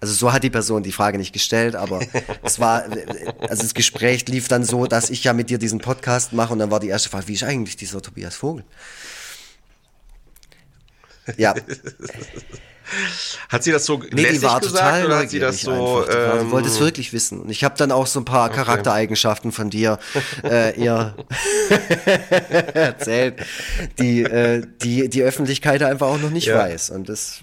Also 0.00 0.14
so 0.14 0.32
hat 0.32 0.44
die 0.44 0.50
Person 0.50 0.82
die 0.82 0.92
Frage 0.92 1.18
nicht 1.18 1.32
gestellt, 1.32 1.74
aber 1.76 2.00
es 2.42 2.58
war, 2.58 2.84
also 2.84 3.62
das 3.62 3.74
Gespräch 3.74 4.26
lief 4.28 4.48
dann 4.48 4.64
so, 4.64 4.86
dass 4.86 5.10
ich 5.10 5.24
ja 5.24 5.32
mit 5.34 5.50
dir 5.50 5.58
diesen 5.58 5.80
Podcast 5.80 6.32
mache 6.32 6.52
und 6.54 6.60
dann 6.60 6.70
war 6.70 6.80
die 6.80 6.88
erste 6.88 7.10
Frage, 7.10 7.28
wie 7.28 7.34
ist 7.34 7.42
eigentlich 7.42 7.76
dieser 7.76 8.00
Tobias 8.00 8.36
Vogel? 8.36 8.64
Ja, 11.36 11.54
Hat 13.48 13.62
sie 13.64 13.72
das 13.72 13.84
so 13.84 14.02
nee, 14.12 14.30
die 14.30 14.42
war 14.42 14.60
gesagt 14.60 14.64
total 14.64 15.06
oder 15.06 15.18
hat 15.18 15.30
sie 15.30 15.38
das 15.38 15.60
so? 15.62 15.70
einfach. 15.70 16.12
Die, 16.12 16.18
war, 16.18 16.40
ähm, 16.40 16.50
wollte 16.50 16.68
es 16.68 16.80
wirklich 16.80 17.12
wissen. 17.12 17.40
Und 17.40 17.50
ich 17.50 17.64
habe 17.64 17.74
dann 17.76 17.92
auch 17.92 18.06
so 18.06 18.20
ein 18.20 18.24
paar 18.24 18.50
Charaktereigenschaften 18.50 19.52
von 19.52 19.70
dir 19.70 19.98
äh, 20.44 20.78
ihr 20.78 21.14
erzählt, 22.74 23.36
die, 23.98 24.22
äh, 24.22 24.62
die 24.82 25.08
die 25.08 25.22
Öffentlichkeit 25.22 25.82
einfach 25.82 26.08
auch 26.08 26.18
noch 26.18 26.30
nicht 26.30 26.46
Ja. 26.46 26.58
weiß. 26.58 26.90
Und 26.90 27.08
das 27.08 27.40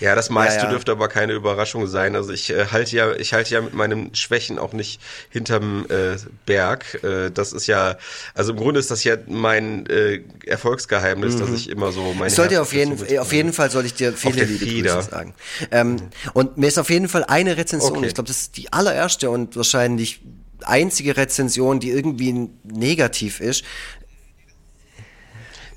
Ja, 0.00 0.14
das 0.14 0.30
meiste 0.30 0.58
Ja, 0.58 0.64
ja. 0.64 0.70
dürfte 0.70 0.92
aber 0.92 1.08
keine 1.08 1.32
Überraschung 1.32 1.86
sein. 1.86 2.16
Also 2.16 2.32
ich 2.32 2.50
äh, 2.50 2.66
halte 2.72 2.96
ja, 2.96 3.12
ich 3.14 3.32
halte 3.32 3.54
ja 3.54 3.60
mit 3.60 3.74
meinen 3.74 4.14
Schwächen 4.14 4.58
auch 4.58 4.72
nicht 4.72 5.00
hinterm 5.30 5.86
äh, 5.88 6.16
Berg. 6.46 7.02
Äh, 7.02 7.30
das 7.30 7.52
ist 7.52 7.66
ja, 7.66 7.96
also 8.34 8.52
im 8.52 8.58
Grunde 8.58 8.80
ist 8.80 8.90
das 8.90 9.04
ja 9.04 9.16
mein 9.26 9.86
äh, 9.86 10.20
Erfolgsgeheimnis, 10.46 11.36
dass 11.38 11.50
ich 11.50 11.68
immer 11.70 11.92
so 11.92 12.12
meine. 12.14 12.28
Ich 12.28 12.34
sollte 12.34 12.60
auf 12.60 12.72
jeden, 12.72 12.90
Herzensbezüge 12.90 13.22
auf 13.22 13.32
jeden 13.32 13.52
Fall 13.52 13.70
soll 13.70 13.86
ich 13.86 13.94
dir 13.94 14.12
viele 14.12 14.44
liebe. 14.44 14.88
Grüße 14.88 15.10
sagen. 15.10 15.34
Ähm, 15.70 15.96
und 16.32 16.56
mir 16.58 16.68
ist 16.68 16.78
auf 16.78 16.90
jeden 16.90 17.08
Fall 17.08 17.24
eine 17.24 17.56
Rezension, 17.56 17.98
Okay. 17.98 18.06
ich 18.06 18.14
glaube, 18.14 18.28
das 18.28 18.38
ist 18.38 18.56
die 18.56 18.72
allererste 18.72 19.30
und 19.30 19.56
wahrscheinlich 19.56 20.20
einzige 20.62 21.16
Rezension, 21.16 21.80
die 21.80 21.90
irgendwie 21.90 22.48
negativ 22.64 23.40
ist. 23.40 23.64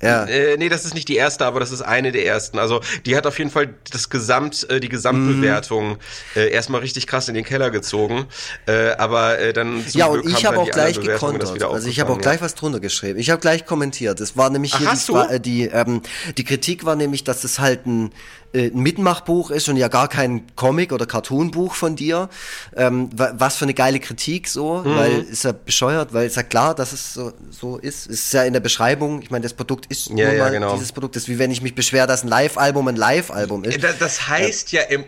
Ja. 0.02 0.24
Äh, 0.24 0.56
nee, 0.56 0.68
das 0.68 0.84
ist 0.84 0.94
nicht 0.94 1.08
die 1.08 1.16
erste, 1.16 1.44
aber 1.44 1.60
das 1.60 1.72
ist 1.72 1.82
eine 1.82 2.12
der 2.12 2.24
ersten. 2.26 2.58
Also 2.58 2.80
die 3.06 3.16
hat 3.16 3.26
auf 3.26 3.38
jeden 3.38 3.50
Fall 3.50 3.74
das 3.90 4.10
Gesamt, 4.10 4.68
äh, 4.70 4.80
die 4.80 4.88
Gesamtbewertung 4.88 5.98
äh, 6.36 6.50
erstmal 6.50 6.80
richtig 6.80 7.06
krass 7.06 7.28
in 7.28 7.34
den 7.34 7.44
Keller 7.44 7.70
gezogen. 7.70 8.26
Äh, 8.66 8.90
aber 8.92 9.38
äh, 9.38 9.52
dann 9.52 9.84
Ja, 9.92 10.08
Glück 10.08 10.24
und 10.24 10.30
ich 10.30 10.44
haben 10.44 10.56
habe 10.56 10.68
auch 10.68 10.70
gleich 10.70 11.00
gekontert. 11.00 11.62
Also 11.62 11.88
ich 11.88 12.00
habe 12.00 12.12
auch 12.12 12.18
gleich 12.18 12.40
was 12.40 12.54
drunter 12.54 12.80
geschrieben. 12.80 13.18
Ich 13.18 13.30
habe 13.30 13.40
gleich 13.40 13.66
kommentiert. 13.66 14.20
Das 14.20 14.36
war 14.36 14.50
nämlich 14.50 14.74
Ach, 14.74 14.78
hier 14.80 14.90
die, 15.28 15.34
äh, 15.34 15.40
die, 15.40 15.64
ähm, 15.64 16.02
die 16.36 16.44
Kritik 16.44 16.84
war 16.84 16.96
nämlich, 16.96 17.24
dass 17.24 17.44
es 17.44 17.58
halt 17.58 17.86
ein, 17.86 18.12
äh, 18.52 18.68
ein 18.70 18.80
Mitmachbuch 18.80 19.50
ist 19.50 19.68
und 19.68 19.76
ja 19.76 19.88
gar 19.88 20.08
kein 20.08 20.44
Comic 20.56 20.92
oder 20.92 21.06
Cartoonbuch 21.06 21.74
von 21.74 21.96
dir. 21.96 22.28
Ähm, 22.76 23.10
wa- 23.16 23.32
was 23.36 23.56
für 23.56 23.64
eine 23.64 23.74
geile 23.74 24.00
Kritik 24.00 24.48
so, 24.48 24.78
Mhm. 24.84 24.96
weil 24.96 25.18
ist 25.22 25.44
ja 25.44 25.52
bescheuert, 25.52 26.12
weil 26.14 26.26
ist 26.26 26.36
ja 26.36 26.42
klar, 26.42 26.74
dass 26.74 26.92
es 26.92 27.14
so, 27.14 27.32
so 27.50 27.76
ist. 27.78 28.06
Es 28.06 28.20
ist 28.24 28.32
ja 28.32 28.44
in 28.44 28.52
der 28.52 28.60
Beschreibung. 28.60 29.20
Ich 29.22 29.30
meine, 29.30 29.42
das 29.42 29.54
Produkt 29.54 29.86
ist 29.86 30.08
Ja, 30.10 30.32
ja, 30.32 30.48
genau. 30.48 30.74
dieses 30.74 30.92
Produkt. 30.92 31.16
Das 31.16 31.24
ist 31.24 31.28
wie 31.28 31.38
wenn 31.38 31.50
ich 31.50 31.62
mich 31.62 31.74
beschwere, 31.74 32.06
dass 32.06 32.22
ein 32.24 32.28
Live-Album 32.28 32.88
ein 32.88 32.96
Live-Album 32.96 33.64
Ja. 33.64 33.70
ist. 33.70 33.82
Das, 33.84 33.98
das 33.98 34.28
heißt 34.28 34.72
ja 34.72 34.82
im 34.82 35.04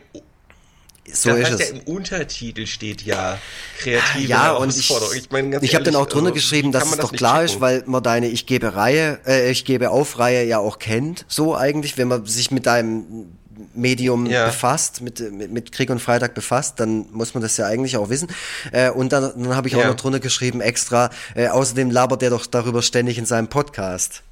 So 1.15 1.31
das 1.31 1.39
ist 1.39 1.45
heißt 1.47 1.61
es. 1.61 1.69
ja 1.71 1.75
im 1.77 1.81
Untertitel 1.95 2.67
steht 2.67 3.03
ja 3.03 3.39
kreative 3.79 4.27
Ja, 4.29 4.53
und 4.53 4.75
ich, 4.77 4.89
Herausforderung. 4.91 5.63
Ich, 5.63 5.75
habe 5.75 5.85
dann 5.85 5.97
auch 5.97 6.07
drunter 6.07 6.27
also, 6.29 6.35
geschrieben, 6.35 6.73
dass 6.73 6.85
es 6.85 6.91
das 6.93 6.99
doch 7.01 7.13
klar 7.13 7.41
checken? 7.41 7.55
ist, 7.57 7.61
weil 7.61 7.83
man 7.87 8.03
deine 8.03 8.29
Ich 8.29 8.47
gebe 8.47 8.75
Reihe, 8.75 9.19
äh, 9.27 9.51
Ich 9.51 9.65
gebe 9.65 9.91
auf 9.91 10.19
Reihe 10.19 10.45
ja 10.45 10.59
auch 10.59 10.79
kennt, 10.79 11.25
so 11.29 11.57
eigentlich, 11.57 11.97
wenn 11.99 12.09
man 12.09 12.25
sich 12.27 12.51
mit 12.51 12.67
deinem 12.67 13.27
Medium 13.75 14.25
Ja. 14.27 14.47
befasst, 14.47 15.03
mit, 15.03 15.21
mit, 15.33 15.51
mit 15.53 15.71
Krieg 15.73 15.91
und 15.91 16.01
Freitag 16.01 16.35
befasst, 16.35 16.81
dann 16.81 17.07
muss 17.13 17.35
man 17.35 17.43
das 17.43 17.57
ja 17.59 17.67
eigentlich 17.67 17.97
auch 17.99 18.09
wissen. 18.09 18.29
Äh, 18.73 18.91
und 18.91 19.13
dann, 19.13 19.23
dann 19.37 19.55
habe 19.55 19.69
ich 19.69 19.77
auch 19.77 19.81
Ja. 19.81 19.89
noch 19.89 19.97
drunter 19.97 20.19
geschrieben, 20.21 20.61
extra, 20.63 21.11
äh, 21.35 21.49
außerdem 21.49 21.91
labert 21.91 22.23
er 22.23 22.31
doch 22.31 22.47
darüber 22.47 22.81
ständig 22.83 23.19
in 23.19 23.27
seinem 23.27 23.49
Podcast. 23.49 24.23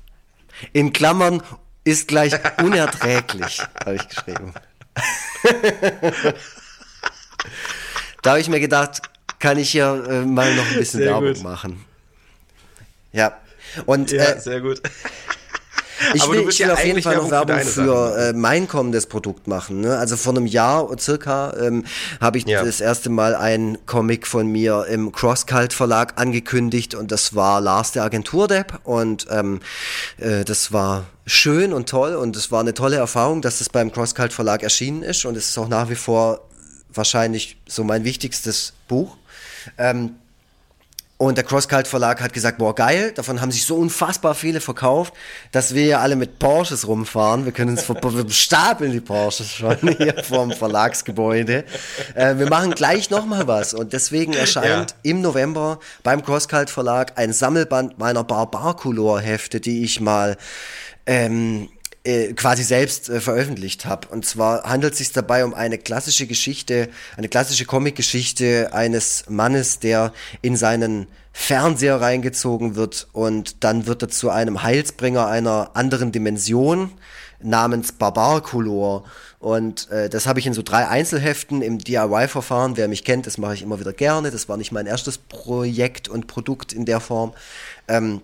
In 0.72 0.93
Klammern 0.95 1.43
ist 1.85 2.09
gleich 2.09 2.33
unerträglich, 2.62 3.61
habe 3.85 3.97
ich 3.97 4.09
geschrieben. 4.09 4.55
da 8.22 8.30
habe 8.30 8.41
ich 8.41 8.49
mir 8.49 8.61
gedacht, 8.61 9.03
kann 9.39 9.59
ich 9.59 9.70
hier 9.70 10.05
äh, 10.09 10.24
mal 10.24 10.55
noch 10.55 10.66
ein 10.70 10.76
bisschen 10.78 11.01
Sehr 11.01 11.11
Werbung 11.11 11.34
gut. 11.34 11.43
machen. 11.43 11.84
Ja. 13.12 13.36
Und 13.86 14.11
Ja, 14.11 14.24
äh, 14.24 14.41
sehr 14.41 14.61
gut. 14.61 14.82
ich 16.14 16.22
Aber 16.22 16.32
will, 16.32 16.41
ich 16.49 16.59
will 16.59 16.66
ja 16.66 16.72
auf 16.74 16.84
jeden 16.84 17.03
Fall 17.03 17.16
noch 17.16 17.30
Werbung 17.30 17.59
für 17.61 17.64
für 17.84 18.18
äh, 18.18 18.32
mein 18.32 18.66
kommendes 18.68 19.07
Produkt 19.07 19.47
machen. 19.47 19.80
Ne? 19.80 19.97
Also 19.99 20.16
vor 20.16 20.32
einem 20.34 20.47
Jahr 20.47 20.89
circa 20.99 21.55
ähm, 21.61 21.84
habe 22.20 22.39
ich 22.39 22.47
Ja. 22.47 22.64
das 22.64 22.80
erste 22.80 23.11
Mal 23.11 23.34
ein 23.34 23.78
Comic 23.86 24.26
von 24.26 24.47
mir 24.47 24.86
im 24.89 25.12
Crosscult 25.12 25.72
Verlag 25.72 26.14
angekündigt 26.20 26.95
und 26.95 27.12
das 27.12 27.34
war 27.34 27.61
Lars 27.61 27.93
der 27.93 28.05
Agenturdepp 28.05 28.80
und 28.84 29.26
ähm, 29.30 29.61
äh, 30.18 30.45
das 30.45 30.72
war 30.72 31.05
schön 31.26 31.72
und 31.72 31.89
toll 31.89 32.14
und 32.14 32.36
es 32.36 32.51
war 32.51 32.61
eine 32.61 32.74
tolle 32.74 32.97
Erfahrung, 32.97 33.43
dass 33.43 33.61
es 33.61 33.68
beim 33.68 33.93
Crosscult 33.93 34.32
Verlag 34.32 34.62
erschienen 34.62 35.03
ist 35.03 35.24
und 35.24 35.36
es 35.36 35.51
ist 35.51 35.59
auch 35.59 35.68
nach 35.68 35.89
wie 35.91 35.95
vor 35.95 36.47
wahrscheinlich 36.99 37.57
so 37.66 37.82
mein 37.84 38.05
wichtigstes 38.05 38.74
Buch. 38.88 39.16
Ähm, 39.78 40.16
und 41.20 41.36
der 41.36 41.42
Crosscult 41.42 41.88
Verlag 41.88 42.20
hat 42.20 42.32
gesagt, 42.32 42.59
boah, 42.59 42.76
geil, 42.76 43.11
davon 43.12 43.40
haben 43.40 43.51
sich 43.51 43.66
so 43.66 43.74
unfassbar 43.74 44.36
viele 44.36 44.61
verkauft, 44.61 45.12
dass 45.51 45.74
wir 45.74 45.84
ja 45.84 45.99
alle 45.99 46.14
mit 46.14 46.38
Porsches 46.38 46.86
rumfahren. 46.86 47.44
Wir 47.44 47.51
können 47.51 47.76
uns 47.76 47.84
stapeln 48.36 48.92
die 48.92 49.01
Porsches 49.01 49.51
schon 49.51 49.76
hier 49.99 50.22
vom 50.22 50.53
Verlagsgebäude. 50.53 51.64
Äh, 52.14 52.36
wir 52.36 52.49
machen 52.49 52.70
gleich 52.70 53.11
nochmal 53.11 53.49
was. 53.49 53.74
Und 53.74 53.94
deswegen 53.94 54.32
erscheint 54.32 54.92
ja. 54.92 54.96
im 55.03 55.20
November 55.20 55.80
beim 56.05 56.24
Crosscult 56.24 56.70
Verlag 56.70 57.18
ein 57.18 57.32
Sammelband 57.32 57.99
meiner 57.99 58.22
Barbarkulor-Hefte, 58.22 59.59
die 59.59 59.82
ich 59.82 60.01
mal 60.01 60.36
ähm, 61.05 61.68
äh, 62.05 62.32
quasi 62.32 62.62
selbst 62.62 63.09
äh, 63.09 63.20
veröffentlicht 63.20 63.84
habe. 63.84 64.09
Und 64.09 64.24
zwar 64.24 64.62
handelt 64.64 64.92
es 64.92 64.99
sich 64.99 65.12
dabei 65.12 65.44
um 65.44 65.55
eine 65.55 65.78
klassische 65.78 66.26
Geschichte, 66.26 66.88
eine 67.16 67.28
klassische 67.28 67.64
Comic-Geschichte 67.64 68.70
eines 68.72 69.24
Mannes, 69.28 69.78
der 69.78 70.12
in 70.40 70.57
seinen 70.57 71.07
Fernseher 71.32 72.01
reingezogen 72.01 72.74
wird 72.74 73.07
und 73.12 73.62
dann 73.62 73.86
wird 73.86 74.03
er 74.03 74.09
zu 74.09 74.28
einem 74.28 74.62
Heilsbringer 74.64 75.28
einer 75.28 75.70
anderen 75.74 76.11
Dimension 76.11 76.90
namens 77.40 77.92
Barbarkulor. 77.92 79.05
Und 79.38 79.88
äh, 79.90 80.09
das 80.09 80.26
habe 80.26 80.40
ich 80.40 80.46
in 80.46 80.53
so 80.53 80.62
drei 80.62 80.88
Einzelheften 80.88 81.62
im 81.62 81.78
DIY-Verfahren. 81.78 82.76
Wer 82.76 82.88
mich 82.88 83.05
kennt, 83.05 83.26
das 83.26 83.38
mache 83.38 83.55
ich 83.55 83.62
immer 83.62 83.78
wieder 83.78 83.92
gerne. 83.92 84.32
Das 84.32 84.49
war 84.49 84.57
nicht 84.57 84.72
mein 84.72 84.86
erstes 84.86 85.18
Projekt 85.18 86.09
und 86.09 86.26
Produkt 86.26 86.72
in 86.72 86.84
der 86.84 86.99
Form. 86.99 87.32
Ähm, 87.86 88.20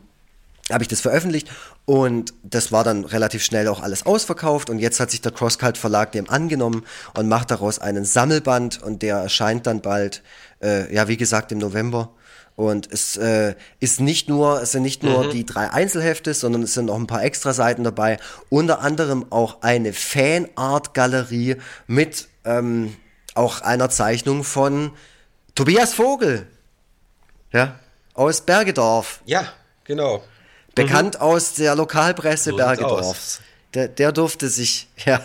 habe 0.71 0.83
ich 0.83 0.89
das 0.89 1.01
veröffentlicht 1.01 1.49
und 1.87 2.33
das 2.43 2.73
war 2.73 2.83
dann 2.83 3.05
relativ 3.05 3.45
schnell 3.45 3.69
auch 3.69 3.83
alles 3.83 4.07
ausverkauft 4.07 4.71
und 4.71 4.79
jetzt 4.79 5.01
hat 5.01 5.11
sich 5.11 5.21
der 5.21 5.33
Crosscult 5.33 5.77
Verlag 5.77 6.13
dem 6.13 6.31
angenommen 6.31 6.85
und 7.15 7.29
macht 7.29 7.51
daraus 7.51 7.79
einen 7.79 8.05
Sammelband 8.05 8.83
und 8.83 9.03
der 9.03 9.17
erscheint 9.17 9.67
dann 9.67 9.83
bald, 9.83 10.23
äh, 10.63 10.93
ja 10.95 11.09
wie 11.09 11.17
gesagt 11.17 11.53
im 11.53 11.59
November. 11.59 12.11
Und 12.57 12.91
es 12.93 13.17
äh, 13.17 13.57
ist 13.81 14.01
nicht 14.01 14.29
nur, 14.29 14.63
es 14.63 14.73
sind 14.73 14.83
nicht 14.83 15.03
nur 15.03 15.25
mhm. 15.25 15.31
die 15.31 15.45
drei 15.45 15.71
Einzelhefte, 15.71 16.35
sondern 16.35 16.63
es 16.63 16.75
sind 16.75 16.87
noch 16.87 16.95
ein 16.95 17.09
paar 17.09 17.25
extra 17.25 17.53
Seiten 17.53 17.83
dabei. 17.83 18.19
Unter 18.49 18.81
anderem 18.81 19.27
auch 19.31 19.63
eine 19.63 19.93
Fanart-Galerie 19.93 21.57
mit 21.89 22.29
ähm, 22.45 22.97
auch 23.35 23.61
einer 23.61 23.91
Zeichnung 23.91 24.45
von 24.45 24.93
Tobias 25.57 25.95
Vogel. 25.95 26.47
Ja, 27.53 27.79
aus 28.15 28.41
Bergedorf. 28.41 29.21
Ja, 29.27 29.53
genau. 29.83 30.23
Bekannt 30.75 31.15
mhm. 31.15 31.21
aus 31.21 31.55
der 31.55 31.75
Lokalpresse 31.75 32.51
so 32.51 32.57
Bergedorfs. 32.57 33.41
Der, 33.75 33.89
der 33.89 34.13
durfte 34.13 34.49
sich, 34.49 34.89
ja, 35.05 35.21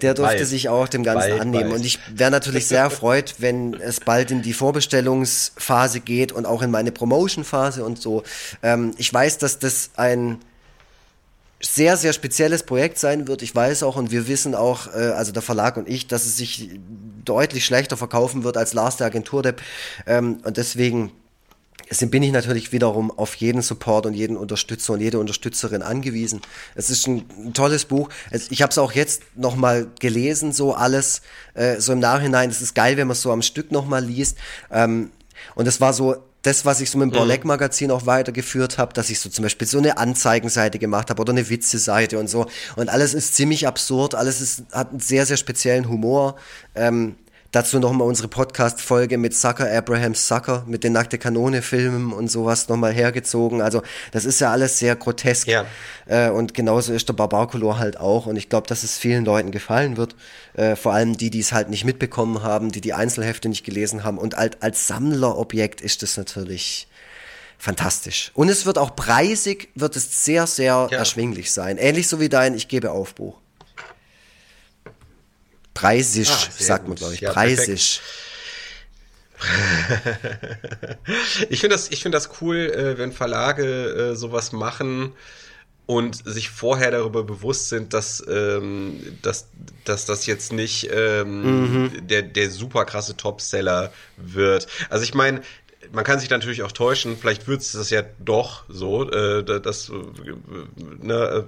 der 0.00 0.14
durfte 0.14 0.46
sich 0.46 0.68
auch 0.68 0.88
dem 0.88 1.02
Ganzen 1.02 1.30
bald, 1.30 1.40
annehmen. 1.40 1.70
Bald. 1.70 1.80
Und 1.80 1.86
ich 1.86 1.98
wäre 2.12 2.30
natürlich 2.30 2.66
sehr 2.66 2.80
erfreut, 2.80 3.34
wenn 3.38 3.74
es 3.74 4.00
bald 4.00 4.30
in 4.30 4.42
die 4.42 4.54
Vorbestellungsphase 4.54 6.00
geht 6.00 6.32
und 6.32 6.46
auch 6.46 6.62
in 6.62 6.70
meine 6.70 6.90
Promotion-Phase 6.90 7.84
und 7.84 8.00
so. 8.00 8.22
Ähm, 8.62 8.94
ich 8.96 9.12
weiß, 9.12 9.38
dass 9.38 9.58
das 9.58 9.90
ein 9.96 10.38
sehr, 11.62 11.98
sehr 11.98 12.14
spezielles 12.14 12.62
Projekt 12.62 12.98
sein 12.98 13.28
wird. 13.28 13.42
Ich 13.42 13.54
weiß 13.54 13.82
auch 13.82 13.96
und 13.96 14.10
wir 14.10 14.26
wissen 14.28 14.54
auch, 14.54 14.86
äh, 14.94 15.10
also 15.10 15.30
der 15.30 15.42
Verlag 15.42 15.76
und 15.76 15.88
ich, 15.88 16.06
dass 16.06 16.24
es 16.24 16.38
sich 16.38 16.70
deutlich 17.24 17.66
schlechter 17.66 17.98
verkaufen 17.98 18.44
wird 18.44 18.56
als 18.56 18.72
Lars 18.72 18.96
der 18.96 19.08
Agenturdepp. 19.08 19.60
Ähm, 20.06 20.38
und 20.44 20.56
Deswegen 20.56 21.12
bin 21.98 22.22
ich 22.22 22.32
natürlich 22.32 22.72
wiederum 22.72 23.10
auf 23.10 23.34
jeden 23.34 23.62
Support 23.62 24.06
und 24.06 24.14
jeden 24.14 24.36
Unterstützer 24.36 24.92
und 24.92 25.00
jede 25.00 25.18
Unterstützerin 25.18 25.82
angewiesen. 25.82 26.40
Es 26.76 26.88
ist 26.88 27.06
ein, 27.08 27.24
ein 27.44 27.52
tolles 27.52 27.84
Buch. 27.84 28.08
Ich 28.50 28.62
habe 28.62 28.70
es 28.70 28.78
auch 28.78 28.92
jetzt 28.92 29.22
nochmal 29.34 29.88
gelesen, 29.98 30.52
so 30.52 30.72
alles, 30.72 31.22
äh, 31.54 31.80
so 31.80 31.92
im 31.92 31.98
Nachhinein. 31.98 32.48
Es 32.48 32.62
ist 32.62 32.74
geil, 32.74 32.96
wenn 32.96 33.08
man 33.08 33.12
es 33.12 33.22
so 33.22 33.32
am 33.32 33.42
Stück 33.42 33.72
nochmal 33.72 34.04
liest. 34.04 34.38
Ähm, 34.70 35.10
und 35.56 35.66
es 35.66 35.80
war 35.80 35.92
so 35.92 36.16
das, 36.42 36.64
was 36.64 36.80
ich 36.80 36.90
so 36.90 36.98
mit 36.98 37.10
dem 37.10 37.18
Borleck 37.18 37.44
Magazin 37.44 37.90
auch 37.90 38.06
weitergeführt 38.06 38.78
habe, 38.78 38.94
dass 38.94 39.10
ich 39.10 39.20
so 39.20 39.28
zum 39.28 39.42
Beispiel 39.42 39.66
so 39.66 39.78
eine 39.78 39.98
Anzeigenseite 39.98 40.78
gemacht 40.78 41.10
habe 41.10 41.20
oder 41.20 41.32
eine 41.32 41.50
Witze-Seite 41.50 42.18
und 42.18 42.28
so. 42.28 42.46
Und 42.76 42.88
alles 42.88 43.14
ist 43.14 43.34
ziemlich 43.34 43.66
absurd, 43.66 44.14
alles 44.14 44.40
ist, 44.40 44.62
hat 44.72 44.90
einen 44.90 45.00
sehr, 45.00 45.26
sehr 45.26 45.36
speziellen 45.36 45.88
Humor. 45.88 46.36
Ähm, 46.74 47.16
Dazu 47.52 47.80
nochmal 47.80 48.06
unsere 48.06 48.28
Podcast-Folge 48.28 49.18
mit 49.18 49.34
Sucker 49.34 49.68
Abraham 49.68 50.14
Sucker, 50.14 50.62
mit 50.68 50.84
den 50.84 50.92
Nackte 50.92 51.18
Kanone-Filmen 51.18 52.12
und 52.12 52.30
sowas 52.30 52.68
nochmal 52.68 52.92
hergezogen. 52.92 53.60
Also, 53.60 53.82
das 54.12 54.24
ist 54.24 54.40
ja 54.40 54.52
alles 54.52 54.78
sehr 54.78 54.94
grotesk. 54.94 55.48
Ja. 55.48 55.64
Äh, 56.06 56.30
und 56.30 56.54
genauso 56.54 56.92
ist 56.92 57.08
der 57.08 57.14
Barbarcolor 57.14 57.80
halt 57.80 57.98
auch. 57.98 58.26
Und 58.26 58.36
ich 58.36 58.50
glaube, 58.50 58.68
dass 58.68 58.84
es 58.84 58.98
vielen 58.98 59.24
Leuten 59.24 59.50
gefallen 59.50 59.96
wird. 59.96 60.14
Äh, 60.54 60.76
vor 60.76 60.92
allem 60.92 61.16
die, 61.16 61.30
die 61.30 61.40
es 61.40 61.52
halt 61.52 61.70
nicht 61.70 61.84
mitbekommen 61.84 62.44
haben, 62.44 62.70
die 62.70 62.80
die 62.80 62.92
Einzelhefte 62.92 63.48
nicht 63.48 63.64
gelesen 63.64 64.04
haben. 64.04 64.18
Und 64.18 64.36
halt 64.36 64.62
als 64.62 64.86
Sammlerobjekt 64.86 65.80
ist 65.80 66.04
das 66.04 66.16
natürlich 66.16 66.86
fantastisch. 67.58 68.30
Und 68.34 68.48
es 68.48 68.64
wird 68.64 68.78
auch 68.78 68.94
preisig, 68.94 69.70
wird 69.74 69.96
es 69.96 70.24
sehr, 70.24 70.46
sehr 70.46 70.86
ja. 70.88 70.98
erschwinglich 70.98 71.50
sein. 71.50 71.78
Ähnlich 71.78 72.06
so 72.06 72.20
wie 72.20 72.28
dein 72.28 72.54
Ich 72.54 72.68
gebe 72.68 72.92
Aufbruch. 72.92 73.39
Preisig, 75.80 76.28
ah, 76.30 76.48
sagt 76.58 76.88
man, 76.88 76.96
glaube 76.96 77.14
ich. 77.14 77.20
Ja, 77.20 77.32
Preisig. 77.32 78.00
ich 81.48 81.60
finde 81.60 81.74
das, 81.74 81.90
ich 81.90 82.02
finde 82.02 82.16
das 82.16 82.30
cool, 82.40 82.56
äh, 82.56 82.98
wenn 82.98 83.12
Verlage 83.12 84.12
äh, 84.12 84.14
sowas 84.14 84.52
machen 84.52 85.12
und 85.86 86.22
sich 86.24 86.50
vorher 86.50 86.90
darüber 86.90 87.24
bewusst 87.24 87.70
sind, 87.70 87.94
dass, 87.94 88.22
ähm, 88.28 89.00
dass, 89.22 89.48
dass 89.84 90.04
das 90.04 90.26
jetzt 90.26 90.52
nicht 90.52 90.90
ähm, 90.92 91.84
mhm. 91.84 92.06
der, 92.06 92.22
der 92.22 92.50
super 92.50 92.84
krasse 92.84 93.16
Topseller 93.16 93.92
wird. 94.16 94.66
Also 94.90 95.04
ich 95.04 95.14
meine, 95.14 95.40
man 95.92 96.04
kann 96.04 96.18
sich 96.18 96.30
natürlich 96.30 96.62
auch 96.62 96.72
täuschen, 96.72 97.16
vielleicht 97.16 97.48
wird 97.48 97.62
es 97.62 97.72
das 97.72 97.90
ja 97.90 98.02
doch 98.18 98.64
so, 98.68 99.10
äh, 99.10 99.42
das 99.42 99.88
äh, 99.88 99.92
ne, 101.00 101.14
äh, 101.14 101.42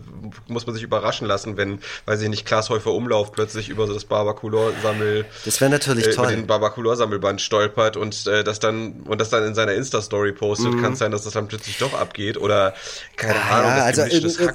muss 0.53 0.67
man 0.67 0.75
sich 0.75 0.83
überraschen 0.83 1.27
lassen, 1.27 1.57
wenn, 1.57 1.81
weiß 2.07 2.21
ich 2.23 2.29
nicht, 2.29 2.45
Klaas 2.45 2.71
Häufer 2.71 2.93
Umlauf 2.93 3.33
plötzlich 3.33 3.69
über 3.69 3.87
das 3.87 4.05
Barbaculor-Sammel 4.05 5.25
das 5.45 5.61
wäre 5.61 5.71
natürlich 5.71 6.09
äh, 6.09 6.11
toll. 6.11 6.29
den 6.29 6.47
Barbaculor-Sammelband 6.47 7.41
stolpert 7.41 7.97
und 7.97 8.27
äh, 8.27 8.43
das 8.43 8.59
dann 8.59 9.03
und 9.05 9.21
das 9.21 9.31
dann 9.31 9.45
in 9.45 9.55
seiner 9.55 9.75
Insta-Story 9.75 10.33
postet, 10.33 10.73
mhm. 10.73 10.83
kann 10.83 10.93
es 10.95 10.99
sein, 10.99 11.13
dass 11.13 11.23
das 11.23 11.35
dann 11.35 11.49
plötzlich 11.49 11.79
doch 11.79 11.95
abgeht 11.95 12.37
oder 12.37 12.75
keine 13.17 13.35
ja, 13.35 13.43
Ahnung. 13.43 13.71
Ja, 13.71 13.85
also, 13.85 14.03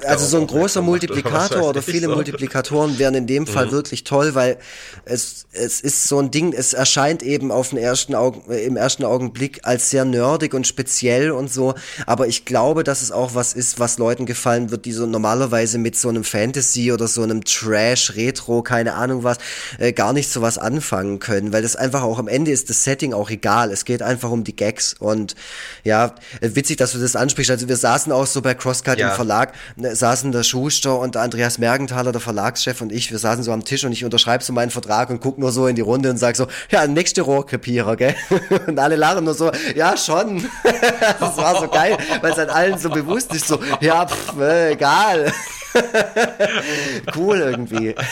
also 0.06 0.26
so 0.26 0.38
ein 0.38 0.46
großer 0.46 0.82
Multiplikator 0.82 1.58
oder, 1.58 1.68
oder 1.68 1.82
viele 1.82 2.08
so. 2.08 2.14
Multiplikatoren 2.14 2.98
wären 2.98 3.14
in 3.14 3.26
dem 3.26 3.46
Fall 3.46 3.66
mhm. 3.66 3.72
wirklich 3.72 4.04
toll, 4.04 4.34
weil 4.34 4.58
es, 5.04 5.46
es 5.52 5.80
ist 5.80 6.08
so 6.08 6.18
ein 6.18 6.30
Ding, 6.30 6.52
es 6.52 6.74
erscheint 6.74 7.22
eben 7.22 7.50
auf 7.50 7.70
den 7.70 7.78
ersten 7.78 8.14
Augen, 8.14 8.50
im 8.52 8.76
ersten 8.76 9.04
Augenblick 9.04 9.60
als 9.62 9.77
als 9.78 9.90
sehr 9.90 10.04
nerdig 10.04 10.54
und 10.54 10.66
speziell 10.66 11.30
und 11.30 11.52
so. 11.52 11.74
Aber 12.04 12.26
ich 12.26 12.44
glaube, 12.44 12.82
dass 12.82 13.00
es 13.00 13.12
auch 13.12 13.36
was 13.36 13.52
ist, 13.52 13.78
was 13.78 13.98
Leuten 13.98 14.26
gefallen 14.26 14.72
wird, 14.72 14.86
die 14.86 14.92
so 14.92 15.06
normalerweise 15.06 15.78
mit 15.78 15.96
so 15.96 16.08
einem 16.08 16.24
Fantasy 16.24 16.90
oder 16.90 17.06
so 17.06 17.22
einem 17.22 17.44
Trash, 17.44 18.16
Retro, 18.16 18.62
keine 18.62 18.94
Ahnung 18.94 19.22
was, 19.22 19.38
äh, 19.78 19.92
gar 19.92 20.12
nicht 20.12 20.30
so 20.30 20.42
was 20.42 20.58
anfangen 20.58 21.20
können. 21.20 21.52
Weil 21.52 21.62
das 21.62 21.76
einfach 21.76 22.02
auch 22.02 22.18
am 22.18 22.26
Ende 22.26 22.50
ist 22.50 22.70
das 22.70 22.82
Setting 22.82 23.14
auch 23.14 23.30
egal. 23.30 23.70
Es 23.70 23.84
geht 23.84 24.02
einfach 24.02 24.32
um 24.32 24.42
die 24.42 24.56
Gags. 24.56 24.96
Und 24.98 25.36
ja, 25.84 26.16
witzig, 26.40 26.78
dass 26.78 26.90
du 26.90 26.98
das 26.98 27.14
ansprichst. 27.14 27.52
Also 27.52 27.68
wir 27.68 27.76
saßen 27.76 28.10
auch 28.10 28.26
so 28.26 28.42
bei 28.42 28.54
Crosscut 28.54 28.98
ja. 28.98 29.10
im 29.10 29.14
Verlag, 29.14 29.52
ne, 29.76 29.94
saßen 29.94 30.32
der 30.32 30.42
Schuster 30.42 30.98
und 30.98 31.16
Andreas 31.16 31.58
Mergenthaler, 31.58 32.10
der 32.10 32.20
Verlagschef 32.20 32.80
und 32.80 32.90
ich, 32.90 33.12
wir 33.12 33.20
saßen 33.20 33.44
so 33.44 33.52
am 33.52 33.64
Tisch 33.64 33.84
und 33.84 33.92
ich 33.92 34.04
unterschreibe 34.04 34.42
so 34.42 34.52
meinen 34.52 34.70
Vertrag 34.70 35.10
und 35.10 35.20
guck 35.20 35.38
nur 35.38 35.52
so 35.52 35.68
in 35.68 35.76
die 35.76 35.82
Runde 35.82 36.10
und 36.10 36.16
sag 36.16 36.34
so, 36.34 36.48
ja, 36.70 36.84
nächste 36.88 37.22
Rohrkrepierer, 37.22 37.94
gell? 37.94 38.16
und 38.66 38.78
alle 38.80 38.96
lachen 38.96 39.24
nur 39.24 39.34
so, 39.34 39.52
ja, 39.74 39.96
schon. 39.96 40.48
das 41.20 41.36
war 41.36 41.60
so 41.60 41.68
geil, 41.68 41.96
weil 42.20 42.32
es 42.32 42.38
halt 42.38 42.50
allen 42.50 42.78
so 42.78 42.90
bewusst 42.90 43.34
ist, 43.34 43.48
so, 43.48 43.60
ja, 43.80 44.06
pff, 44.06 44.38
äh, 44.40 44.72
egal. 44.72 45.32
cool 47.16 47.38
irgendwie. 47.38 47.94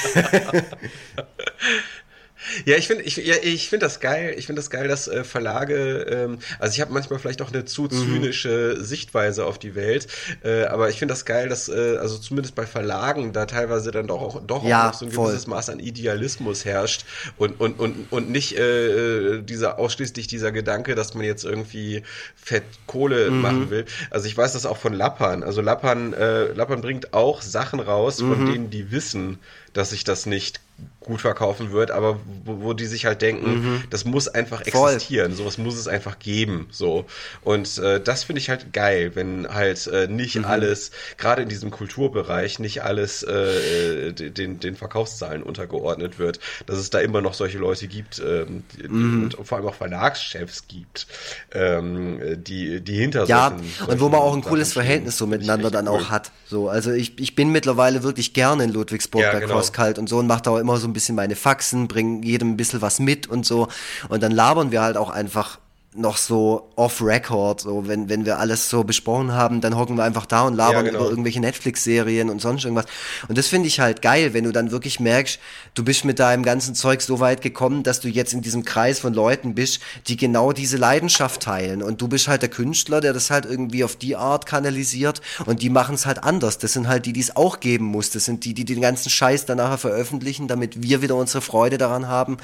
Ja, 2.65 2.77
ich 2.77 2.87
finde 2.87 3.05
ich, 3.05 3.17
ja, 3.17 3.35
ich 3.43 3.69
find 3.69 3.83
das 3.83 4.01
geil. 4.01 4.35
Ich 4.39 4.47
finde 4.47 4.61
das 4.61 4.71
geil, 4.71 4.89
dass 4.89 5.09
äh, 5.09 5.25
Verlage, 5.25 6.07
ähm, 6.09 6.39
also 6.59 6.75
ich 6.75 6.81
habe 6.81 6.93
manchmal 6.93 7.19
vielleicht 7.19 7.43
auch 7.43 7.53
eine 7.53 7.65
zu 7.65 7.83
mhm. 7.83 7.91
zynische 7.91 8.77
mhm. 8.77 8.85
Sichtweise 8.85 9.47
auf 9.47 9.59
die 9.59 9.75
Welt, 9.75 10.07
äh, 10.45 10.65
aber 10.65 10.89
ich 10.91 10.99
finde 10.99 11.13
das 11.13 11.25
geil, 11.25 11.49
dass 11.49 11.69
äh, 11.69 11.97
also 11.99 12.19
zumindest 12.19 12.55
bei 12.55 12.67
Verlagen 12.67 13.33
da 13.33 13.47
teilweise 13.47 13.91
dann 13.91 14.07
doch 14.07 14.21
auch, 14.21 14.43
doch 14.47 14.65
ja, 14.65 14.83
auch 14.83 14.93
noch 14.93 14.99
so 14.99 15.07
ein 15.07 15.13
voll. 15.13 15.27
gewisses 15.27 15.47
Maß 15.47 15.71
an 15.71 15.81
Idealismus 15.81 16.65
herrscht 16.65 17.05
und, 17.37 17.61
und, 17.61 17.79
und, 17.79 18.11
und 18.11 18.31
nicht 18.31 18.57
äh, 18.57 19.43
dieser 19.43 19.79
ausschließlich 19.79 20.27
dieser 20.27 20.53
Gedanke, 20.53 20.95
dass 20.95 21.15
man 21.15 21.25
jetzt 21.25 21.45
irgendwie 21.45 22.03
Fett 22.35 22.65
Kohle 22.87 23.31
mhm. 23.31 23.41
machen 23.41 23.71
will. 23.71 23.85
Also 24.11 24.27
ich 24.27 24.37
weiß 24.37 24.53
das 24.53 24.67
auch 24.67 24.77
von 24.77 24.93
Lappern. 24.93 25.43
Also 25.43 25.61
Lappern, 25.61 26.13
äh, 26.13 26.53
Lappern 26.53 26.81
bringt 26.81 27.13
auch 27.13 27.43
Sachen 27.43 27.81
raus, 27.81 28.21
von 28.21 28.45
mhm. 28.45 28.53
denen 28.53 28.71
die 28.71 28.91
wissen, 28.91 29.39
dass 29.73 29.91
sich 29.91 30.05
das 30.05 30.27
nicht 30.27 30.61
gut 31.01 31.21
verkaufen 31.21 31.71
wird, 31.71 31.91
aber 31.93 32.19
wo, 32.45 32.63
wo 32.63 32.73
die 32.75 32.87
sich 32.87 33.07
halt 33.07 33.23
denken, 33.23 33.51
mhm. 33.63 33.85
das 33.91 34.05
muss 34.05 34.27
einfach 34.29 34.63
Voll. 34.67 34.91
existieren, 34.93 35.35
sowas 35.35 35.57
muss 35.57 35.77
es 35.77 35.87
einfach 35.87 36.19
geben, 36.19 36.67
so. 36.73 37.07
Und 37.43 37.79
äh, 37.79 38.01
das 38.01 38.25
finde 38.25 38.41
ich 38.41 38.51
halt 38.51 38.73
geil, 38.73 39.13
wenn 39.15 39.47
halt 39.49 39.87
äh, 39.87 40.09
nicht 40.09 40.35
Mhm. 40.37 40.45
alles, 40.45 40.91
gerade 41.17 41.43
in 41.43 41.49
diesem 41.49 41.71
Kulturbereich, 41.71 42.59
nicht 42.59 42.83
alles 42.83 43.23
äh, 43.23 44.13
den, 44.13 44.59
den 44.59 44.77
Verkaufszahlen 44.77 45.43
untergeordnet 45.45 46.19
wird, 46.19 46.41
dass 46.67 46.79
es 46.79 46.91
da 46.91 46.99
immer 46.99 47.21
noch 47.23 47.35
solche 47.35 47.59
Leute 47.59 47.87
gibt 47.87 48.19
ähm, 48.19 48.65
Mhm. 48.89 49.23
und 49.23 49.37
vor 49.47 49.59
allem 49.59 49.69
auch 49.69 49.75
Verlagschefs 49.77 50.67
gibt, 50.67 51.07
ähm, 51.53 52.43
die, 52.43 52.81
die 52.81 52.97
hinter 52.99 53.25
Ja, 53.27 53.49
solchen, 53.49 53.73
und 53.87 54.01
wo 54.01 54.09
man 54.09 54.21
auch 54.21 54.27
ein 54.35 54.43
solchen 54.43 54.49
cooles 54.49 54.73
Verhältnis 54.73 55.17
so 55.19 55.27
miteinander 55.27 55.71
dann 55.71 55.89
cool. 55.89 55.95
auch 56.01 56.11
hat. 56.11 56.33
So, 56.49 56.69
also 56.69 56.93
ich, 56.93 57.19
ich 57.19 57.35
bin 57.35 57.51
mittlerweile 57.51 58.03
wirklich 58.03 58.33
gerne 58.33 58.65
in 58.65 58.71
Ludwigsburg 58.73 59.23
Ja, 59.23 59.33
bei 59.33 59.41
genau. 59.41 59.55
Crosskalt 59.55 59.99
und 59.99 60.09
so 60.09 60.19
und 60.19 60.27
mache 60.27 60.43
da 60.43 60.51
auch 60.53 60.59
immer 60.67 60.79
so 60.79 60.89
ein 60.89 60.93
bisschen 60.93 61.15
meine 61.15 61.37
Faxen, 61.37 61.87
bringe 61.87 62.27
jedem 62.27 62.53
ein 62.53 62.57
bisschen 62.57 62.83
was 62.83 62.99
mit 62.99 63.29
und 63.29 63.47
so. 63.47 63.69
Und 64.09 64.23
dann 64.23 64.33
labern 64.33 64.73
wir 64.73 64.83
halt 64.83 64.97
auch 64.97 65.11
einfach 65.11 65.59
noch 65.97 66.17
so 66.17 66.69
off-record, 66.77 67.61
so 67.61 67.89
wenn, 67.89 68.09
wenn 68.09 68.25
wir 68.25 68.39
alles 68.39 68.69
so 68.69 68.85
besprochen 68.85 69.33
haben, 69.33 69.61
dann 69.61 69.77
hocken 69.77 69.97
wir 69.97 70.05
einfach 70.05 70.27
da 70.27 70.43
und 70.43 70.55
labern 70.55 70.77
Ja, 70.77 70.83
genau. 70.83 71.01
über 71.01 71.11
irgendwelche 71.11 71.41
Netflix-Serien 71.41 72.31
und 72.31 72.41
sonst 72.41 72.65
irgendwas. 72.65 72.87
Und 73.29 73.39
das 73.39 73.47
finde 73.47 73.69
ich 73.69 73.81
halt 73.81 74.03
geil, 74.03 74.35
wenn 74.35 74.45
du 74.45 74.53
dann 74.53 74.71
wirklich 74.71 75.01
merkst, 75.01 75.39
du 75.75 75.85
bist 75.85 76.05
mit 76.05 76.19
deinem 76.19 76.43
ganzen 76.43 76.75
Zeug 76.75 77.03
so 77.03 77.21
weit 77.21 77.43
gekommen, 77.43 77.83
dass 77.83 78.01
du 78.01 78.09
jetzt 78.09 78.33
in 78.33 78.43
diesem 78.43 78.65
Kreis 78.65 79.01
von 79.01 79.15
Leuten 79.15 79.55
bist, 79.55 79.81
die 80.09 80.17
genau 80.17 80.53
diese 80.53 80.77
Leidenschaft 80.77 81.43
teilen. 81.43 81.83
Und 81.83 82.01
du 82.01 82.09
bist 82.09 82.29
halt 82.29 82.43
der 82.43 82.51
Künstler, 82.51 83.01
der 83.01 83.13
das 83.13 83.31
halt 83.31 83.47
irgendwie 83.47 83.85
auf 83.85 83.97
die 83.97 84.17
Art 84.17 84.47
kanalisiert 84.47 85.21
und 85.47 85.63
die 85.63 85.71
machen 85.71 85.95
es 85.95 86.07
halt 86.07 86.23
anders. 86.25 86.59
Das 86.59 86.73
sind 86.73 86.89
halt 86.89 87.07
die, 87.07 87.13
die 87.13 87.21
es 87.21 87.37
auch 87.37 87.61
geben 87.61 87.87
muss. 87.87 88.11
Das 88.11 88.25
sind 88.25 88.45
die, 88.45 88.55
die 88.55 88.65
den 88.65 88.81
ganzen 88.81 89.11
Scheiß 89.11 89.47
dann 89.47 89.59
nachher 89.59 89.79
veröffentlichen, 89.79 90.49
damit 90.49 90.83
wir 90.83 91.03
wieder 91.03 91.17
unsere 91.17 91.41
Freude 91.41 91.79
daran 91.79 92.09
haben, 92.09 92.37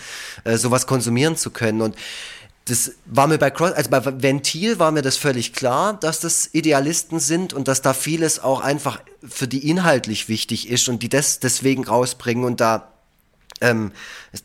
äh, 0.44 0.56
sowas 0.56 0.86
konsumieren 0.86 1.36
zu 1.36 1.50
können. 1.50 1.82
Und 1.82 1.96
das 2.66 2.92
war 3.06 3.26
mir 3.26 3.38
bei 3.38 3.50
Cross, 3.50 3.72
also 3.72 3.90
bei 3.90 4.22
Ventil 4.22 4.78
war 4.78 4.92
mir 4.92 5.02
das 5.02 5.16
völlig 5.16 5.52
klar, 5.52 5.94
dass 5.94 6.20
das 6.20 6.48
Idealisten 6.52 7.18
sind 7.18 7.52
und 7.52 7.66
dass 7.66 7.82
da 7.82 7.92
vieles 7.92 8.38
auch 8.38 8.60
einfach 8.60 9.00
für 9.28 9.48
die 9.48 9.68
inhaltlich 9.68 10.28
wichtig 10.28 10.68
ist 10.68 10.88
und 10.88 11.02
die 11.02 11.08
das 11.08 11.40
deswegen 11.40 11.84
rausbringen 11.84 12.44
und 12.44 12.60
da 12.60 12.91
ähm, 13.62 13.92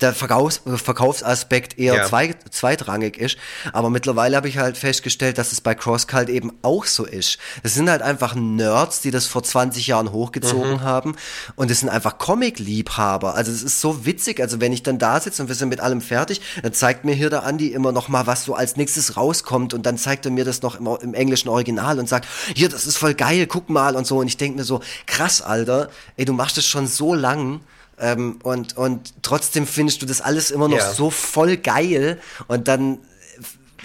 der 0.02 0.14
Verkaufs 0.14 0.61
Verkaufsaspekt 0.76 1.77
eher 1.77 1.95
Ja. 1.95 2.06
zwei, 2.06 2.35
zweitrangig 2.52 3.18
ist. 3.18 3.38
Aber 3.73 3.89
mittlerweile 3.89 4.35
habe 4.35 4.48
ich 4.49 4.57
halt 4.57 4.77
festgestellt, 4.77 5.38
dass 5.38 5.52
es 5.52 5.61
bei 5.61 5.76
CrossCult 5.76 6.30
eben 6.30 6.53
auch 6.61 6.85
so 6.85 7.06
ist. 7.06 7.38
Es 7.64 7.73
sind 7.73 7.89
halt 7.89 8.02
einfach 8.02 8.35
Nerds, 8.35 9.02
die 9.02 9.11
das 9.11 9.26
vor 9.26 9.44
20 9.44 9.88
Jahren 9.88 10.11
hochgezogen 10.11 10.81
haben. 10.81 11.15
Und 11.56 11.72
es 11.72 11.80
sind 11.81 11.89
einfach 11.89 12.18
Comic-Liebhaber. 12.18 13.35
Also 13.35 13.52
es 13.52 13.64
ist 13.64 13.81
so 13.81 14.06
witzig. 14.06 14.39
Also 14.41 14.60
wenn 14.60 14.73
ich 14.73 14.84
dann 14.84 14.99
da 14.99 15.19
sitze 15.19 15.41
und 15.41 15.48
wir 15.48 15.56
sind 15.56 15.69
mit 15.69 15.80
allem 15.80 16.02
fertig, 16.02 16.41
dann 16.61 16.73
zeigt 16.73 17.06
mir 17.06 17.14
hier 17.15 17.30
der 17.30 17.44
Andi 17.44 17.68
immer 17.73 17.91
noch 17.91 18.07
mal, 18.10 18.27
was 18.27 18.44
so 18.44 18.56
als 18.56 18.76
nächstes 18.76 19.18
rauskommt. 19.18 19.73
Und 19.73 19.85
dann 19.85 19.98
zeigt 19.98 20.26
er 20.26 20.31
mir 20.31 20.45
das 20.45 20.61
noch 20.61 20.76
im, 20.80 20.88
im 21.02 21.14
englischen 21.14 21.49
Original 21.49 21.99
und 21.99 22.10
sagt, 22.10 22.27
hier, 22.56 22.69
das 22.69 22.85
ist 22.85 22.98
voll 22.98 23.14
geil, 23.14 23.48
guck 23.48 23.69
mal 23.69 23.95
und 23.95 24.06
so. 24.06 24.18
Und 24.19 24.27
ich 24.27 24.38
denke 24.38 24.57
mir 24.57 24.64
so, 24.64 24.81
krass, 25.06 25.41
Alter, 25.41 25.89
ey, 26.18 26.26
du 26.26 26.34
machst 26.34 26.57
das 26.57 26.65
schon 26.65 26.88
so 26.88 27.14
lang. 27.14 27.61
Ähm, 27.99 28.39
und, 28.43 28.77
und 28.77 29.13
trotzdem 29.23 29.65
findest 29.65 30.01
du 30.01 30.05
das 30.05 30.21
alles 30.21 30.51
immer 30.51 30.67
noch 30.67 30.77
Ja. 30.77 30.93
so 30.93 31.09
voll 31.09 31.57
geil. 31.57 32.19
Und 32.47 32.67
dann, 32.67 32.99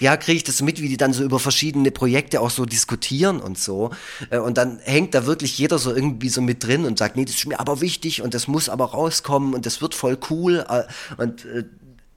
ja, 0.01 0.17
kriege 0.17 0.37
ich 0.37 0.45
das 0.45 0.61
mit, 0.63 0.81
wie 0.83 0.89
die 0.89 0.97
dann 0.97 1.13
so 1.13 1.23
über 1.23 1.39
verschiedene 1.39 1.91
Projekte 1.91 2.41
auch 2.41 2.51
so 2.51 2.67
diskutieren 2.67 3.41
und 3.41 3.59
so. 3.59 3.91
Äh, 4.31 4.39
Und 4.39 4.59
dann 4.59 4.81
hängt 4.81 5.15
da 5.15 5.27
wirklich 5.27 5.57
jeder 5.59 5.79
so 5.79 5.95
irgendwie 5.95 6.29
so 6.29 6.43
mit 6.43 6.65
drin 6.65 6.85
und 6.85 6.99
sagt, 6.99 7.17
nee, 7.17 7.25
das 7.25 7.37
ist 7.37 7.47
mir 7.47 7.61
aber 7.61 7.81
wichtig 7.81 8.21
und 8.23 8.35
das 8.35 8.49
muss 8.49 8.69
aber 8.69 8.87
rauskommen 8.87 9.55
und 9.55 9.65
das 9.65 9.81
wird 9.81 9.95
voll 9.95 10.19
cool. 10.31 10.65
Äh, 10.69 10.83
Und 11.23 11.45
äh, 11.45 11.65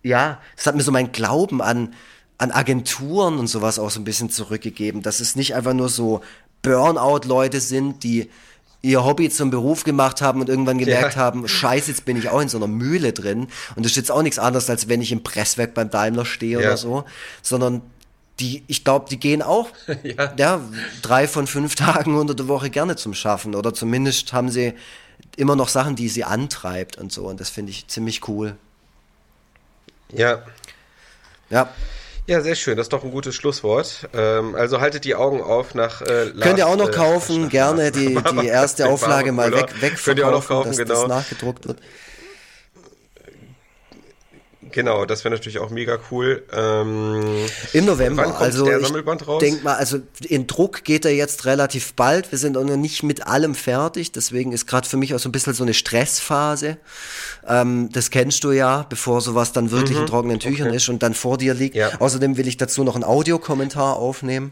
ja, 0.03 0.39
das 0.55 0.67
hat 0.67 0.75
mir 0.75 0.83
so 0.83 0.91
mein 0.91 1.11
Glauben 1.11 1.61
an, 1.61 1.93
an 2.37 2.51
Agenturen 2.51 3.39
und 3.39 3.47
sowas 3.47 3.79
auch 3.79 3.89
so 3.89 3.99
ein 3.99 4.03
bisschen 4.03 4.29
zurückgegeben, 4.29 5.01
dass 5.01 5.19
es 5.21 5.35
nicht 5.35 5.55
einfach 5.55 5.73
nur 5.73 5.89
so 5.89 6.21
Burnout-Leute 6.61 7.61
sind, 7.61 8.03
die 8.03 8.29
ihr 8.85 9.03
Hobby 9.03 9.29
zum 9.29 9.49
Beruf 9.49 9.83
gemacht 9.83 10.21
haben 10.21 10.41
und 10.41 10.49
irgendwann 10.49 10.77
gemerkt 10.77 11.15
Ja. 11.15 11.21
haben, 11.21 11.47
scheiße, 11.47 11.89
jetzt 11.91 12.05
bin 12.05 12.17
ich 12.17 12.29
auch 12.29 12.39
in 12.39 12.49
so 12.49 12.57
einer 12.57 12.67
Mühle 12.67 13.13
drin. 13.13 13.47
Und 13.75 13.83
das 13.83 13.93
ist 13.93 13.97
jetzt 13.97 14.11
auch 14.11 14.21
nichts 14.21 14.37
anderes, 14.39 14.69
als 14.69 14.87
wenn 14.87 15.01
ich 15.01 15.11
im 15.11 15.23
Presswerk 15.23 15.73
beim 15.73 15.89
Daimler 15.89 16.25
stehe 16.25 16.59
Ja. 16.61 16.67
oder 16.67 16.77
so. 16.77 17.03
Sondern 17.41 17.81
die, 18.39 18.63
ich 18.67 18.83
glaube, 18.83 19.07
die 19.09 19.19
gehen 19.19 19.41
auch 19.41 19.69
Ja. 20.37 20.61
drei 21.01 21.27
von 21.27 21.47
fünf 21.47 21.75
Tagen 21.75 22.15
unter 22.15 22.35
der 22.35 22.47
Woche 22.47 22.69
gerne 22.69 22.95
zum 22.95 23.13
Schaffen. 23.13 23.55
Oder 23.55 23.73
zumindest 23.73 24.33
haben 24.33 24.49
sie 24.49 24.73
immer 25.37 25.55
noch 25.55 25.69
Sachen, 25.69 25.95
die 25.95 26.07
sie 26.09 26.23
antreibt 26.23 26.97
und 26.97 27.11
so. 27.11 27.27
Und 27.27 27.39
das 27.39 27.49
finde 27.49 27.71
ich 27.71 27.87
ziemlich 27.87 28.27
cool. 28.27 28.55
Ja. 30.13 30.43
Ja. 31.49 31.69
Ja, 32.27 32.41
sehr 32.41 32.55
schön. 32.55 32.75
Das 32.75 32.85
ist 32.85 32.93
doch 32.93 33.03
ein 33.03 33.11
gutes 33.11 33.35
Schlusswort. 33.35 34.09
Ähm, 34.13 34.55
also 34.55 34.81
haltet 34.81 35.05
die 35.05 35.13
Augen 35.13 35.41
auf 35.41 35.75
nach. 35.75 36.01
Äh, 36.01 36.31
Könnt 36.39 36.57
ihr 36.57 36.67
auch 36.67 36.75
noch 36.75 36.89
äh, 36.89 36.91
kaufen, 36.91 37.41
Last- 37.43 37.51
gerne 37.51 37.91
die, 37.91 38.15
die 38.41 38.47
erste 38.47 38.87
Auflage 38.89 39.31
mal 39.31 39.51
weg, 39.51 39.67
wegverkaufen, 39.79 40.03
Könnt 40.05 40.19
ihr 40.19 40.27
auch 40.27 40.31
noch 40.31 40.47
kaufen, 40.47 40.69
dass 40.69 40.77
genau. 40.77 40.93
das 41.01 41.07
nachgedruckt 41.07 41.67
wird. 41.67 41.79
Genau, 44.71 45.05
das 45.05 45.23
wäre 45.23 45.33
natürlich 45.33 45.59
auch 45.59 45.69
mega 45.69 45.97
cool. 46.11 46.43
Ähm, 46.53 47.45
Im 47.73 47.85
November. 47.85 48.39
Also 48.39 48.65
der 48.65 48.79
ich 48.79 48.87
Sammelband 48.87 49.27
raus? 49.27 49.39
denk 49.39 49.63
mal, 49.63 49.75
also 49.75 49.99
in 50.27 50.47
Druck 50.47 50.83
geht 50.83 51.05
er 51.05 51.13
jetzt 51.13 51.45
relativ 51.45 51.93
bald. 51.93 52.31
Wir 52.31 52.39
sind 52.39 52.57
auch 52.57 52.63
noch 52.63 52.77
nicht 52.77 53.03
mit 53.03 53.27
allem 53.27 53.55
fertig, 53.55 54.11
deswegen 54.11 54.51
ist 54.51 54.67
gerade 54.67 54.87
für 54.87 54.97
mich 54.97 55.13
auch 55.13 55.19
so 55.19 55.29
ein 55.29 55.31
bisschen 55.31 55.53
so 55.53 55.63
eine 55.63 55.73
Stressphase. 55.73 56.77
Ähm, 57.47 57.89
das 57.91 58.09
kennst 58.09 58.43
du 58.43 58.51
ja, 58.51 58.85
bevor 58.89 59.21
sowas 59.21 59.51
dann 59.51 59.71
wirklich 59.71 59.97
in 59.97 60.05
trockenen 60.05 60.39
Tüchern 60.39 60.73
ist 60.73 60.89
und 60.89 61.03
dann 61.03 61.13
vor 61.13 61.37
dir 61.37 61.53
liegt. 61.53 61.75
Mhm. 61.75 61.81
Ja. 61.81 61.91
Außerdem 61.99 62.37
will 62.37 62.47
ich 62.47 62.57
dazu 62.57 62.83
noch 62.83 62.95
einen 62.95 63.03
Audiokommentar 63.03 63.97
aufnehmen, 63.97 64.51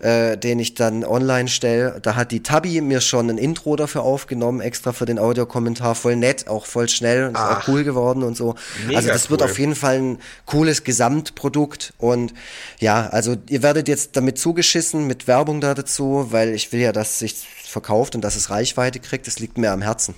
äh, 0.00 0.36
den 0.36 0.58
ich 0.58 0.74
dann 0.74 1.04
online 1.04 1.48
stelle. 1.48 2.00
Da 2.02 2.16
hat 2.16 2.32
die 2.32 2.42
Tabi 2.42 2.80
mir 2.80 3.00
schon 3.00 3.30
ein 3.30 3.38
Intro 3.38 3.76
dafür 3.76 4.02
aufgenommen, 4.02 4.60
extra 4.60 4.92
für 4.92 5.06
den 5.06 5.18
Audiokommentar. 5.18 5.94
Voll 5.94 6.16
nett, 6.16 6.48
auch 6.48 6.66
voll 6.66 6.88
schnell 6.88 7.28
und 7.28 7.36
ist 7.36 7.40
auch 7.40 7.60
Ach. 7.60 7.68
cool 7.68 7.84
geworden 7.84 8.22
und 8.22 8.36
so. 8.36 8.54
Also 8.94 9.08
das 9.08 9.30
wird 9.30 9.40
cool. 9.40 9.46
Auf 9.52 9.58
jeden 9.58 9.74
Fall 9.74 9.98
ein 9.98 10.18
cooles 10.46 10.84
Gesamtprodukt 10.84 11.92
und 11.98 12.34
ja, 12.80 13.08
also 13.08 13.36
ihr 13.48 13.62
werdet 13.62 13.88
jetzt 13.88 14.16
damit 14.16 14.38
zugeschissen 14.38 15.06
mit 15.06 15.26
Werbung 15.26 15.60
da 15.60 15.74
dazu, 15.74 16.28
weil 16.30 16.54
ich 16.54 16.72
will 16.72 16.80
ja, 16.80 16.92
dass 16.92 17.10
es 17.10 17.18
sich 17.18 17.34
verkauft 17.64 18.14
und 18.14 18.22
dass 18.22 18.36
es 18.36 18.50
Reichweite 18.50 19.00
kriegt. 19.00 19.26
Das 19.26 19.38
liegt 19.38 19.58
mir 19.58 19.72
am 19.72 19.82
Herzen. 19.82 20.14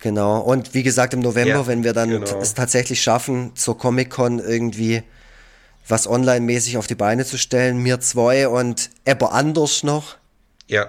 Genau. 0.00 0.40
Und 0.40 0.74
wie 0.74 0.82
gesagt, 0.82 1.14
im 1.14 1.20
November, 1.20 1.54
Ja, 1.54 1.66
wenn 1.66 1.82
wir 1.82 1.92
dann 1.92 2.10
genau. 2.10 2.40
es 2.40 2.54
tatsächlich 2.54 3.02
schaffen, 3.02 3.52
zur 3.56 3.76
Comic-Con 3.78 4.38
irgendwie 4.38 5.02
was 5.88 6.06
online-mäßig 6.06 6.76
auf 6.76 6.86
die 6.86 6.94
Beine 6.94 7.24
zu 7.24 7.38
stellen, 7.38 7.78
mir 7.78 7.98
zwei 8.00 8.48
und 8.48 8.90
Ebber 9.04 9.32
Anders 9.32 9.82
noch, 9.82 10.16
ja. 10.66 10.86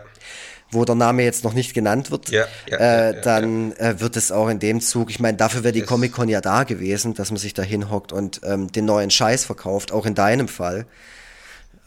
Wo 0.71 0.85
der 0.85 0.95
Name 0.95 1.23
jetzt 1.23 1.43
noch 1.43 1.53
nicht 1.53 1.73
genannt 1.73 2.11
wird, 2.11 2.29
Ja, 2.29 2.45
ja, 2.67 2.77
äh, 2.77 3.15
ja, 3.15 3.21
dann 3.21 3.71
Äh, 3.73 3.99
wird 3.99 4.15
es 4.17 4.31
auch 4.31 4.49
in 4.49 4.59
dem 4.59 4.81
Zug, 4.81 5.09
ich 5.09 5.19
meine, 5.19 5.37
dafür 5.37 5.63
wäre 5.63 5.71
die 5.73 5.81
Comic-Con 5.81 6.29
ja 6.29 6.41
da 6.41 6.63
gewesen, 6.63 7.13
dass 7.15 7.31
man 7.31 7.37
sich 7.37 7.53
da 7.53 7.63
hinhockt 7.63 8.11
und 8.13 8.41
ähm, 8.43 8.71
den 8.71 8.85
neuen 8.85 9.09
Scheiß 9.09 9.45
verkauft, 9.45 9.91
auch 9.91 10.05
in 10.05 10.15
deinem 10.15 10.47
Fall. 10.47 10.85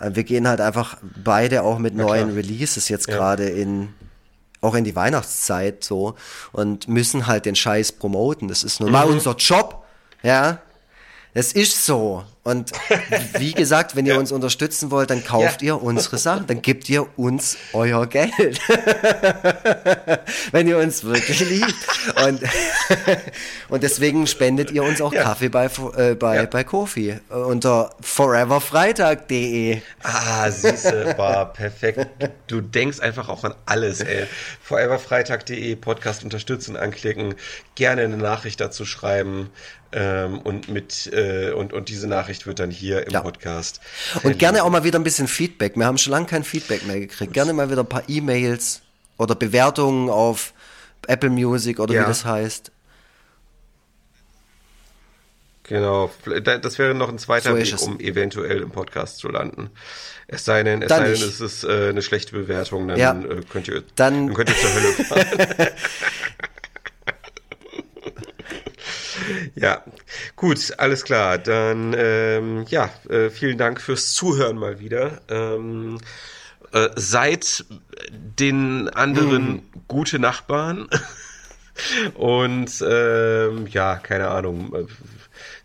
Äh, 0.01 0.11
wir 0.15 0.25
gehen 0.25 0.49
halt 0.49 0.61
einfach 0.61 0.97
beide 1.23 1.63
auch 1.63 1.79
mit 1.79 1.95
neuen. 1.95 2.35
Releases 2.35 2.89
jetzt 2.89 3.07
gerade 3.09 3.49
in 3.49 3.91
auch 4.61 4.75
in 4.77 4.85
die 4.85 4.95
Weihnachtszeit 4.95 5.83
so 5.83 6.15
und 6.53 6.87
müssen 6.87 7.27
halt 7.27 7.47
den 7.47 7.57
Scheiß 7.57 7.91
promoten. 7.93 8.47
Das 8.47 8.63
ist 8.63 8.79
nun 8.79 8.91
Mhm. 8.91 8.93
mal 8.93 9.07
unser 9.07 9.35
Job, 9.35 9.85
ja. 10.23 10.59
Es 11.35 11.53
ist 11.53 11.85
so. 11.87 12.25
Und 12.45 12.73
wie 13.39 13.53
gesagt, 13.53 13.95
wenn 13.95 14.05
ihr 14.05 14.19
uns 14.19 14.33
unterstützen 14.33 14.91
wollt, 14.91 15.11
dann 15.11 15.23
kauft 15.25 15.63
Ja. 15.63 15.67
ihr 15.77 15.83
unsere 15.83 16.19
Sachen, 16.19 16.47
dann 16.49 16.61
gebt 16.61 16.89
ihr 16.89 17.07
uns 17.17 17.57
euer 17.73 18.05
Geld. 18.09 18.33
wenn 20.53 20.67
ihr 20.67 20.79
uns 20.79 21.05
wirklich 21.05 21.39
liebt. 21.41 21.75
Und, 22.27 22.41
und 23.69 23.83
deswegen 23.83 24.27
spendet 24.27 24.71
ihr 24.73 24.83
uns 24.83 25.01
auch 25.01 25.13
Ja. 25.13 25.23
Kaffee 25.23 25.49
bei, 25.51 25.67
äh, 25.97 26.15
bei, 26.15 26.37
Ja. 26.37 26.47
bei 26.47 26.65
Kofi 26.65 27.19
unter 27.29 27.91
foreverfreitag.de. 28.01 29.81
Ah, 30.03 30.51
siehste, 30.51 31.15
war 31.17 31.53
perfekt. 31.53 32.07
Du 32.49 32.61
denkst 32.61 33.01
einfach 33.01 33.29
auch 33.29 33.45
an 33.45 33.55
alles, 33.67 34.01
ey. 34.01 34.27
Foreverfreitag.de 34.63 35.77
Podcast 35.77 36.25
unterstützen 36.25 36.77
anklicken, 36.77 37.35
gerne 37.75 38.03
eine 38.03 38.17
Nachricht 38.17 38.61
dazu 38.61 38.85
schreiben 38.85 39.51
ähm, 39.93 40.39
und 40.41 40.69
mit 40.69 41.11
äh, 41.13 41.51
und 41.51 41.73
und 41.75 41.89
diese 41.91 42.07
Nachricht 42.09 42.32
wird 42.47 42.59
dann 42.59 42.71
hier 42.71 43.07
im 43.07 43.13
Ja. 43.13 43.21
Podcast. 43.21 43.81
Und 44.23 44.39
gerne 44.39 44.63
auch 44.65 44.71
mal 44.71 44.85
wieder 44.85 44.99
ein 44.99 45.05
bisschen 45.05 45.29
Feedback. 45.29 45.77
Wir 45.77 45.87
haben 45.87 45.99
schon 45.99 46.13
lange 46.13 46.27
kein 46.27 46.45
Feedback 46.45 46.87
mehr 46.87 46.99
gekriegt. 47.01 47.33
Gerne 47.33 47.53
mal 47.53 47.71
wieder 47.71 47.81
ein 47.83 47.89
paar 47.89 48.05
E-Mails 48.09 48.83
oder 49.19 49.35
Bewertungen 49.35 50.09
auf 50.11 50.53
Apple 51.07 51.31
Music 51.31 51.79
oder 51.81 51.95
Ja. 51.95 52.03
wie 52.03 52.07
das 52.07 52.25
heißt. 52.25 52.71
Genau, 55.65 56.11
das 56.45 56.79
wäre 56.79 56.93
noch 56.95 57.09
ein 57.09 57.19
zweiter 57.19 57.51
So 57.53 57.57
Weg, 57.57 57.81
um 57.83 58.01
eventuell 58.01 58.61
im 58.63 58.71
Podcast 58.73 59.19
zu 59.19 59.29
landen. 59.29 59.71
Es 60.27 60.45
sei 60.45 60.63
denn, 60.65 60.83
es 60.83 60.89
Dann 60.89 60.99
sei 61.05 61.13
denn, 61.13 61.29
es 61.29 61.41
ist 61.41 61.65
äh, 61.65 61.89
eine 61.91 62.03
schlechte 62.03 62.33
Bewertung, 62.33 62.89
dann 62.89 62.99
Ja. 62.99 63.13
äh, 63.13 63.43
könnt 63.49 63.69
ihr 63.69 63.83
Dann- 63.95 64.27
dann 64.29 64.35
könnt 64.35 64.49
ihr 64.51 64.57
zur 64.57 64.75
Hölle 64.75 64.93
fahren. 65.05 65.69
Ja, 69.55 69.83
gut, 70.37 70.75
alles 70.79 71.05
klar. 71.05 71.39
Dann 71.39 71.95
ähm, 71.97 72.65
ja, 72.69 72.91
äh, 73.09 73.31
vielen 73.31 73.59
Dank 73.59 73.81
fürs 73.81 74.13
Zuhören 74.13 74.57
mal 74.57 74.81
wieder. 74.81 75.21
Ähm, 75.29 75.99
äh, 76.73 76.89
seid 76.97 77.65
den 78.11 78.89
anderen 78.89 79.47
hm. 79.47 79.63
gute 79.89 80.19
Nachbarn. 80.19 80.89
Und 82.15 82.85
ähm, 82.87 83.67
ja, 83.69 83.97
keine 83.97 84.29
Ahnung. 84.29 84.89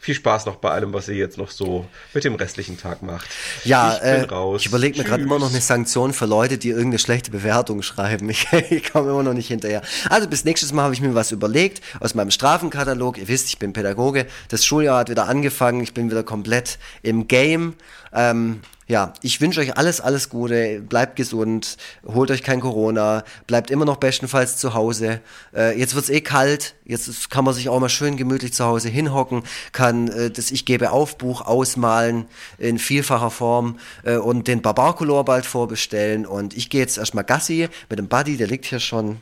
Viel 0.08 0.16
Spaß 0.16 0.46
noch 0.46 0.56
bei 0.56 0.70
allem, 0.70 0.94
was 0.94 1.10
ihr 1.10 1.16
jetzt 1.16 1.38
noch 1.38 1.52
so 1.52 1.86
mit 2.14 2.24
dem 2.24 2.36
restlichen 2.36 2.78
Tag 2.78 3.04
macht. 3.04 3.28
Ja, 3.66 3.98
ich, 3.98 4.04
äh, 4.04 4.56
ich 4.56 4.66
überlege 4.66 4.98
mir 4.98 5.04
gerade 5.04 5.24
immer 5.24 5.38
noch 5.38 5.50
eine 5.50 5.60
Sanktion 5.60 6.14
für 6.14 6.26
Leute, 6.26 6.58
die 6.58 6.70
irgendeine 6.70 7.00
schlechte 7.00 7.30
Bewertung 7.30 7.82
schreiben. 7.82 8.30
Ich, 8.38 8.48
ich 8.54 8.90
komme 8.90 9.10
immer 9.10 9.24
noch 9.24 9.34
nicht 9.34 9.50
hinterher. 9.50 9.82
Also 10.10 10.30
bis 10.30 10.46
nächstes 10.46 10.72
Mal 10.72 10.84
habe 10.84 10.94
ich 10.94 11.02
mir 11.02 11.14
was 11.14 11.34
überlegt 11.34 11.82
aus 12.00 12.16
meinem 12.16 12.32
Strafenkatalog. 12.32 13.18
Ihr 13.18 13.28
wisst, 13.28 13.50
ich 13.50 13.60
bin 13.60 13.74
Pädagoge. 13.74 14.28
Das 14.48 14.66
Schuljahr 14.66 15.00
hat 15.00 15.10
wieder 15.10 15.28
angefangen. 15.28 15.82
Ich 15.82 15.94
bin 15.94 16.10
wieder 16.10 16.24
komplett 16.24 16.80
im 17.02 17.28
Game. 17.28 17.74
Ähm, 18.14 18.62
ja, 18.88 19.14
ich 19.22 19.42
wünsche 19.42 19.60
euch 19.60 19.76
alles, 19.78 20.00
alles 20.00 20.30
Gute. 20.30 20.80
Bleibt 20.80 21.18
gesund, 21.18 21.76
holt 22.06 22.32
euch 22.32 22.42
kein 22.42 22.62
Corona, 22.62 23.26
bleibt 23.46 23.70
immer 23.70 23.84
noch 23.84 23.98
bestenfalls 23.98 24.56
zu 24.58 24.74
Hause. 24.74 25.20
Äh, 25.54 25.78
jetzt 25.78 25.94
wird's 25.94 26.10
eh 26.10 26.22
kalt, 26.22 26.76
jetzt 26.86 27.30
kann 27.30 27.44
man 27.44 27.54
sich 27.54 27.68
auch 27.68 27.80
mal 27.82 27.90
schön 27.90 28.16
gemütlich 28.16 28.54
zu 28.54 28.64
Hause 28.64 28.88
hinhocken, 28.88 29.44
kann 29.74 30.08
äh, 30.08 30.32
das 30.32 30.52
Ich 30.52 30.66
gebe 30.66 30.92
auf 30.92 31.18
Buch 31.18 31.42
ausmalen 31.42 32.28
in 32.58 32.80
vielfacher 32.80 33.30
Form 33.30 33.78
äh, 34.04 34.16
und 34.16 34.48
den 34.48 34.62
Barbarcolor 34.62 35.26
bald 35.26 35.46
vorbestellen. 35.46 36.26
Und 36.26 36.56
ich 36.56 36.70
gehe 36.70 36.80
jetzt 36.80 36.98
erstmal 36.98 37.26
Gassi 37.26 37.68
mit 37.90 38.00
dem 38.00 38.08
Buddy, 38.08 38.38
der 38.38 38.48
liegt 38.48 38.66
hier 38.66 38.80
schon 38.80 39.18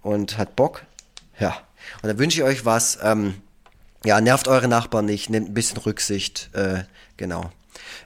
und 0.00 0.38
hat 0.38 0.56
Bock. 0.56 0.84
Ja, 1.38 1.58
und 2.00 2.08
dann 2.08 2.18
wünsche 2.18 2.38
ich 2.38 2.44
euch 2.44 2.64
was. 2.64 2.98
Ähm, 3.02 3.34
ja, 4.06 4.20
nervt 4.22 4.48
eure 4.48 4.68
Nachbarn 4.68 5.04
nicht, 5.04 5.28
nehmt 5.28 5.50
ein 5.50 5.54
bisschen 5.54 5.78
Rücksicht. 5.78 6.48
Äh, 6.54 6.84
genau. 7.18 7.50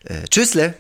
Äh, 0.05 0.25
tschüssle! 0.29 0.75